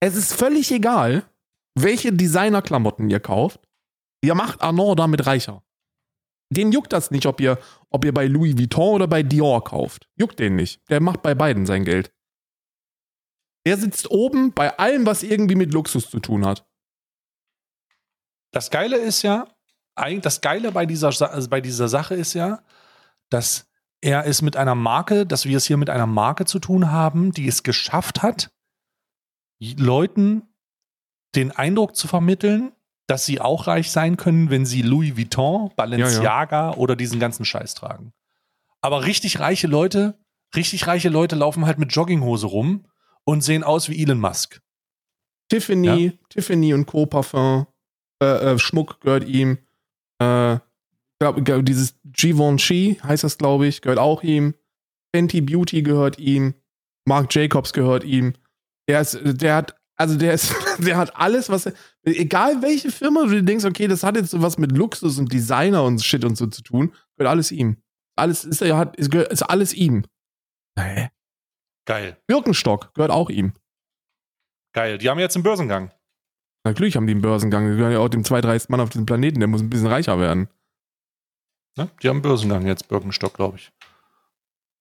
Es 0.01 0.17
ist 0.17 0.33
völlig 0.33 0.71
egal, 0.73 1.25
welche 1.75 2.13
Designerklamotten 2.13 3.09
ihr 3.11 3.21
kauft. 3.21 3.61
Ihr 4.23 4.35
macht 4.35 4.63
Arnaud 4.63 4.99
damit 4.99 5.27
reicher. 5.27 5.63
Den 6.53 6.73
juckt 6.73 6.93
das 6.93 7.11
nicht, 7.11 7.27
ob 7.27 7.41
ihr, 7.41 7.59
ob 7.91 8.05
ihr 8.05 8.13
bei 8.13 8.27
Louis 8.27 8.59
Vuitton 8.59 8.95
oder 8.95 9.07
bei 9.07 9.23
Dior 9.23 9.63
kauft. 9.63 10.09
Juckt 10.17 10.39
den 10.39 10.57
nicht. 10.57 10.81
Der 10.91 11.01
macht 11.01 11.23
bei 11.23 11.35
beiden 11.35 11.65
sein 11.65 11.85
Geld. 11.85 12.13
Er 13.65 13.77
sitzt 13.77 14.11
oben 14.11 14.53
bei 14.53 14.77
allem, 14.79 15.07
was 15.07 15.23
irgendwie 15.23 15.55
mit 15.55 15.73
Luxus 15.73 16.11
zu 16.11 16.19
tun 16.19 16.45
hat. 16.47 16.67
Das 18.53 18.71
Geile 18.71 18.97
ist 18.97 19.23
ja, 19.23 19.47
das 19.95 20.41
Geile 20.41 20.73
bei 20.73 20.87
dieser, 20.87 21.09
also 21.09 21.49
bei 21.49 21.61
dieser 21.61 21.89
Sache 21.89 22.15
ist 22.15 22.35
ja, 22.35 22.65
dass 23.29 23.69
er 24.01 24.27
es 24.27 24.43
mit 24.43 24.57
einer 24.57 24.75
Marke, 24.75 25.27
dass 25.27 25.45
wir 25.45 25.59
es 25.59 25.67
hier 25.67 25.77
mit 25.77 25.91
einer 25.91 26.07
Marke 26.07 26.47
zu 26.47 26.59
tun 26.59 26.91
haben, 26.91 27.33
die 27.33 27.47
es 27.47 27.63
geschafft 27.63 28.23
hat, 28.23 28.51
Leuten 29.61 30.43
den 31.35 31.53
Eindruck 31.53 31.95
zu 31.95 32.09
vermitteln, 32.09 32.73
dass 33.07 33.27
sie 33.27 33.41
auch 33.41 33.67
reich 33.67 33.91
sein 33.91 34.17
können, 34.17 34.51
wenn 34.51 34.67
sie 34.67 34.83
Louis 34.83 35.17
Vuitton, 35.17 35.71
Balenciaga 35.77 36.75
oder 36.75 36.97
diesen 36.97 37.21
ganzen 37.21 37.45
Scheiß 37.45 37.75
tragen. 37.75 38.13
Aber 38.81 39.05
richtig 39.05 39.41
reiche 39.41 39.67
Leute, 39.67 40.19
richtig 40.55 40.87
reiche 40.87 41.09
Leute 41.09 41.37
laufen 41.37 41.67
halt 41.67 41.79
mit 41.79 41.93
Jogginghose 41.93 42.47
rum 42.47 42.87
und 43.25 43.43
sehen 43.43 43.63
aus 43.65 43.89
wie 43.89 44.03
Elon 44.03 44.21
Musk. 44.21 44.61
Tiffany, 45.49 46.19
Tiffany 46.29 46.73
und 46.73 46.87
Co. 46.87 47.07
Parfum, 47.07 47.67
äh, 48.23 48.53
äh, 48.53 48.59
Schmuck 48.59 49.01
gehört 49.01 49.25
ihm. 49.25 49.59
Äh, 50.21 50.59
glaub, 51.19 51.45
dieses 51.65 51.97
Givenchy 52.05 52.99
heißt 53.03 53.25
das, 53.25 53.39
glaube 53.39 53.67
ich, 53.67 53.83
gehört 53.83 53.99
auch 53.99 54.23
ihm. 54.23 54.55
Fenty 55.15 55.41
Beauty 55.41 55.83
gehört 55.83 56.19
ihm. 56.19 56.55
Marc 57.05 57.35
Jacobs 57.35 57.73
gehört 57.73 58.05
ihm. 58.05 58.35
Der 58.89 59.01
ist, 59.01 59.19
der 59.23 59.57
hat, 59.57 59.77
also 59.97 60.17
der 60.17 60.35
ist, 60.35 60.53
der 60.79 60.97
hat 60.97 61.15
alles, 61.17 61.49
was 61.49 61.67
er, 61.67 61.75
egal 62.05 62.63
welche 62.63 62.91
Firma 62.91 63.25
du 63.27 63.43
denkst, 63.43 63.65
okay, 63.65 63.87
das 63.87 64.03
hat 64.03 64.17
jetzt 64.17 64.31
so 64.31 64.43
was 64.43 64.59
mit 64.59 64.73
Luxus 64.73 65.19
und 65.19 65.33
Designer 65.33 65.85
und 65.85 66.03
Shit 66.03 66.25
und 66.25 66.37
so 66.37 66.47
zu 66.47 66.63
tun, 66.63 66.95
gehört 67.17 67.31
alles 67.31 67.53
ihm. 67.53 67.83
Alles 68.17 68.45
ist, 68.45 68.61
er 68.63 68.77
hat, 68.77 68.97
ist, 68.97 69.11
gehört- 69.11 69.33
ist 69.33 69.43
alles 69.43 69.73
ihm. 69.75 70.05
Hä? 70.79 71.11
Geil, 71.87 72.17
Birkenstock 72.27 72.93
gehört 72.95 73.11
auch 73.11 73.31
ihm. 73.31 73.53
geil. 74.75 74.99
Die 74.99 75.09
haben 75.09 75.19
jetzt 75.19 75.35
einen 75.37 75.43
Börsengang. 75.43 75.93
Natürlich 76.65 76.95
haben 76.97 77.07
die 77.07 77.13
einen 77.13 77.23
Börsengang. 77.23 77.71
Die 77.71 77.77
gehören 77.77 77.93
ja 77.93 77.99
auch 78.01 78.09
dem 78.11 78.23
zweitreichsten 78.23 78.71
Mann 78.73 78.81
auf 78.81 78.91
diesem 78.91 79.07
Planeten. 79.07 79.41
Der 79.41 79.49
muss 79.49 79.63
ein 79.63 79.71
bisschen 79.71 79.87
reicher 79.87 80.21
werden. 80.21 80.49
Ne? 81.79 81.89
Die 82.03 82.09
haben 82.09 82.17
einen 82.17 82.23
Börsengang 82.23 82.67
jetzt, 82.67 82.87
Birkenstock, 82.89 83.35
glaube 83.35 83.57
ich. 83.57 83.73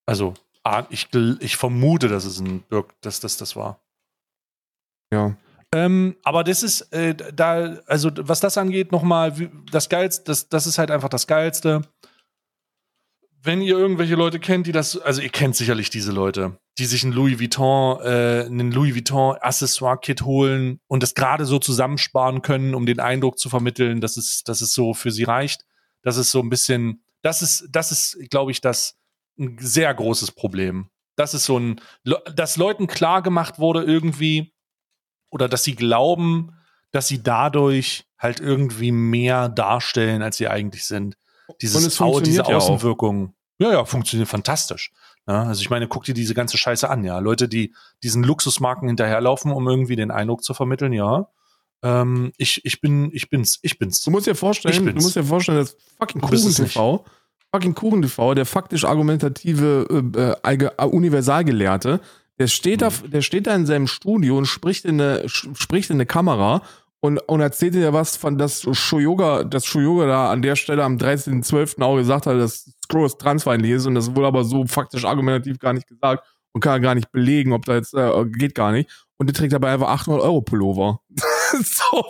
Also, 0.06 0.34
ah, 0.64 0.86
ich, 0.90 1.08
ich 1.40 1.56
vermute, 1.56 2.08
dass 2.10 2.26
es 2.26 2.40
ein 2.40 2.62
Birk, 2.64 3.00
dass 3.02 3.20
das 3.22 3.38
das 3.38 3.56
war. 3.56 3.82
Ja. 5.12 5.36
Ähm, 5.74 6.16
aber 6.24 6.44
das 6.44 6.64
ist, 6.64 6.82
äh, 6.94 7.14
da, 7.14 7.78
also 7.86 8.10
was 8.16 8.40
das 8.40 8.58
angeht, 8.58 8.92
nochmal, 8.92 9.34
das 9.72 9.90
Geilste, 9.90 10.24
das, 10.26 10.50
das 10.50 10.66
ist 10.66 10.78
halt 10.78 10.90
einfach 10.90 11.10
das 11.10 11.28
Geilste. 11.28 11.84
Wenn 13.42 13.62
ihr 13.62 13.78
irgendwelche 13.78 14.16
Leute 14.16 14.40
kennt, 14.40 14.68
die 14.68 14.72
das, 14.72 14.98
also 14.98 15.22
ihr 15.22 15.30
kennt 15.30 15.56
sicherlich 15.56 15.90
diese 15.90 16.12
Leute, 16.12 16.58
die 16.78 16.86
sich 16.86 17.04
ein 17.04 17.12
Louis 17.12 17.40
Vuitton, 17.40 18.02
äh, 18.02 18.46
einen 18.46 18.72
Louis 18.72 18.96
Vuitton 18.96 19.36
Accessoire-Kit 19.40 20.24
holen 20.24 20.80
und 20.88 21.04
das 21.04 21.14
gerade 21.14 21.46
so 21.46 21.60
zusammensparen 21.60 22.42
können, 22.42 22.74
um 22.74 22.86
den 22.86 23.00
Eindruck 23.00 23.38
zu 23.38 23.50
vermitteln, 23.50 24.02
dass 24.02 24.18
es, 24.18 24.44
dass 24.44 24.62
es 24.62 24.74
so 24.74 24.94
für 24.94 25.12
sie 25.12 25.24
reicht. 25.24 25.66
Das 26.02 26.18
ist 26.18 26.32
so 26.32 26.40
ein 26.40 26.50
bisschen, 26.50 27.04
das 27.22 27.42
ist, 27.42 27.68
das 27.72 27.92
ist, 27.92 28.30
glaube 28.30 28.52
ich, 28.52 28.60
das 28.60 28.98
ein 29.38 29.58
sehr 29.60 29.94
großes 29.94 30.32
Problem. 30.32 30.90
Das 31.16 31.34
ist 31.34 31.46
so 31.46 31.60
ein, 31.60 31.82
dass 32.36 32.58
Leuten 32.58 32.88
klar 32.88 33.22
gemacht 33.22 33.60
wurde 33.60 33.84
irgendwie, 33.84 34.54
oder 35.30 35.48
dass 35.48 35.64
sie 35.64 35.76
glauben, 35.76 36.54
dass 36.92 37.08
sie 37.08 37.22
dadurch 37.22 38.06
halt 38.18 38.40
irgendwie 38.40 38.92
mehr 38.92 39.50
darstellen, 39.50 40.22
als 40.22 40.38
sie 40.38 40.48
eigentlich 40.48 40.86
sind. 40.86 41.18
Dieses 41.62 41.84
Und 41.84 41.88
es 41.88 42.02
Au, 42.02 42.20
diese. 42.20 42.46
Außenwirkung. 42.46 43.34
Ja, 43.60 43.72
ja, 43.72 43.86
funktioniert 43.86 44.30
fantastisch. 44.30 44.92
Ja, 45.28 45.44
also 45.44 45.62
ich 45.62 45.70
meine, 45.70 45.88
guck 45.88 46.06
dir 46.06 46.14
diese 46.14 46.34
ganze 46.34 46.58
Scheiße 46.58 46.90
an, 46.90 47.04
ja. 47.04 47.20
Leute, 47.20 47.48
die 47.48 47.74
diesen 48.04 48.24
Luxusmarken 48.24 48.88
hinterherlaufen, 48.88 49.52
um 49.52 49.68
irgendwie 49.68 49.96
den 49.96 50.12
Eindruck 50.12 50.44
zu 50.44 50.54
vermitteln, 50.54 50.94
ja. 50.94 51.28
Ähm, 51.84 52.32
ich, 52.38 52.66
ich 52.66 52.82
bin, 52.82 53.10
ich 53.14 53.30
bin's, 53.30 53.60
ich 53.62 53.78
bin's. 53.78 54.02
Du 54.04 54.12
musst 54.12 54.28
dir 54.28 54.36
vorstellen, 54.36 54.86
du 54.86 54.94
musst 54.94 55.16
dir 55.16 55.24
vorstellen, 55.24 55.60
dass 55.60 55.78
fucking 55.98 56.22
Kuchen. 56.22 56.54
TV, 56.54 57.06
fucking 57.54 57.76
Kuchen 57.76 58.02
TV, 58.02 58.34
der 58.34 58.46
faktisch 58.46 58.86
argumentative 58.86 60.36
äh, 60.46 60.54
äh, 60.54 60.66
äh, 60.66 60.84
Universalgelehrte, 60.84 62.02
der 62.40 62.48
steht 62.48 62.82
da, 62.82 62.90
Mhm. 62.90 63.12
der 63.12 63.22
steht 63.22 63.48
da 63.48 63.56
in 63.56 63.66
seinem 63.66 63.88
Studio 63.88 64.38
und 64.38 64.46
spricht 64.46 64.86
in 64.86 65.00
eine, 65.00 65.28
spricht 65.30 65.90
in 65.90 65.98
eine 65.98 66.06
Kamera 66.06 66.62
und, 67.02 67.18
und 67.30 67.42
erzählt 67.42 67.74
dir 67.76 67.94
was 67.94 68.18
von, 68.18 68.38
dass 68.38 68.66
Shoyoga, 68.72 69.44
dass 69.44 69.66
Shoyoga 69.66 70.08
da 70.08 70.32
an 70.32 70.42
der 70.42 70.56
Stelle 70.56 70.84
am 70.84 70.98
13.12. 70.98 71.82
auch 71.82 71.98
gesagt 71.98 72.26
hat, 72.26 72.38
dass 72.38 72.72
Scrolls 72.84 73.18
transfeindlich 73.18 73.74
ist 73.74 73.86
und 73.86 73.96
das 73.96 74.16
wurde 74.16 74.28
aber 74.28 74.44
so 74.44 74.66
faktisch 74.66 75.06
argumentativ 75.06 75.60
gar 75.60 75.74
nicht 75.74 75.88
gesagt 75.88 76.26
und 76.54 76.62
kann 76.62 76.82
gar 76.82 76.96
nicht 76.96 77.12
belegen, 77.12 77.54
ob 77.54 77.66
da 77.66 77.76
jetzt, 77.76 77.94
äh, 77.94 78.26
geht 78.26 78.56
gar 78.56 78.72
nicht. 78.72 78.90
Und 79.18 79.28
der 79.28 79.34
trägt 79.36 79.54
dabei 79.54 79.74
einfach 79.74 79.90
800 79.90 80.24
Euro 80.24 80.42
Pullover. 80.42 81.02
so. 81.62 82.06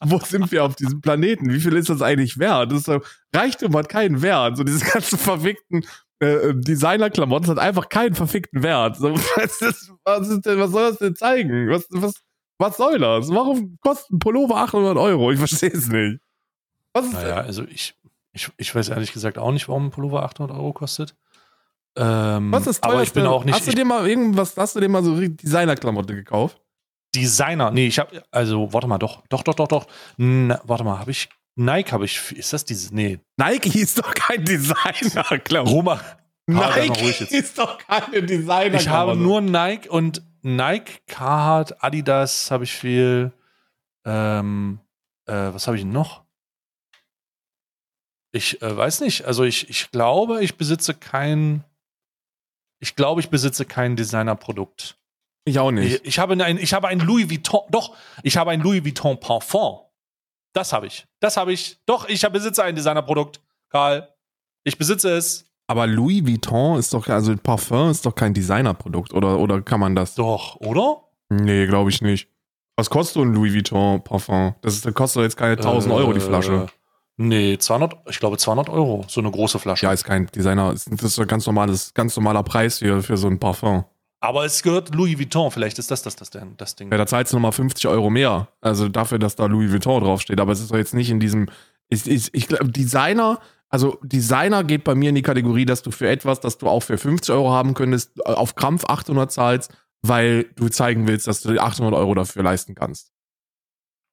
Wo 0.00 0.18
sind 0.20 0.50
wir 0.50 0.64
auf 0.64 0.76
diesem 0.76 1.00
Planeten? 1.02 1.52
Wie 1.52 1.60
viel 1.60 1.76
ist 1.76 1.90
das 1.90 2.00
eigentlich 2.00 2.38
wert? 2.38 2.72
Das 2.72 2.78
ist 2.78 2.86
so, 2.86 3.00
Reichtum 3.34 3.76
hat 3.76 3.88
keinen 3.88 4.22
Wert. 4.22 4.56
So 4.56 4.64
diese 4.64 4.84
ganzen 4.84 5.18
verfickten 5.18 5.84
äh, 6.22 6.54
Designerklamotten 6.54 7.48
hat 7.48 7.58
einfach 7.58 7.88
keinen 7.88 8.14
verfickten 8.14 8.62
Wert. 8.62 8.96
So, 8.96 9.14
was, 9.36 9.60
ist, 9.60 9.92
was, 10.04 10.28
ist 10.28 10.46
denn, 10.46 10.58
was 10.58 10.70
soll 10.70 10.90
das 10.90 10.98
denn 10.98 11.16
zeigen? 11.16 11.68
Was, 11.68 11.86
was, 11.90 12.14
was 12.58 12.76
soll 12.76 12.98
das? 12.98 13.28
Warum 13.28 13.78
kostet 13.80 14.12
ein 14.12 14.18
Pullover 14.20 14.56
800 14.56 14.96
Euro? 14.96 15.32
Ich 15.32 15.38
verstehe 15.38 15.70
es 15.70 15.88
nicht. 15.88 16.20
Was 16.92 17.06
ist 17.06 17.14
Naja, 17.14 17.36
also 17.36 17.64
ich, 17.64 17.94
ich, 18.32 18.50
ich 18.56 18.74
weiß 18.74 18.90
ehrlich 18.90 19.12
gesagt 19.12 19.36
auch 19.36 19.50
nicht, 19.50 19.68
warum 19.68 19.86
ein 19.86 19.90
Pullover 19.90 20.22
800 20.22 20.56
Euro 20.56 20.72
kostet. 20.72 21.16
Ähm, 21.96 22.52
was 22.52 22.66
ist 22.66 22.82
aber 22.84 23.02
ich 23.02 23.12
bin 23.12 23.26
auch 23.26 23.44
nicht 23.44 23.54
Hast 23.54 23.66
du 23.66 23.72
dir 23.72 23.84
mal 23.84 24.08
irgendwas, 24.08 24.56
hast 24.56 24.76
du 24.76 24.80
dir 24.80 24.88
mal 24.88 25.02
so 25.02 25.18
Designerklamotte 25.20 26.14
gekauft? 26.14 26.62
Designer. 27.14 27.70
Nee, 27.70 27.88
ich 27.88 27.98
habe 27.98 28.22
also 28.30 28.72
warte 28.72 28.86
mal, 28.86 28.98
doch, 28.98 29.22
doch, 29.28 29.42
doch, 29.42 29.54
doch, 29.54 29.68
doch. 29.68 29.86
Na, 30.16 30.60
warte 30.64 30.84
mal, 30.84 30.98
habe 30.98 31.10
ich 31.10 31.28
Nike 31.54 31.92
habe 31.92 32.04
ich 32.04 32.32
ist 32.32 32.52
das 32.52 32.64
dieses 32.64 32.90
nee, 32.92 33.20
Nike 33.36 33.78
ist 33.78 33.98
doch 33.98 34.14
kein 34.14 34.44
Designer, 34.44 35.38
glaub. 35.44 35.68
Roma. 35.68 36.00
Bleib 36.46 36.88
mal 36.88 36.88
ruhig 36.88 37.20
Nike 37.20 37.36
ist 37.36 37.58
doch 37.58 37.78
keine 37.78 38.22
Designer. 38.22 38.80
Ich 38.80 38.88
habe 38.88 39.16
nur 39.16 39.40
Nike 39.40 39.88
und 39.88 40.22
Nike, 40.42 41.00
Carhartt, 41.06 41.82
Adidas 41.82 42.50
habe 42.50 42.64
ich 42.64 42.72
viel. 42.72 43.32
Ähm, 44.04 44.80
äh, 45.26 45.32
was 45.32 45.66
habe 45.68 45.76
ich 45.76 45.84
noch? 45.84 46.24
Ich 48.32 48.60
äh, 48.60 48.76
weiß 48.76 49.00
nicht. 49.00 49.24
Also 49.24 49.44
ich, 49.44 49.68
ich 49.70 49.90
glaube, 49.90 50.42
ich 50.42 50.56
besitze 50.56 50.94
kein. 50.94 51.64
Ich 52.80 52.96
glaube, 52.96 53.20
ich 53.20 53.28
besitze 53.28 53.64
kein 53.64 53.94
Designerprodukt. 53.94 54.98
ich 55.44 55.60
auch 55.60 55.70
nicht. 55.70 55.94
Ich, 55.94 56.04
ich, 56.04 56.18
habe 56.18 56.42
ein, 56.42 56.58
ich 56.58 56.74
habe 56.74 56.88
ein 56.88 56.98
Louis 56.98 57.30
Vuitton. 57.30 57.60
Doch, 57.70 57.96
ich 58.24 58.36
habe 58.36 58.50
ein 58.50 58.60
Louis 58.60 58.84
Vuitton 58.84 59.20
Parfum. 59.20 59.80
Das 60.52 60.72
habe 60.72 60.86
ich. 60.86 61.06
Das 61.20 61.36
habe 61.36 61.52
ich. 61.52 61.78
Doch, 61.86 62.08
ich 62.08 62.20
besitze 62.28 62.62
ein 62.62 62.74
Designerprodukt. 62.74 63.40
Karl. 63.68 64.08
Ich 64.64 64.76
besitze 64.78 65.10
es. 65.16 65.46
Aber 65.66 65.86
Louis 65.86 66.26
Vuitton 66.26 66.78
ist 66.78 66.92
doch, 66.92 67.08
also 67.08 67.34
Parfum 67.36 67.90
ist 67.90 68.04
doch 68.04 68.14
kein 68.14 68.34
Designerprodukt, 68.34 69.14
oder, 69.14 69.38
oder 69.38 69.62
kann 69.62 69.80
man 69.80 69.94
das? 69.94 70.14
Doch, 70.14 70.56
oder? 70.56 71.02
Nee, 71.30 71.66
glaube 71.66 71.88
ich 71.88 72.02
nicht. 72.02 72.28
Was 72.76 72.90
kostet 72.90 73.14
so 73.14 73.22
ein 73.22 73.32
Louis 73.32 73.54
Vuitton 73.54 74.02
Parfum? 74.04 74.54
Das, 74.60 74.74
ist, 74.74 74.84
das 74.84 74.92
kostet 74.92 75.20
doch 75.20 75.22
jetzt 75.24 75.36
keine 75.36 75.52
1000 75.52 75.94
Euro 75.94 76.12
die 76.12 76.20
Flasche. 76.20 76.52
Äh, 76.52 76.66
Nee, 77.18 77.58
200, 77.58 77.94
ich 78.08 78.18
glaube 78.18 78.38
200 78.38 78.70
Euro, 78.70 79.04
so 79.06 79.20
eine 79.20 79.30
große 79.30 79.58
Flasche. 79.58 79.84
Ja, 79.84 79.92
ist 79.92 80.04
kein 80.04 80.26
Designer. 80.26 80.72
Das 80.72 80.86
ist 80.86 81.20
ein 81.20 81.26
ganz, 81.26 81.46
normales, 81.46 81.92
ganz 81.92 82.16
normaler 82.16 82.42
Preis 82.42 82.78
für, 82.78 83.02
für 83.02 83.16
so 83.16 83.28
ein 83.28 83.38
Parfum. 83.38 83.84
Aber 84.22 84.44
es 84.44 84.62
gehört 84.62 84.94
Louis 84.94 85.18
Vuitton, 85.18 85.50
vielleicht 85.50 85.80
ist 85.80 85.90
das 85.90 86.02
das, 86.02 86.14
das, 86.14 86.30
das 86.56 86.76
Ding. 86.76 86.92
Ja, 86.92 86.96
da 86.96 87.06
zahlst 87.08 87.32
du 87.32 87.36
nochmal 87.36 87.50
50 87.50 87.88
Euro 87.88 88.08
mehr. 88.08 88.46
Also 88.60 88.88
dafür, 88.88 89.18
dass 89.18 89.34
da 89.34 89.46
Louis 89.46 89.72
Vuitton 89.72 90.02
draufsteht. 90.02 90.38
Aber 90.40 90.52
es 90.52 90.60
ist 90.60 90.70
doch 90.70 90.76
jetzt 90.76 90.94
nicht 90.94 91.10
in 91.10 91.18
diesem. 91.18 91.48
Ich, 91.88 92.06
ich, 92.06 92.32
ich 92.32 92.46
glaube, 92.46 92.68
Designer, 92.70 93.40
also 93.68 93.98
Designer 94.04 94.62
geht 94.62 94.84
bei 94.84 94.94
mir 94.94 95.08
in 95.08 95.16
die 95.16 95.22
Kategorie, 95.22 95.64
dass 95.64 95.82
du 95.82 95.90
für 95.90 96.08
etwas, 96.08 96.38
das 96.38 96.56
du 96.56 96.68
auch 96.68 96.84
für 96.84 96.98
50 96.98 97.34
Euro 97.34 97.50
haben 97.50 97.74
könntest, 97.74 98.24
auf 98.24 98.54
Krampf 98.54 98.84
800 98.84 99.32
zahlst, 99.32 99.72
weil 100.02 100.44
du 100.54 100.68
zeigen 100.68 101.08
willst, 101.08 101.26
dass 101.26 101.42
du 101.42 101.50
die 101.52 101.58
800 101.60 101.92
Euro 101.92 102.14
dafür 102.14 102.44
leisten 102.44 102.76
kannst. 102.76 103.10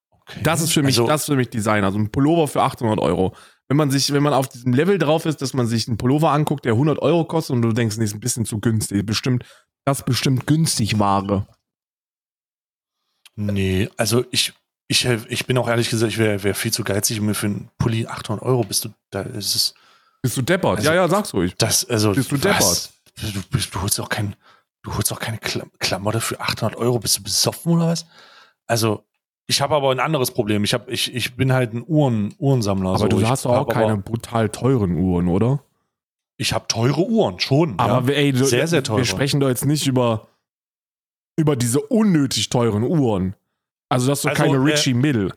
Okay. 0.10 0.39
Das 0.43 0.62
ist 0.62 0.74
für 0.74 0.82
mich, 0.82 0.97
Also- 0.97 1.07
das 1.07 1.22
ist 1.22 1.28
für 1.28 1.36
mich 1.36 1.51
Design. 1.51 1.84
Also 1.84 1.99
ein 1.99 2.12
Pullover 2.12 2.47
für 2.47 2.64
800 2.64 2.99
Euro. 2.99 3.36
Wenn 3.70 3.78
man 3.78 3.91
sich, 3.91 4.11
wenn 4.11 4.24
man 4.24 4.34
auf 4.34 4.49
diesem 4.49 4.74
Level 4.74 4.97
drauf 4.97 5.26
ist, 5.26 5.41
dass 5.43 5.53
man 5.53 5.67
sich 5.67 5.88
einen 5.88 5.97
Pullover 5.97 6.32
anguckt, 6.32 6.65
der 6.65 6.74
100 6.74 6.99
Euro 6.99 7.24
kostet 7.26 7.55
und 7.55 7.61
du 7.61 7.72
denkst, 7.72 7.97
nee, 7.97 8.03
ist 8.03 8.15
ein 8.15 8.20
bisschen 8.20 8.45
zu 8.45 8.59
günstig. 8.59 9.05
Bestimmt, 9.05 9.45
das 9.86 10.03
bestimmt 10.03 10.47
günstig 10.47 10.97
Ware. 10.99 11.47
Nee, 13.36 13.89
also 13.95 14.26
ich, 14.32 14.53
ich, 14.88 15.05
ich 15.05 15.45
bin 15.45 15.57
auch 15.57 15.67
ehrlich 15.70 15.89
gesagt, 15.89 16.11
ich 16.11 16.17
wäre 16.17 16.43
wär 16.43 16.55
viel 16.55 16.74
zu 16.74 16.84
geizig, 16.84 17.20
um 17.20 17.28
mir 17.28 17.36
für 17.36 17.45
einen 17.47 17.70
Pulli 17.78 18.05
800 18.07 18.43
Euro 18.43 18.63
bist 18.63 18.86
du, 18.86 18.89
da 19.11 19.22
ist 19.22 19.55
es, 19.55 19.74
Bist 20.22 20.36
du 20.36 20.41
deppert? 20.41 20.78
Also- 20.80 20.89
ja, 20.89 20.95
ja, 20.95 21.07
sag's 21.07 21.34
ruhig. 21.34 21.55
das, 21.57 21.86
also. 21.88 22.11
Bist 22.13 22.32
du 22.32 22.43
was? 22.43 22.91
Du, 23.22 23.41
bist, 23.51 23.74
du 23.76 23.82
holst 23.82 23.99
auch 23.99 24.09
kein, 24.09 24.36
du 24.82 24.95
holst 24.95 25.11
auch 25.13 25.20
keine 25.20 25.38
Klam 25.38 25.70
Klamotte 25.80 26.22
für 26.22 26.39
800 26.39 26.78
Euro, 26.78 26.99
bist 26.99 27.17
du 27.17 27.24
besoffen 27.24 27.74
oder 27.74 27.88
was? 27.88 28.05
Also, 28.67 29.05
ich 29.50 29.62
habe 29.62 29.76
aber 29.76 29.91
ein 29.91 30.00
anderes 30.00 30.32
Problem. 30.32 30.64
Ich, 30.64 30.74
hab, 30.74 30.89
ich, 30.89 31.14
ich 31.14 31.36
bin 31.36 31.52
halt 31.52 31.74
ein 31.74 31.84
Uhren, 31.86 32.34
Uhrensammler. 32.38 32.91
Aber 32.91 33.00
so. 33.00 33.08
du 33.08 33.20
ich 33.20 33.28
hast 33.28 33.45
doch 33.45 33.52
auch 33.52 33.68
hab 33.68 33.74
keine 33.74 33.97
brutal 33.97 34.50
teuren 34.50 34.95
Uhren, 34.95 35.28
oder? 35.28 35.64
ich 36.39 36.54
habe 36.54 36.68
teure 36.68 37.06
Uhren, 37.06 37.39
schon. 37.39 37.78
Aber 37.78 38.12
ja. 38.12 38.18
ey, 38.18 38.34
sehr, 38.34 38.66
sehr 38.68 38.82
teure. 38.82 39.00
wir 39.00 39.06
sprechen 39.06 39.41
doch 39.41 39.50
jetzt 39.50 39.66
nicht 39.66 39.86
über, 39.86 40.30
über 41.36 41.58
diese 41.58 41.82
unnötig 41.82 42.50
teuren 42.50 42.84
Uhren. 42.84 43.36
Also 43.89 44.08
das 44.08 44.20
ist 44.20 44.26
doch 44.26 44.30
Also, 44.32 44.43
keine 44.43 44.56
äh, 44.56 44.72
Richie 44.72 44.93
Mill. 44.93 45.34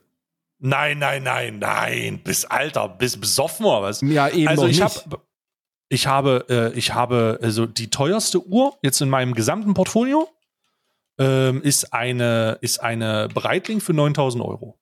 Nein, 0.60 1.00
nein, 1.00 1.24
nein, 1.24 1.58
nein. 1.58 2.20
Bis 2.22 2.44
Alter, 2.44 2.88
bis 2.88 3.16
besoffen 3.16 3.66
oder 3.66 3.82
was? 3.82 4.00
Ja, 4.00 4.28
eben 4.28 4.46
also 4.46 4.66
ich 4.66 4.78
nicht. 4.78 5.04
habe 5.04 5.20
ich 5.88 6.06
habe 6.06 6.46
äh, 6.48 6.78
ich 6.78 6.94
habe 6.94 7.40
also 7.42 7.66
die 7.66 7.90
teuerste 7.90 8.46
Uhr 8.46 8.78
jetzt 8.80 9.00
in 9.00 9.10
meinem 9.10 9.34
gesamten 9.34 9.74
Portfolio 9.74 10.28
ähm, 11.22 11.62
ist 11.62 11.92
eine 11.92 12.58
ist 12.60 12.82
eine 12.82 13.28
Breitling 13.32 13.80
für 13.80 13.92
9000 13.92 14.42
Euro. 14.44 14.78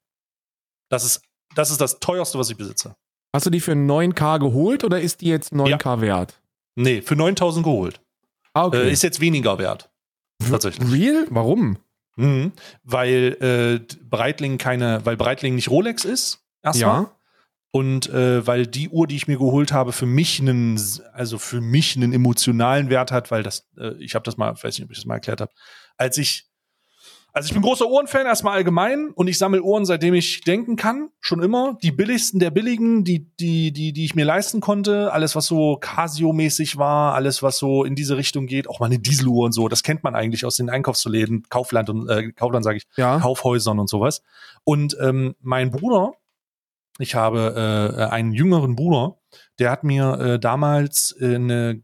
Das 0.89 1.05
ist 1.05 1.23
das 1.55 1.71
ist 1.71 1.81
das 1.81 1.99
teuerste, 2.01 2.39
was 2.39 2.51
ich 2.51 2.57
besitze. 2.57 2.95
Hast 3.35 3.47
du 3.47 3.51
die 3.51 3.61
für 3.61 3.73
9K 3.73 4.39
geholt 4.41 4.83
oder 4.85 5.01
ist 5.01 5.21
die 5.21 5.27
jetzt 5.29 5.53
9K 5.53 6.01
wert? 6.01 6.41
Nee, 6.77 7.03
für 7.03 7.17
9000 7.17 7.65
geholt. 7.65 8.01
Ah, 8.55 8.69
Äh, 8.73 8.91
ist 8.93 9.03
jetzt 9.03 9.21
weniger 9.21 9.59
wert. 9.59 9.91
tatsächlich. 10.49 10.91
Real? 10.91 11.27
Warum? 11.31 11.79
Mhm. 12.17 12.53
Weil 12.83 13.37
äh, 13.91 13.97
Breitling 14.05 14.59
keine, 14.59 15.05
weil 15.07 15.17
Breitling 15.17 15.55
nicht 15.55 15.71
Rolex 15.71 16.05
ist. 16.05 16.45
Erstmal. 16.63 17.03
Ja. 17.03 17.11
Und 17.73 18.09
äh, 18.11 18.45
weil 18.47 18.67
die 18.67 18.89
Uhr, 18.89 19.07
die 19.07 19.15
ich 19.15 19.29
mir 19.29 19.39
geholt 19.39 19.73
habe, 19.73 19.93
für 19.93 20.07
mich 20.07 20.41
einen, 20.41 20.81
also 21.13 21.39
für 21.39 21.61
mich 21.61 21.97
einen 21.97 22.13
emotionalen 22.13 22.91
Wert 22.91 23.13
hat, 23.13 23.31
weil 23.31 23.45
das, 23.45 23.69
äh, 23.79 23.93
ich 24.01 24.15
habe 24.17 24.25
das 24.25 24.37
mal, 24.37 24.53
ich 24.57 24.65
weiß 24.65 24.77
nicht, 24.77 24.85
ob 24.85 24.91
ich 24.91 24.99
das 24.99 25.07
mal 25.07 25.15
erklärt 25.15 25.41
habe, 25.41 25.53
als 25.97 26.19
ich, 26.19 26.47
also 27.33 27.47
ich 27.47 27.53
bin 27.53 27.63
großer 27.63 27.89
Uhrenfan 27.89 28.27
erstmal 28.27 28.55
allgemein 28.55 29.11
und 29.15 29.29
ich 29.29 29.39
sammle 29.39 29.63
Uhren, 29.63 29.85
seitdem 29.85 30.15
ich 30.15 30.41
denken 30.41 30.75
kann, 30.75 31.11
schon 31.21 31.41
immer. 31.45 31.79
Die 31.81 31.93
billigsten 31.93 32.41
der 32.41 32.51
billigen, 32.51 33.05
die, 33.05 33.31
die, 33.37 33.71
die, 33.73 33.93
die 33.93 34.05
ich 34.05 34.17
mir 34.17 34.25
leisten 34.25 34.61
konnte, 34.61 35.13
alles 35.13 35.37
was 35.37 35.47
so 35.47 35.79
Casio-mäßig 35.81 36.77
war, 36.77 37.15
alles 37.15 37.41
was 37.41 37.57
so 37.57 37.85
in 37.85 37.95
diese 37.95 38.17
Richtung 38.17 38.47
geht, 38.47 38.69
auch 38.69 38.81
mal 38.81 38.87
eine 38.87 38.99
Dieseluhr 38.99 39.45
und 39.45 39.53
so, 39.53 39.69
das 39.69 39.85
kennt 39.85 40.03
man 40.03 40.17
eigentlich 40.17 40.45
aus 40.45 40.57
den 40.57 40.71
Einkaufsläden, 40.71 41.45
Kaufland 41.51 41.89
und 41.89 42.09
äh, 42.09 42.33
Kaufland 42.33 42.65
sage 42.65 42.79
ich, 42.79 42.89
Ja. 42.97 43.21
Kaufhäusern 43.21 43.79
und 43.79 43.89
sowas. 43.89 44.23
Und 44.65 44.97
ähm, 45.01 45.37
mein 45.41 45.71
Bruder, 45.71 46.15
ich 47.01 47.15
habe 47.15 47.97
äh, 47.99 48.03
einen 48.05 48.33
jüngeren 48.33 48.77
Bruder, 48.77 49.17
der 49.59 49.71
hat 49.71 49.85
mir 49.85 50.19
äh, 50.19 50.39
damals 50.39 51.15
äh, 51.21 51.35
eine, 51.35 51.83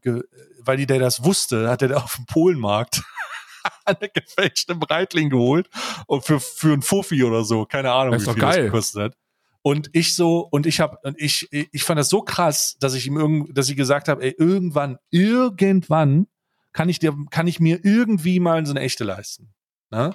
weil 0.61 0.77
die, 0.77 0.87
der 0.87 0.99
das 0.99 1.25
wusste, 1.25 1.69
hat 1.69 1.83
er 1.83 1.97
auf 2.03 2.17
dem 2.17 2.27
Polenmarkt 2.27 3.03
eine 3.85 4.09
gefälschte 4.09 4.75
Breitling 4.75 5.31
geholt 5.31 5.69
und 6.07 6.25
für 6.25 6.41
für 6.41 6.73
ein 6.73 6.83
Fuffi 6.83 7.25
oder 7.25 7.45
so, 7.45 7.65
keine 7.67 7.93
Ahnung, 7.93 8.15
Das 8.15 8.27
wie 8.27 8.33
viel 8.33 8.41
geil. 8.41 8.57
das 8.57 8.65
gekostet 8.67 9.03
hat. 9.03 9.17
Und 9.63 9.91
ich 9.93 10.15
so 10.15 10.47
und 10.51 10.67
ich 10.67 10.81
habe 10.81 10.99
und 11.03 11.21
ich 11.21 11.49
ich 11.51 11.83
fand 11.83 11.99
das 11.99 12.09
so 12.09 12.23
krass, 12.23 12.77
dass 12.79 12.95
ich 12.95 13.07
ihm 13.07 13.17
irgend, 13.17 13.57
dass 13.57 13.69
ich 13.69 13.77
gesagt 13.77 14.09
habe, 14.09 14.23
ey, 14.23 14.35
irgendwann 14.39 14.99
irgendwann 15.11 16.29
kann 16.73 16.89
ich 16.89 16.99
dir 17.01 17.17
kann 17.31 17.49
ich 17.49 17.59
mir 17.59 17.81
irgendwie 17.85 18.39
mal 18.39 18.65
so 18.65 18.73
eine 18.73 18.81
echte 18.81 19.03
leisten. 19.03 19.53
Ne? 19.91 20.15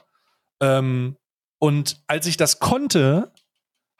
Ähm, 0.62 1.18
und 1.60 2.02
als 2.08 2.28
ich 2.28 2.38
das 2.38 2.60
konnte, 2.60 3.34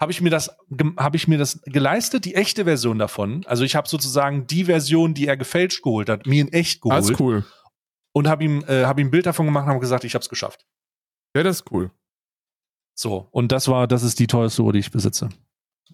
habe 0.02 0.12
ich 0.12 0.20
mir 0.20 0.32
das 0.32 0.58
habe 0.98 1.16
ich 1.16 1.28
mir 1.28 1.38
das 1.38 1.62
geleistet, 1.62 2.26
die 2.26 2.34
echte 2.34 2.66
Version 2.66 2.98
davon. 2.98 3.46
Also 3.46 3.64
ich 3.64 3.76
habe 3.76 3.88
sozusagen 3.88 4.48
die 4.48 4.66
Version, 4.66 5.14
die 5.14 5.28
er 5.28 5.38
gefälscht 5.38 5.84
geholt 5.84 6.10
hat, 6.10 6.26
mir 6.26 6.42
in 6.42 6.52
echt 6.52 6.82
geholt 6.82 7.04
ist 7.04 7.20
cool. 7.20 7.46
und 8.12 8.28
habe 8.28 8.44
ihm 8.44 8.66
äh, 8.68 8.86
habe 8.86 9.00
ihm 9.00 9.08
ein 9.08 9.12
Bild 9.12 9.28
davon 9.28 9.46
gemacht 9.46 9.66
und 9.66 9.70
habe 9.70 9.80
gesagt, 9.80 10.04
ich 10.04 10.16
habe 10.16 10.24
es 10.24 10.30
geschafft. 10.30 10.66
Ja, 11.36 11.44
das 11.44 11.58
ist 11.58 11.72
cool. 11.72 11.92
So 12.96 13.28
und 13.30 13.52
das 13.52 13.68
war 13.68 13.88
das 13.88 14.02
ist 14.02 14.20
die 14.20 14.28
teuerste 14.28 14.64
Uhr, 14.64 14.74
die 14.74 14.80
ich 14.80 14.92
besitze. 14.92 15.30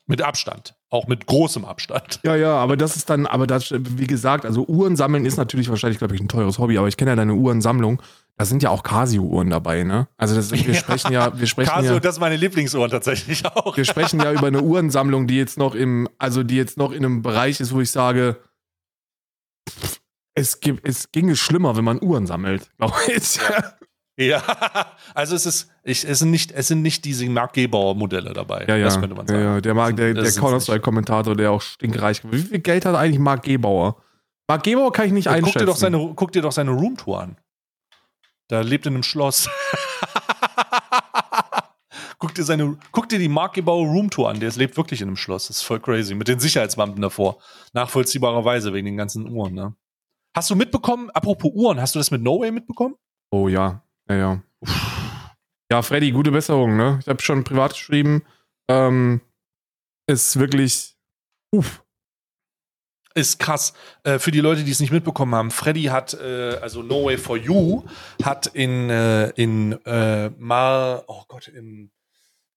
Mit 0.09 0.21
Abstand, 0.21 0.73
auch 0.89 1.07
mit 1.07 1.25
großem 1.25 1.65
Abstand. 1.65 2.21
Ja, 2.23 2.37
ja, 2.37 2.55
aber 2.55 2.77
das 2.77 2.95
ist 2.95 3.09
dann, 3.09 3.25
aber 3.25 3.45
das, 3.45 3.73
wie 3.73 4.07
gesagt, 4.07 4.45
also 4.45 4.65
Uhren 4.65 4.95
sammeln 4.95 5.25
ist 5.25 5.35
natürlich 5.35 5.69
wahrscheinlich, 5.69 5.97
glaube 5.97 6.15
ich, 6.15 6.21
ein 6.21 6.29
teures 6.29 6.59
Hobby, 6.59 6.77
aber 6.77 6.87
ich 6.87 6.95
kenne 6.95 7.11
ja 7.11 7.15
deine 7.17 7.33
Uhrensammlung. 7.33 8.01
Da 8.37 8.45
sind 8.45 8.63
ja 8.63 8.69
auch 8.69 8.83
Casio-Uhren 8.83 9.49
dabei, 9.49 9.83
ne? 9.83 10.07
Also 10.15 10.35
das, 10.35 10.51
wir 10.51 10.73
sprechen 10.75 11.11
ja, 11.11 11.37
wir 11.37 11.45
sprechen 11.45 11.71
Casio, 11.71 11.95
ja, 11.95 11.99
das 11.99 12.15
ist 12.15 12.19
meine 12.21 12.37
Lieblingsuhr 12.37 12.87
tatsächlich 12.87 13.45
auch. 13.45 13.75
wir 13.75 13.83
sprechen 13.83 14.21
ja 14.21 14.31
über 14.31 14.47
eine 14.47 14.61
Uhrensammlung, 14.61 15.27
die 15.27 15.35
jetzt 15.35 15.57
noch 15.57 15.75
im, 15.75 16.07
also 16.17 16.43
die 16.43 16.55
jetzt 16.55 16.77
noch 16.77 16.93
in 16.93 17.03
einem 17.03 17.21
Bereich 17.21 17.59
ist, 17.59 17.73
wo 17.73 17.81
ich 17.81 17.91
sage, 17.91 18.37
es 20.35 20.61
gibt, 20.61 20.87
es 20.87 21.11
ginge 21.11 21.35
schlimmer, 21.35 21.75
wenn 21.75 21.83
man 21.83 22.01
Uhren 22.01 22.27
sammelt, 22.27 22.69
glaube 22.77 22.95
ich. 23.13 23.39
Ja, 24.19 24.41
also 25.13 25.35
es 25.35 25.45
ist, 25.45 25.69
ich, 25.83 26.03
es 26.03 26.19
sind 26.19 26.31
nicht, 26.31 26.51
es 26.51 26.67
sind 26.67 26.81
nicht 26.81 27.05
diese 27.05 27.29
Mark 27.29 27.53
Gebauer 27.53 27.93
Modelle 27.93 28.33
dabei. 28.33 28.65
Ja, 28.67 28.75
ja. 28.75 28.85
Das 28.85 28.99
könnte 28.99 29.15
man 29.15 29.27
sagen. 29.27 29.39
Ja, 29.39 29.53
ja. 29.55 29.61
Der, 29.61 29.75
Mark, 29.75 29.95
der, 29.95 30.15
der 30.15 30.31
Counter-Strike-Kommentator, 30.31 31.35
der 31.35 31.51
auch 31.51 31.61
stinkreich 31.61 32.21
Wie 32.31 32.39
viel 32.39 32.59
Geld 32.59 32.85
hat 32.85 32.95
eigentlich 32.95 33.19
Mark 33.19 33.43
Gebauer? 33.43 34.01
Mark 34.47 34.63
Gebauer 34.63 34.91
kann 34.91 35.05
ich 35.05 35.11
nicht 35.11 35.25
Ja, 35.25 35.33
einschätzen. 35.33 35.53
guck 35.53 35.59
dir 35.59 35.65
doch 35.67 35.75
seine, 35.75 36.13
guck 36.15 36.31
dir 36.31 36.41
doch 36.41 36.51
seine 36.51 36.71
Roomtour 36.71 37.21
an. 37.21 37.37
Da 38.47 38.61
lebt 38.61 38.87
in 38.87 38.95
einem 38.95 39.03
Schloss. 39.03 39.47
guck 42.17 42.33
dir 42.33 42.43
seine, 42.43 42.77
guck 42.91 43.09
dir 43.09 43.19
die 43.19 43.29
Mark 43.29 43.53
Gebauer 43.53 43.85
Roomtour 43.85 44.29
an. 44.29 44.39
Der 44.39 44.51
lebt 44.51 44.77
wirklich 44.77 45.01
in 45.01 45.09
einem 45.09 45.17
Schloss. 45.17 45.47
Das 45.47 45.57
ist 45.57 45.63
voll 45.63 45.79
crazy. 45.79 46.15
Mit 46.15 46.27
den 46.27 46.39
Sicherheitsbeamten 46.39 47.01
davor. 47.01 47.37
Nachvollziehbarerweise 47.73 48.73
wegen 48.73 48.85
den 48.85 48.97
ganzen 48.97 49.29
Uhren, 49.29 49.53
ne? 49.53 49.75
Hast 50.35 50.49
du 50.49 50.55
mitbekommen, 50.55 51.09
apropos 51.11 51.51
Uhren, 51.53 51.81
hast 51.81 51.95
du 51.95 51.99
das 51.99 52.11
mit 52.11 52.21
No 52.21 52.39
Way 52.39 52.51
mitbekommen? 52.51 52.95
Oh 53.31 53.47
ja, 53.47 53.83
ja, 54.09 54.15
ja. 54.15 54.41
Ja, 55.71 55.81
Freddy, 55.81 56.11
gute 56.11 56.31
Besserung, 56.31 56.77
ne? 56.77 56.99
Ich 57.01 57.07
habe 57.07 57.21
schon 57.21 57.43
privat 57.43 57.73
geschrieben. 57.73 58.23
Ähm, 58.69 59.21
ist 60.07 60.39
wirklich. 60.39 60.95
Uff. 61.51 61.83
ist 63.15 63.39
krass. 63.39 63.73
Äh, 64.03 64.19
für 64.19 64.31
die 64.31 64.39
Leute, 64.41 64.63
die 64.63 64.71
es 64.71 64.79
nicht 64.79 64.91
mitbekommen 64.91 65.33
haben, 65.35 65.51
Freddy 65.51 65.83
hat, 65.83 66.13
äh, 66.13 66.57
also 66.61 66.83
No 66.83 67.05
Way 67.05 67.17
for 67.17 67.37
You, 67.37 67.83
hat 68.23 68.47
in, 68.47 68.89
äh, 68.89 69.29
in 69.31 69.73
äh, 69.85 70.29
Mar, 70.37 71.03
oh 71.07 71.23
Gott, 71.27 71.47
in, 71.47 71.91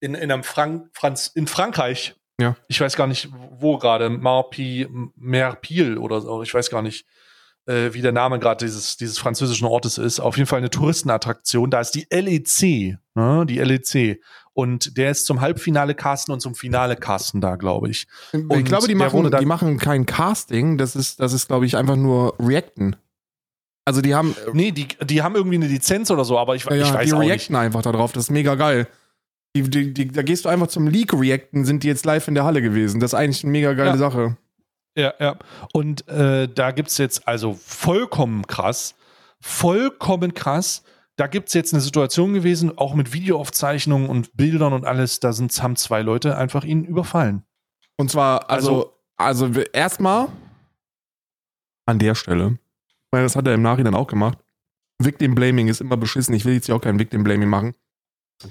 in, 0.00 0.14
in 0.14 0.30
einem 0.30 0.42
Frank, 0.44 0.88
Franz, 0.92 1.28
in 1.28 1.46
Frankreich, 1.46 2.14
Ja. 2.40 2.56
ich 2.68 2.80
weiß 2.80 2.96
gar 2.96 3.06
nicht, 3.06 3.28
wo 3.32 3.78
gerade, 3.78 4.10
Marpi, 4.10 4.86
Merpil 5.16 5.98
oder 5.98 6.20
so, 6.20 6.42
ich 6.42 6.52
weiß 6.52 6.68
gar 6.70 6.82
nicht, 6.82 7.06
äh, 7.70 7.94
wie 7.94 8.02
der 8.02 8.12
Name 8.12 8.38
gerade 8.38 8.64
dieses, 8.64 8.96
dieses 8.96 9.18
französischen 9.18 9.66
Ortes 9.66 9.96
ist. 9.98 10.18
Auf 10.20 10.36
jeden 10.36 10.46
Fall 10.46 10.58
eine 10.58 10.70
Touristenattraktion. 10.70 11.70
Da 11.70 11.80
ist 11.80 11.92
die 11.92 12.06
LEC, 12.10 12.98
ne, 13.14 13.46
die 13.46 13.58
LEC. 13.58 14.20
Und 14.52 14.96
der 14.98 15.12
ist 15.12 15.26
zum 15.26 15.40
Halbfinale 15.40 15.94
casten 15.94 16.34
und 16.34 16.40
zum 16.40 16.54
Finale 16.54 16.96
casten 16.96 17.40
da, 17.40 17.56
glaube 17.56 17.88
ich. 17.88 18.06
ich 18.32 18.40
Und 18.40 18.64
glaube, 18.64 18.88
die 18.88 18.94
machen, 18.96 19.30
die 19.30 19.46
machen 19.46 19.78
kein 19.78 20.04
Casting. 20.06 20.76
Das 20.76 20.96
ist, 20.96 21.20
das 21.20 21.32
ist, 21.32 21.46
glaube 21.46 21.66
ich, 21.66 21.76
einfach 21.76 21.96
nur 21.96 22.34
Reacten. 22.40 22.96
Also 23.84 24.02
die 24.02 24.14
haben, 24.14 24.34
Nee, 24.52 24.72
die, 24.72 24.88
die 25.04 25.22
haben 25.22 25.34
irgendwie 25.36 25.56
eine 25.56 25.66
Lizenz 25.68 26.10
oder 26.10 26.24
so, 26.24 26.38
aber 26.38 26.56
ich, 26.56 26.64
ja, 26.64 26.72
ich 26.76 26.92
weiß 26.92 27.06
die 27.08 27.14
auch 27.14 27.20
nicht. 27.20 27.30
reacten 27.30 27.56
einfach 27.56 27.82
da 27.82 27.92
drauf. 27.92 28.12
Das 28.12 28.24
ist 28.24 28.30
mega 28.30 28.54
geil. 28.56 28.86
Die, 29.56 29.62
die, 29.62 29.94
die, 29.94 30.08
da 30.08 30.22
gehst 30.22 30.44
du 30.44 30.48
einfach 30.48 30.68
zum 30.68 30.86
Leak 30.86 31.12
reacten, 31.14 31.64
sind 31.64 31.82
die 31.82 31.88
jetzt 31.88 32.04
live 32.04 32.28
in 32.28 32.34
der 32.34 32.44
Halle 32.44 32.60
gewesen. 32.62 33.00
Das 33.00 33.12
ist 33.12 33.18
eigentlich 33.18 33.42
eine 33.42 33.52
mega 33.52 33.72
geile 33.72 33.90
Ja. 33.90 33.96
Sache. 33.96 34.36
Ja, 35.00 35.14
ja. 35.18 35.36
Und 35.72 36.06
äh, 36.08 36.46
da 36.46 36.72
gibt's 36.72 36.98
jetzt 36.98 37.26
also 37.26 37.54
vollkommen 37.54 38.46
krass, 38.46 38.94
vollkommen 39.40 40.34
krass, 40.34 40.82
da 41.16 41.26
gibt's 41.26 41.54
jetzt 41.54 41.72
eine 41.72 41.80
Situation 41.80 42.34
gewesen, 42.34 42.76
auch 42.76 42.94
mit 42.94 43.12
Videoaufzeichnungen 43.12 44.08
und 44.08 44.36
Bildern 44.36 44.72
und 44.72 44.84
alles, 44.84 45.20
da 45.20 45.32
sind, 45.32 45.62
haben 45.62 45.76
zwei 45.76 46.02
Leute 46.02 46.36
einfach 46.36 46.64
ihn 46.64 46.84
überfallen. 46.84 47.44
Und 47.96 48.10
zwar, 48.10 48.50
also, 48.50 48.94
also, 49.16 49.46
also 49.46 49.60
erstmal 49.72 50.28
an 51.86 51.98
der 51.98 52.14
Stelle, 52.14 52.58
weil 53.10 53.22
das 53.22 53.36
hat 53.36 53.46
er 53.46 53.54
im 53.54 53.62
Nachhinein 53.62 53.94
auch 53.94 54.06
gemacht. 54.06 54.38
Victim 54.98 55.34
Blaming 55.34 55.68
ist 55.68 55.80
immer 55.80 55.96
beschissen. 55.96 56.34
Ich 56.34 56.44
will 56.44 56.54
jetzt 56.54 56.66
hier 56.66 56.76
auch 56.76 56.80
kein 56.80 56.98
Victim 56.98 57.24
Blaming 57.24 57.48
machen. 57.48 57.74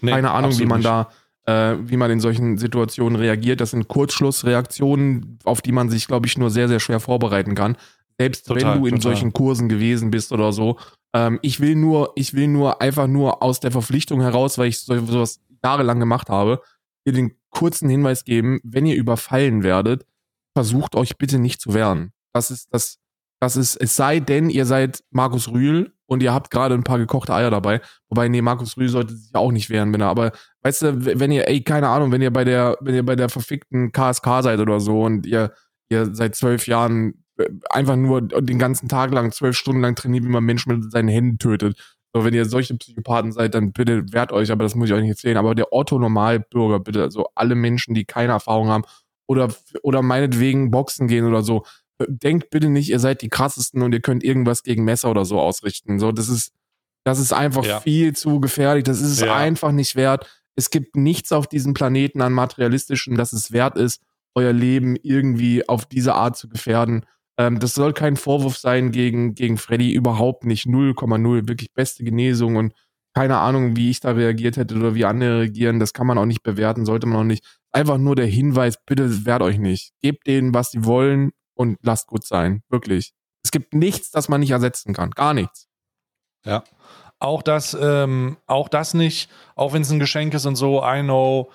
Nee, 0.02 0.12
Keine 0.12 0.32
Ahnung, 0.32 0.58
wie 0.58 0.66
man 0.66 0.80
nicht. 0.80 0.88
da, 0.88 1.12
äh, 1.46 1.76
wie 1.82 1.98
man 1.98 2.12
in 2.12 2.20
solchen 2.20 2.58
Situationen 2.58 3.18
reagiert. 3.18 3.62
Das 3.62 3.72
sind 3.72 3.88
Kurzschlussreaktionen, 3.88 5.40
auf 5.44 5.62
die 5.62 5.72
man 5.72 5.90
sich, 5.90 6.08
glaube 6.08 6.28
ich, 6.28 6.38
nur 6.38 6.50
sehr, 6.50 6.68
sehr 6.68 6.80
schwer 6.80 7.00
vorbereiten 7.00 7.56
kann. 7.56 7.78
Selbst 8.20 8.48
Total, 8.48 8.74
wenn 8.76 8.82
du 8.82 8.86
in 8.88 8.96
total. 8.96 9.14
solchen 9.14 9.34
Kursen 9.34 9.70
gewesen 9.70 10.12
bist 10.12 10.32
oder 10.32 10.52
so. 10.52 10.78
Ähm, 11.14 11.40
ich 11.42 11.60
will 11.60 11.76
nur, 11.76 12.12
ich 12.16 12.34
will 12.34 12.48
nur 12.48 12.82
einfach 12.82 13.08
nur 13.08 13.42
aus 13.42 13.60
der 13.60 13.72
Verpflichtung 13.72 14.22
heraus, 14.22 14.58
weil 14.58 14.68
ich 14.68 14.80
so, 14.80 15.06
sowas 15.06 15.40
jahrelang 15.64 16.00
gemacht 16.00 16.30
habe, 16.30 16.62
dir 17.06 17.14
den 17.14 17.32
kurzen 17.50 17.90
Hinweis 17.90 18.26
geben, 18.26 18.60
wenn 18.64 18.86
ihr 18.86 18.96
überfallen 18.96 19.64
werdet, 19.64 20.06
versucht 20.54 20.96
euch 20.96 21.18
bitte 21.18 21.40
nicht 21.40 21.62
zu 21.62 21.74
wehren. 21.74 22.12
Das 22.34 22.52
ist 22.52 22.68
das, 22.72 23.00
das 23.40 23.56
ist, 23.56 23.76
es 23.78 23.96
sei 23.96 24.20
denn, 24.20 24.50
ihr 24.50 24.66
seid 24.66 25.04
Markus 25.12 25.50
Rühl 25.50 25.94
und 26.10 26.24
ihr 26.24 26.34
habt 26.34 26.50
gerade 26.50 26.74
ein 26.74 26.84
paar 26.84 26.98
gekochte 26.98 27.34
Eier 27.34 27.52
dabei. 27.52 27.82
Wobei, 28.10 28.28
nee, 28.28 28.42
Markus 28.42 28.78
Rühl 28.78 28.90
sollte 28.90 29.16
sich 29.16 29.34
auch 29.36 29.52
nicht 29.52 29.70
wehren, 29.70 29.94
wenn 29.94 30.02
er, 30.02 30.08
aber 30.08 30.32
weißt 30.64 30.82
du, 30.82 31.20
wenn 31.20 31.32
ihr, 31.32 31.48
ey, 31.48 31.64
keine 31.64 31.88
Ahnung, 31.88 32.12
wenn 32.12 32.22
ihr 32.22 32.34
bei 32.34 32.44
der, 32.44 32.78
wenn 32.82 32.96
ihr 32.96 33.06
bei 33.06 33.16
der 33.16 33.30
verfickten 33.30 33.92
KSK 33.92 34.42
seid 34.42 34.60
oder 34.60 34.80
so 34.80 35.02
und 35.04 35.26
ihr, 35.26 35.54
ihr 35.90 36.14
seit 36.14 36.36
zwölf 36.36 36.68
Jahren 36.68 37.24
äh, 37.38 37.48
einfach 37.70 37.96
nur 37.96 38.22
den 38.22 38.58
ganzen 38.58 38.90
Tag 38.90 39.12
lang, 39.12 39.32
zwölf 39.32 39.56
Stunden 39.56 39.82
lang 39.82 39.96
trainiert, 39.96 40.26
wie 40.26 40.30
man 40.30 40.44
Menschen 40.44 40.80
mit 40.80 40.92
seinen 40.92 41.10
Händen 41.10 41.38
tötet. 41.38 41.78
So, 42.14 42.26
wenn 42.26 42.34
ihr 42.34 42.46
solche 42.46 42.76
Psychopathen 42.76 43.32
seid, 43.32 43.54
dann 43.54 43.72
bitte 43.72 44.12
wehrt 44.12 44.32
euch, 44.32 44.52
aber 44.52 44.64
das 44.64 44.74
muss 44.74 44.90
ich 44.90 44.96
euch 44.96 45.02
nicht 45.02 45.12
erzählen. 45.12 45.38
Aber 45.38 45.54
der 45.54 45.72
Otto-Normalbürger, 45.72 46.80
bitte, 46.80 47.04
also 47.04 47.28
alle 47.36 47.54
Menschen, 47.54 47.94
die 47.94 48.06
keine 48.06 48.34
Erfahrung 48.34 48.70
haben 48.70 48.84
oder, 49.28 49.50
oder 49.84 50.02
meinetwegen 50.02 50.72
Boxen 50.72 51.08
gehen 51.08 51.26
oder 51.28 51.44
so, 51.44 51.66
denkt 52.08 52.50
bitte 52.50 52.70
nicht, 52.70 52.90
ihr 52.90 53.00
seid 53.00 53.22
die 53.22 53.30
krassesten 53.30 53.82
und 53.82 53.94
ihr 53.94 54.02
könnt 54.02 54.24
irgendwas 54.24 54.64
gegen 54.64 54.84
Messer 54.84 55.10
oder 55.12 55.26
so 55.26 55.40
ausrichten. 55.40 56.00
So, 56.00 56.12
das 56.12 56.30
ist, 56.30 56.52
das 57.06 57.20
ist 57.20 57.34
einfach 57.34 57.66
Ja. 57.66 57.80
viel 57.82 58.16
zu 58.16 58.40
gefährlich. 58.40 58.84
Das 58.84 59.02
ist 59.02 59.12
es 59.12 59.20
Ja. 59.22 59.36
einfach 59.36 59.72
nicht 59.72 59.96
wert. 59.96 60.30
Es 60.56 60.70
gibt 60.70 60.96
nichts 60.96 61.32
auf 61.32 61.48
diesem 61.48 61.74
Planeten 61.74 62.22
an 62.22 62.34
materialistischem, 62.34 63.16
das 63.16 63.34
es 63.34 63.52
wert 63.52 63.78
ist, 63.78 64.02
euer 64.36 64.54
Leben 64.54 64.96
irgendwie 65.02 65.68
auf 65.68 65.86
diese 65.86 66.16
Art 66.16 66.38
zu 66.38 66.50
gefährden. 66.50 67.06
Ähm, 67.38 67.60
das 67.60 67.74
soll 67.74 67.94
kein 67.94 68.18
Vorwurf 68.18 68.58
sein 68.58 68.92
gegen, 68.92 69.34
gegen 69.34 69.58
Freddy, 69.58 69.94
überhaupt 69.94 70.46
nicht. 70.46 70.66
0,0. 70.68 71.48
Wirklich 71.48 71.74
beste 71.74 72.04
Genesung 72.04 72.58
und 72.58 72.74
keine 73.16 73.38
Ahnung, 73.40 73.76
wie 73.76 73.90
ich 73.90 74.02
da 74.02 74.12
reagiert 74.12 74.56
hätte 74.58 74.76
oder 74.76 74.94
wie 74.96 75.06
andere 75.06 75.40
reagieren. 75.40 75.80
Das 75.80 75.94
kann 75.94 76.06
man 76.08 76.18
auch 76.18 76.26
nicht 76.26 76.44
bewerten, 76.44 76.86
sollte 76.86 77.08
man 77.08 77.18
auch 77.18 77.24
nicht. 77.24 77.44
Einfach 77.72 77.98
nur 77.98 78.16
der 78.16 78.28
Hinweis, 78.28 78.78
bitte 78.86 79.26
wehrt 79.26 79.42
euch 79.42 79.58
nicht. 79.58 79.92
Gebt 80.02 80.28
denen, 80.28 80.54
was 80.54 80.72
sie 80.72 80.86
wollen 80.86 81.32
und 81.60 81.78
lasst 81.82 82.08
gut 82.08 82.26
sein. 82.26 82.64
Wirklich. 82.70 83.12
Es 83.44 83.52
gibt 83.52 83.74
nichts, 83.74 84.12
das 84.12 84.30
man 84.30 84.40
nicht 84.40 84.52
ersetzen 84.52 84.94
kann. 84.94 85.12
Gar 85.12 85.34
nichts. 85.34 85.68
Ja. 86.46 86.64
Auch 87.20 87.42
das, 87.42 87.78
ähm, 87.80 88.38
auch 88.48 88.70
das 88.70 88.94
nicht, 88.94 89.30
auch 89.56 89.74
wenn 89.74 89.82
es 89.82 89.92
ein 89.92 90.00
Geschenk 90.00 90.34
ist 90.34 90.46
und 90.46 90.56
so, 90.56 90.82
I 90.82 91.02
know. 91.02 91.52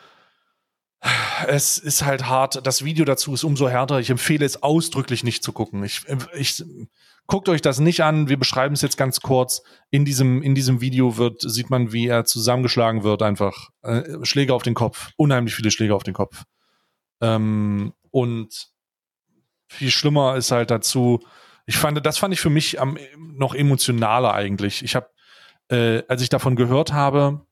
Es 1.47 1.79
ist 1.79 2.05
halt 2.05 2.27
hart. 2.27 2.67
Das 2.67 2.85
Video 2.85 3.07
dazu 3.07 3.33
ist 3.33 3.45
umso 3.45 3.67
härter. 3.67 3.99
Ich 3.99 4.11
empfehle 4.11 4.45
es 4.45 4.63
ausdrücklich 4.63 5.25
nicht 5.25 5.43
zu 5.43 5.53
gucken. 5.53 5.83
Ich, 5.85 6.03
ich 6.35 6.63
guckt 7.27 7.49
euch 7.49 7.63
das 7.63 7.79
nicht 7.79 8.03
an. 8.03 8.29
Wir 8.29 8.39
beschreiben 8.39 8.75
es 8.75 8.83
jetzt 8.83 8.99
ganz 8.99 9.21
kurz. 9.21 9.63
In 9.91 10.05
diesem, 10.05 10.43
in 10.43 10.55
diesem 10.55 10.83
Video 10.83 11.17
wird, 11.17 11.41
sieht 11.41 11.71
man, 11.71 11.93
wie 11.93 12.09
er 12.09 12.27
zusammengeschlagen 12.27 13.05
wird, 13.05 13.23
einfach. 13.23 13.71
Äh, 13.81 14.03
Schläge 14.23 14.53
auf 14.53 14.63
den 14.63 14.75
Kopf. 14.75 15.13
Unheimlich 15.17 15.55
viele 15.55 15.71
Schläge 15.71 15.95
auf 15.95 16.03
den 16.03 16.15
Kopf. 16.15 16.45
Ähm, 17.23 17.95
und 18.11 18.74
viel 19.69 19.91
schlimmer 19.91 20.37
ist 20.37 20.51
halt 20.51 20.71
dazu, 20.71 21.21
ich 21.67 21.77
fand, 21.77 22.05
das 22.05 22.19
fand 22.19 22.35
ich 22.35 22.41
für 22.41 22.51
mich 22.51 22.81
am, 22.81 22.99
noch 23.17 23.55
emotionaler 23.55 24.35
eigentlich. 24.35 24.83
Ich 24.83 24.95
habe, 24.95 25.09
äh, 25.69 26.03
als 26.09 26.23
ich 26.23 26.29
davon 26.29 26.57
gehört 26.57 26.93
habe, 26.93 27.47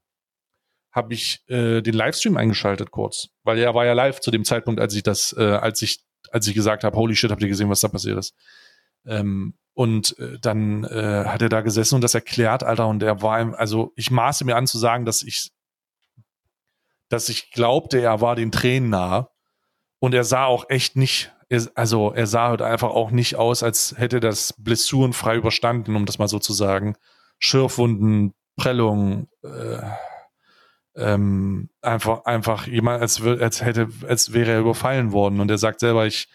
habe 0.92 1.14
ich 1.14 1.42
äh, 1.48 1.80
den 1.80 1.94
Livestream 1.94 2.36
eingeschaltet 2.36 2.90
kurz, 2.90 3.28
weil 3.44 3.58
er 3.58 3.74
war 3.74 3.86
ja 3.86 3.94
live 3.94 4.20
zu 4.20 4.30
dem 4.30 4.44
Zeitpunkt, 4.44 4.80
als 4.80 4.94
ich 4.94 5.02
das, 5.02 5.34
äh, 5.38 5.42
als 5.42 5.80
ich, 5.80 6.04
als 6.30 6.46
ich 6.46 6.54
gesagt 6.54 6.84
habe, 6.84 6.96
holy 6.96 7.16
shit, 7.16 7.30
habt 7.30 7.42
ihr 7.42 7.48
gesehen, 7.48 7.70
was 7.70 7.80
da 7.80 7.88
passiert 7.88 8.18
ist? 8.18 8.34
Ähm, 9.06 9.54
und 9.72 10.18
äh, 10.18 10.38
dann 10.38 10.84
äh, 10.84 11.24
hat 11.26 11.40
er 11.40 11.48
da 11.48 11.62
gesessen 11.62 11.94
und 11.94 12.02
das 12.02 12.14
erklärt, 12.14 12.62
Alter, 12.62 12.88
und 12.88 13.02
er 13.02 13.22
war, 13.22 13.58
also 13.58 13.92
ich 13.96 14.10
maße 14.10 14.44
mir 14.44 14.56
an 14.56 14.66
zu 14.66 14.78
sagen, 14.78 15.06
dass 15.06 15.22
ich, 15.22 15.50
dass 17.08 17.30
ich 17.30 17.50
glaubte, 17.50 18.00
er 18.00 18.20
war 18.20 18.36
den 18.36 18.52
Tränen 18.52 18.90
nahe 18.90 19.31
und 20.02 20.14
er 20.14 20.24
sah 20.24 20.46
auch 20.46 20.68
echt 20.68 20.96
nicht, 20.96 21.32
also 21.76 22.10
er 22.12 22.26
sah 22.26 22.48
halt 22.48 22.60
einfach 22.60 22.90
auch 22.90 23.12
nicht 23.12 23.36
aus, 23.36 23.62
als 23.62 23.94
hätte 23.96 24.18
das 24.18 24.52
Blessuren 24.58 25.12
frei 25.12 25.36
überstanden, 25.36 25.94
um 25.94 26.06
das 26.06 26.18
mal 26.18 26.26
so 26.26 26.40
zu 26.40 26.52
sagen. 26.52 26.96
Schürfwunden, 27.38 28.34
Prellungen, 28.56 29.28
äh, 29.44 29.78
ähm, 30.96 31.70
einfach, 31.82 32.24
einfach 32.24 32.66
jemand, 32.66 33.00
als, 33.00 33.22
als 33.22 33.64
hätte, 33.64 33.90
als 34.08 34.32
wäre 34.32 34.50
er 34.50 34.58
überfallen 34.58 35.12
worden. 35.12 35.38
Und 35.38 35.52
er 35.52 35.58
sagt 35.58 35.78
selber, 35.78 36.04
ich, 36.04 36.28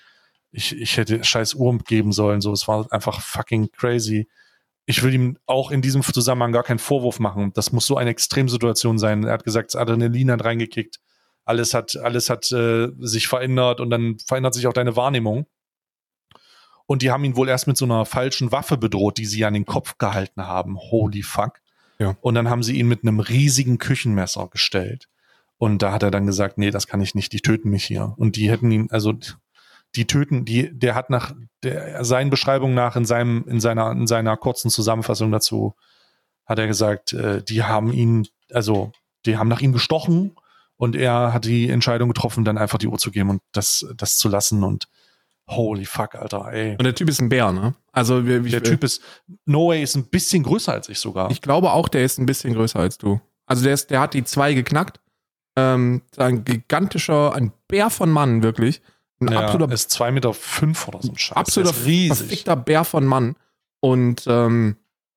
ich, 0.51 0.73
ich 0.73 0.95
hätte 0.95 1.25
scheiß 1.25 1.55
Uhr 1.55 1.77
geben 1.79 2.13
sollen. 2.13 2.39
So, 2.39 2.53
es 2.53 2.69
war 2.69 2.87
einfach 2.93 3.19
fucking 3.19 3.73
crazy. 3.73 4.29
Ich 4.85 5.03
will 5.03 5.13
ihm 5.13 5.37
auch 5.45 5.71
in 5.71 5.81
diesem 5.81 6.03
Zusammenhang 6.03 6.53
gar 6.53 6.63
keinen 6.63 6.79
Vorwurf 6.79 7.19
machen. 7.19 7.51
Das 7.53 7.73
muss 7.73 7.85
so 7.85 7.97
eine 7.97 8.11
Extremsituation 8.11 8.97
sein. 8.97 9.25
Er 9.25 9.33
hat 9.33 9.43
gesagt, 9.43 9.73
das 9.73 9.75
Adrenalin 9.81 10.31
hat 10.31 10.45
reingekickt. 10.45 11.01
Alles 11.47 11.73
hat, 11.73 11.95
alles 11.95 12.29
hat 12.29 12.51
äh, 12.51 12.89
sich 12.99 13.27
verändert 13.27 13.79
und 13.79 13.89
dann 13.89 14.17
verändert 14.19 14.53
sich 14.53 14.67
auch 14.67 14.73
deine 14.73 14.95
Wahrnehmung. 14.95 15.47
Und 16.85 17.01
die 17.01 17.11
haben 17.11 17.23
ihn 17.23 17.35
wohl 17.35 17.47
erst 17.47 17.67
mit 17.67 17.77
so 17.77 17.85
einer 17.85 18.05
falschen 18.05 18.51
Waffe 18.51 18.77
bedroht, 18.77 19.17
die 19.17 19.25
sie 19.25 19.45
an 19.45 19.53
den 19.53 19.65
Kopf 19.65 19.97
gehalten 19.97 20.43
haben. 20.43 20.77
Holy 20.77 21.23
fuck. 21.23 21.59
Ja. 21.99 22.17
Und 22.21 22.35
dann 22.35 22.49
haben 22.49 22.63
sie 22.63 22.77
ihn 22.77 22.87
mit 22.87 23.03
einem 23.03 23.19
riesigen 23.19 23.77
Küchenmesser 23.77 24.47
gestellt. 24.47 25.07
Und 25.57 25.81
da 25.81 25.91
hat 25.91 26.03
er 26.03 26.11
dann 26.11 26.25
gesagt, 26.25 26.57
nee, 26.57 26.69
das 26.69 26.85
kann 26.87 27.01
ich 27.01 27.15
nicht, 27.15 27.31
die 27.31 27.41
töten 27.41 27.69
mich 27.69 27.85
hier. 27.85 28.13
Und 28.17 28.35
die 28.35 28.49
hätten 28.49 28.69
ihn, 28.71 28.87
also 28.91 29.13
die 29.95 30.05
töten, 30.05 30.45
die, 30.45 30.77
der 30.77 30.95
hat 30.95 31.09
nach 31.09 31.33
der, 31.63 32.03
seinen 32.03 32.29
Beschreibungen 32.29 32.75
nach 32.75 32.95
in 32.95 33.05
seinem, 33.05 33.45
in 33.47 33.59
seiner, 33.59 33.91
in 33.91 34.05
seiner 34.05 34.35
kurzen 34.35 34.69
Zusammenfassung 34.69 35.31
dazu, 35.31 35.75
hat 36.45 36.59
er 36.59 36.67
gesagt, 36.67 37.13
äh, 37.13 37.41
die 37.41 37.63
haben 37.63 37.91
ihn, 37.91 38.27
also 38.51 38.91
die 39.25 39.37
haben 39.37 39.47
nach 39.47 39.61
ihm 39.61 39.73
gestochen 39.73 40.35
und 40.77 40.95
er 40.95 41.33
hat 41.33 41.45
die 41.45 41.69
Entscheidung 41.69 42.09
getroffen, 42.09 42.45
dann 42.45 42.57
einfach 42.57 42.77
die 42.77 42.87
Uhr 42.87 42.97
zu 42.97 43.11
geben 43.11 43.29
und 43.29 43.41
das, 43.51 43.85
das 43.95 44.17
zu 44.17 44.29
lassen 44.29 44.63
und 44.63 44.87
holy 45.49 45.85
fuck, 45.85 46.15
Alter, 46.15 46.51
ey. 46.51 46.71
Und 46.71 46.83
der 46.83 46.95
Typ 46.95 47.09
ist 47.09 47.21
ein 47.21 47.29
Bär, 47.29 47.51
ne? 47.51 47.73
Also 47.91 48.25
wir, 48.25 48.41
Der 48.41 48.63
Typ 48.63 48.83
ist, 48.83 49.01
No 49.45 49.69
Way 49.69 49.81
ist 49.81 49.95
ein 49.95 50.07
bisschen 50.07 50.43
größer 50.43 50.73
als 50.73 50.89
ich 50.89 50.99
sogar. 50.99 51.31
Ich 51.31 51.41
glaube 51.41 51.71
auch, 51.71 51.87
der 51.87 52.03
ist 52.03 52.19
ein 52.19 52.25
bisschen 52.25 52.53
größer 52.53 52.79
als 52.79 52.97
du. 52.97 53.21
Also 53.45 53.63
der 53.63 53.73
ist, 53.73 53.89
der 53.89 54.01
hat 54.01 54.13
die 54.13 54.23
zwei 54.23 54.53
geknackt. 54.53 54.99
Ähm, 55.55 56.03
ein 56.17 56.43
gigantischer, 56.43 57.33
ein 57.33 57.53
Bär 57.67 57.89
von 57.89 58.11
Mann, 58.11 58.43
wirklich. 58.43 58.81
Ein 59.19 59.29
ja, 59.29 59.41
absoluter, 59.41 59.73
ist 59.73 59.89
zwei 59.89 60.11
Meter 60.11 60.33
fünf 60.33 60.87
oder 60.87 61.01
so 61.01 61.11
ein 61.11 61.17
Scheiß. 61.17 61.37
absoluter 61.37 61.85
riesig. 61.85 62.17
verfickter 62.17 62.55
Bär 62.55 62.83
von 62.83 63.05
Mann. 63.05 63.35
Und 63.79 64.25
ähm, 64.27 64.75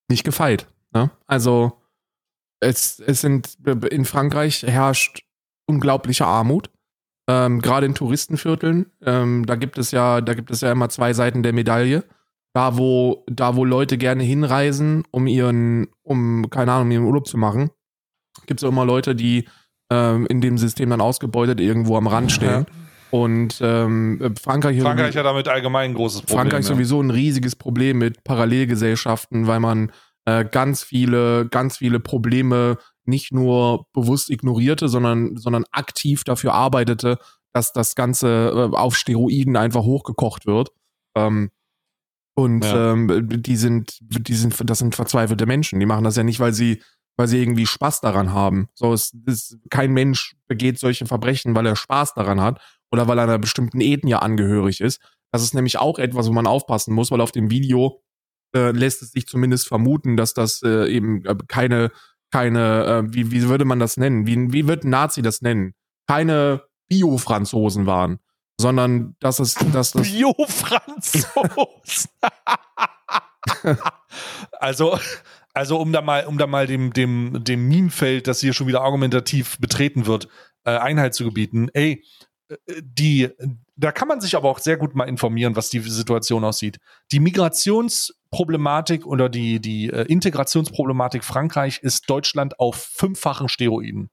nicht 0.08 0.24
gefeit. 0.24 0.66
Ne? 0.92 1.10
Also 1.26 1.80
es, 2.60 3.00
es 3.00 3.20
sind 3.20 3.58
in 3.90 4.04
Frankreich 4.04 4.62
herrscht 4.62 5.24
unglaubliche 5.70 6.26
Armut. 6.26 6.70
Ähm, 7.28 7.60
Gerade 7.60 7.86
in 7.86 7.94
Touristenvierteln. 7.94 8.86
Ähm, 9.04 9.46
da 9.46 9.54
gibt 9.54 9.78
es 9.78 9.92
ja, 9.92 10.20
da 10.20 10.34
gibt 10.34 10.50
es 10.50 10.60
ja 10.60 10.72
immer 10.72 10.88
zwei 10.88 11.12
Seiten 11.12 11.42
der 11.42 11.52
Medaille. 11.52 12.04
Da, 12.52 12.76
wo, 12.76 13.24
da, 13.28 13.54
wo 13.54 13.64
Leute 13.64 13.96
gerne 13.96 14.24
hinreisen, 14.24 15.04
um 15.12 15.28
ihren, 15.28 15.86
um, 16.02 16.50
keine 16.50 16.72
Ahnung, 16.72 16.90
ihren 16.90 17.04
Urlaub 17.04 17.28
zu 17.28 17.38
machen, 17.38 17.70
gibt 18.46 18.60
es 18.60 18.68
immer 18.68 18.84
Leute, 18.84 19.14
die 19.14 19.46
ähm, 19.92 20.26
in 20.26 20.40
dem 20.40 20.58
System 20.58 20.90
dann 20.90 21.00
ausgebeutet 21.00 21.60
irgendwo 21.60 21.96
am 21.96 22.08
Rand 22.08 22.32
stehen. 22.32 22.66
Und 23.10 23.58
ähm, 23.60 24.34
Frankreich, 24.40 24.80
Frankreich 24.80 25.16
hat 25.16 25.24
damit 25.24 25.48
allgemein 25.48 25.90
ein 25.90 25.94
großes 25.94 26.22
Problem. 26.22 26.38
Frankreich 26.38 26.64
ja. 26.64 26.74
sowieso 26.74 27.00
ein 27.00 27.10
riesiges 27.10 27.56
Problem 27.56 27.98
mit 27.98 28.24
Parallelgesellschaften, 28.24 29.46
weil 29.46 29.60
man 29.60 29.92
äh, 30.26 30.44
ganz 30.44 30.82
viele, 30.82 31.48
ganz 31.48 31.78
viele 31.78 32.00
Probleme 32.00 32.78
nicht 33.04 33.32
nur 33.32 33.86
bewusst 33.92 34.30
ignorierte, 34.30 34.88
sondern, 34.88 35.36
sondern 35.36 35.64
aktiv 35.72 36.24
dafür 36.24 36.54
arbeitete, 36.54 37.18
dass 37.52 37.72
das 37.72 37.94
Ganze 37.94 38.70
äh, 38.72 38.76
auf 38.76 38.96
Steroiden 38.96 39.56
einfach 39.56 39.82
hochgekocht 39.82 40.46
wird. 40.46 40.70
Ähm, 41.16 41.50
und 42.36 42.64
Ja. 42.64 42.92
ähm, 42.92 43.28
die 43.28 43.56
sind, 43.56 43.98
die 44.00 44.34
sind, 44.34 44.54
das 44.68 44.78
sind 44.78 44.94
verzweifelte 44.94 45.46
Menschen. 45.46 45.80
Die 45.80 45.86
machen 45.86 46.04
das 46.04 46.16
ja 46.16 46.22
nicht, 46.22 46.40
weil 46.40 46.52
sie, 46.52 46.82
weil 47.16 47.26
sie 47.28 47.38
irgendwie 47.42 47.66
Spaß 47.66 48.00
daran 48.00 48.32
haben. 48.32 48.68
So 48.74 48.92
ist, 48.92 49.14
ist 49.26 49.58
kein 49.70 49.92
Mensch 49.92 50.36
begeht 50.46 50.78
solche 50.78 51.06
Verbrechen, 51.06 51.54
weil 51.54 51.66
er 51.66 51.76
Spaß 51.76 52.14
daran 52.14 52.40
hat 52.40 52.60
oder 52.92 53.08
weil 53.08 53.18
er 53.18 53.24
einer 53.24 53.38
bestimmten 53.38 53.80
Ethnie 53.80 54.14
angehörig 54.14 54.80
ist. 54.80 55.00
Das 55.32 55.42
ist 55.42 55.54
nämlich 55.54 55.78
auch 55.78 55.98
etwas, 55.98 56.28
wo 56.28 56.32
man 56.32 56.46
aufpassen 56.46 56.94
muss, 56.94 57.10
weil 57.10 57.20
auf 57.20 57.32
dem 57.32 57.50
Video 57.50 58.02
äh, 58.56 58.70
lässt 58.72 59.02
es 59.02 59.12
sich 59.12 59.26
zumindest 59.26 59.68
vermuten, 59.68 60.16
dass 60.16 60.34
das 60.34 60.62
äh, 60.62 60.88
eben 60.88 61.24
äh, 61.24 61.36
keine, 61.46 61.90
keine, 62.30 62.84
äh, 62.84 63.14
wie, 63.14 63.30
wie 63.30 63.48
würde 63.48 63.64
man 63.64 63.78
das 63.78 63.96
nennen? 63.96 64.26
Wie, 64.26 64.52
wie 64.52 64.66
wird 64.66 64.84
ein 64.84 64.90
Nazi 64.90 65.22
das 65.22 65.42
nennen? 65.42 65.74
Keine 66.06 66.62
Bio-Franzosen 66.88 67.86
waren, 67.86 68.18
sondern 68.60 69.16
dass 69.20 69.38
es, 69.38 69.54
dass 69.72 69.92
das. 69.92 70.10
Bio-Franzosen. 70.10 72.10
also, 74.60 74.98
also 75.54 75.78
um 75.78 75.92
da 75.92 76.02
mal, 76.02 76.26
um 76.26 76.38
da 76.38 76.46
mal 76.46 76.66
dem, 76.66 76.92
dem, 76.92 77.44
dem 77.44 77.68
Minenfeld, 77.68 78.26
das 78.26 78.40
hier 78.40 78.52
schon 78.52 78.66
wieder 78.66 78.82
argumentativ 78.82 79.58
betreten 79.58 80.06
wird, 80.06 80.28
äh, 80.64 80.76
Einhalt 80.76 81.14
zu 81.14 81.24
gebieten. 81.24 81.68
Ey, 81.72 82.04
die, 82.80 83.28
da 83.76 83.92
kann 83.92 84.08
man 84.08 84.20
sich 84.20 84.36
aber 84.36 84.48
auch 84.48 84.58
sehr 84.58 84.76
gut 84.76 84.94
mal 84.94 85.08
informieren, 85.08 85.56
was 85.56 85.70
die 85.70 85.80
Situation 85.80 86.44
aussieht. 86.44 86.78
Die 87.12 87.20
Migrationsproblematik 87.20 89.06
oder 89.06 89.28
die, 89.28 89.60
die 89.60 89.90
äh, 89.90 90.02
Integrationsproblematik 90.06 91.24
Frankreich 91.24 91.80
ist 91.82 92.08
Deutschland 92.10 92.58
auf 92.58 92.76
fünffachen 92.76 93.48
Steroiden. 93.48 94.10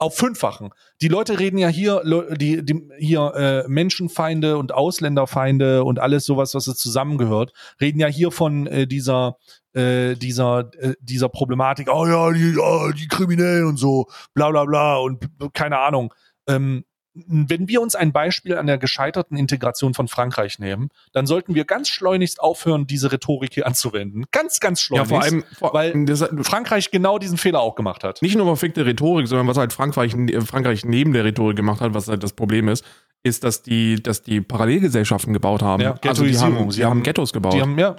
Auf 0.00 0.16
fünffachen. 0.16 0.70
Die 1.02 1.08
Leute 1.08 1.40
reden 1.40 1.58
ja 1.58 1.66
hier, 1.66 2.02
die, 2.36 2.64
die 2.64 2.88
hier 2.98 3.34
äh, 3.34 3.68
Menschenfeinde 3.68 4.56
und 4.56 4.72
Ausländerfeinde 4.72 5.82
und 5.82 5.98
alles 5.98 6.24
sowas, 6.24 6.54
was 6.54 6.68
es 6.68 6.76
zusammengehört, 6.76 7.52
reden 7.80 7.98
ja 7.98 8.06
hier 8.06 8.30
von 8.30 8.68
äh, 8.68 8.86
dieser 8.86 9.38
äh, 9.72 10.14
dieser 10.14 10.70
äh, 10.78 10.94
dieser 11.00 11.28
Problematik. 11.28 11.88
Oh 11.92 12.06
ja, 12.06 12.30
die, 12.30 12.56
oh, 12.56 12.92
die 12.92 13.08
Kriminellen 13.08 13.66
und 13.66 13.76
so, 13.76 14.06
bla 14.34 14.50
bla 14.50 14.66
bla 14.66 14.98
und 14.98 15.26
keine 15.52 15.80
Ahnung. 15.80 16.14
Ähm, 16.46 16.84
wenn 17.26 17.68
wir 17.68 17.80
uns 17.80 17.94
ein 17.94 18.12
Beispiel 18.12 18.56
an 18.56 18.66
der 18.66 18.78
gescheiterten 18.78 19.36
Integration 19.36 19.94
von 19.94 20.08
Frankreich 20.08 20.58
nehmen, 20.58 20.90
dann 21.12 21.26
sollten 21.26 21.54
wir 21.54 21.64
ganz 21.64 21.88
schleunigst 21.88 22.40
aufhören, 22.40 22.86
diese 22.86 23.12
Rhetorik 23.12 23.54
hier 23.54 23.66
anzuwenden. 23.66 24.24
Ganz, 24.30 24.60
ganz 24.60 24.80
schleunigst. 24.80 25.10
Ja, 25.10 25.16
vor 25.16 25.24
allem, 25.24 25.44
vor, 25.58 25.74
weil 25.74 26.04
das, 26.04 26.24
Frankreich 26.42 26.90
genau 26.90 27.18
diesen 27.18 27.38
Fehler 27.38 27.60
auch 27.60 27.74
gemacht 27.74 28.04
hat. 28.04 28.22
Nicht 28.22 28.36
nur 28.36 28.46
verfickte 28.46 28.86
Rhetorik, 28.86 29.26
sondern 29.26 29.46
was 29.46 29.56
halt 29.56 29.72
Frankreich, 29.72 30.14
Frankreich 30.44 30.84
neben 30.84 31.12
der 31.12 31.24
Rhetorik 31.24 31.56
gemacht 31.56 31.80
hat, 31.80 31.94
was 31.94 32.08
halt 32.08 32.22
das 32.22 32.32
Problem 32.32 32.68
ist, 32.68 32.84
ist, 33.22 33.44
dass 33.44 33.62
die, 33.62 34.02
dass 34.02 34.22
die 34.22 34.40
Parallelgesellschaften 34.40 35.32
gebaut 35.32 35.62
haben. 35.62 35.82
Ja, 35.82 35.94
also 36.06 36.24
die 36.24 36.38
haben, 36.38 36.70
die 36.70 36.84
haben 36.84 37.02
Ghettos 37.02 37.32
gebaut. 37.32 37.54
Die 37.54 37.60
haben, 37.60 37.78
ja, 37.78 37.96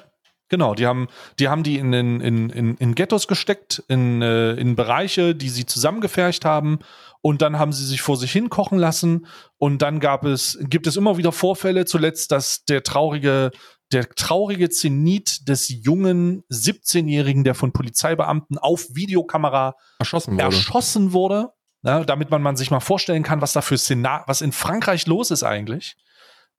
Genau, 0.49 0.73
die 0.73 0.87
haben, 0.87 1.07
die 1.37 1.47
haben 1.47 1.61
die 1.61 1.77
in, 1.77 1.93
in, 1.93 2.49
in, 2.49 2.75
in 2.75 2.95
Ghettos 2.95 3.27
gesteckt, 3.27 3.83
in, 3.87 4.21
äh, 4.23 4.53
in 4.53 4.75
Bereiche, 4.75 5.35
die 5.35 5.49
sie 5.49 5.67
zusammengefercht 5.67 6.43
haben. 6.43 6.79
Und 7.21 7.41
dann 7.41 7.59
haben 7.59 7.71
sie 7.71 7.85
sich 7.85 8.01
vor 8.01 8.17
sich 8.17 8.31
hin 8.31 8.49
kochen 8.49 8.79
lassen. 8.79 9.27
Und 9.57 9.83
dann 9.83 9.99
gab 9.99 10.25
es, 10.25 10.57
gibt 10.61 10.87
es 10.87 10.97
immer 10.97 11.17
wieder 11.17 11.31
Vorfälle, 11.31 11.85
zuletzt, 11.85 12.31
dass 12.31 12.65
der 12.65 12.81
traurige, 12.81 13.51
der 13.91 14.09
traurige 14.09 14.69
Zenit 14.69 15.47
des 15.47 15.69
jungen 15.69 16.43
17-Jährigen, 16.51 17.43
der 17.43 17.53
von 17.53 17.71
Polizeibeamten 17.71 18.57
auf 18.57 18.87
Videokamera 18.93 19.75
erschossen 19.99 20.33
wurde. 20.33 20.43
Erschossen 20.43 21.13
wurde. 21.13 21.51
Ja, 21.83 22.03
damit 22.03 22.29
man, 22.29 22.41
man 22.41 22.57
sich 22.57 22.71
mal 22.71 22.81
vorstellen 22.81 23.23
kann, 23.23 23.39
was 23.41 23.53
da 23.53 23.61
für 23.61 23.77
Szenar 23.77 24.25
was 24.27 24.41
in 24.41 24.51
Frankreich 24.51 25.07
los 25.07 25.31
ist 25.31 25.43
eigentlich, 25.43 25.95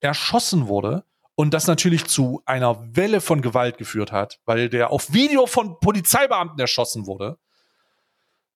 erschossen 0.01 0.66
wurde 0.66 1.05
und 1.41 1.55
das 1.55 1.66
natürlich 1.66 2.05
zu 2.05 2.43
einer 2.45 2.95
Welle 2.95 3.22
von 3.22 3.41
Gewalt 3.41 3.78
geführt 3.78 4.12
hat, 4.12 4.38
weil 4.45 4.68
der 4.68 4.91
auf 4.91 5.14
Video 5.14 5.47
von 5.47 5.80
Polizeibeamten 5.80 6.59
erschossen 6.59 7.07
wurde. 7.07 7.38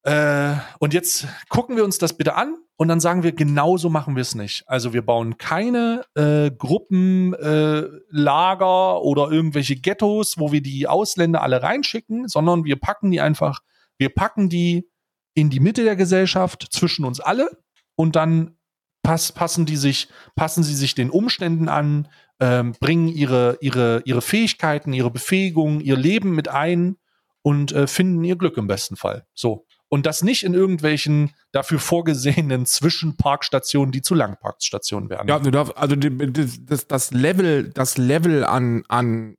Äh, 0.02 0.56
und 0.80 0.92
jetzt 0.92 1.26
gucken 1.48 1.76
wir 1.76 1.84
uns 1.84 1.96
das 1.96 2.18
bitte 2.18 2.34
an 2.34 2.58
und 2.76 2.88
dann 2.88 3.00
sagen 3.00 3.22
wir, 3.22 3.32
genauso 3.32 3.88
machen 3.88 4.16
wir 4.16 4.20
es 4.20 4.34
nicht. 4.34 4.68
Also 4.68 4.92
wir 4.92 5.00
bauen 5.00 5.38
keine 5.38 6.04
äh, 6.14 6.50
Gruppenlager 6.50 8.96
äh, 8.96 9.02
oder 9.02 9.30
irgendwelche 9.30 9.76
Ghettos, 9.76 10.34
wo 10.36 10.52
wir 10.52 10.60
die 10.60 10.86
Ausländer 10.86 11.40
alle 11.40 11.62
reinschicken, 11.62 12.28
sondern 12.28 12.64
wir 12.64 12.78
packen 12.78 13.10
die 13.10 13.22
einfach, 13.22 13.60
wir 13.96 14.10
packen 14.10 14.50
die 14.50 14.90
in 15.32 15.48
die 15.48 15.60
Mitte 15.60 15.84
der 15.84 15.96
Gesellschaft 15.96 16.68
zwischen 16.70 17.06
uns 17.06 17.18
alle 17.18 17.48
und 17.96 18.14
dann 18.14 18.58
pass, 19.02 19.32
passen 19.32 19.64
die 19.64 19.76
sich, 19.76 20.08
passen 20.34 20.64
sie 20.64 20.74
sich 20.74 20.94
den 20.94 21.10
Umständen 21.10 21.70
an, 21.70 22.08
ähm, 22.40 22.74
bringen 22.80 23.08
ihre, 23.08 23.58
ihre, 23.60 24.02
ihre 24.04 24.22
Fähigkeiten, 24.22 24.92
ihre 24.92 25.10
Befähigung, 25.10 25.80
ihr 25.80 25.96
Leben 25.96 26.34
mit 26.34 26.48
ein 26.48 26.96
und 27.42 27.72
äh, 27.72 27.86
finden 27.86 28.24
ihr 28.24 28.36
Glück 28.36 28.56
im 28.56 28.66
besten 28.66 28.96
Fall. 28.96 29.26
So. 29.34 29.66
Und 29.88 30.06
das 30.06 30.22
nicht 30.22 30.42
in 30.42 30.54
irgendwelchen 30.54 31.34
dafür 31.52 31.78
vorgesehenen 31.78 32.66
Zwischenparkstationen, 32.66 33.92
die 33.92 34.02
zu 34.02 34.14
Langparkstationen 34.14 35.10
werden. 35.10 35.28
Ja, 35.28 35.36
also 35.76 35.96
das, 35.96 36.88
das 36.88 37.10
Level, 37.12 37.70
das 37.70 37.96
Level 37.98 38.44
an, 38.44 38.82
an, 38.88 39.36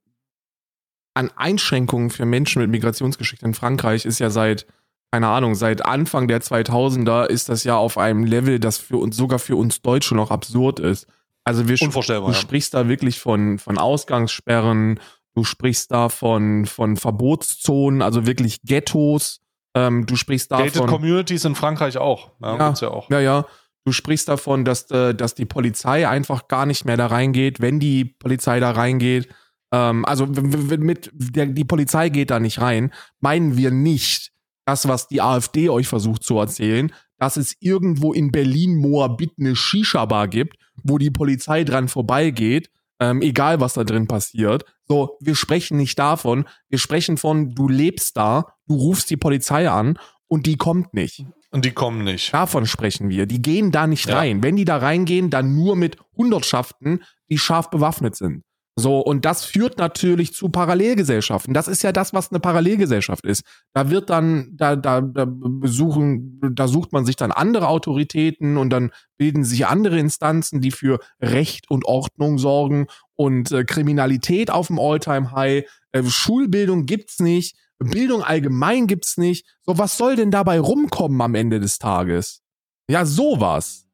an 1.14 1.32
Einschränkungen 1.36 2.10
für 2.10 2.26
Menschen 2.26 2.62
mit 2.62 2.72
Migrationsgeschichte 2.72 3.46
in 3.46 3.54
Frankreich 3.54 4.06
ist 4.06 4.20
ja 4.20 4.30
seit, 4.30 4.66
keine 5.12 5.28
Ahnung, 5.28 5.56
seit 5.56 5.84
Anfang 5.84 6.28
der 6.28 6.42
2000er 6.42 7.26
ist 7.26 7.50
das 7.50 7.64
ja 7.64 7.76
auf 7.76 7.98
einem 7.98 8.24
Level, 8.24 8.60
das 8.60 8.78
für 8.78 8.98
uns, 8.98 9.18
sogar 9.18 9.40
für 9.40 9.56
uns 9.58 9.82
Deutsche 9.82 10.16
noch 10.16 10.32
absurd 10.32 10.80
ist. 10.80 11.08
Also 11.46 11.68
wir, 11.68 11.78
Unvorstellbar, 11.82 12.32
du 12.32 12.36
sprichst 12.36 12.74
da 12.74 12.88
wirklich 12.88 13.20
von, 13.20 13.60
von 13.60 13.78
Ausgangssperren, 13.78 15.00
du 15.36 15.44
sprichst 15.44 15.92
da 15.92 16.10
von, 16.10 16.66
von 16.66 16.98
Verbotszonen, 16.98 18.02
also 18.02 18.26
wirklich 18.26 18.64
Ghettos, 18.64 19.42
ähm, 19.76 20.06
du 20.08 20.16
sprichst 20.16 20.52
davon. 20.52 20.66
Gated 20.66 20.88
Communities 20.88 21.46
in 21.46 21.54
Frankreich 21.54 21.98
auch. 21.98 22.32
Ja, 22.42 22.58
ja, 22.58 22.74
ja, 22.82 22.88
auch. 22.90 23.10
ja, 23.10 23.20
ja. 23.20 23.46
Du 23.84 23.92
sprichst 23.92 24.28
davon, 24.28 24.66
dass, 24.66 24.90
äh, 24.90 25.14
dass 25.14 25.36
die 25.36 25.46
Polizei 25.46 26.08
einfach 26.08 26.48
gar 26.48 26.66
nicht 26.66 26.86
mehr 26.86 26.98
da 26.98 27.06
reingeht, 27.06 27.62
wenn 27.62 27.80
die 27.80 28.06
Polizei 28.06 28.60
da 28.60 28.72
reingeht. 28.72 29.30
Ähm, 29.72 30.06
also 30.06 30.26
mit 30.26 31.12
der, 31.14 31.46
die 31.46 31.66
Polizei 31.66 32.10
geht 32.10 32.32
da 32.32 32.40
nicht 32.40 32.60
rein, 32.60 32.92
meinen 33.20 33.58
wir 33.58 33.70
nicht 33.70 34.32
das, 34.66 34.88
was 34.88 35.08
die 35.08 35.22
AfD 35.22 35.70
euch 35.70 35.88
versucht 35.88 36.24
zu 36.24 36.40
erzählen, 36.40 36.92
dass 37.20 37.38
es 37.38 37.56
irgendwo 37.60 38.14
in 38.14 38.32
Berlin 38.32 38.76
Moabit 38.78 39.34
eine 39.40 39.56
Shisha-Bar 39.56 40.30
gibt, 40.30 40.58
wo 40.84 40.98
die 40.98 41.12
Polizei 41.12 41.64
dran 41.64 41.88
vorbeigeht 41.88 42.70
ähm, 43.00 43.22
egal 43.22 43.60
was 43.60 43.74
da 43.74 43.84
drin 43.84 44.08
passiert. 44.08 44.66
So, 44.88 45.18
wir 45.20 45.36
sprechen 45.36 45.78
nicht 45.78 45.98
davon, 46.00 46.46
wir 46.70 46.80
sprechen 46.80 47.18
von, 47.18 47.54
du 47.54 47.68
lebst 47.68 48.16
da, 48.18 48.54
du 48.68 48.76
rufst 48.76 49.10
die 49.10 49.18
Polizei 49.18 49.70
an 49.70 50.00
und 50.28 50.46
die 50.46 50.58
kommt 50.58 50.94
nicht. 50.94 51.26
Und 51.52 51.66
die 51.66 51.72
kommen 51.72 52.04
nicht. 52.04 52.34
Davon 52.34 52.66
sprechen 52.66 53.10
wir. 53.10 53.26
Die 53.26 53.42
gehen 53.42 53.72
da 53.72 53.88
nicht 53.88 54.08
ja. 54.08 54.18
rein. 54.18 54.44
Wenn 54.44 54.56
die 54.56 54.66
da 54.66 54.78
reingehen, 54.78 55.30
dann 55.30 55.56
nur 55.56 55.76
mit 55.76 55.98
Hundertschaften, 56.18 57.04
die 57.30 57.38
scharf 57.38 57.70
bewaffnet 57.70 58.16
sind. 58.16 58.44
So, 58.78 59.00
und 59.00 59.24
das 59.24 59.46
führt 59.46 59.78
natürlich 59.78 60.34
zu 60.34 60.50
Parallelgesellschaften. 60.50 61.54
Das 61.54 61.70
ist 61.70 61.82
ja 61.82 61.94
das, 61.94 62.14
was 62.14 62.32
eine 62.32 62.42
Parallelgesellschaft 62.42 63.26
ist. 63.26 63.44
Da 63.74 63.90
wird 63.90 64.10
dann, 64.10 64.50
da, 64.54 64.76
da, 64.76 65.00
da 65.00 65.26
besuchen, 65.26 66.42
da 66.54 66.68
sucht 66.68 66.92
man 66.92 67.06
sich 67.06 67.16
dann 67.16 67.32
andere 67.32 67.70
Autoritäten 67.70 68.58
und 68.58 68.70
dann 68.72 68.92
bilden 69.18 69.46
sich 69.46 69.66
andere 69.66 69.98
Instanzen, 69.98 70.60
die 70.60 70.72
für 70.72 71.00
Recht 71.22 71.72
und 71.72 71.86
Ordnung 71.86 72.38
sorgen 72.38 72.88
und 73.14 73.50
äh, 73.54 73.64
Kriminalität 73.64 74.52
auf 74.52 74.68
dem 74.68 74.78
Alltime-High. 74.78 75.64
Äh, 75.94 76.04
Schulbildung 76.04 76.86
gibt's 76.86 77.20
nicht, 77.20 77.58
Bildung 77.80 78.24
allgemein 78.24 78.88
gibt's 78.88 79.16
nicht. 79.16 79.48
So, 79.62 79.78
was 79.78 79.98
soll 79.98 80.18
denn 80.18 80.32
dabei 80.32 80.60
rumkommen 80.60 81.22
am 81.22 81.36
Ende 81.36 81.62
des 81.62 81.80
Tages? 81.80 82.42
Ja, 82.90 83.06
sowas. 83.06 83.88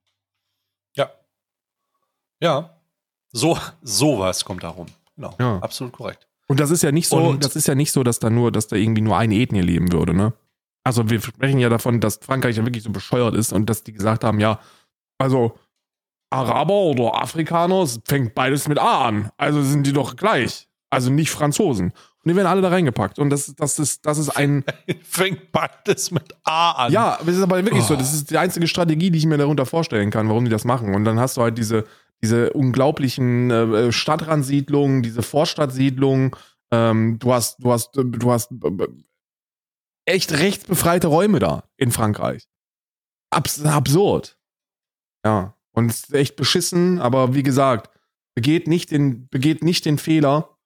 Ja. 0.95 1.11
Ja. 2.41 2.80
So, 3.31 3.57
sowas 3.81 4.45
kommt 4.45 4.63
da 4.63 4.69
rum. 4.69 4.87
Genau. 5.15 5.35
Ja. 5.39 5.59
Absolut 5.59 5.93
korrekt. 5.93 6.27
Und 6.47 6.59
das 6.59 6.69
ist 6.69 6.83
ja 6.83 6.91
nicht 6.91 7.07
so, 7.07 7.17
und 7.17 7.45
das 7.45 7.55
ist 7.55 7.67
ja 7.67 7.75
nicht 7.75 7.91
so, 7.91 8.03
dass 8.03 8.19
da 8.19 8.29
nur, 8.29 8.51
dass 8.51 8.67
da 8.67 8.75
irgendwie 8.75 9.01
nur 9.01 9.17
eine 9.17 9.35
Ethnie 9.35 9.61
leben 9.61 9.91
würde, 9.91 10.13
ne? 10.13 10.33
Also 10.83 11.09
wir 11.09 11.21
sprechen 11.21 11.59
ja 11.59 11.69
davon, 11.69 11.99
dass 11.99 12.19
Frankreich 12.21 12.57
ja 12.57 12.65
wirklich 12.65 12.83
so 12.83 12.89
bescheuert 12.89 13.35
ist 13.35 13.53
und 13.53 13.69
dass 13.69 13.83
die 13.83 13.93
gesagt 13.93 14.23
haben, 14.23 14.39
ja, 14.39 14.59
also 15.19 15.55
Araber 16.31 16.73
oder 16.73 17.21
Afrikaner, 17.21 17.83
es 17.83 17.99
fängt 18.05 18.33
beides 18.33 18.67
mit 18.67 18.79
A 18.79 19.07
an. 19.07 19.31
Also 19.37 19.61
sind 19.61 19.85
die 19.85 19.93
doch 19.93 20.15
gleich. 20.15 20.67
Also 20.89 21.11
nicht 21.11 21.29
Franzosen. 21.29 21.91
Und 22.23 22.29
die 22.29 22.35
werden 22.35 22.47
alle 22.47 22.61
da 22.61 22.69
reingepackt. 22.69 23.19
Und 23.19 23.29
das, 23.29 23.53
das, 23.55 23.79
ist, 23.79 24.05
das 24.05 24.17
ist 24.17 24.29
ein. 24.29 24.63
fängt 25.03 25.51
beides 25.51 26.11
mit 26.11 26.35
A 26.43 26.71
an. 26.71 26.91
Ja, 26.91 27.17
das 27.19 27.35
ist 27.35 27.43
aber 27.43 27.63
wirklich 27.63 27.83
oh. 27.83 27.87
so. 27.87 27.95
Das 27.95 28.13
ist 28.13 28.29
die 28.29 28.37
einzige 28.37 28.67
Strategie, 28.67 29.11
die 29.11 29.19
ich 29.19 29.25
mir 29.25 29.37
darunter 29.37 29.65
vorstellen 29.65 30.09
kann, 30.09 30.29
warum 30.29 30.45
die 30.45 30.51
das 30.51 30.65
machen. 30.65 30.95
Und 30.95 31.05
dann 31.05 31.19
hast 31.19 31.37
du 31.37 31.41
halt 31.41 31.57
diese, 31.57 31.85
diese 32.23 32.53
unglaublichen 32.53 33.49
äh, 33.51 33.91
Stadtrandsiedlungen, 33.91 35.01
diese 35.01 35.23
Vorstadtsiedlungen. 35.23 36.31
Ähm, 36.71 37.17
du 37.19 37.33
hast, 37.33 37.63
du 37.63 37.71
hast, 37.71 37.91
du 37.95 38.31
hast 38.31 38.51
äh, 38.51 38.87
echt 40.05 40.31
rechtsbefreite 40.31 41.07
Räume 41.07 41.39
da 41.39 41.63
in 41.77 41.91
Frankreich. 41.91 42.47
Abs 43.31 43.63
absurd. 43.63 44.37
Ja. 45.25 45.55
Und 45.73 45.89
es 45.89 46.03
ist 46.03 46.13
echt 46.13 46.35
beschissen, 46.35 46.99
aber 46.99 47.33
wie 47.33 47.43
gesagt, 47.43 47.89
begeht 48.35 48.67
nicht 48.67 48.91
den, 48.91 49.27
begeht 49.29 49.63
nicht 49.63 49.85
den 49.85 49.97
Fehler 49.97 50.57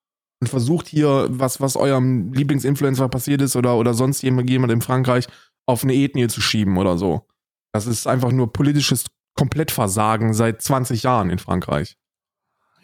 und 0.42 0.48
versucht 0.48 0.88
hier, 0.88 1.28
was, 1.30 1.62
was 1.62 1.76
eurem 1.76 2.34
Lieblingsinfluencer 2.34 3.08
passiert 3.08 3.42
ist 3.42 3.56
oder, 3.56 3.78
oder 3.78 3.94
sonst 3.94 4.22
jemand, 4.24 4.50
jemand 4.50 4.74
in 4.74 4.82
Frankreich 4.82 5.28
auf 5.68 5.84
eine 5.84 5.94
Ethnie 5.94 6.28
zu 6.28 6.42
schieben 6.42 6.78
oder 6.78 6.98
so. 6.98 7.28
Das 7.74 7.88
ist 7.88 8.08
einfach 8.08 8.32
nur 8.32 8.52
politisches 8.52 9.06
Komplettversagen 9.36 10.34
seit 10.34 10.62
20 10.62 11.04
Jahren 11.04 11.30
in 11.30 11.40
Frankreich. 11.40 11.98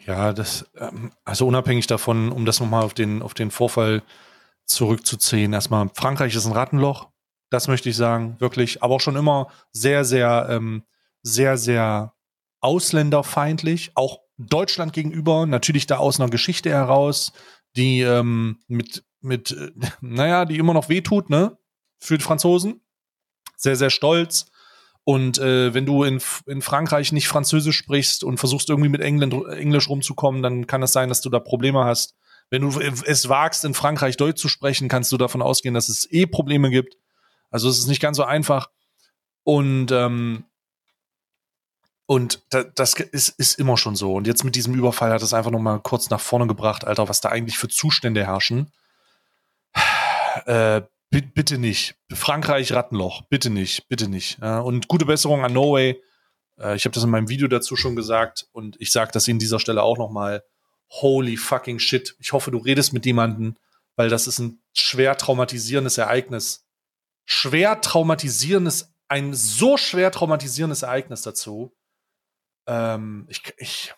Ja, 0.06 0.32
das, 0.32 0.70
ähm, 0.76 1.12
also 1.24 1.46
unabhängig 1.46 1.86
davon, 1.86 2.30
um 2.32 2.44
das 2.44 2.60
nochmal 2.60 2.84
auf 2.84 2.94
den, 2.94 3.22
auf 3.22 3.34
den 3.34 3.50
Vorfall 3.50 4.02
zurückzuziehen, 4.64 5.52
erstmal, 5.52 5.90
Frankreich 5.94 6.34
ist 6.34 6.46
ein 6.46 6.52
Rattenloch, 6.52 7.08
das 7.50 7.68
möchte 7.68 7.88
ich 7.88 7.96
sagen, 7.96 8.36
wirklich, 8.38 8.82
aber 8.82 8.94
auch 8.94 9.00
schon 9.00 9.16
immer 9.16 9.48
sehr, 9.72 10.04
sehr, 10.04 10.46
ähm, 10.48 10.84
sehr, 11.22 11.56
sehr 11.56 12.14
ausländerfeindlich, 12.60 13.92
auch 13.94 14.20
Deutschland 14.38 14.92
gegenüber, 14.92 15.46
natürlich 15.46 15.86
da 15.86 15.98
aus 15.98 16.18
einer 16.18 16.30
Geschichte 16.30 16.70
heraus, 16.70 17.32
die 17.76 18.00
ähm, 18.00 18.60
mit, 18.68 19.04
mit, 19.20 19.56
naja, 20.00 20.44
die 20.44 20.58
immer 20.58 20.74
noch 20.74 20.88
wehtut, 20.88 21.30
ne? 21.30 21.58
Für 21.98 22.18
die 22.18 22.24
Franzosen. 22.24 22.80
Sehr, 23.56 23.76
sehr 23.76 23.90
stolz. 23.90 24.46
Und 25.04 25.38
äh, 25.38 25.74
wenn 25.74 25.84
du 25.84 26.04
in, 26.04 26.22
in 26.46 26.62
Frankreich 26.62 27.10
nicht 27.12 27.26
Französisch 27.26 27.76
sprichst 27.76 28.22
und 28.22 28.38
versuchst 28.38 28.68
irgendwie 28.70 28.88
mit 28.88 29.00
England, 29.00 29.34
Englisch 29.48 29.88
rumzukommen, 29.88 30.42
dann 30.42 30.66
kann 30.66 30.82
es 30.82 30.92
sein, 30.92 31.08
dass 31.08 31.20
du 31.20 31.28
da 31.28 31.40
Probleme 31.40 31.84
hast. 31.84 32.14
Wenn 32.50 32.62
du 32.62 32.80
es 32.80 33.28
wagst, 33.28 33.64
in 33.64 33.74
Frankreich 33.74 34.16
Deutsch 34.16 34.40
zu 34.40 34.48
sprechen, 34.48 34.88
kannst 34.88 35.10
du 35.10 35.16
davon 35.16 35.42
ausgehen, 35.42 35.74
dass 35.74 35.88
es 35.88 36.10
eh 36.10 36.26
Probleme 36.26 36.70
gibt. 36.70 36.96
Also 37.50 37.68
es 37.68 37.78
ist 37.78 37.88
nicht 37.88 38.02
ganz 38.02 38.16
so 38.16 38.24
einfach. 38.24 38.68
Und 39.42 39.90
ähm, 39.90 40.44
und 42.06 42.42
da, 42.50 42.64
das 42.64 42.94
ist, 42.94 43.30
ist 43.38 43.58
immer 43.58 43.78
schon 43.78 43.96
so. 43.96 44.14
Und 44.14 44.26
jetzt 44.26 44.44
mit 44.44 44.54
diesem 44.54 44.74
Überfall 44.74 45.12
hat 45.12 45.22
es 45.22 45.32
einfach 45.32 45.50
noch 45.50 45.60
mal 45.60 45.78
kurz 45.78 46.10
nach 46.10 46.20
vorne 46.20 46.46
gebracht, 46.46 46.84
Alter, 46.84 47.08
was 47.08 47.22
da 47.22 47.30
eigentlich 47.30 47.56
für 47.56 47.68
Zustände 47.68 48.26
herrschen. 48.26 48.70
Äh, 50.46 50.82
bitte 51.12 51.58
nicht. 51.58 51.94
Frankreich 52.12 52.72
Rattenloch. 52.72 53.22
Bitte 53.28 53.50
nicht. 53.50 53.88
Bitte 53.88 54.08
nicht. 54.08 54.40
und 54.40 54.88
gute 54.88 55.04
Besserung 55.04 55.44
an 55.44 55.52
Norway. 55.52 56.00
Äh, 56.58 56.76
ich 56.76 56.84
habe 56.84 56.94
das 56.94 57.04
in 57.04 57.10
meinem 57.10 57.28
Video 57.28 57.48
dazu 57.48 57.76
schon 57.76 57.96
gesagt 57.96 58.46
und 58.52 58.80
ich 58.80 58.92
sage 58.92 59.12
das 59.12 59.28
in 59.28 59.38
dieser 59.38 59.60
Stelle 59.60 59.82
auch 59.82 59.98
noch 59.98 60.10
mal. 60.10 60.44
Holy 60.90 61.36
fucking 61.36 61.78
shit. 61.78 62.16
Ich 62.18 62.32
hoffe, 62.32 62.50
du 62.50 62.58
redest 62.58 62.92
mit 62.92 63.06
jemandem, 63.06 63.56
weil 63.96 64.08
das 64.08 64.26
ist 64.26 64.38
ein 64.38 64.62
schwer 64.72 65.16
traumatisierendes 65.16 65.98
Ereignis. 65.98 66.66
Schwer 67.24 67.80
traumatisierendes, 67.80 68.92
ein 69.08 69.32
so 69.34 69.76
schwer 69.76 70.10
traumatisierendes 70.10 70.82
Ereignis 70.82 71.22
dazu. 71.22 71.74
Ähm, 72.66 73.26
ich, 73.28 73.42
ich, 73.56 73.94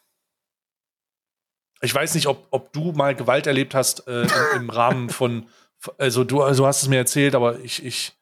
ich 1.80 1.94
weiß 1.94 2.14
nicht, 2.14 2.26
ob, 2.28 2.46
ob 2.50 2.72
du 2.72 2.92
mal 2.92 3.14
Gewalt 3.14 3.46
erlebt 3.46 3.74
hast 3.74 4.06
äh, 4.06 4.22
im, 4.22 4.62
im 4.62 4.70
Rahmen 4.70 5.10
von 5.10 5.48
also 5.98 6.24
du 6.24 6.42
also 6.42 6.66
hast 6.66 6.82
es 6.82 6.88
mir 6.88 6.98
erzählt, 6.98 7.34
aber 7.34 7.60
ich 7.60 7.84
ich 7.84 8.16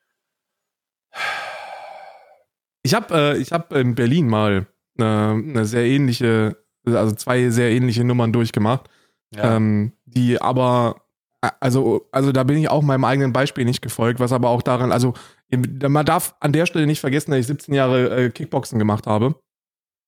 ich 2.83 2.95
habe 2.95 3.15
äh, 3.15 3.39
ich 3.39 3.53
habe 3.53 3.79
in 3.79 3.95
Berlin 3.95 4.29
mal 4.29 4.67
äh, 4.99 5.03
eine 5.03 5.65
sehr 5.65 5.85
ähnliche 5.85 6.57
also 6.87 7.15
zwei 7.15 7.51
sehr 7.51 7.71
ähnliche 7.71 8.05
Nummern 8.05 8.33
durchgemacht, 8.33 8.89
ja. 9.35 9.57
ähm, 9.57 9.93
die 10.05 10.41
aber 10.41 11.03
also 11.61 12.09
also 12.13 12.33
da 12.33 12.45
bin 12.45 12.59
ich 12.59 12.69
auch 12.69 12.83
meinem 12.83 13.05
eigenen 13.05 13.33
Beispiel 13.33 13.65
nicht 13.65 13.83
gefolgt, 13.83 14.21
was 14.21 14.33
aber 14.33 14.49
auch 14.51 14.63
daran 14.63 14.93
also 14.93 15.15
man 15.51 16.07
darf 16.07 16.35
an 16.41 16.53
der 16.53 16.67
Stelle 16.67 16.87
nicht 16.87 17.01
vergessen, 17.01 17.31
dass 17.31 17.41
ich 17.41 17.47
17 17.47 17.75
Jahre 17.75 18.25
äh, 18.25 18.31
Kickboxen 18.31 18.79
gemacht 18.79 19.07
habe 19.07 19.35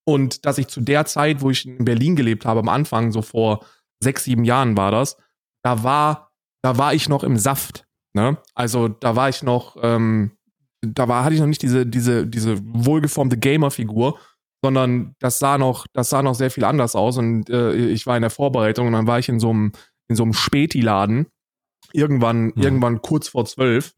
und 0.05 0.47
dass 0.47 0.59
ich 0.59 0.69
zu 0.69 0.81
der 0.81 1.05
Zeit, 1.07 1.43
wo 1.43 1.51
ich 1.51 1.67
in 1.67 1.85
Berlin 1.85 2.17
gelebt 2.17 2.47
habe, 2.47 2.61
am 2.61 2.69
Anfang 2.69 3.13
so 3.13 3.23
vor 3.23 3.65
sechs 4.01 4.25
sieben 4.25 4.45
Jahren 4.45 4.77
war 4.77 4.91
das, 4.91 5.17
da 5.63 5.83
war 5.83 6.24
da 6.65 6.79
war 6.79 6.95
ich 6.95 7.11
noch 7.11 7.23
im 7.25 7.37
Saft. 7.37 7.85
Ne? 8.15 8.39
Also 8.55 8.89
da 8.89 9.17
war 9.17 9.29
ich 9.29 9.43
noch, 9.43 9.77
ähm, 9.83 10.31
da 10.81 11.09
war, 11.09 11.23
hatte 11.23 11.35
ich 11.35 11.41
noch 11.41 11.47
nicht 11.47 11.61
diese, 11.61 11.85
diese, 11.85 12.27
diese 12.27 12.59
wohlgeformte 12.65 13.37
Gamer-Figur, 13.37 14.19
sondern 14.63 15.15
das 15.19 15.39
sah 15.39 15.59
noch, 15.59 15.87
das 15.93 16.09
sah 16.09 16.23
noch 16.23 16.35
sehr 16.35 16.51
viel 16.51 16.65
anders 16.65 16.97
aus. 16.97 17.19
Und 17.19 17.51
äh, 17.51 17.75
ich 17.75 18.07
war 18.07 18.17
in 18.17 18.23
der 18.23 18.31
Vorbereitung 18.31 18.87
und 18.87 18.95
dann 18.95 19.07
war 19.07 19.19
ich 19.19 19.29
in 19.29 19.41
so 19.41 19.51
einem, 19.51 19.73
in 20.09 20.17
so 20.17 20.23
einem 20.23 20.33
Späti-Laden, 20.33 21.27
irgendwann, 21.93 22.47
mhm. 22.47 22.53
irgendwann 22.57 23.03
kurz 23.03 23.29
vor 23.29 23.45
zwölf. 23.45 23.95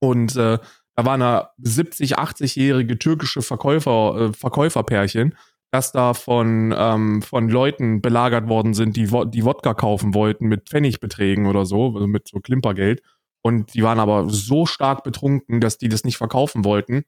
Und 0.00 0.34
äh, 0.34 0.58
da 0.96 1.04
war 1.04 1.14
eine 1.14 1.50
70, 1.58 2.18
80-jährige 2.18 2.98
türkische 2.98 3.42
Verkäufer, 3.42 4.16
äh, 4.16 4.32
Verkäuferpärchen 4.32 5.36
dass 5.70 5.92
da 5.92 6.14
von, 6.14 6.74
ähm, 6.76 7.22
von 7.22 7.48
Leuten 7.48 8.00
belagert 8.00 8.48
worden 8.48 8.74
sind, 8.74 8.96
die, 8.96 9.06
die 9.06 9.44
Wodka 9.44 9.74
kaufen 9.74 10.14
wollten 10.14 10.46
mit 10.46 10.68
Pfennigbeträgen 10.68 11.46
oder 11.46 11.66
so, 11.66 11.94
also 11.94 12.06
mit 12.06 12.28
so 12.28 12.40
Klimpergeld. 12.40 13.02
Und 13.42 13.74
die 13.74 13.82
waren 13.82 14.00
aber 14.00 14.28
so 14.28 14.66
stark 14.66 15.04
betrunken, 15.04 15.60
dass 15.60 15.78
die 15.78 15.88
das 15.88 16.04
nicht 16.04 16.16
verkaufen 16.16 16.64
wollten. 16.64 17.04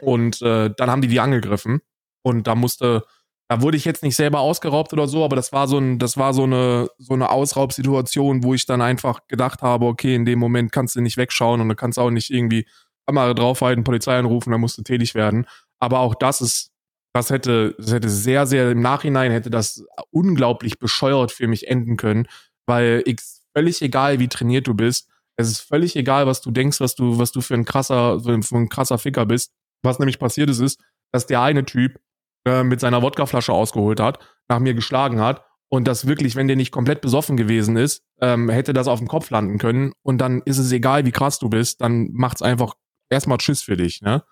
Und 0.00 0.42
äh, 0.42 0.70
dann 0.76 0.90
haben 0.90 1.00
die 1.00 1.08
die 1.08 1.20
angegriffen. 1.20 1.80
Und 2.22 2.46
da 2.46 2.54
musste, 2.54 3.04
da 3.48 3.62
wurde 3.62 3.76
ich 3.76 3.84
jetzt 3.84 4.02
nicht 4.02 4.16
selber 4.16 4.40
ausgeraubt 4.40 4.92
oder 4.92 5.08
so, 5.08 5.24
aber 5.24 5.36
das 5.36 5.52
war 5.52 5.66
so 5.66 5.78
ein, 5.78 5.98
das 5.98 6.16
war 6.16 6.34
so 6.34 6.42
eine, 6.42 6.88
so 6.98 7.14
eine 7.14 7.30
Ausraubsituation, 7.30 8.42
wo 8.42 8.52
ich 8.52 8.66
dann 8.66 8.82
einfach 8.82 9.26
gedacht 9.28 9.62
habe, 9.62 9.86
okay, 9.86 10.14
in 10.14 10.24
dem 10.26 10.38
Moment 10.38 10.72
kannst 10.72 10.96
du 10.96 11.00
nicht 11.00 11.16
wegschauen 11.16 11.60
und 11.60 11.68
du 11.68 11.74
kannst 11.74 11.98
auch 11.98 12.10
nicht 12.10 12.30
irgendwie 12.30 12.66
Kamera 13.06 13.32
draufhalten, 13.34 13.84
Polizei 13.84 14.18
anrufen, 14.18 14.50
da 14.50 14.58
musst 14.58 14.76
du 14.76 14.82
tätig 14.82 15.14
werden. 15.14 15.46
Aber 15.78 16.00
auch 16.00 16.14
das 16.14 16.40
ist 16.40 16.72
das 17.16 17.30
hätte, 17.30 17.74
das 17.78 17.92
hätte 17.92 18.10
sehr, 18.10 18.46
sehr 18.46 18.70
im 18.70 18.80
Nachhinein 18.80 19.32
hätte 19.32 19.48
das 19.48 19.84
unglaublich 20.10 20.78
bescheuert 20.78 21.32
für 21.32 21.48
mich 21.48 21.66
enden 21.66 21.96
können, 21.96 22.26
weil 22.66 23.02
ich 23.06 23.20
völlig 23.56 23.80
egal, 23.80 24.18
wie 24.18 24.28
trainiert 24.28 24.66
du 24.66 24.74
bist, 24.74 25.08
es 25.36 25.48
ist 25.48 25.60
völlig 25.60 25.96
egal, 25.96 26.26
was 26.26 26.42
du 26.42 26.50
denkst, 26.50 26.78
was 26.80 26.94
du, 26.94 27.18
was 27.18 27.32
du 27.32 27.40
für 27.40 27.54
ein 27.54 27.64
krasser, 27.64 28.20
für 28.20 28.56
ein 28.56 28.68
krasser 28.68 28.98
Ficker 28.98 29.24
bist. 29.24 29.52
Was 29.82 29.98
nämlich 29.98 30.18
passiert 30.18 30.50
ist, 30.50 30.60
ist, 30.60 30.80
dass 31.12 31.26
der 31.26 31.40
eine 31.40 31.64
Typ 31.64 32.00
äh, 32.46 32.62
mit 32.62 32.80
seiner 32.80 33.00
Wodkaflasche 33.00 33.52
ausgeholt 33.52 34.00
hat, 34.00 34.18
nach 34.48 34.58
mir 34.58 34.74
geschlagen 34.74 35.20
hat 35.20 35.44
und 35.68 35.88
das 35.88 36.06
wirklich, 36.06 36.36
wenn 36.36 36.48
der 36.48 36.56
nicht 36.56 36.70
komplett 36.70 37.00
besoffen 37.00 37.36
gewesen 37.36 37.76
ist, 37.76 38.02
ähm, 38.20 38.50
hätte 38.50 38.72
das 38.72 38.88
auf 38.88 38.98
dem 38.98 39.08
Kopf 39.08 39.30
landen 39.30 39.58
können 39.58 39.92
und 40.02 40.18
dann 40.18 40.42
ist 40.44 40.58
es 40.58 40.70
egal, 40.72 41.06
wie 41.06 41.12
krass 41.12 41.38
du 41.38 41.48
bist, 41.48 41.80
dann 41.80 42.10
macht's 42.12 42.42
einfach 42.42 42.74
erstmal 43.10 43.38
Tschüss 43.38 43.62
für 43.62 43.76
dich, 43.76 44.02
ne? 44.02 44.22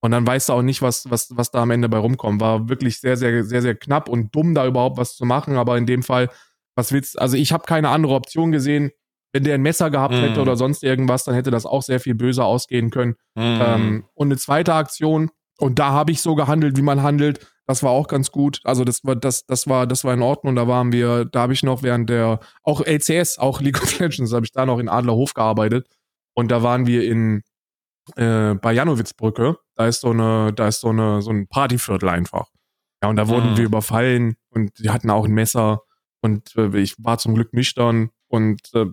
Und 0.00 0.12
dann 0.12 0.26
weißt 0.26 0.48
du 0.48 0.54
auch 0.54 0.62
nicht, 0.62 0.82
was, 0.82 1.10
was, 1.10 1.36
was 1.36 1.50
da 1.50 1.62
am 1.62 1.70
Ende 1.70 1.88
bei 1.88 1.98
rumkommt. 1.98 2.40
War 2.40 2.68
wirklich 2.68 3.00
sehr, 3.00 3.16
sehr, 3.16 3.44
sehr, 3.44 3.62
sehr 3.62 3.74
knapp 3.74 4.08
und 4.08 4.34
dumm, 4.34 4.54
da 4.54 4.66
überhaupt 4.66 4.96
was 4.96 5.14
zu 5.14 5.26
machen. 5.26 5.56
Aber 5.56 5.76
in 5.76 5.86
dem 5.86 6.02
Fall, 6.02 6.30
was 6.74 6.92
willst 6.92 7.20
Also 7.20 7.36
ich 7.36 7.52
habe 7.52 7.64
keine 7.64 7.90
andere 7.90 8.14
Option 8.14 8.52
gesehen. 8.52 8.90
Wenn 9.32 9.44
der 9.44 9.54
ein 9.54 9.62
Messer 9.62 9.90
gehabt 9.90 10.14
mm. 10.14 10.22
hätte 10.22 10.40
oder 10.40 10.56
sonst 10.56 10.82
irgendwas, 10.82 11.22
dann 11.24 11.36
hätte 11.36 11.52
das 11.52 11.64
auch 11.64 11.82
sehr 11.82 12.00
viel 12.00 12.16
böser 12.16 12.46
ausgehen 12.46 12.90
können. 12.90 13.12
Mm. 13.36 13.40
Ähm, 13.60 14.04
und 14.14 14.28
eine 14.28 14.38
zweite 14.38 14.74
Aktion, 14.74 15.30
und 15.60 15.78
da 15.78 15.90
habe 15.90 16.10
ich 16.10 16.22
so 16.22 16.34
gehandelt, 16.34 16.76
wie 16.78 16.82
man 16.82 17.02
handelt. 17.02 17.46
Das 17.66 17.82
war 17.82 17.90
auch 17.90 18.08
ganz 18.08 18.32
gut. 18.32 18.60
Also 18.64 18.82
das 18.82 19.04
war, 19.04 19.14
das, 19.14 19.44
das 19.44 19.68
war, 19.68 19.86
das 19.86 20.04
war 20.04 20.14
in 20.14 20.22
Ordnung. 20.22 20.56
Da 20.56 20.66
waren 20.66 20.90
wir, 20.90 21.26
da 21.26 21.42
habe 21.42 21.52
ich 21.52 21.62
noch 21.62 21.82
während 21.82 22.08
der, 22.08 22.40
auch 22.62 22.80
LCS, 22.80 23.38
auch 23.38 23.60
League 23.60 23.80
of 23.80 23.98
Legends, 23.98 24.32
habe 24.32 24.46
ich 24.46 24.52
da 24.52 24.64
noch 24.66 24.78
in 24.78 24.88
Adlerhof 24.88 25.34
gearbeitet. 25.34 25.86
Und 26.34 26.50
da 26.50 26.62
waren 26.62 26.86
wir 26.86 27.04
in, 27.04 27.42
äh, 28.16 28.54
bei 28.54 28.72
Janowitzbrücke, 28.72 29.58
da 29.74 29.86
ist 29.86 30.00
so 30.00 30.10
eine, 30.10 30.52
da 30.52 30.68
ist 30.68 30.80
so 30.80 30.88
eine, 30.88 31.22
so 31.22 31.30
ein 31.30 31.46
Partyviertel 31.48 32.08
einfach. 32.08 32.50
Ja, 33.02 33.08
und 33.08 33.16
da 33.16 33.28
wurden 33.28 33.52
mhm. 33.52 33.56
wir 33.56 33.64
überfallen 33.64 34.36
und 34.50 34.78
die 34.78 34.90
hatten 34.90 35.10
auch 35.10 35.24
ein 35.24 35.32
Messer 35.32 35.82
und 36.20 36.54
äh, 36.56 36.78
ich 36.78 36.96
war 36.98 37.18
zum 37.18 37.34
Glück 37.34 37.52
nüchtern 37.52 38.10
und 38.28 38.60
äh, 38.74 38.86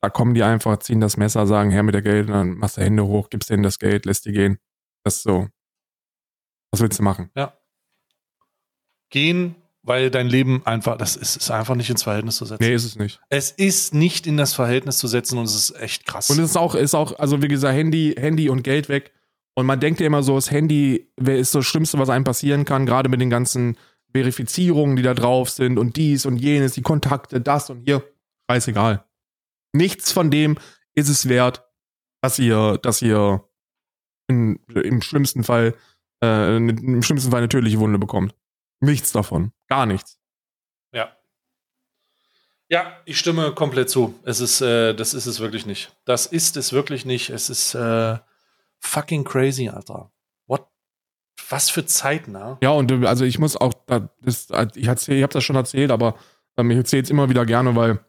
da 0.00 0.10
kommen 0.10 0.34
die 0.34 0.42
einfach, 0.42 0.78
ziehen 0.78 1.00
das 1.00 1.16
Messer, 1.16 1.46
sagen, 1.46 1.70
her 1.70 1.82
mit 1.82 1.94
der 1.94 2.02
Geld, 2.02 2.28
und 2.28 2.34
dann 2.34 2.58
machst 2.58 2.76
du 2.76 2.82
Hände 2.82 3.06
hoch, 3.06 3.30
gibst 3.30 3.50
denen 3.50 3.62
das 3.62 3.78
Geld, 3.78 4.04
lässt 4.06 4.26
die 4.26 4.32
gehen. 4.32 4.58
Das 5.04 5.16
ist 5.16 5.22
so. 5.22 5.48
Was 6.70 6.80
willst 6.80 6.98
du 6.98 7.02
machen? 7.02 7.30
Ja. 7.34 7.58
Gehen, 9.10 9.56
weil 9.86 10.10
dein 10.10 10.26
Leben 10.26 10.62
einfach, 10.64 10.98
das 10.98 11.14
ist, 11.14 11.36
ist, 11.36 11.50
einfach 11.50 11.76
nicht 11.76 11.88
ins 11.88 12.02
Verhältnis 12.02 12.36
zu 12.36 12.44
setzen. 12.44 12.62
Nee, 12.62 12.74
ist 12.74 12.84
es 12.84 12.96
nicht. 12.96 13.20
Es 13.30 13.52
ist 13.52 13.94
nicht 13.94 14.26
in 14.26 14.36
das 14.36 14.52
Verhältnis 14.52 14.98
zu 14.98 15.06
setzen 15.06 15.38
und 15.38 15.44
es 15.44 15.54
ist 15.54 15.80
echt 15.80 16.04
krass. 16.04 16.28
Und 16.28 16.40
es 16.40 16.50
ist 16.50 16.56
auch, 16.56 16.74
ist 16.74 16.94
auch, 16.94 17.18
also 17.20 17.40
wie 17.40 17.48
gesagt, 17.48 17.74
Handy, 17.74 18.14
Handy 18.18 18.50
und 18.50 18.64
Geld 18.64 18.88
weg. 18.88 19.12
Und 19.54 19.64
man 19.64 19.78
denkt 19.78 20.00
ja 20.00 20.06
immer 20.06 20.24
so, 20.24 20.34
das 20.34 20.50
Handy 20.50 21.08
ist 21.16 21.54
das 21.54 21.64
Schlimmste, 21.64 21.98
was 21.98 22.10
einem 22.10 22.24
passieren 22.24 22.64
kann, 22.64 22.84
gerade 22.84 23.08
mit 23.08 23.20
den 23.20 23.30
ganzen 23.30 23.78
Verifizierungen, 24.12 24.96
die 24.96 25.02
da 25.02 25.14
drauf 25.14 25.50
sind 25.50 25.78
und 25.78 25.96
dies 25.96 26.26
und 26.26 26.36
jenes, 26.36 26.72
die 26.72 26.82
Kontakte, 26.82 27.40
das 27.40 27.70
und 27.70 27.84
hier. 27.84 28.02
Scheißegal. 28.50 29.04
Nichts 29.72 30.10
von 30.10 30.30
dem 30.30 30.58
ist 30.94 31.08
es 31.08 31.28
wert, 31.28 31.64
dass 32.22 32.38
ihr, 32.38 32.78
dass 32.82 33.02
ihr 33.02 33.44
in, 34.28 34.58
im 34.74 35.00
schlimmsten 35.00 35.44
Fall, 35.44 35.74
äh, 36.22 36.56
im 36.56 37.02
schlimmsten 37.02 37.30
Fall 37.30 37.38
eine 37.38 37.48
tödliche 37.48 37.78
Wunde 37.78 37.98
bekommt. 37.98 38.34
Nichts 38.80 39.12
davon. 39.12 39.52
Gar 39.68 39.86
nichts. 39.86 40.18
Ja. 40.92 41.16
Ja, 42.68 42.96
ich 43.04 43.18
stimme 43.18 43.52
komplett 43.52 43.90
zu. 43.90 44.18
Es 44.24 44.40
ist, 44.40 44.60
äh, 44.60 44.94
das 44.94 45.14
ist 45.14 45.26
es 45.26 45.40
wirklich 45.40 45.66
nicht. 45.66 45.96
Das 46.04 46.26
ist 46.26 46.56
es 46.56 46.72
wirklich 46.72 47.04
nicht. 47.04 47.30
Es 47.30 47.48
ist 47.48 47.74
äh, 47.74 48.18
fucking 48.80 49.24
crazy, 49.24 49.68
Alter. 49.68 50.10
What? 50.46 50.66
Was 51.48 51.70
für 51.70 51.86
Zeiten, 51.86 52.32
ne? 52.32 52.58
Ja, 52.62 52.70
und 52.70 52.90
äh, 52.90 53.06
also 53.06 53.24
ich 53.24 53.38
muss 53.38 53.56
auch, 53.56 53.72
das, 54.20 54.48
ich, 54.74 54.86
erzähl, 54.86 55.16
ich 55.16 55.22
habe 55.22 55.32
das 55.32 55.44
schon 55.44 55.56
erzählt, 55.56 55.90
aber 55.90 56.16
ähm, 56.56 56.70
ich 56.70 56.76
erzähle 56.76 57.02
es 57.02 57.10
immer 57.10 57.28
wieder 57.28 57.46
gerne, 57.46 57.76
weil 57.76 58.00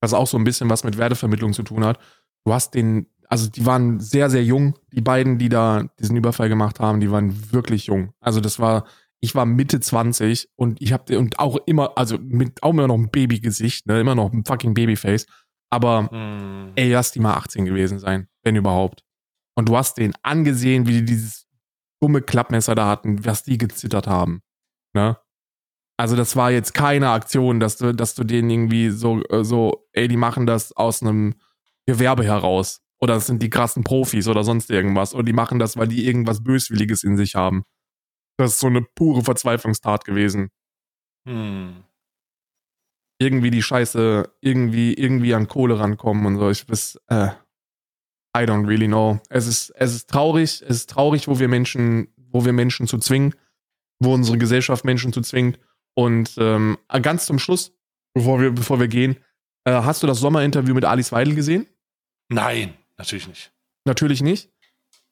das 0.00 0.14
auch 0.14 0.26
so 0.26 0.36
ein 0.36 0.44
bisschen 0.44 0.68
was 0.68 0.84
mit 0.84 0.98
Wertevermittlung 0.98 1.52
zu 1.52 1.62
tun 1.62 1.84
hat. 1.84 1.98
Du 2.44 2.52
hast 2.52 2.74
den, 2.74 3.06
also 3.28 3.48
die 3.48 3.64
waren 3.64 4.00
sehr, 4.00 4.28
sehr 4.28 4.44
jung, 4.44 4.78
die 4.92 5.00
beiden, 5.00 5.38
die 5.38 5.48
da 5.48 5.84
diesen 5.98 6.16
Überfall 6.16 6.48
gemacht 6.48 6.80
haben, 6.80 7.00
die 7.00 7.10
waren 7.10 7.52
wirklich 7.52 7.86
jung. 7.86 8.12
Also 8.20 8.40
das 8.40 8.58
war 8.58 8.84
ich 9.22 9.34
war 9.36 9.46
Mitte 9.46 9.78
20 9.80 10.48
und 10.56 10.82
ich 10.82 10.92
habe 10.92 11.16
und 11.18 11.38
auch 11.38 11.56
immer, 11.66 11.96
also 11.96 12.18
mit 12.18 12.62
auch 12.62 12.70
immer 12.70 12.88
noch 12.88 12.96
ein 12.98 13.10
Babygesicht, 13.10 13.86
ne, 13.86 14.00
immer 14.00 14.16
noch 14.16 14.32
ein 14.32 14.44
fucking 14.44 14.74
Babyface. 14.74 15.26
Aber 15.70 16.10
Hm. 16.10 16.72
ey, 16.74 16.92
lass 16.92 17.12
die 17.12 17.20
mal 17.20 17.34
18 17.34 17.64
gewesen 17.64 17.98
sein, 18.00 18.28
wenn 18.42 18.56
überhaupt. 18.56 19.04
Und 19.54 19.68
du 19.68 19.76
hast 19.76 19.96
den 19.96 20.12
angesehen, 20.22 20.86
wie 20.86 20.92
die 20.92 21.04
dieses 21.04 21.46
dumme 22.00 22.20
Klappmesser 22.20 22.74
da 22.74 22.88
hatten, 22.88 23.24
was 23.24 23.44
die 23.44 23.58
gezittert 23.58 24.08
haben. 24.08 24.42
Ne? 24.92 25.16
Also 25.96 26.16
das 26.16 26.34
war 26.34 26.50
jetzt 26.50 26.74
keine 26.74 27.10
Aktion, 27.10 27.60
dass 27.60 27.76
du, 27.76 27.94
dass 27.94 28.14
du 28.16 28.24
denen 28.24 28.50
irgendwie 28.50 28.90
so, 28.90 29.22
äh, 29.30 29.44
so, 29.44 29.86
ey, 29.92 30.08
die 30.08 30.16
machen 30.16 30.46
das 30.46 30.72
aus 30.72 31.00
einem 31.00 31.34
Gewerbe 31.86 32.24
heraus. 32.24 32.80
Oder 33.00 33.14
das 33.14 33.26
sind 33.26 33.40
die 33.42 33.50
krassen 33.50 33.84
Profis 33.84 34.26
oder 34.26 34.42
sonst 34.42 34.68
irgendwas. 34.70 35.14
Oder 35.14 35.24
die 35.24 35.32
machen 35.32 35.60
das, 35.60 35.76
weil 35.76 35.88
die 35.88 36.06
irgendwas 36.06 36.42
Böswilliges 36.42 37.04
in 37.04 37.16
sich 37.16 37.36
haben. 37.36 37.62
Das 38.38 38.52
ist 38.52 38.60
so 38.60 38.66
eine 38.66 38.82
pure 38.82 39.22
Verzweiflungstat 39.22 40.04
gewesen. 40.04 40.50
Hm. 41.28 41.84
Irgendwie 43.18 43.50
die 43.50 43.62
Scheiße, 43.62 44.32
irgendwie, 44.40 44.94
irgendwie 44.94 45.34
an 45.34 45.46
Kohle 45.46 45.78
rankommen 45.78 46.26
und 46.26 46.38
so. 46.38 46.50
Ich 46.50 46.66
bis, 46.66 46.98
äh, 47.08 47.28
I 48.36 48.40
don't 48.40 48.66
really 48.66 48.86
know. 48.86 49.20
Es 49.28 49.46
ist, 49.46 49.70
es 49.76 49.94
ist 49.94 50.10
traurig, 50.10 50.62
es 50.62 50.76
ist 50.76 50.90
traurig, 50.90 51.28
wo 51.28 51.38
wir 51.38 51.48
Menschen, 51.48 52.08
wo 52.16 52.44
wir 52.44 52.52
Menschen 52.52 52.86
zu 52.86 52.98
zwingen, 52.98 53.34
wo 54.00 54.14
unsere 54.14 54.38
Gesellschaft 54.38 54.84
Menschen 54.84 55.12
zu 55.12 55.20
zwingt. 55.20 55.58
Und 55.94 56.34
ähm, 56.38 56.78
ganz 57.02 57.26
zum 57.26 57.38
Schluss, 57.38 57.72
bevor 58.14 58.40
wir, 58.40 58.50
bevor 58.50 58.80
wir 58.80 58.88
gehen, 58.88 59.16
äh, 59.64 59.72
hast 59.72 60.02
du 60.02 60.06
das 60.06 60.18
Sommerinterview 60.18 60.74
mit 60.74 60.84
Alice 60.84 61.12
Weidel 61.12 61.34
gesehen? 61.34 61.66
Nein, 62.28 62.74
natürlich 62.96 63.28
nicht. 63.28 63.52
Natürlich 63.84 64.22
nicht. 64.22 64.50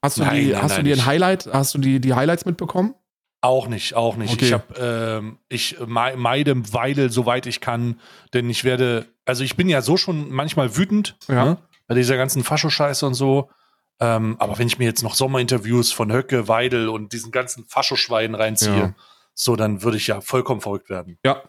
Hast 0.02 0.16
du, 0.16 0.22
Nein, 0.22 0.36
die, 0.36 0.52
nein, 0.52 0.62
hast 0.62 0.70
nein, 0.72 0.84
du 0.84 0.90
dir 0.90 0.96
ein. 0.96 1.06
Highlight, 1.06 1.46
hast 1.52 1.74
du 1.74 1.78
die, 1.78 2.00
die 2.00 2.14
Highlights 2.14 2.46
mitbekommen? 2.46 2.94
Auch 3.42 3.68
nicht, 3.68 3.94
auch 3.94 4.16
nicht. 4.16 4.34
Okay. 4.34 4.44
Ich 4.46 4.52
habe, 4.52 4.74
ähm, 4.78 5.38
ich 5.48 5.78
mei- 5.86 6.14
meide 6.16 6.72
Weidel, 6.74 7.10
soweit 7.10 7.46
ich 7.46 7.60
kann, 7.60 7.98
denn 8.34 8.50
ich 8.50 8.64
werde, 8.64 9.06
also 9.24 9.42
ich 9.44 9.56
bin 9.56 9.68
ja 9.68 9.80
so 9.80 9.96
schon 9.96 10.30
manchmal 10.30 10.76
wütend, 10.76 11.16
Ja. 11.28 11.44
ne, 11.44 11.58
bei 11.86 11.94
dieser 11.94 12.16
ganzen 12.18 12.44
Faschoscheiße 12.44 13.06
und 13.06 13.14
so. 13.14 13.50
Ähm, 13.98 14.36
aber 14.38 14.58
wenn 14.58 14.66
ich 14.66 14.78
mir 14.78 14.84
jetzt 14.84 15.02
noch 15.02 15.14
Sommerinterviews 15.14 15.90
von 15.92 16.12
Höcke, 16.12 16.48
Weidel 16.48 16.88
und 16.88 17.12
diesen 17.14 17.32
ganzen 17.32 17.64
Faschoschweinen 17.64 18.34
reinziehe, 18.34 18.76
Ja. 18.78 18.94
so 19.34 19.56
dann 19.56 19.82
würde 19.82 19.96
ich 19.96 20.06
ja 20.06 20.20
vollkommen 20.20 20.60
verrückt 20.60 20.90
werden. 20.90 21.18
Ja. 21.24 21.42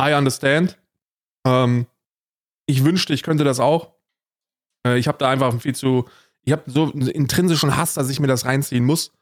I 0.00 0.14
understand. 0.14 0.78
Ähm, 1.46 1.86
ich 2.66 2.84
wünschte, 2.84 3.12
ich 3.14 3.22
könnte 3.24 3.42
das 3.44 3.58
auch. 3.58 3.94
Äh, 4.86 4.98
ich 4.98 5.08
habe 5.08 5.18
da 5.18 5.28
einfach 5.28 5.60
viel 5.60 5.74
zu. 5.74 6.08
Ich 6.42 6.52
habe 6.52 6.62
so 6.70 6.84
einen 6.92 7.08
intrinsischen 7.08 7.76
Hass, 7.76 7.94
dass 7.94 8.08
ich 8.10 8.20
mir 8.20 8.26
das 8.28 8.44
reinziehen 8.44 8.84
muss. 8.84 9.12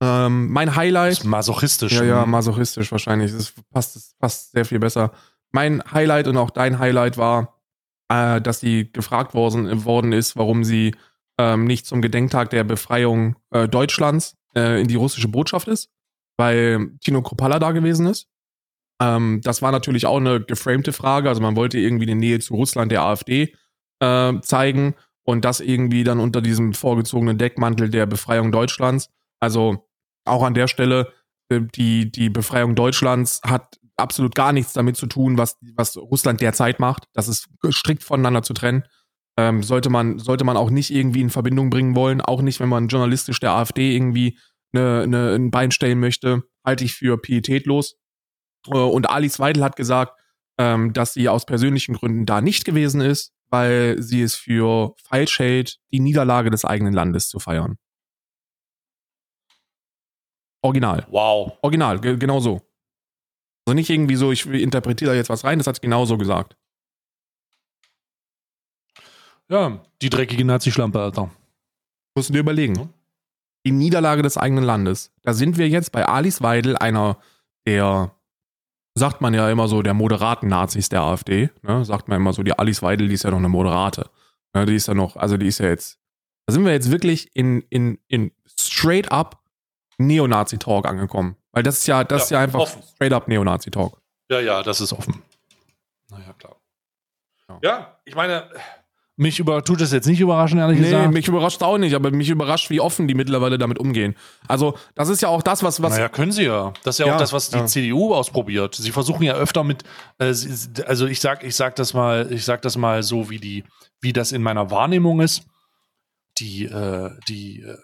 Ähm, 0.00 0.50
mein 0.50 0.68
Das 0.68 0.76
Highlight. 0.76 1.12
ist 1.12 1.24
masochistisch. 1.24 1.92
Ja, 1.92 2.04
ja, 2.04 2.20
ne? 2.20 2.26
masochistisch 2.26 2.92
wahrscheinlich. 2.92 3.32
Das 3.32 3.52
passt, 3.72 3.96
das 3.96 4.14
passt 4.18 4.52
sehr 4.52 4.64
viel 4.64 4.78
besser. 4.78 5.12
Mein 5.50 5.82
Highlight 5.92 6.28
und 6.28 6.36
auch 6.36 6.50
dein 6.50 6.78
Highlight 6.78 7.18
war, 7.18 7.60
äh, 8.08 8.40
dass 8.40 8.60
sie 8.60 8.92
gefragt 8.92 9.34
worden, 9.34 9.84
worden 9.84 10.12
ist, 10.12 10.36
warum 10.36 10.62
sie 10.64 10.94
ähm, 11.38 11.64
nicht 11.64 11.86
zum 11.86 12.02
Gedenktag 12.02 12.50
der 12.50 12.64
Befreiung 12.64 13.36
äh, 13.50 13.68
Deutschlands 13.68 14.36
äh, 14.54 14.80
in 14.80 14.88
die 14.88 14.96
russische 14.96 15.28
Botschaft 15.28 15.68
ist, 15.68 15.90
weil 16.36 16.92
Tino 17.00 17.22
Kropala 17.22 17.58
da 17.58 17.72
gewesen 17.72 18.06
ist. 18.06 18.28
Ähm, 19.00 19.40
das 19.42 19.62
war 19.62 19.72
natürlich 19.72 20.06
auch 20.06 20.16
eine 20.18 20.40
geframte 20.40 20.92
Frage. 20.92 21.28
Also 21.28 21.40
man 21.40 21.56
wollte 21.56 21.78
irgendwie 21.78 22.06
die 22.06 22.14
Nähe 22.14 22.40
zu 22.40 22.54
Russland 22.54 22.90
der 22.92 23.02
AfD 23.02 23.54
äh, 24.00 24.40
zeigen 24.42 24.94
und 25.22 25.44
das 25.44 25.60
irgendwie 25.60 26.04
dann 26.04 26.20
unter 26.20 26.40
diesem 26.40 26.72
vorgezogenen 26.74 27.38
Deckmantel 27.38 27.90
der 27.90 28.06
Befreiung 28.06 28.50
Deutschlands. 28.52 29.10
Also 29.40 29.87
auch 30.28 30.42
an 30.42 30.54
der 30.54 30.68
Stelle, 30.68 31.12
äh, 31.48 31.60
die, 31.74 32.10
die 32.10 32.30
Befreiung 32.30 32.74
Deutschlands 32.74 33.40
hat 33.44 33.78
absolut 33.96 34.34
gar 34.34 34.52
nichts 34.52 34.72
damit 34.72 34.96
zu 34.96 35.06
tun, 35.06 35.38
was, 35.38 35.56
was 35.74 35.96
Russland 35.96 36.40
derzeit 36.40 36.78
macht. 36.78 37.04
Das 37.14 37.28
ist 37.28 37.48
strikt 37.70 38.04
voneinander 38.04 38.42
zu 38.42 38.54
trennen. 38.54 38.84
Ähm, 39.36 39.62
sollte, 39.62 39.90
man, 39.90 40.18
sollte 40.18 40.44
man 40.44 40.56
auch 40.56 40.70
nicht 40.70 40.90
irgendwie 40.90 41.20
in 41.20 41.30
Verbindung 41.30 41.70
bringen 41.70 41.94
wollen, 41.94 42.20
auch 42.20 42.42
nicht, 42.42 42.60
wenn 42.60 42.68
man 42.68 42.88
journalistisch 42.88 43.38
der 43.40 43.52
AfD 43.52 43.94
irgendwie 43.94 44.38
eine, 44.72 45.02
eine, 45.02 45.34
ein 45.34 45.50
Bein 45.50 45.70
stellen 45.70 46.00
möchte, 46.00 46.42
halte 46.64 46.84
ich 46.84 46.94
für 46.94 47.18
pietätlos. 47.18 47.96
Äh, 48.66 48.78
Und 48.78 49.08
Alice 49.08 49.38
Weidel 49.38 49.62
hat 49.62 49.76
gesagt, 49.76 50.18
ähm, 50.58 50.92
dass 50.92 51.12
sie 51.14 51.28
aus 51.28 51.46
persönlichen 51.46 51.94
Gründen 51.94 52.26
da 52.26 52.40
nicht 52.40 52.64
gewesen 52.64 53.00
ist, 53.00 53.32
weil 53.48 54.02
sie 54.02 54.22
es 54.22 54.34
für 54.34 54.94
falsch 55.08 55.38
hält, 55.38 55.78
die 55.92 56.00
Niederlage 56.00 56.50
des 56.50 56.64
eigenen 56.64 56.92
Landes 56.92 57.28
zu 57.28 57.38
feiern. 57.38 57.78
Original. 60.62 61.06
Wow. 61.10 61.58
Original, 61.62 62.00
ge 62.00 62.16
genau 62.16 62.40
so. 62.40 62.60
Also 63.66 63.74
nicht 63.74 63.90
irgendwie 63.90 64.16
so, 64.16 64.32
ich 64.32 64.46
interpretiere 64.46 65.10
da 65.10 65.16
jetzt 65.16 65.28
was 65.28 65.44
rein, 65.44 65.58
das 65.58 65.66
hat 65.66 65.76
sie 65.76 65.82
genau 65.82 66.04
so 66.04 66.16
gesagt. 66.16 66.56
Ja, 69.50 69.82
die 70.02 70.10
dreckige 70.10 70.44
Nazi-Schlampe, 70.44 71.00
Alter. 71.00 71.30
Musst 72.14 72.28
du 72.28 72.34
dir 72.34 72.40
überlegen. 72.40 72.92
Die 73.64 73.72
Niederlage 73.72 74.22
des 74.22 74.36
eigenen 74.36 74.64
Landes. 74.64 75.12
Da 75.22 75.32
sind 75.32 75.56
wir 75.56 75.68
jetzt 75.68 75.92
bei 75.92 76.06
Alice 76.06 76.42
Weidel, 76.42 76.76
einer 76.76 77.18
der, 77.66 78.12
sagt 78.94 79.20
man 79.20 79.34
ja 79.34 79.50
immer 79.50 79.68
so, 79.68 79.82
der 79.82 79.94
moderaten 79.94 80.48
Nazis 80.48 80.88
der 80.88 81.02
AfD. 81.02 81.50
Ne? 81.62 81.84
Sagt 81.84 82.08
man 82.08 82.16
immer 82.16 82.32
so, 82.32 82.42
die 82.42 82.58
Alice 82.58 82.82
Weidel, 82.82 83.08
die 83.08 83.14
ist 83.14 83.24
ja 83.24 83.30
noch 83.30 83.38
eine 83.38 83.48
Moderate. 83.48 84.10
Ne? 84.54 84.66
Die 84.66 84.74
ist 84.74 84.88
ja 84.88 84.94
noch, 84.94 85.16
also 85.16 85.36
die 85.36 85.46
ist 85.46 85.58
ja 85.58 85.68
jetzt, 85.68 85.98
da 86.46 86.52
sind 86.52 86.64
wir 86.64 86.72
jetzt 86.72 86.90
wirklich 86.90 87.34
in, 87.34 87.62
in, 87.70 87.98
in 88.08 88.32
straight 88.58 89.10
up 89.12 89.37
Neonazi-Talk 89.98 90.86
angekommen. 90.86 91.36
Weil 91.52 91.62
das 91.62 91.78
ist 91.78 91.86
ja, 91.86 92.04
das 92.04 92.24
ist 92.24 92.30
ja 92.30 92.40
einfach 92.40 92.60
offen. 92.60 92.82
straight 92.94 93.12
up 93.12 93.28
Neonazi-Talk. 93.28 94.00
Ja, 94.30 94.40
ja, 94.40 94.62
das 94.62 94.80
ist 94.80 94.92
offen. 94.92 95.22
Naja, 96.10 96.32
klar. 96.38 96.56
Ja. 97.48 97.58
Ja, 97.62 97.96
ich 98.04 98.14
meine, 98.14 98.48
mich 99.16 99.40
über, 99.40 99.64
tut 99.64 99.80
das 99.80 99.90
jetzt 99.90 100.06
nicht 100.06 100.20
überraschen, 100.20 100.58
ehrlich 100.60 100.78
Nee, 100.78 100.84
gesagt. 100.90 101.12
mich 101.12 101.26
überrascht 101.26 101.62
auch 101.62 101.76
nicht, 101.78 101.94
aber 101.94 102.10
mich 102.12 102.28
überrascht, 102.28 102.70
wie 102.70 102.78
offen 102.80 103.08
die 103.08 103.14
mittlerweile 103.14 103.58
damit 103.58 103.78
umgehen. 103.78 104.14
Also, 104.46 104.78
das 104.94 105.08
ist 105.08 105.22
ja 105.22 105.28
auch 105.28 105.42
das, 105.42 105.62
was, 105.64 105.82
was 105.82 105.94
naja, 105.94 106.08
können 106.08 106.30
sie 106.30 106.44
ja. 106.44 106.72
Das 106.84 106.94
ist 106.94 106.98
ja, 107.00 107.06
Ja, 107.06 107.14
auch 107.14 107.18
das, 107.18 107.32
was 107.32 107.50
die 107.50 107.58
ja. 107.58 107.66
CDU 107.66 108.14
ausprobiert. 108.14 108.76
Sie 108.76 108.92
versuchen 108.92 109.24
ja 109.24 109.34
öfter 109.34 109.64
mit, 109.64 109.82
äh, 110.18 110.32
sie, 110.32 110.84
also 110.84 111.06
ich 111.06 111.20
sag, 111.20 111.42
ich 111.42 111.56
sag 111.56 111.74
das 111.76 111.94
mal, 111.94 112.30
ich 112.32 112.44
sag 112.44 112.62
das 112.62 112.76
mal 112.76 113.02
so, 113.02 113.28
wie 113.28 113.38
die, 113.38 113.64
wie 114.00 114.12
das 114.12 114.30
in 114.30 114.42
meiner 114.42 114.70
Wahrnehmung 114.70 115.20
ist. 115.20 115.42
Die, 116.38 116.66
äh, 116.66 117.10
die, 117.28 117.62
äh, 117.62 117.76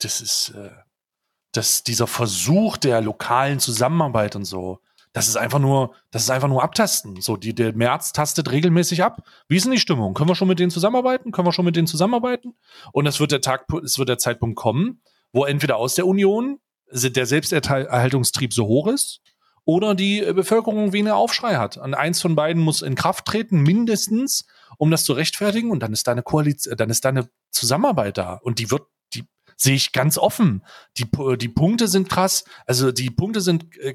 das 0.00 0.20
ist, 0.20 0.54
äh, 1.52 1.56
das, 1.56 1.82
dieser 1.82 2.06
Versuch 2.06 2.76
der 2.76 3.00
lokalen 3.00 3.60
Zusammenarbeit 3.60 4.36
und 4.36 4.44
so, 4.44 4.80
das 5.12 5.28
ist 5.28 5.36
einfach 5.36 5.58
nur, 5.58 5.94
das 6.10 6.22
ist 6.22 6.30
einfach 6.30 6.48
nur 6.48 6.62
abtasten. 6.62 7.20
So, 7.20 7.36
die, 7.36 7.54
der 7.54 7.74
März 7.74 8.12
tastet 8.12 8.50
regelmäßig 8.50 9.02
ab. 9.04 9.22
Wie 9.46 9.56
ist 9.56 9.64
denn 9.64 9.72
die 9.72 9.78
Stimmung? 9.78 10.14
Können 10.14 10.30
wir 10.30 10.34
schon 10.34 10.48
mit 10.48 10.58
denen 10.58 10.70
zusammenarbeiten? 10.70 11.32
Können 11.32 11.46
wir 11.46 11.52
schon 11.52 11.66
mit 11.66 11.76
denen 11.76 11.86
zusammenarbeiten? 11.86 12.54
Und 12.92 13.06
es 13.06 13.20
wird 13.20 13.30
der 13.30 13.42
Tag, 13.42 13.66
es 13.84 13.98
wird 13.98 14.08
der 14.08 14.18
Zeitpunkt 14.18 14.56
kommen, 14.56 15.02
wo 15.32 15.44
entweder 15.44 15.76
aus 15.76 15.94
der 15.94 16.06
Union 16.06 16.58
der 16.90 17.26
Selbsterhaltungstrieb 17.26 18.52
so 18.52 18.66
hoch 18.66 18.86
ist 18.88 19.20
oder 19.64 19.94
die 19.94 20.20
Bevölkerung 20.20 20.92
wie 20.92 21.00
einen 21.00 21.12
Aufschrei 21.12 21.56
hat. 21.56 21.76
Und 21.76 21.94
eins 21.94 22.20
von 22.20 22.34
beiden 22.34 22.62
muss 22.62 22.82
in 22.82 22.94
Kraft 22.94 23.26
treten, 23.26 23.60
mindestens, 23.60 24.46
um 24.78 24.90
das 24.90 25.04
zu 25.04 25.12
rechtfertigen. 25.12 25.70
Und 25.70 25.80
dann 25.80 25.92
ist 25.92 26.06
da 26.06 26.12
eine 26.12 26.22
Koalition, 26.22 26.76
dann 26.76 26.90
ist 26.90 27.04
da 27.04 27.10
eine 27.10 27.28
Zusammenarbeit 27.50 28.18
da. 28.18 28.40
Und 28.42 28.58
die 28.58 28.70
wird, 28.70 28.82
sehe 29.62 29.74
ich 29.76 29.92
ganz 29.92 30.18
offen. 30.18 30.64
Die, 30.96 31.04
Pu- 31.04 31.36
die 31.36 31.48
Punkte 31.48 31.86
sind 31.88 32.08
krass. 32.08 32.44
Also 32.66 32.90
die 32.90 33.10
Punkte 33.10 33.40
sind 33.40 33.76
äh, 33.78 33.94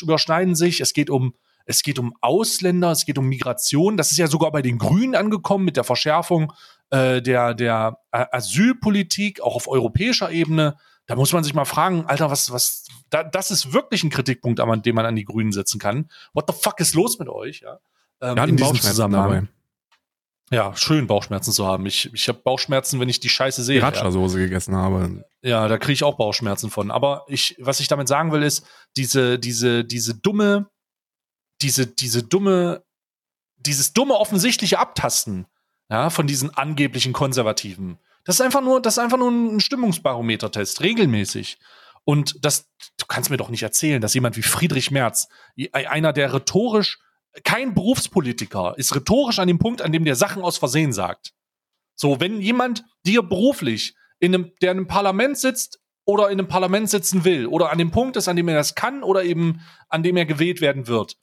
überschneiden 0.00 0.54
sich. 0.54 0.80
Es 0.80 0.92
geht 0.92 1.10
um 1.10 1.34
es 1.68 1.82
geht 1.82 1.98
um 1.98 2.14
Ausländer, 2.20 2.92
es 2.92 3.04
geht 3.04 3.18
um 3.18 3.26
Migration. 3.26 3.96
Das 3.96 4.12
ist 4.12 4.18
ja 4.18 4.28
sogar 4.28 4.52
bei 4.52 4.62
den 4.62 4.78
Grünen 4.78 5.16
angekommen 5.16 5.64
mit 5.64 5.76
der 5.76 5.82
Verschärfung 5.82 6.52
äh, 6.90 7.20
der, 7.20 7.54
der 7.54 7.98
Asylpolitik, 8.12 9.40
auch 9.40 9.56
auf 9.56 9.66
europäischer 9.66 10.30
Ebene. 10.30 10.76
Da 11.06 11.16
muss 11.16 11.32
man 11.32 11.42
sich 11.42 11.54
mal 11.54 11.64
fragen, 11.64 12.04
Alter, 12.06 12.30
was, 12.30 12.52
was, 12.52 12.84
da, 13.10 13.24
das 13.24 13.50
ist 13.50 13.72
wirklich 13.72 14.04
ein 14.04 14.10
Kritikpunkt, 14.10 14.60
an 14.60 14.82
dem 14.82 14.94
man 14.94 15.06
an 15.06 15.16
die 15.16 15.24
Grünen 15.24 15.50
setzen 15.50 15.80
kann. 15.80 16.08
What 16.34 16.44
the 16.48 16.54
fuck 16.56 16.78
ist 16.78 16.94
los 16.94 17.18
mit 17.18 17.28
euch? 17.28 17.62
Ja, 17.62 17.80
ähm, 18.20 18.40
hatten 18.40 18.56
Bauchschmerzen 18.56 19.10
dabei. 19.10 19.48
Ja, 20.52 20.76
schön 20.76 21.06
Bauchschmerzen 21.08 21.52
zu 21.52 21.66
haben. 21.66 21.86
Ich, 21.86 22.12
ich 22.14 22.28
habe 22.28 22.38
Bauchschmerzen, 22.38 23.00
wenn 23.00 23.08
ich 23.08 23.18
die 23.18 23.28
Scheiße 23.28 23.64
sehe. 23.64 23.80
ja. 23.80 23.84
Ratschersoße 23.84 24.38
gegessen 24.38 24.76
habe. 24.76 25.24
Ja, 25.42 25.66
da 25.66 25.76
kriege 25.76 25.92
ich 25.92 26.04
auch 26.04 26.16
Bauchschmerzen 26.16 26.70
von. 26.70 26.90
Aber 26.90 27.24
ich, 27.28 27.56
was 27.58 27.80
ich 27.80 27.88
damit 27.88 28.06
sagen 28.06 28.30
will, 28.30 28.42
ist, 28.42 28.64
diese, 28.96 29.38
diese, 29.38 29.84
diese 29.84 30.14
dumme, 30.14 30.70
diese, 31.62 31.86
diese 31.86 32.22
dumme, 32.22 32.84
dieses 33.56 33.92
dumme 33.92 34.14
offensichtliche 34.14 34.78
Abtasten, 34.78 35.46
ja, 35.90 36.10
von 36.10 36.26
diesen 36.26 36.50
angeblichen 36.50 37.12
Konservativen. 37.12 37.98
Das 38.24 38.36
ist 38.36 38.40
einfach 38.40 38.62
nur, 38.62 38.80
das 38.80 38.94
ist 38.94 38.98
einfach 38.98 39.18
nur 39.18 39.30
ein 39.30 39.60
Stimmungsbarometertest, 39.60 40.80
regelmäßig. 40.80 41.58
Und 42.04 42.44
das, 42.44 42.68
du 42.98 43.06
kannst 43.06 43.30
mir 43.30 43.36
doch 43.36 43.48
nicht 43.48 43.64
erzählen, 43.64 44.00
dass 44.00 44.14
jemand 44.14 44.36
wie 44.36 44.42
Friedrich 44.42 44.92
Merz, 44.92 45.28
einer, 45.72 46.12
der 46.12 46.32
rhetorisch, 46.32 47.00
kein 47.44 47.74
Berufspolitiker, 47.74 48.74
ist 48.76 48.94
rhetorisch 48.94 49.38
an 49.38 49.48
dem 49.48 49.58
Punkt, 49.58 49.82
an 49.82 49.92
dem 49.92 50.04
der 50.04 50.16
Sachen 50.16 50.42
aus 50.42 50.58
Versehen 50.58 50.92
sagt. 50.92 51.32
So, 51.94 52.20
wenn 52.20 52.40
jemand 52.40 52.84
dir 53.06 53.22
beruflich 53.22 53.94
in 54.18 54.34
einem, 54.34 54.52
der 54.60 54.72
in 54.72 54.78
einem 54.78 54.86
Parlament 54.86 55.38
sitzt, 55.38 55.80
oder 56.08 56.30
in 56.30 56.38
einem 56.38 56.46
Parlament 56.46 56.88
sitzen 56.88 57.24
will 57.24 57.46
oder 57.48 57.72
an 57.72 57.78
dem 57.78 57.90
Punkt 57.90 58.16
ist, 58.16 58.28
an 58.28 58.36
dem 58.36 58.46
er 58.46 58.54
das 58.54 58.76
kann 58.76 59.02
oder 59.02 59.24
eben 59.24 59.60
an 59.88 60.04
dem 60.04 60.16
er 60.16 60.24
gewählt 60.24 60.60
werden 60.60 60.86
wird 60.86 61.16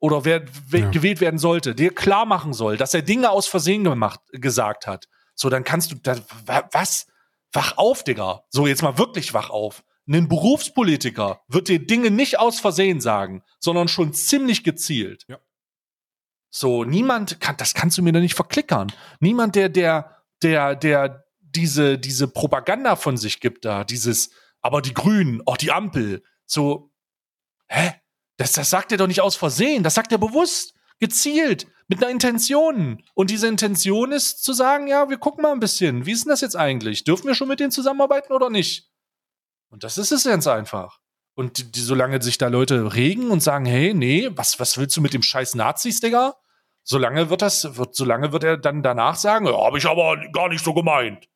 oder 0.00 0.24
wer, 0.24 0.44
wer 0.68 0.80
Ja. 0.80 0.90
gewählt 0.90 1.20
werden 1.20 1.38
sollte, 1.38 1.74
dir 1.74 1.94
klar 1.94 2.26
machen 2.26 2.52
soll, 2.52 2.76
dass 2.76 2.94
er 2.94 3.02
Dinge 3.02 3.30
aus 3.30 3.46
Versehen 3.46 3.84
gemacht, 3.84 4.18
gesagt 4.32 4.86
hat. 4.88 5.06
So, 5.36 5.50
dann 5.50 5.62
kannst 5.62 5.92
du, 5.92 5.96
da, 5.96 6.16
wa- 6.46 6.68
was? 6.72 7.06
Wach 7.52 7.76
auf, 7.78 8.02
Digga. 8.02 8.42
So, 8.50 8.66
jetzt 8.66 8.82
mal 8.82 8.98
wirklich 8.98 9.34
wach 9.34 9.50
auf. 9.50 9.84
Ein 10.12 10.28
Berufspolitiker 10.28 11.40
wird 11.46 11.68
dir 11.68 11.86
Dinge 11.86 12.10
nicht 12.10 12.38
aus 12.38 12.58
Versehen 12.58 13.00
sagen, 13.00 13.44
sondern 13.60 13.86
schon 13.86 14.12
ziemlich 14.12 14.64
gezielt. 14.64 15.24
Ja. 15.28 15.38
So, 16.50 16.82
niemand 16.82 17.40
kann, 17.40 17.56
das 17.56 17.74
kannst 17.74 17.96
du 17.96 18.02
mir 18.02 18.12
doch 18.12 18.20
nicht 18.20 18.34
verklickern. 18.34 18.92
Niemand, 19.20 19.54
der, 19.54 19.68
der, 19.68 20.16
der, 20.42 20.74
der 20.74 21.24
diese, 21.40 21.96
diese 21.96 22.26
Propaganda 22.26 22.96
von 22.96 23.16
sich 23.16 23.38
gibt 23.40 23.64
da, 23.64 23.84
dieses, 23.84 24.30
aber 24.60 24.82
die 24.82 24.94
Grünen, 24.94 25.42
auch 25.46 25.56
die 25.56 25.70
Ampel, 25.70 26.24
so, 26.44 26.90
hä? 27.68 27.94
Das, 28.36 28.52
das 28.52 28.70
sagt 28.70 28.90
er 28.90 28.98
doch 28.98 29.06
nicht 29.06 29.20
aus 29.20 29.36
Versehen, 29.36 29.84
das 29.84 29.94
sagt 29.94 30.10
er 30.10 30.18
bewusst, 30.18 30.74
gezielt, 30.98 31.68
mit 31.86 32.02
einer 32.02 32.10
Intention. 32.10 33.02
Und 33.14 33.30
diese 33.30 33.46
Intention 33.46 34.12
ist 34.12 34.42
zu 34.42 34.52
sagen, 34.52 34.86
ja, 34.86 35.08
wir 35.08 35.18
gucken 35.18 35.42
mal 35.42 35.52
ein 35.52 35.60
bisschen, 35.60 36.06
wie 36.06 36.12
ist 36.12 36.24
denn 36.24 36.30
das 36.30 36.40
jetzt 36.40 36.56
eigentlich? 36.56 37.04
Dürfen 37.04 37.26
wir 37.26 37.34
schon 37.34 37.48
mit 37.48 37.60
denen 37.60 37.70
zusammenarbeiten 37.70 38.32
oder 38.32 38.50
nicht? 38.50 38.89
Und 39.70 39.84
das 39.84 39.98
ist 39.98 40.12
es 40.12 40.24
ganz 40.24 40.46
einfach. 40.46 41.00
Und 41.34 41.58
die, 41.58 41.72
die, 41.72 41.80
solange 41.80 42.20
sich 42.20 42.38
da 42.38 42.48
Leute 42.48 42.94
regen 42.94 43.30
und 43.30 43.42
sagen, 43.42 43.64
hey, 43.64 43.94
nee, 43.94 44.28
was, 44.34 44.60
was 44.60 44.76
willst 44.76 44.96
du 44.96 45.00
mit 45.00 45.14
dem 45.14 45.22
scheiß 45.22 45.54
Nazis, 45.54 46.00
Digga? 46.00 46.34
Solange 46.82 47.30
wird 47.30 47.40
das, 47.40 47.76
wird, 47.76 47.94
solange 47.94 48.32
wird 48.32 48.44
er 48.44 48.56
dann 48.56 48.82
danach 48.82 49.14
sagen, 49.14 49.46
ja, 49.46 49.52
habe 49.52 49.78
ich 49.78 49.86
aber 49.86 50.16
gar 50.32 50.48
nicht 50.48 50.64
so 50.64 50.74
gemeint. 50.74 51.28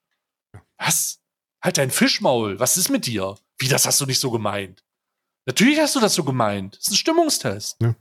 Was? 0.79 1.21
Halt 1.63 1.79
dein 1.79 1.91
Fischmaul, 1.91 2.59
was 2.59 2.77
ist 2.77 2.91
mit 2.91 3.07
dir? 3.07 3.37
Wie, 3.57 3.69
das 3.69 3.87
hast 3.87 4.01
du 4.01 4.07
nicht 4.07 4.21
so 4.21 4.31
gemeint? 4.31 4.85
Natürlich 5.47 5.79
hast 5.79 5.95
du 5.95 6.01
das 6.01 6.15
so 6.15 6.25
gemeint. 6.25 6.77
Das 6.77 6.85
ist 6.85 6.93
ein 6.93 6.97
Stimmungstest. 6.97 7.77
Ja. 7.81 7.95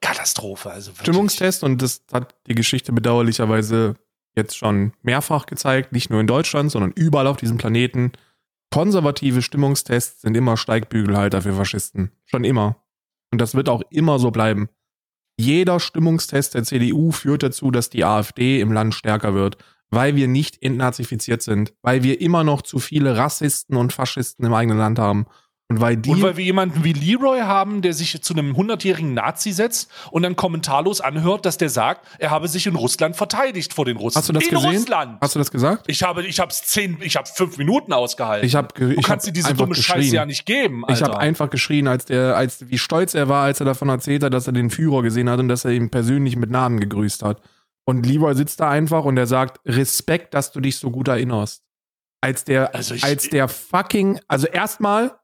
Katastrophe, 0.00 0.70
also 0.70 0.92
wirklich. 0.92 1.06
Stimmungstest 1.06 1.64
und 1.64 1.82
das 1.82 2.02
hat 2.12 2.34
die 2.46 2.54
Geschichte 2.54 2.92
bedauerlicherweise 2.92 3.96
jetzt 4.34 4.56
schon 4.56 4.92
mehrfach 5.02 5.46
gezeigt, 5.46 5.92
nicht 5.92 6.10
nur 6.10 6.20
in 6.20 6.26
Deutschland, 6.26 6.70
sondern 6.70 6.92
überall 6.92 7.26
auf 7.26 7.38
diesem 7.38 7.56
Planeten. 7.56 8.12
Konservative 8.72 9.42
Stimmungstests 9.42 10.22
sind 10.22 10.36
immer 10.36 10.56
Steigbügelhalter 10.56 11.42
für 11.42 11.54
Faschisten. 11.54 12.12
Schon 12.24 12.44
immer. 12.44 12.76
Und 13.30 13.40
das 13.40 13.54
wird 13.54 13.68
auch 13.68 13.82
immer 13.90 14.18
so 14.18 14.30
bleiben. 14.30 14.68
Jeder 15.38 15.80
Stimmungstest 15.80 16.54
der 16.54 16.64
CDU 16.64 17.12
führt 17.12 17.42
dazu, 17.42 17.70
dass 17.70 17.90
die 17.90 18.04
AfD 18.04 18.60
im 18.60 18.72
Land 18.72 18.94
stärker 18.94 19.34
wird, 19.34 19.58
weil 19.90 20.16
wir 20.16 20.28
nicht 20.28 20.62
entnazifiziert 20.62 21.42
sind, 21.42 21.74
weil 21.82 22.02
wir 22.02 22.20
immer 22.20 22.42
noch 22.42 22.62
zu 22.62 22.78
viele 22.78 23.16
Rassisten 23.16 23.76
und 23.76 23.92
Faschisten 23.92 24.46
im 24.46 24.54
eigenen 24.54 24.78
Land 24.78 24.98
haben. 24.98 25.26
Und 25.68 25.80
weil 25.80 25.96
die 25.96 26.10
Und 26.10 26.22
weil 26.22 26.36
wir 26.36 26.44
jemanden 26.44 26.84
wie 26.84 26.92
Leroy 26.92 27.40
haben, 27.40 27.82
der 27.82 27.92
sich 27.92 28.22
zu 28.22 28.34
einem 28.34 28.56
hundertjährigen 28.56 29.14
Nazi 29.14 29.50
setzt 29.50 29.90
und 30.12 30.22
dann 30.22 30.36
kommentarlos 30.36 31.00
anhört, 31.00 31.44
dass 31.44 31.58
der 31.58 31.70
sagt, 31.70 32.06
er 32.20 32.30
habe 32.30 32.46
sich 32.46 32.68
in 32.68 32.76
Russland 32.76 33.16
verteidigt 33.16 33.74
vor 33.74 33.84
den 33.84 33.96
Russen. 33.96 34.16
Hast 34.16 34.28
du 34.28 34.32
das 34.32 34.44
in 34.44 34.50
gesehen? 34.50 34.70
Russland. 34.76 35.18
Hast 35.20 35.34
du 35.34 35.40
das 35.40 35.50
gesagt? 35.50 35.82
ich 35.88 36.04
habe, 36.04 36.24
ich 36.24 36.38
habe 36.38 36.52
zehn, 36.52 36.98
ich 37.00 37.16
habe 37.16 37.26
fünf 37.28 37.58
Minuten 37.58 37.92
ausgehalten. 37.92 38.46
Ich 38.46 38.54
habe 38.54 38.68
du 38.76 38.90
ich 38.90 38.98
hab 38.98 39.04
kannst 39.06 39.26
dir 39.26 39.32
diese 39.32 39.54
dumme 39.54 39.74
geschrien. 39.74 40.02
Scheiße 40.04 40.14
ja 40.14 40.24
nicht 40.24 40.46
geben. 40.46 40.84
Ich 40.86 40.94
Alter. 41.02 41.06
habe 41.06 41.18
einfach 41.18 41.50
geschrien, 41.50 41.88
als 41.88 42.04
der, 42.04 42.36
als 42.36 42.70
wie 42.70 42.78
stolz 42.78 43.14
er 43.14 43.28
war, 43.28 43.42
als 43.44 43.58
er 43.58 43.66
davon 43.66 43.88
erzählt 43.88 44.22
hat, 44.22 44.32
dass 44.34 44.46
er 44.46 44.52
den 44.52 44.70
Führer 44.70 45.02
gesehen 45.02 45.28
hat 45.28 45.40
und 45.40 45.48
dass 45.48 45.64
er 45.64 45.72
ihn 45.72 45.90
persönlich 45.90 46.36
mit 46.36 46.48
Namen 46.50 46.78
gegrüßt 46.78 47.24
hat. 47.24 47.40
Und 47.84 48.06
Leroy 48.06 48.36
sitzt 48.36 48.60
da 48.60 48.70
einfach 48.70 49.04
und 49.04 49.16
er 49.16 49.26
sagt, 49.26 49.58
Respekt, 49.66 50.32
dass 50.34 50.52
du 50.52 50.60
dich 50.60 50.76
so 50.78 50.92
gut 50.92 51.08
erinnerst. 51.08 51.64
Als 52.20 52.44
der, 52.44 52.72
Also 52.72 52.94
ich- 52.94 53.02
als 53.02 53.28
der 53.30 53.48
fucking, 53.48 54.20
also 54.28 54.46
erstmal 54.46 55.16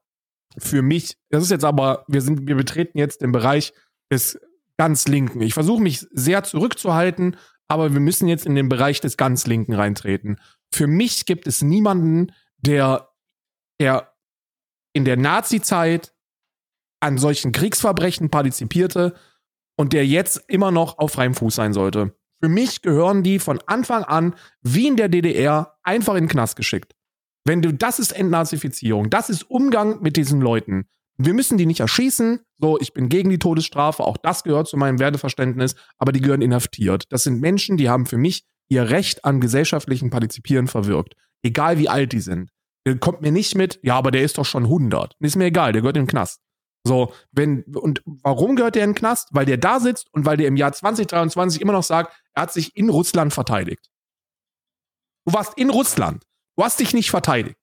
für 0.57 0.81
mich, 0.81 1.17
das 1.29 1.43
ist 1.43 1.51
jetzt 1.51 1.65
aber, 1.65 2.05
wir 2.07 2.21
sind, 2.21 2.47
wir 2.47 2.55
betreten 2.55 2.97
jetzt 2.97 3.21
den 3.21 3.31
Bereich 3.31 3.73
des 4.11 4.39
ganz 4.77 5.07
Linken. 5.07 5.41
Ich 5.41 5.53
versuche 5.53 5.81
mich 5.81 6.07
sehr 6.11 6.43
zurückzuhalten, 6.43 7.37
aber 7.67 7.93
wir 7.93 7.99
müssen 7.99 8.27
jetzt 8.27 8.45
in 8.45 8.55
den 8.55 8.69
Bereich 8.69 9.01
des 9.01 9.17
ganz 9.17 9.47
Linken 9.47 9.73
reintreten. 9.73 10.39
Für 10.73 10.87
mich 10.87 11.25
gibt 11.25 11.47
es 11.47 11.61
niemanden, 11.61 12.31
der, 12.57 13.09
der 13.79 14.13
in 14.93 15.05
der 15.05 15.17
Nazi-Zeit 15.17 16.13
an 16.99 17.17
solchen 17.17 17.51
Kriegsverbrechen 17.51 18.29
partizipierte 18.29 19.15
und 19.75 19.93
der 19.93 20.05
jetzt 20.05 20.43
immer 20.47 20.71
noch 20.71 20.97
auf 20.99 21.13
freiem 21.13 21.33
Fuß 21.33 21.55
sein 21.55 21.73
sollte. 21.73 22.15
Für 22.41 22.49
mich 22.49 22.81
gehören 22.81 23.23
die 23.23 23.39
von 23.39 23.59
Anfang 23.67 24.03
an, 24.03 24.35
wie 24.61 24.87
in 24.87 24.97
der 24.97 25.09
DDR, 25.09 25.77
einfach 25.83 26.15
in 26.15 26.25
den 26.25 26.29
Knast 26.29 26.55
geschickt. 26.55 26.93
Wenn 27.45 27.61
du, 27.61 27.73
das 27.73 27.99
ist 27.99 28.11
Entnazifizierung, 28.13 29.09
das 29.09 29.29
ist 29.29 29.49
Umgang 29.49 30.01
mit 30.01 30.15
diesen 30.15 30.39
Leuten. 30.39 30.87
Wir 31.17 31.33
müssen 31.33 31.57
die 31.57 31.65
nicht 31.65 31.81
erschießen. 31.81 32.39
So, 32.57 32.79
ich 32.79 32.93
bin 32.93 33.09
gegen 33.09 33.29
die 33.29 33.39
Todesstrafe, 33.39 34.03
auch 34.03 34.17
das 34.17 34.43
gehört 34.43 34.67
zu 34.67 34.77
meinem 34.77 34.99
Werteverständnis, 34.99 35.75
aber 35.97 36.11
die 36.11 36.21
gehören 36.21 36.41
inhaftiert. 36.41 37.05
Das 37.09 37.23
sind 37.23 37.41
Menschen, 37.41 37.77
die 37.77 37.89
haben 37.89 38.05
für 38.05 38.17
mich 38.17 38.45
ihr 38.69 38.89
Recht 38.89 39.25
an 39.25 39.41
gesellschaftlichen 39.41 40.09
Partizipieren 40.09 40.67
verwirkt. 40.67 41.15
Egal 41.43 41.77
wie 41.77 41.89
alt 41.89 42.13
die 42.13 42.21
sind. 42.21 42.49
Der 42.85 42.97
kommt 42.97 43.21
mir 43.21 43.31
nicht 43.31 43.55
mit, 43.55 43.79
ja, 43.83 43.95
aber 43.95 44.11
der 44.11 44.23
ist 44.23 44.37
doch 44.37 44.45
schon 44.45 44.63
100. 44.63 45.15
Ist 45.19 45.35
mir 45.35 45.45
egal, 45.45 45.73
der 45.73 45.81
gehört 45.81 45.97
in 45.97 46.03
den 46.03 46.09
Knast. 46.09 46.41
So, 46.85 47.13
wenn, 47.31 47.63
und 47.75 48.01
warum 48.05 48.55
gehört 48.55 48.75
der 48.75 48.83
in 48.83 48.91
den 48.91 48.95
Knast? 48.95 49.29
Weil 49.31 49.45
der 49.45 49.57
da 49.57 49.79
sitzt 49.79 50.13
und 50.13 50.25
weil 50.25 50.35
der 50.37 50.47
im 50.47 50.57
Jahr 50.57 50.73
2023 50.73 51.61
immer 51.61 51.71
noch 51.71 51.83
sagt, 51.83 52.13
er 52.33 52.43
hat 52.43 52.53
sich 52.53 52.75
in 52.75 52.89
Russland 52.89 53.33
verteidigt. 53.33 53.89
Du 55.25 55.33
warst 55.33 55.57
in 55.57 55.69
Russland. 55.69 56.25
Du 56.55 56.63
hast 56.63 56.79
dich 56.79 56.93
nicht 56.93 57.09
verteidigt. 57.09 57.57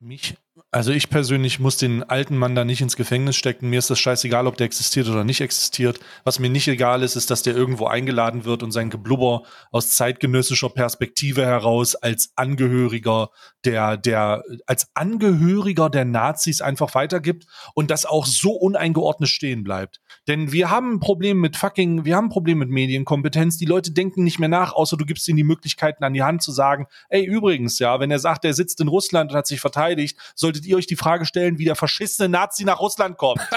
Mich, 0.00 0.36
also 0.70 0.92
ich 0.92 1.10
persönlich 1.10 1.58
muss 1.58 1.76
den 1.76 2.04
alten 2.04 2.36
Mann 2.36 2.54
da 2.54 2.64
nicht 2.64 2.80
ins 2.80 2.94
Gefängnis 2.94 3.34
stecken. 3.34 3.68
Mir 3.68 3.80
ist 3.80 3.90
das 3.90 3.98
scheißegal, 3.98 4.46
ob 4.46 4.56
der 4.56 4.66
existiert 4.66 5.08
oder 5.08 5.24
nicht 5.24 5.40
existiert. 5.40 5.98
Was 6.22 6.38
mir 6.38 6.48
nicht 6.48 6.68
egal 6.68 7.02
ist, 7.02 7.16
ist, 7.16 7.30
dass 7.32 7.42
der 7.42 7.56
irgendwo 7.56 7.88
eingeladen 7.88 8.44
wird 8.44 8.62
und 8.62 8.70
sein 8.70 8.90
Geblubber 8.90 9.42
aus 9.72 9.96
zeitgenössischer 9.96 10.70
Perspektive 10.70 11.44
heraus 11.44 11.96
als 11.96 12.30
Angehöriger 12.36 13.30
der, 13.64 13.96
der, 13.96 14.44
als 14.66 14.88
Angehöriger 14.94 15.90
der 15.90 16.04
Nazis 16.04 16.60
einfach 16.60 16.94
weitergibt 16.94 17.46
und 17.74 17.90
das 17.90 18.06
auch 18.06 18.26
so 18.26 18.52
uneingeordnet 18.52 19.28
stehen 19.28 19.64
bleibt. 19.64 20.00
Denn 20.28 20.52
wir 20.52 20.70
haben 20.70 20.94
ein 20.94 21.00
Problem 21.00 21.40
mit 21.40 21.56
fucking, 21.56 22.04
wir 22.04 22.16
haben 22.16 22.26
ein 22.26 22.30
Problem 22.30 22.58
mit 22.58 22.68
Medienkompetenz. 22.68 23.58
Die 23.58 23.64
Leute 23.66 23.90
denken 23.90 24.22
nicht 24.24 24.38
mehr 24.38 24.48
nach, 24.48 24.72
außer 24.72 24.96
du 24.96 25.04
gibst 25.04 25.26
ihnen 25.28 25.38
die 25.38 25.44
Möglichkeiten 25.44 26.04
an 26.04 26.14
die 26.14 26.22
Hand 26.22 26.42
zu 26.42 26.52
sagen, 26.52 26.86
ey, 27.08 27.24
übrigens, 27.24 27.78
ja, 27.78 27.98
wenn 28.00 28.10
er 28.10 28.20
sagt, 28.20 28.44
er 28.44 28.54
sitzt 28.54 28.80
in 28.80 28.88
Russland 28.88 29.32
und 29.32 29.36
hat 29.36 29.46
sich 29.46 29.60
verteidigt, 29.60 30.18
solltet 30.34 30.64
ihr 30.64 30.76
euch 30.76 30.86
die 30.86 30.96
Frage 30.96 31.24
stellen, 31.24 31.58
wie 31.58 31.64
der 31.64 31.76
faschistische 31.76 32.28
Nazi 32.28 32.64
nach 32.64 32.80
Russland 32.80 33.18
kommt. 33.18 33.40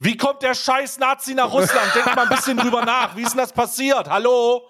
Wie 0.00 0.16
kommt 0.18 0.42
der 0.42 0.54
scheiß 0.54 0.98
Nazi 0.98 1.34
nach 1.34 1.50
Russland? 1.50 1.94
Denkt 1.94 2.14
mal 2.14 2.24
ein 2.24 2.28
bisschen 2.28 2.58
drüber 2.58 2.84
nach. 2.84 3.16
Wie 3.16 3.22
ist 3.22 3.30
denn 3.30 3.38
das 3.38 3.52
passiert? 3.52 4.10
Hallo? 4.10 4.68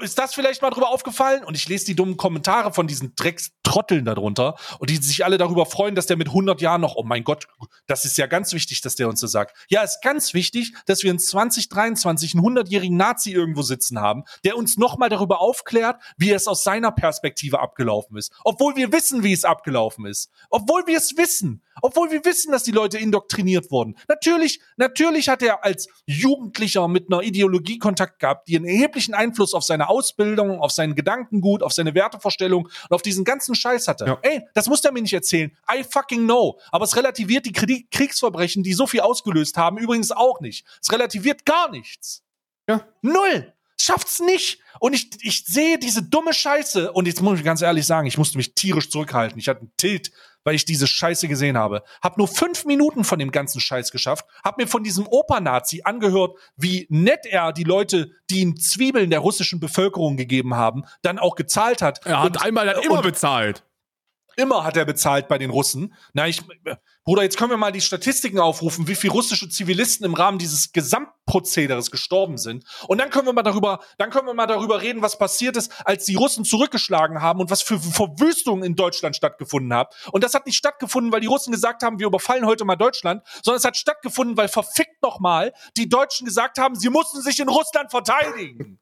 Ist 0.00 0.18
das 0.18 0.34
vielleicht 0.34 0.60
mal 0.60 0.70
drüber 0.70 0.90
aufgefallen? 0.90 1.44
Und 1.44 1.56
ich 1.56 1.66
lese 1.66 1.86
die 1.86 1.96
dummen 1.96 2.18
Kommentare 2.18 2.74
von 2.74 2.86
diesen 2.86 3.14
Dreckstrotteln 3.16 4.04
darunter 4.04 4.54
und 4.78 4.90
die 4.90 4.96
sich 4.96 5.24
alle 5.24 5.38
darüber 5.38 5.64
freuen, 5.64 5.94
dass 5.94 6.06
der 6.06 6.18
mit 6.18 6.28
100 6.28 6.60
Jahren 6.60 6.82
noch, 6.82 6.94
oh 6.94 7.02
mein 7.02 7.24
Gott, 7.24 7.48
das 7.86 8.04
ist 8.04 8.18
ja 8.18 8.26
ganz 8.26 8.52
wichtig, 8.52 8.82
dass 8.82 8.96
der 8.96 9.08
uns 9.08 9.20
das 9.20 9.32
sagt. 9.32 9.56
Ja, 9.70 9.82
ist 9.82 10.00
ganz 10.02 10.34
wichtig, 10.34 10.74
dass 10.84 11.02
wir 11.02 11.10
in 11.10 11.18
2023 11.18 12.34
einen 12.34 12.44
100-jährigen 12.44 12.96
Nazi 12.96 13.32
irgendwo 13.32 13.62
sitzen 13.62 13.98
haben, 13.98 14.24
der 14.44 14.58
uns 14.58 14.76
nochmal 14.76 15.08
darüber 15.08 15.40
aufklärt, 15.40 16.00
wie 16.18 16.32
es 16.32 16.46
aus 16.46 16.64
seiner 16.64 16.92
Perspektive 16.92 17.60
abgelaufen 17.60 18.18
ist. 18.18 18.30
Obwohl 18.44 18.76
wir 18.76 18.92
wissen, 18.92 19.22
wie 19.22 19.32
es 19.32 19.44
abgelaufen 19.44 20.04
ist. 20.04 20.30
Obwohl 20.50 20.86
wir 20.86 20.98
es 20.98 21.16
wissen. 21.16 21.62
Obwohl 21.80 22.10
wir 22.10 22.24
wissen, 22.26 22.52
dass 22.52 22.62
die 22.62 22.72
Leute 22.72 22.98
indoktriniert 22.98 23.70
wurden. 23.70 23.96
Natürlich, 24.06 24.60
natürlich 24.76 25.30
hat 25.30 25.42
er 25.42 25.64
als 25.64 25.88
Jugendlicher 26.04 26.86
mit 26.88 27.10
einer 27.10 27.22
Ideologie 27.22 27.78
Kontakt 27.78 28.18
gehabt, 28.18 28.48
die 28.48 28.56
einen 28.56 28.66
erheblichen 28.66 29.14
Einfluss 29.14 29.54
auf 29.54 29.61
seine 29.62 29.88
Ausbildung, 29.88 30.60
auf 30.60 30.72
sein 30.72 30.94
Gedankengut, 30.94 31.62
auf 31.62 31.72
seine 31.72 31.94
Wertevorstellung 31.94 32.64
und 32.66 32.94
auf 32.94 33.02
diesen 33.02 33.24
ganzen 33.24 33.54
Scheiß 33.54 33.88
hatte. 33.88 34.06
Ja. 34.06 34.18
Ey, 34.22 34.42
das 34.54 34.68
muss 34.68 34.80
der 34.80 34.92
mir 34.92 35.02
nicht 35.02 35.12
erzählen. 35.12 35.56
I 35.72 35.84
fucking 35.84 36.24
know. 36.24 36.58
Aber 36.70 36.84
es 36.84 36.96
relativiert 36.96 37.46
die 37.46 37.52
Krieg 37.52 37.90
Kriegsverbrechen, 37.90 38.62
die 38.62 38.72
so 38.72 38.86
viel 38.86 39.00
ausgelöst 39.00 39.56
haben, 39.56 39.78
übrigens 39.78 40.10
auch 40.10 40.40
nicht. 40.40 40.66
Es 40.80 40.92
relativiert 40.92 41.44
gar 41.44 41.70
nichts. 41.70 42.22
Ja. 42.68 42.86
Null. 43.02 43.52
Schafft's 43.80 44.20
nicht. 44.20 44.60
Und 44.78 44.94
ich, 44.94 45.10
ich 45.22 45.44
sehe 45.44 45.78
diese 45.78 46.02
dumme 46.02 46.32
Scheiße. 46.32 46.92
Und 46.92 47.06
jetzt 47.06 47.20
muss 47.20 47.38
ich 47.38 47.44
ganz 47.44 47.62
ehrlich 47.62 47.84
sagen, 47.84 48.06
ich 48.06 48.16
musste 48.16 48.36
mich 48.36 48.54
tierisch 48.54 48.90
zurückhalten. 48.90 49.38
Ich 49.38 49.48
hatte 49.48 49.60
einen 49.60 49.72
Tilt, 49.76 50.12
weil 50.44 50.54
ich 50.54 50.64
diese 50.64 50.86
Scheiße 50.86 51.28
gesehen 51.28 51.56
habe. 51.56 51.82
Hab 52.02 52.18
nur 52.18 52.28
fünf 52.28 52.64
Minuten 52.64 53.04
von 53.04 53.18
dem 53.18 53.30
ganzen 53.30 53.60
Scheiß 53.60 53.90
geschafft. 53.90 54.26
Hab 54.44 54.58
mir 54.58 54.66
von 54.66 54.82
diesem 54.82 55.06
Opernazi 55.06 55.82
angehört, 55.84 56.36
wie 56.56 56.86
nett 56.90 57.26
er 57.26 57.52
die 57.52 57.64
Leute, 57.64 58.10
die 58.30 58.40
ihm 58.40 58.56
Zwiebeln 58.58 59.10
der 59.10 59.20
russischen 59.20 59.60
Bevölkerung 59.60 60.16
gegeben 60.16 60.54
haben, 60.54 60.84
dann 61.02 61.18
auch 61.18 61.34
gezahlt 61.36 61.82
hat. 61.82 62.04
Er 62.06 62.20
hat 62.20 62.36
Und- 62.36 62.42
einmal 62.42 62.66
dann 62.66 62.82
immer 62.82 63.02
bezahlt. 63.02 63.64
Immer 64.36 64.64
hat 64.64 64.78
er 64.78 64.86
bezahlt 64.86 65.28
bei 65.28 65.36
den 65.36 65.50
Russen. 65.50 65.92
Na, 66.14 66.26
ich, 66.26 66.40
Bruder, 67.04 67.24
jetzt 67.24 67.36
können 67.36 67.50
wir 67.50 67.56
mal 67.56 67.72
die 67.72 67.80
Statistiken 67.80 68.38
aufrufen, 68.38 68.86
wie 68.86 68.94
viele 68.94 69.12
russische 69.12 69.48
Zivilisten 69.48 70.06
im 70.06 70.14
Rahmen 70.14 70.38
dieses 70.38 70.70
Gesamtprozederes 70.70 71.90
gestorben 71.90 72.38
sind. 72.38 72.64
Und 72.86 72.98
dann 72.98 73.10
können 73.10 73.26
wir 73.26 73.32
mal 73.32 73.42
darüber, 73.42 73.80
dann 73.98 74.10
können 74.10 74.28
wir 74.28 74.34
mal 74.34 74.46
darüber 74.46 74.82
reden, 74.82 75.02
was 75.02 75.18
passiert 75.18 75.56
ist, 75.56 75.72
als 75.84 76.04
die 76.04 76.14
Russen 76.14 76.44
zurückgeschlagen 76.44 77.20
haben 77.20 77.40
und 77.40 77.50
was 77.50 77.60
für 77.60 77.80
Verwüstungen 77.80 78.62
in 78.62 78.76
Deutschland 78.76 79.16
stattgefunden 79.16 79.74
hat. 79.74 79.92
Und 80.12 80.22
das 80.22 80.34
hat 80.34 80.46
nicht 80.46 80.56
stattgefunden, 80.56 81.12
weil 81.12 81.20
die 81.20 81.26
Russen 81.26 81.50
gesagt 81.50 81.82
haben, 81.82 81.98
wir 81.98 82.06
überfallen 82.06 82.46
heute 82.46 82.64
mal 82.64 82.76
Deutschland, 82.76 83.24
sondern 83.42 83.58
es 83.58 83.64
hat 83.64 83.76
stattgefunden, 83.76 84.36
weil 84.36 84.46
verfickt 84.46 85.02
nochmal 85.02 85.52
die 85.76 85.88
Deutschen 85.88 86.24
gesagt 86.24 86.58
haben, 86.58 86.76
sie 86.76 86.88
mussten 86.88 87.20
sich 87.20 87.40
in 87.40 87.48
Russland 87.48 87.90
verteidigen. 87.90 88.78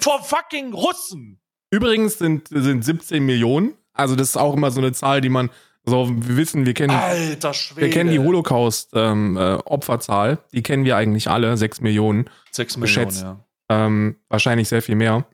Vor 0.00 0.24
fucking 0.24 0.72
Russen. 0.72 1.40
Übrigens 1.70 2.16
sind, 2.16 2.48
sind 2.48 2.84
17 2.84 3.22
Millionen. 3.22 3.74
Also 3.92 4.16
das 4.16 4.30
ist 4.30 4.36
auch 4.38 4.54
immer 4.54 4.70
so 4.70 4.80
eine 4.80 4.92
Zahl, 4.92 5.20
die 5.20 5.28
man 5.28 5.50
so, 5.84 6.08
wir 6.10 6.36
wissen, 6.36 6.66
wir 6.66 6.74
kennen, 6.74 6.92
wir 6.92 7.90
kennen 7.90 8.10
die 8.10 8.18
Holocaust-Opferzahl. 8.18 10.30
Ähm, 10.30 10.36
äh, 10.36 10.38
die 10.52 10.62
kennen 10.62 10.84
wir 10.84 10.96
eigentlich 10.96 11.28
alle, 11.28 11.56
6 11.56 11.80
Millionen. 11.80 12.28
6 12.52 12.76
Millionen, 12.76 13.06
geschätzt. 13.08 13.22
ja. 13.22 13.44
Ähm, 13.70 14.16
wahrscheinlich 14.28 14.68
sehr 14.68 14.82
viel 14.82 14.96
mehr. 14.96 15.26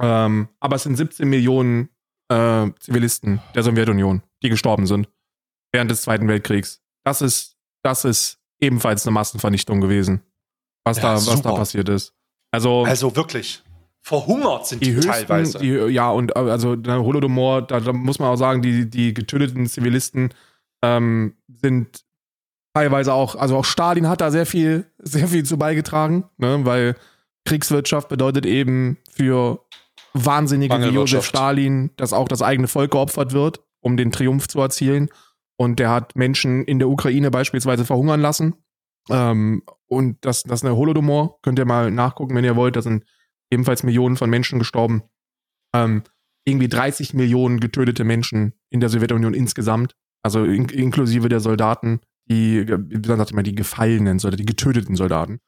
Ähm, 0.00 0.48
aber 0.60 0.76
es 0.76 0.82
sind 0.84 0.96
17 0.96 1.28
Millionen 1.28 1.88
äh, 2.28 2.68
Zivilisten 2.80 3.40
der 3.54 3.62
Sowjetunion, 3.62 4.22
die 4.42 4.48
gestorben 4.48 4.86
sind 4.86 5.08
während 5.72 5.90
des 5.90 6.02
Zweiten 6.02 6.28
Weltkriegs. 6.28 6.82
Das 7.04 7.22
ist, 7.22 7.56
das 7.82 8.04
ist 8.04 8.38
ebenfalls 8.60 9.06
eine 9.06 9.14
Massenvernichtung 9.14 9.80
gewesen, 9.80 10.22
was 10.84 10.98
Ja, 10.98 11.02
da, 11.04 11.14
was 11.14 11.24
super. 11.24 11.50
da 11.50 11.54
passiert 11.54 11.88
ist. 11.88 12.14
Also, 12.52 12.84
Also 12.84 13.14
wirklich. 13.16 13.62
Verhungert 14.04 14.66
sind 14.66 14.82
die 14.82 14.90
die, 14.90 14.94
höchsten, 14.96 15.12
teilweise. 15.12 15.58
Die, 15.58 15.68
ja, 15.68 16.10
und 16.10 16.34
äh, 16.34 16.40
also 16.40 16.74
der 16.74 17.02
Holodomor, 17.02 17.62
da, 17.62 17.80
da 17.80 17.92
muss 17.92 18.18
man 18.18 18.28
auch 18.28 18.36
sagen, 18.36 18.60
die, 18.60 18.90
die 18.90 19.14
getöteten 19.14 19.66
Zivilisten 19.66 20.34
ähm, 20.82 21.36
sind 21.48 22.04
teilweise 22.74 23.12
auch, 23.12 23.36
also 23.36 23.56
auch 23.56 23.64
Stalin 23.64 24.08
hat 24.08 24.20
da 24.20 24.30
sehr 24.30 24.46
viel, 24.46 24.86
sehr 24.98 25.28
viel 25.28 25.44
zu 25.44 25.56
beigetragen, 25.56 26.24
ne, 26.36 26.60
weil 26.64 26.96
Kriegswirtschaft 27.44 28.08
bedeutet 28.08 28.44
eben 28.44 28.98
für 29.10 29.60
Wahnsinnige 30.14 30.78
wie 30.80 30.94
Josef. 30.94 31.24
Stalin, 31.24 31.90
dass 31.96 32.12
auch 32.12 32.28
das 32.28 32.42
eigene 32.42 32.68
Volk 32.68 32.90
geopfert 32.90 33.32
wird, 33.32 33.60
um 33.80 33.96
den 33.96 34.12
Triumph 34.12 34.48
zu 34.48 34.60
erzielen. 34.60 35.08
Und 35.56 35.78
der 35.78 35.90
hat 35.90 36.16
Menschen 36.16 36.64
in 36.64 36.78
der 36.78 36.88
Ukraine 36.88 37.30
beispielsweise 37.30 37.84
verhungern 37.84 38.20
lassen. 38.20 38.54
Ähm, 39.10 39.62
und 39.86 40.18
das, 40.24 40.42
das 40.42 40.60
ist 40.60 40.64
eine 40.64 40.76
Holodomor. 40.76 41.40
Könnt 41.42 41.58
ihr 41.58 41.64
mal 41.64 41.90
nachgucken, 41.90 42.34
wenn 42.34 42.44
ihr 42.44 42.56
wollt. 42.56 42.76
Da 42.76 42.82
sind 42.82 43.04
ebenfalls 43.52 43.82
Millionen 43.82 44.16
von 44.16 44.30
Menschen 44.30 44.58
gestorben. 44.58 45.02
Ähm, 45.74 46.02
irgendwie 46.44 46.68
30 46.68 47.14
Millionen 47.14 47.60
getötete 47.60 48.02
Menschen 48.02 48.54
in 48.70 48.80
der 48.80 48.88
Sowjetunion 48.88 49.34
insgesamt. 49.34 49.94
Also 50.22 50.44
in, 50.44 50.68
inklusive 50.68 51.28
der 51.28 51.40
Soldaten, 51.40 52.00
die, 52.28 52.66
wie 52.66 53.06
sagt 53.06 53.30
immer, 53.30 53.42
die 53.42 53.54
gefallenen 53.54 54.18
Soldaten, 54.18 54.42
die 54.42 54.46
getöteten 54.46 54.96
Soldaten. 54.96 55.38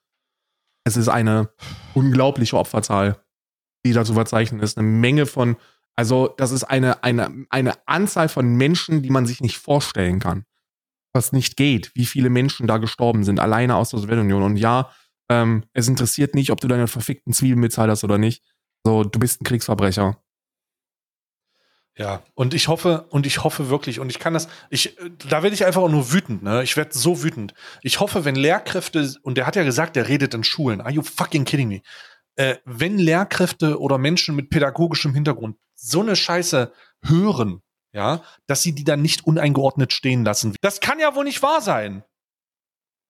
Es 0.85 0.97
ist 0.97 1.09
eine 1.09 1.51
unglaubliche 1.95 2.59
Opferzahl, 2.59 3.17
die 3.87 3.93
da 3.93 4.05
zu 4.05 4.15
verzeichnen 4.15 4.61
ist. 4.61 4.77
Eine 4.77 4.87
Menge 4.87 5.27
von, 5.27 5.57
also 5.97 6.35
das 6.37 6.53
ist 6.53 6.65
eine, 6.65 7.03
eine, 7.03 7.47
eine 7.49 7.73
Anzahl 7.87 8.29
von 8.29 8.55
Menschen, 8.55 9.03
die 9.03 9.11
man 9.11 9.27
sich 9.27 9.41
nicht 9.41 9.59
vorstellen 9.59 10.21
kann. 10.21 10.45
Was 11.15 11.33
nicht 11.33 11.57
geht, 11.57 11.93
wie 11.95 12.07
viele 12.07 12.29
Menschen 12.29 12.67
da 12.67 12.79
gestorben 12.79 13.25
sind, 13.25 13.41
alleine 13.41 13.77
aus 13.77 13.91
der 13.91 14.01
Sowjetunion. 14.01 14.43
Und 14.43 14.57
ja, 14.57 14.91
ähm, 15.29 15.65
es 15.73 15.89
interessiert 15.89 16.35
nicht, 16.35 16.51
ob 16.51 16.61
du 16.61 16.69
deine 16.69 16.87
verfickten 16.87 17.33
Zwiebeln 17.33 17.61
bezahlt 17.61 17.91
hast 17.91 18.05
oder 18.05 18.19
nicht. 18.19 18.43
So, 18.85 19.05
du 19.05 19.19
bist 19.19 19.41
ein 19.41 19.45
Kriegsverbrecher. 19.45 20.19
Ja, 21.97 22.25
und 22.35 22.55
ich 22.55 22.67
hoffe, 22.67 23.07
und 23.11 23.25
ich 23.25 23.45
hoffe 23.45 23.69
wirklich, 23.69 24.01
und 24.01 24.11
ich 24.11 24.19
kann 24.19 24.35
das, 24.35 24.49
ich, 24.69 24.97
da 25.29 25.45
werde 25.45 25.55
ich 25.55 25.65
einfach 25.65 25.83
auch 25.83 25.89
nur 25.89 26.13
wütend, 26.13 26.43
ne? 26.43 26.65
Ich 26.65 26.77
werde 26.77 26.91
so 26.93 27.23
wütend. 27.23 27.55
Ich 27.83 28.01
hoffe, 28.01 28.25
wenn 28.25 28.35
Lehrkräfte, 28.35 29.15
und 29.23 29.39
der 29.39 29.47
hat 29.47 29.55
ja 29.55 29.63
gesagt, 29.63 29.95
der 29.95 30.09
redet 30.09 30.35
in 30.35 30.43
Schulen. 30.43 30.81
Are 30.81 30.91
you 30.91 31.03
fucking 31.03 31.45
kidding 31.45 31.69
me? 31.69 31.83
Äh, 32.35 32.57
wenn 32.65 32.99
Lehrkräfte 32.99 33.79
oder 33.81 33.97
Menschen 33.97 34.35
mit 34.35 34.51
pädagogischem 34.51 35.15
Hintergrund 35.15 35.57
so 35.77 36.01
eine 36.01 36.17
Scheiße 36.17 36.73
hören, 37.05 37.63
ja, 37.93 38.23
dass 38.49 38.63
sie 38.63 38.75
die 38.75 38.83
dann 38.83 39.01
nicht 39.01 39.25
uneingeordnet 39.25 39.93
stehen 39.93 40.25
lassen. 40.25 40.57
Das 40.61 40.81
kann 40.81 40.99
ja 40.99 41.15
wohl 41.15 41.25
nicht 41.25 41.43
wahr 41.43 41.61
sein. 41.61 42.03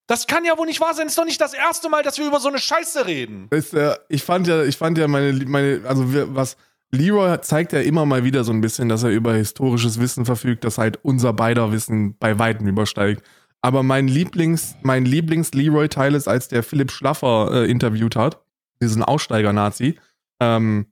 Das 0.06 0.26
kann 0.26 0.44
ja 0.44 0.58
wohl 0.58 0.66
nicht 0.66 0.80
wahr 0.80 0.94
sein. 0.94 1.06
ist 1.06 1.16
doch 1.16 1.24
nicht 1.24 1.40
das 1.40 1.54
erste 1.54 1.88
Mal, 1.88 2.02
dass 2.02 2.18
wir 2.18 2.26
über 2.26 2.40
so 2.40 2.48
eine 2.48 2.58
Scheiße 2.58 3.06
reden. 3.06 3.48
Ist, 3.50 3.72
äh, 3.72 3.96
ich 4.08 4.22
fand 4.22 4.46
ja, 4.46 4.62
ich 4.62 4.76
fand 4.76 4.98
ja 4.98 5.08
meine, 5.08 5.32
meine, 5.46 5.80
also 5.86 6.12
wir, 6.12 6.34
was 6.34 6.56
Leroy 6.90 7.40
zeigt 7.40 7.72
ja 7.72 7.80
immer 7.80 8.06
mal 8.06 8.24
wieder 8.24 8.44
so 8.44 8.52
ein 8.52 8.60
bisschen, 8.60 8.88
dass 8.88 9.02
er 9.02 9.10
über 9.10 9.34
historisches 9.34 9.98
Wissen 10.00 10.24
verfügt, 10.24 10.64
das 10.64 10.78
halt 10.78 10.98
unser 11.02 11.32
beider 11.32 11.72
Wissen 11.72 12.16
bei 12.18 12.38
weitem 12.38 12.66
übersteigt. 12.66 13.22
Aber 13.62 13.82
mein 13.82 14.08
Lieblings, 14.08 14.76
mein 14.82 15.06
Lieblings-Leroy-Teil 15.06 16.14
ist, 16.14 16.28
als 16.28 16.48
der 16.48 16.62
Philipp 16.62 16.92
Schlaffer 16.92 17.50
äh, 17.50 17.70
interviewt 17.70 18.14
hat, 18.14 18.42
diesen 18.82 19.02
Aussteiger-Nazi. 19.02 19.98
Ähm, 20.38 20.86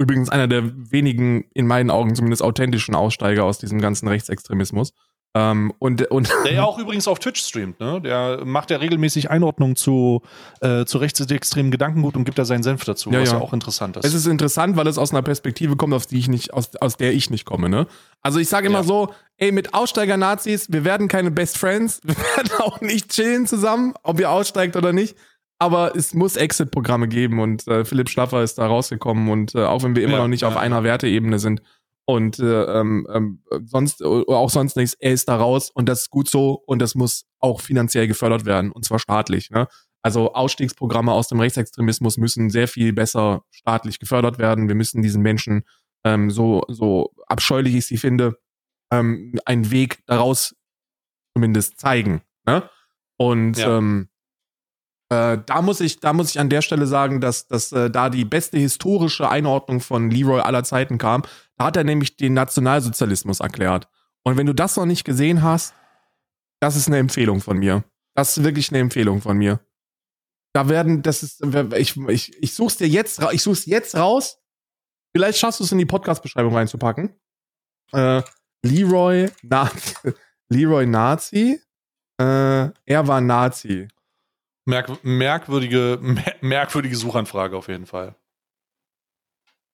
übrigens 0.00 0.28
einer 0.28 0.48
der 0.48 0.64
wenigen, 0.90 1.44
in 1.54 1.68
meinen 1.68 1.90
Augen 1.90 2.16
zumindest, 2.16 2.42
authentischen 2.42 2.96
Aussteiger 2.96 3.44
aus 3.44 3.58
diesem 3.58 3.80
ganzen 3.80 4.08
Rechtsextremismus. 4.08 4.92
Ähm, 5.38 5.70
und, 5.78 6.00
und 6.10 6.32
Der 6.46 6.54
ja 6.54 6.64
auch 6.64 6.78
übrigens 6.78 7.06
auf 7.06 7.18
Twitch 7.18 7.42
streamt, 7.42 7.78
ne? 7.78 8.00
Der 8.00 8.40
macht 8.46 8.70
ja 8.70 8.78
regelmäßig 8.78 9.28
Einordnungen 9.30 9.76
zu, 9.76 10.22
äh, 10.62 10.86
zu 10.86 10.96
rechtsextremen 10.96 11.70
Gedankengut 11.70 12.16
und 12.16 12.24
gibt 12.24 12.38
da 12.38 12.46
seinen 12.46 12.62
Senf 12.62 12.84
dazu, 12.84 13.10
Ja, 13.10 13.20
was 13.20 13.28
ja 13.28 13.34
ja. 13.36 13.40
auch 13.42 13.52
interessant 13.52 13.98
ist. 13.98 14.06
Es 14.06 14.14
ist 14.14 14.26
interessant, 14.26 14.76
weil 14.76 14.86
es 14.86 14.96
aus 14.96 15.10
einer 15.10 15.20
Perspektive 15.20 15.76
kommt, 15.76 15.92
aus, 15.92 16.06
die 16.06 16.18
ich 16.18 16.28
nicht, 16.28 16.54
aus, 16.54 16.70
aus 16.80 16.96
der 16.96 17.12
ich 17.12 17.28
nicht 17.28 17.44
komme, 17.44 17.68
ne? 17.68 17.86
Also 18.22 18.38
ich 18.38 18.48
sage 18.48 18.68
immer 18.68 18.78
Ja. 18.78 18.84
so, 18.84 19.12
ey, 19.36 19.52
mit 19.52 19.74
Aussteiger-Nazis, 19.74 20.72
wir 20.72 20.84
werden 20.86 21.06
keine 21.08 21.30
Best 21.30 21.58
Friends, 21.58 22.00
wir 22.04 22.16
werden 22.16 22.52
auch 22.60 22.80
nicht 22.80 23.10
chillen 23.10 23.46
zusammen, 23.46 23.92
ob 24.04 24.18
ihr 24.18 24.30
aussteigt 24.30 24.74
oder 24.74 24.94
nicht. 24.94 25.16
Aber 25.58 25.94
es 25.96 26.14
muss 26.14 26.36
Exit-Programme 26.36 27.08
geben 27.08 27.40
und 27.40 27.66
äh, 27.66 27.84
Philipp 27.84 28.08
Schlaffer 28.10 28.42
ist 28.42 28.58
da 28.58 28.66
rausgekommen 28.66 29.28
und 29.30 29.54
äh, 29.54 29.64
auch 29.64 29.82
wenn 29.82 29.96
wir 29.96 30.02
immer 30.02 30.18
noch 30.18 30.28
nicht 30.28 30.44
auf 30.44 30.56
einer 30.56 30.82
Werteebene 30.82 31.38
sind 31.38 31.62
und 32.06 32.38
äh, 32.38 32.62
ähm, 32.64 33.06
ähm, 33.12 33.42
sonst 33.66 34.00
oder 34.02 34.38
auch 34.38 34.50
sonst 34.50 34.76
nichts, 34.76 34.94
er 34.98 35.12
ist 35.12 35.28
da 35.28 35.36
raus 35.36 35.70
und 35.70 35.88
das 35.88 36.02
ist 36.02 36.10
gut 36.10 36.28
so 36.30 36.52
und 36.66 36.80
das 36.80 36.94
muss 36.94 37.26
auch 37.40 37.60
finanziell 37.60 38.06
gefördert 38.08 38.44
werden 38.46 38.72
und 38.72 38.84
zwar 38.84 38.98
staatlich, 38.98 39.50
ne? 39.50 39.68
Also 40.02 40.32
Ausstiegsprogramme 40.34 41.10
aus 41.12 41.26
dem 41.26 41.40
Rechtsextremismus 41.40 42.16
müssen 42.16 42.48
sehr 42.48 42.68
viel 42.68 42.92
besser 42.92 43.42
staatlich 43.50 43.98
gefördert 43.98 44.38
werden. 44.38 44.68
Wir 44.68 44.76
müssen 44.76 45.02
diesen 45.02 45.20
Menschen, 45.20 45.64
ähm, 46.04 46.30
so, 46.30 46.62
so 46.68 47.12
abscheulich 47.26 47.74
ich 47.74 47.86
sie 47.86 47.96
finde, 47.96 48.38
ähm, 48.92 49.34
einen 49.44 49.72
Weg 49.72 50.04
daraus 50.06 50.54
zumindest 51.34 51.80
zeigen. 51.80 52.22
Ne? 52.46 52.70
Und 53.16 53.58
Ja. 53.58 53.78
ähm, 53.78 54.08
äh, 55.08 55.38
da 55.44 55.62
muss 55.62 55.80
ich, 55.80 56.00
da 56.00 56.12
muss 56.12 56.30
ich 56.30 56.40
an 56.40 56.50
der 56.50 56.62
Stelle 56.62 56.86
sagen, 56.86 57.20
dass, 57.20 57.46
dass 57.46 57.70
äh, 57.72 57.90
da 57.90 58.10
die 58.10 58.24
beste 58.24 58.58
historische 58.58 59.28
Einordnung 59.28 59.80
von 59.80 60.10
Leroy 60.10 60.40
aller 60.40 60.64
Zeiten 60.64 60.98
kam. 60.98 61.22
Da 61.56 61.66
hat 61.66 61.76
er 61.76 61.84
nämlich 61.84 62.16
den 62.16 62.34
Nationalsozialismus 62.34 63.40
erklärt. 63.40 63.88
Und 64.24 64.36
wenn 64.36 64.46
du 64.46 64.52
das 64.52 64.76
noch 64.76 64.86
nicht 64.86 65.04
gesehen 65.04 65.42
hast, 65.42 65.74
das 66.60 66.74
ist 66.74 66.88
eine 66.88 66.98
Empfehlung 66.98 67.40
von 67.40 67.58
mir. 67.58 67.84
Das 68.14 68.36
ist 68.36 68.42
wirklich 68.42 68.70
eine 68.70 68.80
Empfehlung 68.80 69.20
von 69.20 69.36
mir. 69.36 69.60
Da 70.52 70.68
werden, 70.68 71.02
das 71.02 71.22
ist, 71.22 71.44
ich, 71.76 71.96
ich, 72.08 72.42
ich 72.42 72.54
such's 72.54 72.78
dir 72.78 72.88
jetzt, 72.88 73.22
ich 73.30 73.42
such's 73.42 73.66
jetzt 73.66 73.94
raus. 73.94 74.38
Vielleicht 75.14 75.38
schaffst 75.38 75.60
du 75.60 75.64
es 75.64 75.72
in 75.72 75.78
die 75.78 75.86
Podcast-Beschreibung 75.86 76.54
reinzupacken. 76.54 77.14
Äh, 77.92 78.22
Leroy, 78.64 79.30
Na 79.42 79.70
Leroy 80.48 80.86
Nazi. 80.86 81.60
Äh, 82.18 82.24
er 82.24 83.06
war 83.06 83.20
Nazi. 83.20 83.86
Merk 84.68 85.04
merkwürdige, 85.04 85.98
mer 86.02 86.34
merkwürdige 86.40 86.96
Suchanfrage 86.96 87.56
auf 87.56 87.68
jeden 87.68 87.86
Fall. 87.86 88.14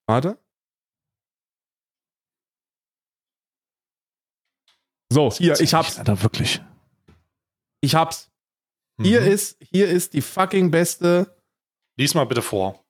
Warte. 0.07 0.37
So, 5.11 5.31
hier, 5.31 5.59
ich 5.59 5.73
hab's. 5.73 5.97
Alter, 5.97 6.21
wirklich. 6.23 6.61
Ich 7.81 7.95
hab's. 7.95 8.31
Hier 9.01 9.21
Mhm. 9.21 9.27
ist, 9.27 9.57
hier 9.59 9.89
ist 9.89 10.13
die 10.13 10.21
fucking 10.21 10.71
beste 10.71 11.35
Lies 11.97 12.13
mal 12.13 12.25
bitte 12.25 12.41
vor. 12.41 12.83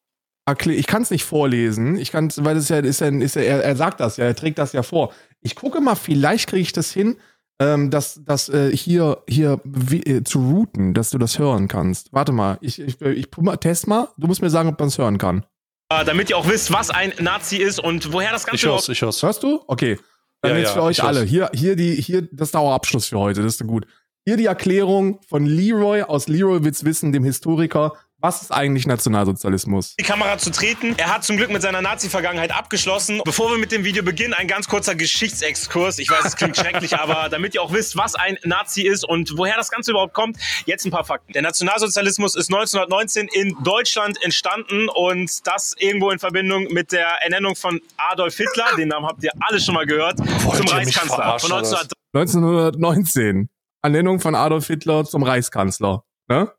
Ich 0.65 0.88
kann 0.88 1.01
es 1.03 1.09
nicht 1.11 1.23
vorlesen. 1.23 1.97
Ich 1.97 2.11
kann 2.11 2.30
weil 2.38 2.55
das 2.55 2.65
ist 2.65 2.69
ja, 2.69 2.80
ist 2.80 2.99
ja, 2.99 3.07
ist 3.07 3.35
ja 3.35 3.41
er, 3.41 3.63
er 3.63 3.75
sagt 3.77 3.99
das 4.01 4.17
ja, 4.17 4.25
er 4.25 4.35
trägt 4.35 4.57
das 4.57 4.73
ja 4.73 4.84
vor. 4.84 5.13
Ich 5.39 5.55
gucke 5.55 5.80
mal, 5.80 5.95
vielleicht 5.95 6.49
kriege 6.49 6.61
ich 6.61 6.73
das 6.73 6.91
hin, 6.91 7.17
ähm, 7.59 7.89
das, 7.89 8.21
das 8.25 8.49
äh, 8.49 8.75
hier, 8.75 9.23
hier 9.27 9.61
wie, 9.63 10.01
äh, 10.03 10.23
zu 10.23 10.39
routen, 10.39 10.93
dass 10.93 11.09
du 11.11 11.17
das 11.17 11.39
hören 11.39 11.67
kannst. 11.67 12.11
Warte 12.13 12.31
mal, 12.31 12.57
ich, 12.61 12.80
ich, 12.80 12.99
ich, 13.01 13.27
ich 13.27 13.57
test 13.59 13.88
mal. 13.88 14.09
Du 14.17 14.27
musst 14.27 14.41
mir 14.41 14.49
sagen, 14.49 14.69
ob 14.69 14.80
man 14.80 14.88
es 14.88 14.97
hören 14.97 15.17
kann. 15.17 15.45
Äh, 15.89 16.05
damit 16.05 16.30
ihr 16.30 16.38
auch 16.38 16.47
wisst, 16.47 16.71
was 16.73 16.89
ein 16.89 17.13
Nazi 17.19 17.57
ist 17.57 17.80
und 17.80 18.11
woher 18.11 18.31
das 18.31 18.41
Ich 18.41 18.47
Ganze 18.47 18.67
hör's, 18.67 18.89
ich 18.89 19.01
hör's. 19.01 19.21
Hörst 19.21 19.43
du? 19.43 19.63
Okay. 19.67 19.99
Dann 20.41 20.53
Ja, 20.53 20.57
jetzt 20.57 20.69
ja, 20.69 20.73
für 20.73 20.84
euch 20.84 20.97
ich 20.97 21.03
hör's. 21.03 21.17
alle. 21.17 21.25
Hier, 21.25 21.49
hier 21.53 21.75
die, 21.75 21.95
hier, 21.95 22.21
das 22.31 22.49
ist 22.49 22.53
der 22.55 22.61
Abschluss 22.61 23.07
für 23.07 23.19
heute. 23.19 23.43
Das 23.43 23.55
ist 23.55 23.67
gut. 23.67 23.85
Hier 24.25 24.38
die 24.38 24.45
Erklärung 24.45 25.19
von 25.27 25.45
Leroy 25.45 26.03
aus 26.03 26.27
Leroy 26.27 26.63
wird's 26.63 26.85
wissen, 26.85 27.11
dem 27.11 27.23
Historiker, 27.23 27.93
Was 28.23 28.41
ist 28.41 28.51
eigentlich 28.51 28.87
Nationalsozialismus? 28.87 29.97
die 29.99 30.03
Kamera 30.05 30.37
zu 30.37 30.49
treten. 30.49 30.95
Er 30.95 31.13
hat 31.13 31.25
zum 31.25 31.35
Glück 31.35 31.51
mit 31.51 31.61
seiner 31.61 31.81
Nazi-Vergangenheit 31.81 32.55
abgeschlossen. 32.55 33.19
Bevor 33.25 33.51
wir 33.51 33.57
mit 33.57 33.73
dem 33.73 33.83
Video 33.83 34.01
beginnen, 34.01 34.33
ein 34.33 34.47
ganz 34.47 34.69
kurzer 34.69 34.95
Geschichtsexkurs. 34.95 35.99
Ich 35.99 36.09
weiß, 36.09 36.23
es 36.23 36.37
klingt 36.37 36.55
schrecklich, 36.55 36.97
aber 36.97 37.27
damit 37.27 37.53
ihr 37.53 37.61
auch 37.61 37.73
wisst, 37.73 37.97
was 37.97 38.15
ein 38.15 38.37
Nazi 38.45 38.83
ist 38.83 39.03
und 39.03 39.37
woher 39.37 39.57
das 39.57 39.69
Ganze 39.69 39.91
überhaupt 39.91 40.13
kommt, 40.13 40.37
jetzt 40.65 40.85
ein 40.85 40.91
paar 40.91 41.03
Fakten. 41.03 41.33
Der 41.33 41.41
Nationalsozialismus 41.41 42.35
ist 42.35 42.49
1919 42.49 43.27
in 43.27 43.57
Deutschland 43.61 44.23
entstanden 44.23 44.87
und 44.87 45.45
das 45.45 45.75
irgendwo 45.77 46.09
in 46.09 46.19
Verbindung 46.19 46.67
mit 46.71 46.93
der 46.93 47.07
Ernennung 47.23 47.57
von 47.57 47.81
Adolf 47.97 48.37
Hitler, 48.37 48.67
den 48.77 48.87
Namen 48.87 49.05
habt 49.05 49.21
ihr 49.21 49.31
alle 49.41 49.59
schon 49.59 49.75
mal 49.75 49.85
gehört, 49.85 50.19
zum 50.19 50.27
ihr 50.53 50.59
mich 50.61 50.71
Reichskanzler. 50.71 51.15
verarschen, 51.15 51.49
Von 51.49 51.59
oder 51.59 51.69
was? 51.69 51.87
1919. 52.13 53.49
Ernennung 53.81 54.21
von 54.21 54.33
Adolf 54.33 54.67
Hitler 54.67 55.03
zum 55.03 55.23
Reichskanzler. 55.23 56.05
Ne? 56.29 56.49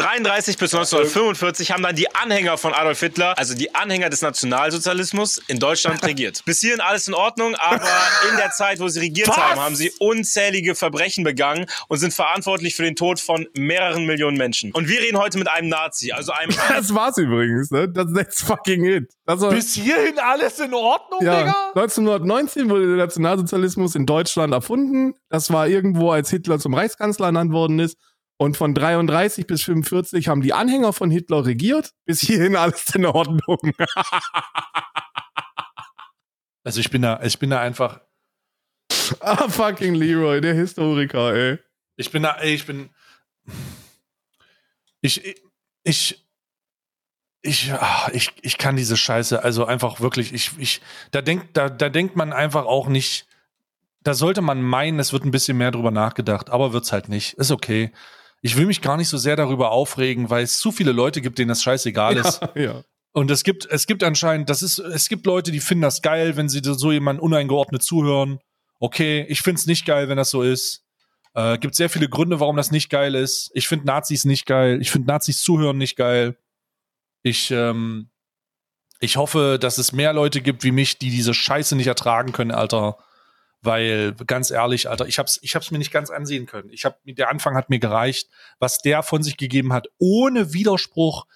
1933 0.00 0.58
bis 0.58 0.72
1945 0.74 1.72
haben 1.72 1.82
dann 1.82 1.96
die 1.96 2.14
Anhänger 2.14 2.56
von 2.56 2.72
Adolf 2.72 3.00
Hitler, 3.00 3.36
also 3.36 3.54
die 3.56 3.74
Anhänger 3.74 4.08
des 4.08 4.22
Nationalsozialismus, 4.22 5.38
in 5.48 5.58
Deutschland 5.58 6.00
regiert. 6.06 6.44
Bis 6.44 6.60
hierhin 6.60 6.80
alles 6.80 7.08
in 7.08 7.14
Ordnung, 7.14 7.56
aber 7.56 7.82
in 8.30 8.36
der 8.36 8.52
Zeit, 8.52 8.78
wo 8.78 8.86
sie 8.86 9.00
regiert 9.00 9.26
Was? 9.26 9.36
haben, 9.36 9.60
haben 9.60 9.74
sie 9.74 9.90
unzählige 9.98 10.76
Verbrechen 10.76 11.24
begangen 11.24 11.66
und 11.88 11.98
sind 11.98 12.14
verantwortlich 12.14 12.76
für 12.76 12.84
den 12.84 12.94
Tod 12.94 13.18
von 13.18 13.48
mehreren 13.56 14.06
Millionen 14.06 14.36
Menschen. 14.36 14.70
Und 14.70 14.88
wir 14.88 15.00
reden 15.00 15.18
heute 15.18 15.36
mit 15.36 15.50
einem 15.50 15.68
Nazi, 15.68 16.12
also 16.12 16.30
einem 16.30 16.54
Das 16.68 16.94
war's 16.94 17.18
übrigens, 17.18 17.72
ne? 17.72 17.88
Das 17.88 18.08
ist 18.12 18.42
fucking 18.44 18.84
it. 18.84 19.10
Das 19.26 19.40
war, 19.40 19.50
Bis 19.50 19.74
hierhin 19.74 20.20
alles 20.20 20.60
in 20.60 20.74
Ordnung, 20.74 21.24
ja, 21.24 21.40
Digga? 21.40 21.72
1919 21.74 22.70
wurde 22.70 22.86
der 22.86 22.96
Nationalsozialismus 22.98 23.96
in 23.96 24.06
Deutschland 24.06 24.54
erfunden. 24.54 25.14
Das 25.28 25.52
war 25.52 25.66
irgendwo, 25.66 26.12
als 26.12 26.30
Hitler 26.30 26.60
zum 26.60 26.74
Reichskanzler 26.74 27.26
ernannt 27.26 27.52
worden 27.52 27.80
ist. 27.80 27.98
Und 28.40 28.56
von 28.56 28.72
33 28.72 29.46
bis 29.46 29.64
45 29.64 30.28
haben 30.28 30.42
die 30.42 30.52
Anhänger 30.52 30.92
von 30.92 31.10
Hitler 31.10 31.44
regiert. 31.44 31.92
Bis 32.04 32.20
hierhin 32.20 32.56
alles 32.56 32.94
in 32.94 33.04
Ordnung. 33.04 33.58
Also 36.64 36.80
ich 36.80 36.90
bin 36.90 37.00
da, 37.00 37.22
ich 37.22 37.38
bin 37.38 37.48
da 37.48 37.60
einfach, 37.60 38.02
ah, 39.20 39.48
fucking 39.48 39.94
Leroy, 39.94 40.42
der 40.42 40.52
Historiker, 40.52 41.34
ey. 41.34 41.58
ich 41.96 42.10
bin 42.10 42.24
da, 42.24 42.32
ey, 42.32 42.52
ich 42.52 42.66
bin, 42.66 42.90
ich, 45.00 45.42
ich, 45.82 46.28
ich, 47.40 47.72
ah, 47.72 48.10
ich, 48.12 48.34
ich 48.42 48.58
kann 48.58 48.76
diese 48.76 48.98
Scheiße, 48.98 49.42
also 49.42 49.64
einfach 49.64 50.00
wirklich, 50.00 50.34
ich, 50.34 50.58
ich, 50.58 50.82
da 51.10 51.22
denkt, 51.22 51.56
da, 51.56 51.70
da 51.70 51.88
denkt 51.88 52.16
man 52.16 52.34
einfach 52.34 52.66
auch 52.66 52.88
nicht, 52.88 53.26
da 54.02 54.12
sollte 54.12 54.42
man 54.42 54.60
meinen, 54.60 54.98
es 54.98 55.14
wird 55.14 55.24
ein 55.24 55.30
bisschen 55.30 55.56
mehr 55.56 55.70
drüber 55.70 55.90
nachgedacht, 55.90 56.50
aber 56.50 56.74
wird's 56.74 56.92
halt 56.92 57.08
nicht. 57.08 57.32
Ist 57.34 57.50
okay. 57.50 57.92
Ich 58.40 58.56
will 58.56 58.66
mich 58.66 58.80
gar 58.80 58.96
nicht 58.96 59.08
so 59.08 59.18
sehr 59.18 59.36
darüber 59.36 59.70
aufregen, 59.70 60.30
weil 60.30 60.44
es 60.44 60.58
zu 60.58 60.70
viele 60.72 60.92
Leute 60.92 61.20
gibt, 61.20 61.38
denen 61.38 61.48
das 61.48 61.62
scheißegal 61.62 62.16
ist. 62.16 62.40
Ja, 62.54 62.62
ja. 62.62 62.84
Und 63.12 63.30
es 63.30 63.42
gibt, 63.42 63.66
es 63.66 63.86
gibt 63.86 64.04
anscheinend, 64.04 64.48
das 64.48 64.62
ist, 64.62 64.78
es 64.78 65.08
gibt 65.08 65.26
Leute, 65.26 65.50
die 65.50 65.60
finden 65.60 65.82
das 65.82 66.02
geil, 66.02 66.36
wenn 66.36 66.48
sie 66.48 66.60
so 66.62 66.92
jemanden 66.92 67.20
uneingeordnet 67.20 67.82
zuhören. 67.82 68.38
Okay, 68.78 69.26
ich 69.28 69.40
find's 69.40 69.66
nicht 69.66 69.86
geil, 69.86 70.08
wenn 70.08 70.16
das 70.16 70.30
so 70.30 70.42
ist. 70.42 70.84
Äh, 71.34 71.58
gibt 71.58 71.74
sehr 71.74 71.90
viele 71.90 72.08
Gründe, 72.08 72.38
warum 72.40 72.56
das 72.56 72.70
nicht 72.70 72.90
geil 72.90 73.14
ist. 73.14 73.50
Ich 73.54 73.66
finde 73.66 73.86
Nazis 73.86 74.24
nicht 74.24 74.46
geil. 74.46 74.80
Ich 74.80 74.90
finde 74.90 75.08
Nazis 75.08 75.42
zuhören 75.42 75.78
nicht 75.78 75.96
geil. 75.96 76.36
Ich, 77.22 77.50
ähm, 77.50 78.10
ich 79.00 79.16
hoffe, 79.16 79.58
dass 79.60 79.78
es 79.78 79.92
mehr 79.92 80.12
Leute 80.12 80.40
gibt 80.40 80.62
wie 80.62 80.72
mich, 80.72 80.98
die 80.98 81.10
diese 81.10 81.34
Scheiße 81.34 81.76
nicht 81.76 81.86
ertragen 81.86 82.32
können, 82.32 82.52
Alter. 82.52 82.98
Weil, 83.60 84.14
ganz 84.26 84.50
ehrlich, 84.50 84.88
Alter, 84.88 85.06
ich 85.06 85.18
hab's, 85.18 85.38
ich 85.42 85.56
hab's 85.56 85.70
mir 85.70 85.78
nicht 85.78 85.90
ganz 85.90 86.10
ansehen 86.10 86.46
können. 86.46 86.70
Ich 86.70 86.84
hab, 86.84 87.00
der 87.04 87.28
Anfang 87.28 87.56
hat 87.56 87.70
mir 87.70 87.80
gereicht, 87.80 88.28
was 88.58 88.78
der 88.78 89.02
von 89.02 89.22
sich 89.22 89.36
gegeben 89.36 89.72
hat, 89.72 89.88
ohne 89.98 90.52
Widerspruch. 90.52 91.26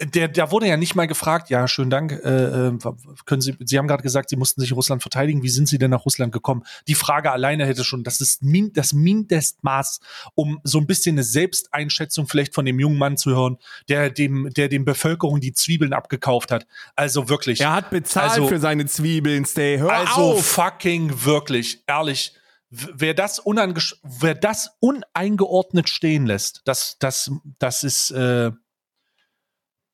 Der, 0.00 0.28
der 0.28 0.52
wurde 0.52 0.68
ja 0.68 0.76
nicht 0.76 0.94
mal 0.94 1.08
gefragt, 1.08 1.50
ja, 1.50 1.66
schönen 1.66 1.90
Dank, 1.90 2.12
äh, 2.12 2.68
äh, 2.68 2.78
können 3.26 3.40
Sie, 3.40 3.56
Sie 3.58 3.78
haben 3.78 3.88
gerade 3.88 4.04
gesagt, 4.04 4.30
Sie 4.30 4.36
mussten 4.36 4.60
sich 4.60 4.72
Russland 4.72 5.02
verteidigen, 5.02 5.42
wie 5.42 5.48
sind 5.48 5.68
Sie 5.68 5.76
denn 5.76 5.90
nach 5.90 6.04
Russland 6.04 6.32
gekommen? 6.32 6.62
Die 6.86 6.94
Frage 6.94 7.32
alleine 7.32 7.66
hätte 7.66 7.82
schon, 7.82 8.04
das 8.04 8.20
ist 8.20 8.40
min, 8.44 8.72
das 8.72 8.92
Mindestmaß, 8.92 9.98
um 10.36 10.60
so 10.62 10.78
ein 10.78 10.86
bisschen 10.86 11.14
eine 11.16 11.24
Selbsteinschätzung 11.24 12.28
vielleicht 12.28 12.54
von 12.54 12.64
dem 12.64 12.78
jungen 12.78 12.96
Mann 12.96 13.16
zu 13.16 13.30
hören, 13.30 13.58
der 13.88 14.08
dem, 14.10 14.50
der 14.56 14.68
dem 14.68 14.84
Bevölkerung 14.84 15.40
die 15.40 15.52
Zwiebeln 15.52 15.92
abgekauft 15.92 16.52
hat. 16.52 16.68
Also 16.94 17.28
wirklich. 17.28 17.60
Er 17.60 17.72
hat 17.72 17.90
bezahlt 17.90 18.30
Also- 18.30 18.46
für 18.46 18.60
seine 18.60 18.86
Zwiebeln, 18.86 19.44
Stay. 19.46 19.78
Hör 19.78 19.90
Also 19.90 20.34
auf! 20.34 20.46
fucking 20.46 21.24
wirklich, 21.24 21.82
ehrlich, 21.88 22.34
wer 22.70 23.14
das, 23.14 23.42
wer 23.44 24.34
das 24.36 24.70
uneingeordnet 24.78 25.88
stehen 25.88 26.26
lässt, 26.26 26.62
das, 26.66 26.96
das, 27.00 27.32
das 27.58 27.82
ist, 27.82 28.10
äh, 28.12 28.52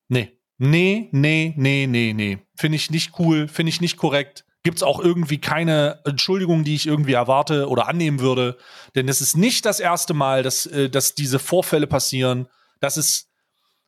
nee. 0.07 0.31
Nee, 0.57 1.09
nee, 1.11 1.53
nee, 1.57 1.85
nee, 1.85 2.13
nee. 2.13 2.37
Finde 2.55 2.77
ich 2.77 2.89
nicht 2.89 3.19
cool, 3.19 3.47
finde 3.47 3.69
ich 3.71 3.81
nicht 3.81 3.97
korrekt. 3.97 4.45
Gibt's 4.63 4.83
auch 4.83 4.99
irgendwie 4.99 5.37
keine 5.37 5.99
Entschuldigung, 6.05 6.63
die 6.63 6.75
ich 6.75 6.87
irgendwie 6.87 7.13
erwarte 7.13 7.67
oder 7.67 7.87
annehmen 7.87 8.19
würde. 8.19 8.57
Denn 8.95 9.09
es 9.09 9.21
ist 9.21 9.35
nicht 9.35 9.65
das 9.65 9.79
erste 9.79 10.13
Mal, 10.13 10.43
dass, 10.43 10.65
äh, 10.65 10.89
dass 10.89 11.13
diese 11.13 11.39
Vorfälle 11.39 11.87
passieren. 11.87 12.47
Das 12.79 12.97
ist, 12.97 13.29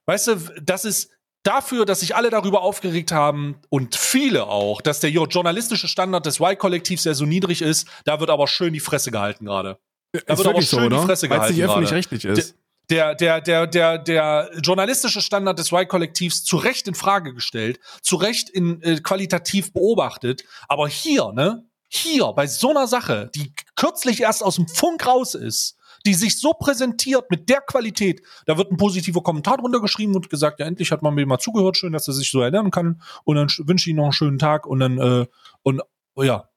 weißt 0.05 0.27
du, 0.27 0.35
das 0.61 0.85
ist 0.85 1.09
dafür, 1.43 1.85
dass 1.85 2.01
sich 2.01 2.15
alle 2.15 2.29
darüber 2.29 2.61
aufgeregt 2.61 3.11
haben 3.13 3.61
und 3.69 3.95
viele 3.95 4.47
auch, 4.47 4.81
dass 4.81 4.99
der 4.99 5.09
journalistische 5.09 5.87
Standard 5.87 6.25
des 6.25 6.39
Y-Kollektivs 6.39 7.05
ja 7.05 7.13
so 7.13 7.25
niedrig 7.25 7.61
ist, 7.61 7.87
da 8.03 8.19
wird 8.19 8.29
aber 8.29 8.47
schön 8.47 8.73
die 8.73 8.81
Fresse 8.81 9.11
gehalten 9.11 9.45
gerade. 9.45 9.79
Da 10.11 10.19
ist 10.19 10.27
wird 10.27 10.39
aber 10.39 10.49
wirklich 10.49 10.69
so, 10.69 10.79
schön 10.79 10.89
die? 10.89 10.97
Fresse 10.97 11.29
Weil 11.29 11.39
es 11.39 11.49
nicht 11.49 11.57
gehalten 11.57 11.71
öffentlich-rechtlich 11.71 12.25
ist. 12.25 12.55
Der, 12.89 13.15
der, 13.15 13.41
der, 13.41 13.67
der, 13.67 13.97
der 13.97 14.49
journalistische 14.63 15.21
Standard 15.21 15.59
des 15.59 15.71
Y-Kollektivs 15.73 16.45
zu 16.45 16.55
Recht 16.55 16.87
in 16.87 16.95
Frage 16.95 17.33
gestellt, 17.33 17.79
zu 18.01 18.15
Recht 18.15 18.49
in 18.49 18.81
äh, 18.81 19.01
qualitativ 19.01 19.73
beobachtet, 19.73 20.45
aber 20.69 20.87
hier, 20.87 21.33
ne, 21.33 21.65
hier 21.89 22.31
bei 22.33 22.47
so 22.47 22.69
einer 22.69 22.87
Sache, 22.87 23.29
die 23.35 23.53
kürzlich 23.75 24.21
erst 24.21 24.41
aus 24.41 24.55
dem 24.55 24.67
Funk 24.69 25.05
raus 25.05 25.35
ist, 25.35 25.75
die 26.05 26.13
sich 26.13 26.39
so 26.39 26.53
präsentiert 26.53 27.29
mit 27.29 27.49
der 27.49 27.59
Qualität, 27.59 28.21
da 28.45 28.57
wird 28.57 28.71
ein 28.71 28.77
positiver 28.77 29.21
Kommentar 29.21 29.57
drunter 29.57 29.81
geschrieben 29.81 30.15
und 30.15 30.29
gesagt, 30.29 30.61
ja, 30.61 30.65
endlich 30.65 30.91
hat 30.91 31.01
man 31.01 31.13
mir 31.13 31.25
mal 31.25 31.39
zugehört, 31.39 31.75
schön, 31.75 31.91
dass 31.91 32.07
er 32.07 32.13
sich 32.13 32.31
so 32.31 32.39
erinnern 32.39 32.71
kann 32.71 33.01
und 33.25 33.35
dann 33.35 33.47
sch- 33.47 33.67
wünsche 33.67 33.89
ich 33.89 33.91
ihm 33.91 33.97
noch 33.97 34.03
einen 34.03 34.13
schönen 34.13 34.39
Tag 34.39 34.65
und 34.65 34.79
dann, 34.79 34.97
äh, 34.97 35.25
und, 35.63 35.81
oh 36.15 36.23
ja, 36.23 36.47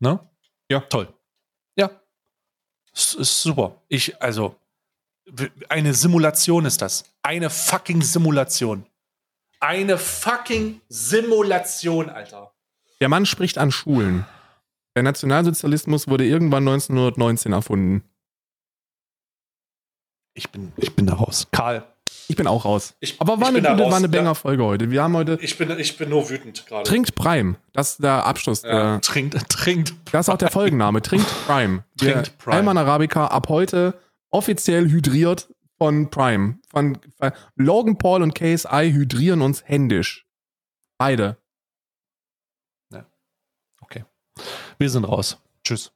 ne? 0.00 0.20
Ja. 0.70 0.80
Toll. 0.80 1.08
Ja. 1.76 1.90
Es 2.92 3.14
ist 3.14 3.40
super. 3.42 3.80
Ich, 3.88 4.20
also, 4.20 4.56
eine 5.68 5.94
Simulation 5.94 6.64
ist 6.64 6.82
das. 6.82 7.04
Eine 7.22 7.50
fucking 7.50 8.02
Simulation. 8.02 8.86
Eine 9.60 9.98
fucking 9.98 10.80
Simulation, 10.88 12.08
Alter. 12.08 12.52
Der 13.00 13.08
Mann 13.08 13.26
spricht 13.26 13.58
an 13.58 13.70
Schulen. 13.70 14.26
Der 14.96 15.02
Nationalsozialismus 15.02 16.08
wurde 16.08 16.24
irgendwann 16.24 16.66
1919 16.66 17.52
erfunden. 17.52 18.04
Ich 20.34 20.50
bin, 20.50 20.72
ich 20.76 20.94
bin 20.94 21.06
da 21.06 21.14
raus. 21.14 21.48
Karl, 21.52 21.84
Ich 22.28 22.36
bin 22.36 22.46
auch 22.46 22.64
raus. 22.64 22.94
Ich- 23.00 23.20
Aber 23.20 23.40
war 23.40 23.50
ich 23.50 23.56
eine 23.56 23.60
gute, 23.60 23.82
raus, 23.82 23.90
war 23.90 23.98
eine 23.98 24.06
ja. 24.06 24.12
Banger-Folge 24.20 24.64
heute. 24.64 24.90
Wir 24.90 25.02
haben 25.02 25.16
heute. 25.16 25.38
ich 25.40 25.58
bin, 25.58 25.70
ich 25.78 25.96
bin 25.96 26.08
nur 26.08 26.28
wütend 26.30 26.64
gerade. 26.66 26.84
Trinkt 26.88 27.14
Prime. 27.14 27.56
Das 27.72 27.92
ist 27.92 28.02
der 28.02 28.24
Abschluss. 28.26 28.62
Ja, 28.62 28.70
der- 28.92 29.00
trinkt, 29.00 29.48
trinkt. 29.48 29.94
das 30.12 30.26
ist 30.28 30.32
auch 30.32 30.38
der 30.38 30.50
Folgenname. 30.50 31.02
Trinkt 31.02 31.26
Prime. 31.46 31.84
Trinkt 31.98 32.38
Prime. 32.38 32.56
Alman 32.56 32.78
Arabica 32.78 33.26
ab 33.26 33.48
heute 33.48 33.94
offiziell 34.30 34.88
hydriert 34.88 35.52
von 35.78 36.10
Prime. 36.10 36.58
Von, 36.68 36.98
von 37.18 37.32
Logan 37.56 37.98
Paul 37.98 38.22
und 38.22 38.34
KSI 38.34 38.92
hydrieren 38.92 39.42
uns 39.42 39.66
händisch. 39.66 40.26
Beide. 40.98 41.38
Okay. 43.80 44.04
Wir 44.78 44.90
sind 44.90 45.04
raus. 45.04 45.38
Tschüss. 45.64 45.92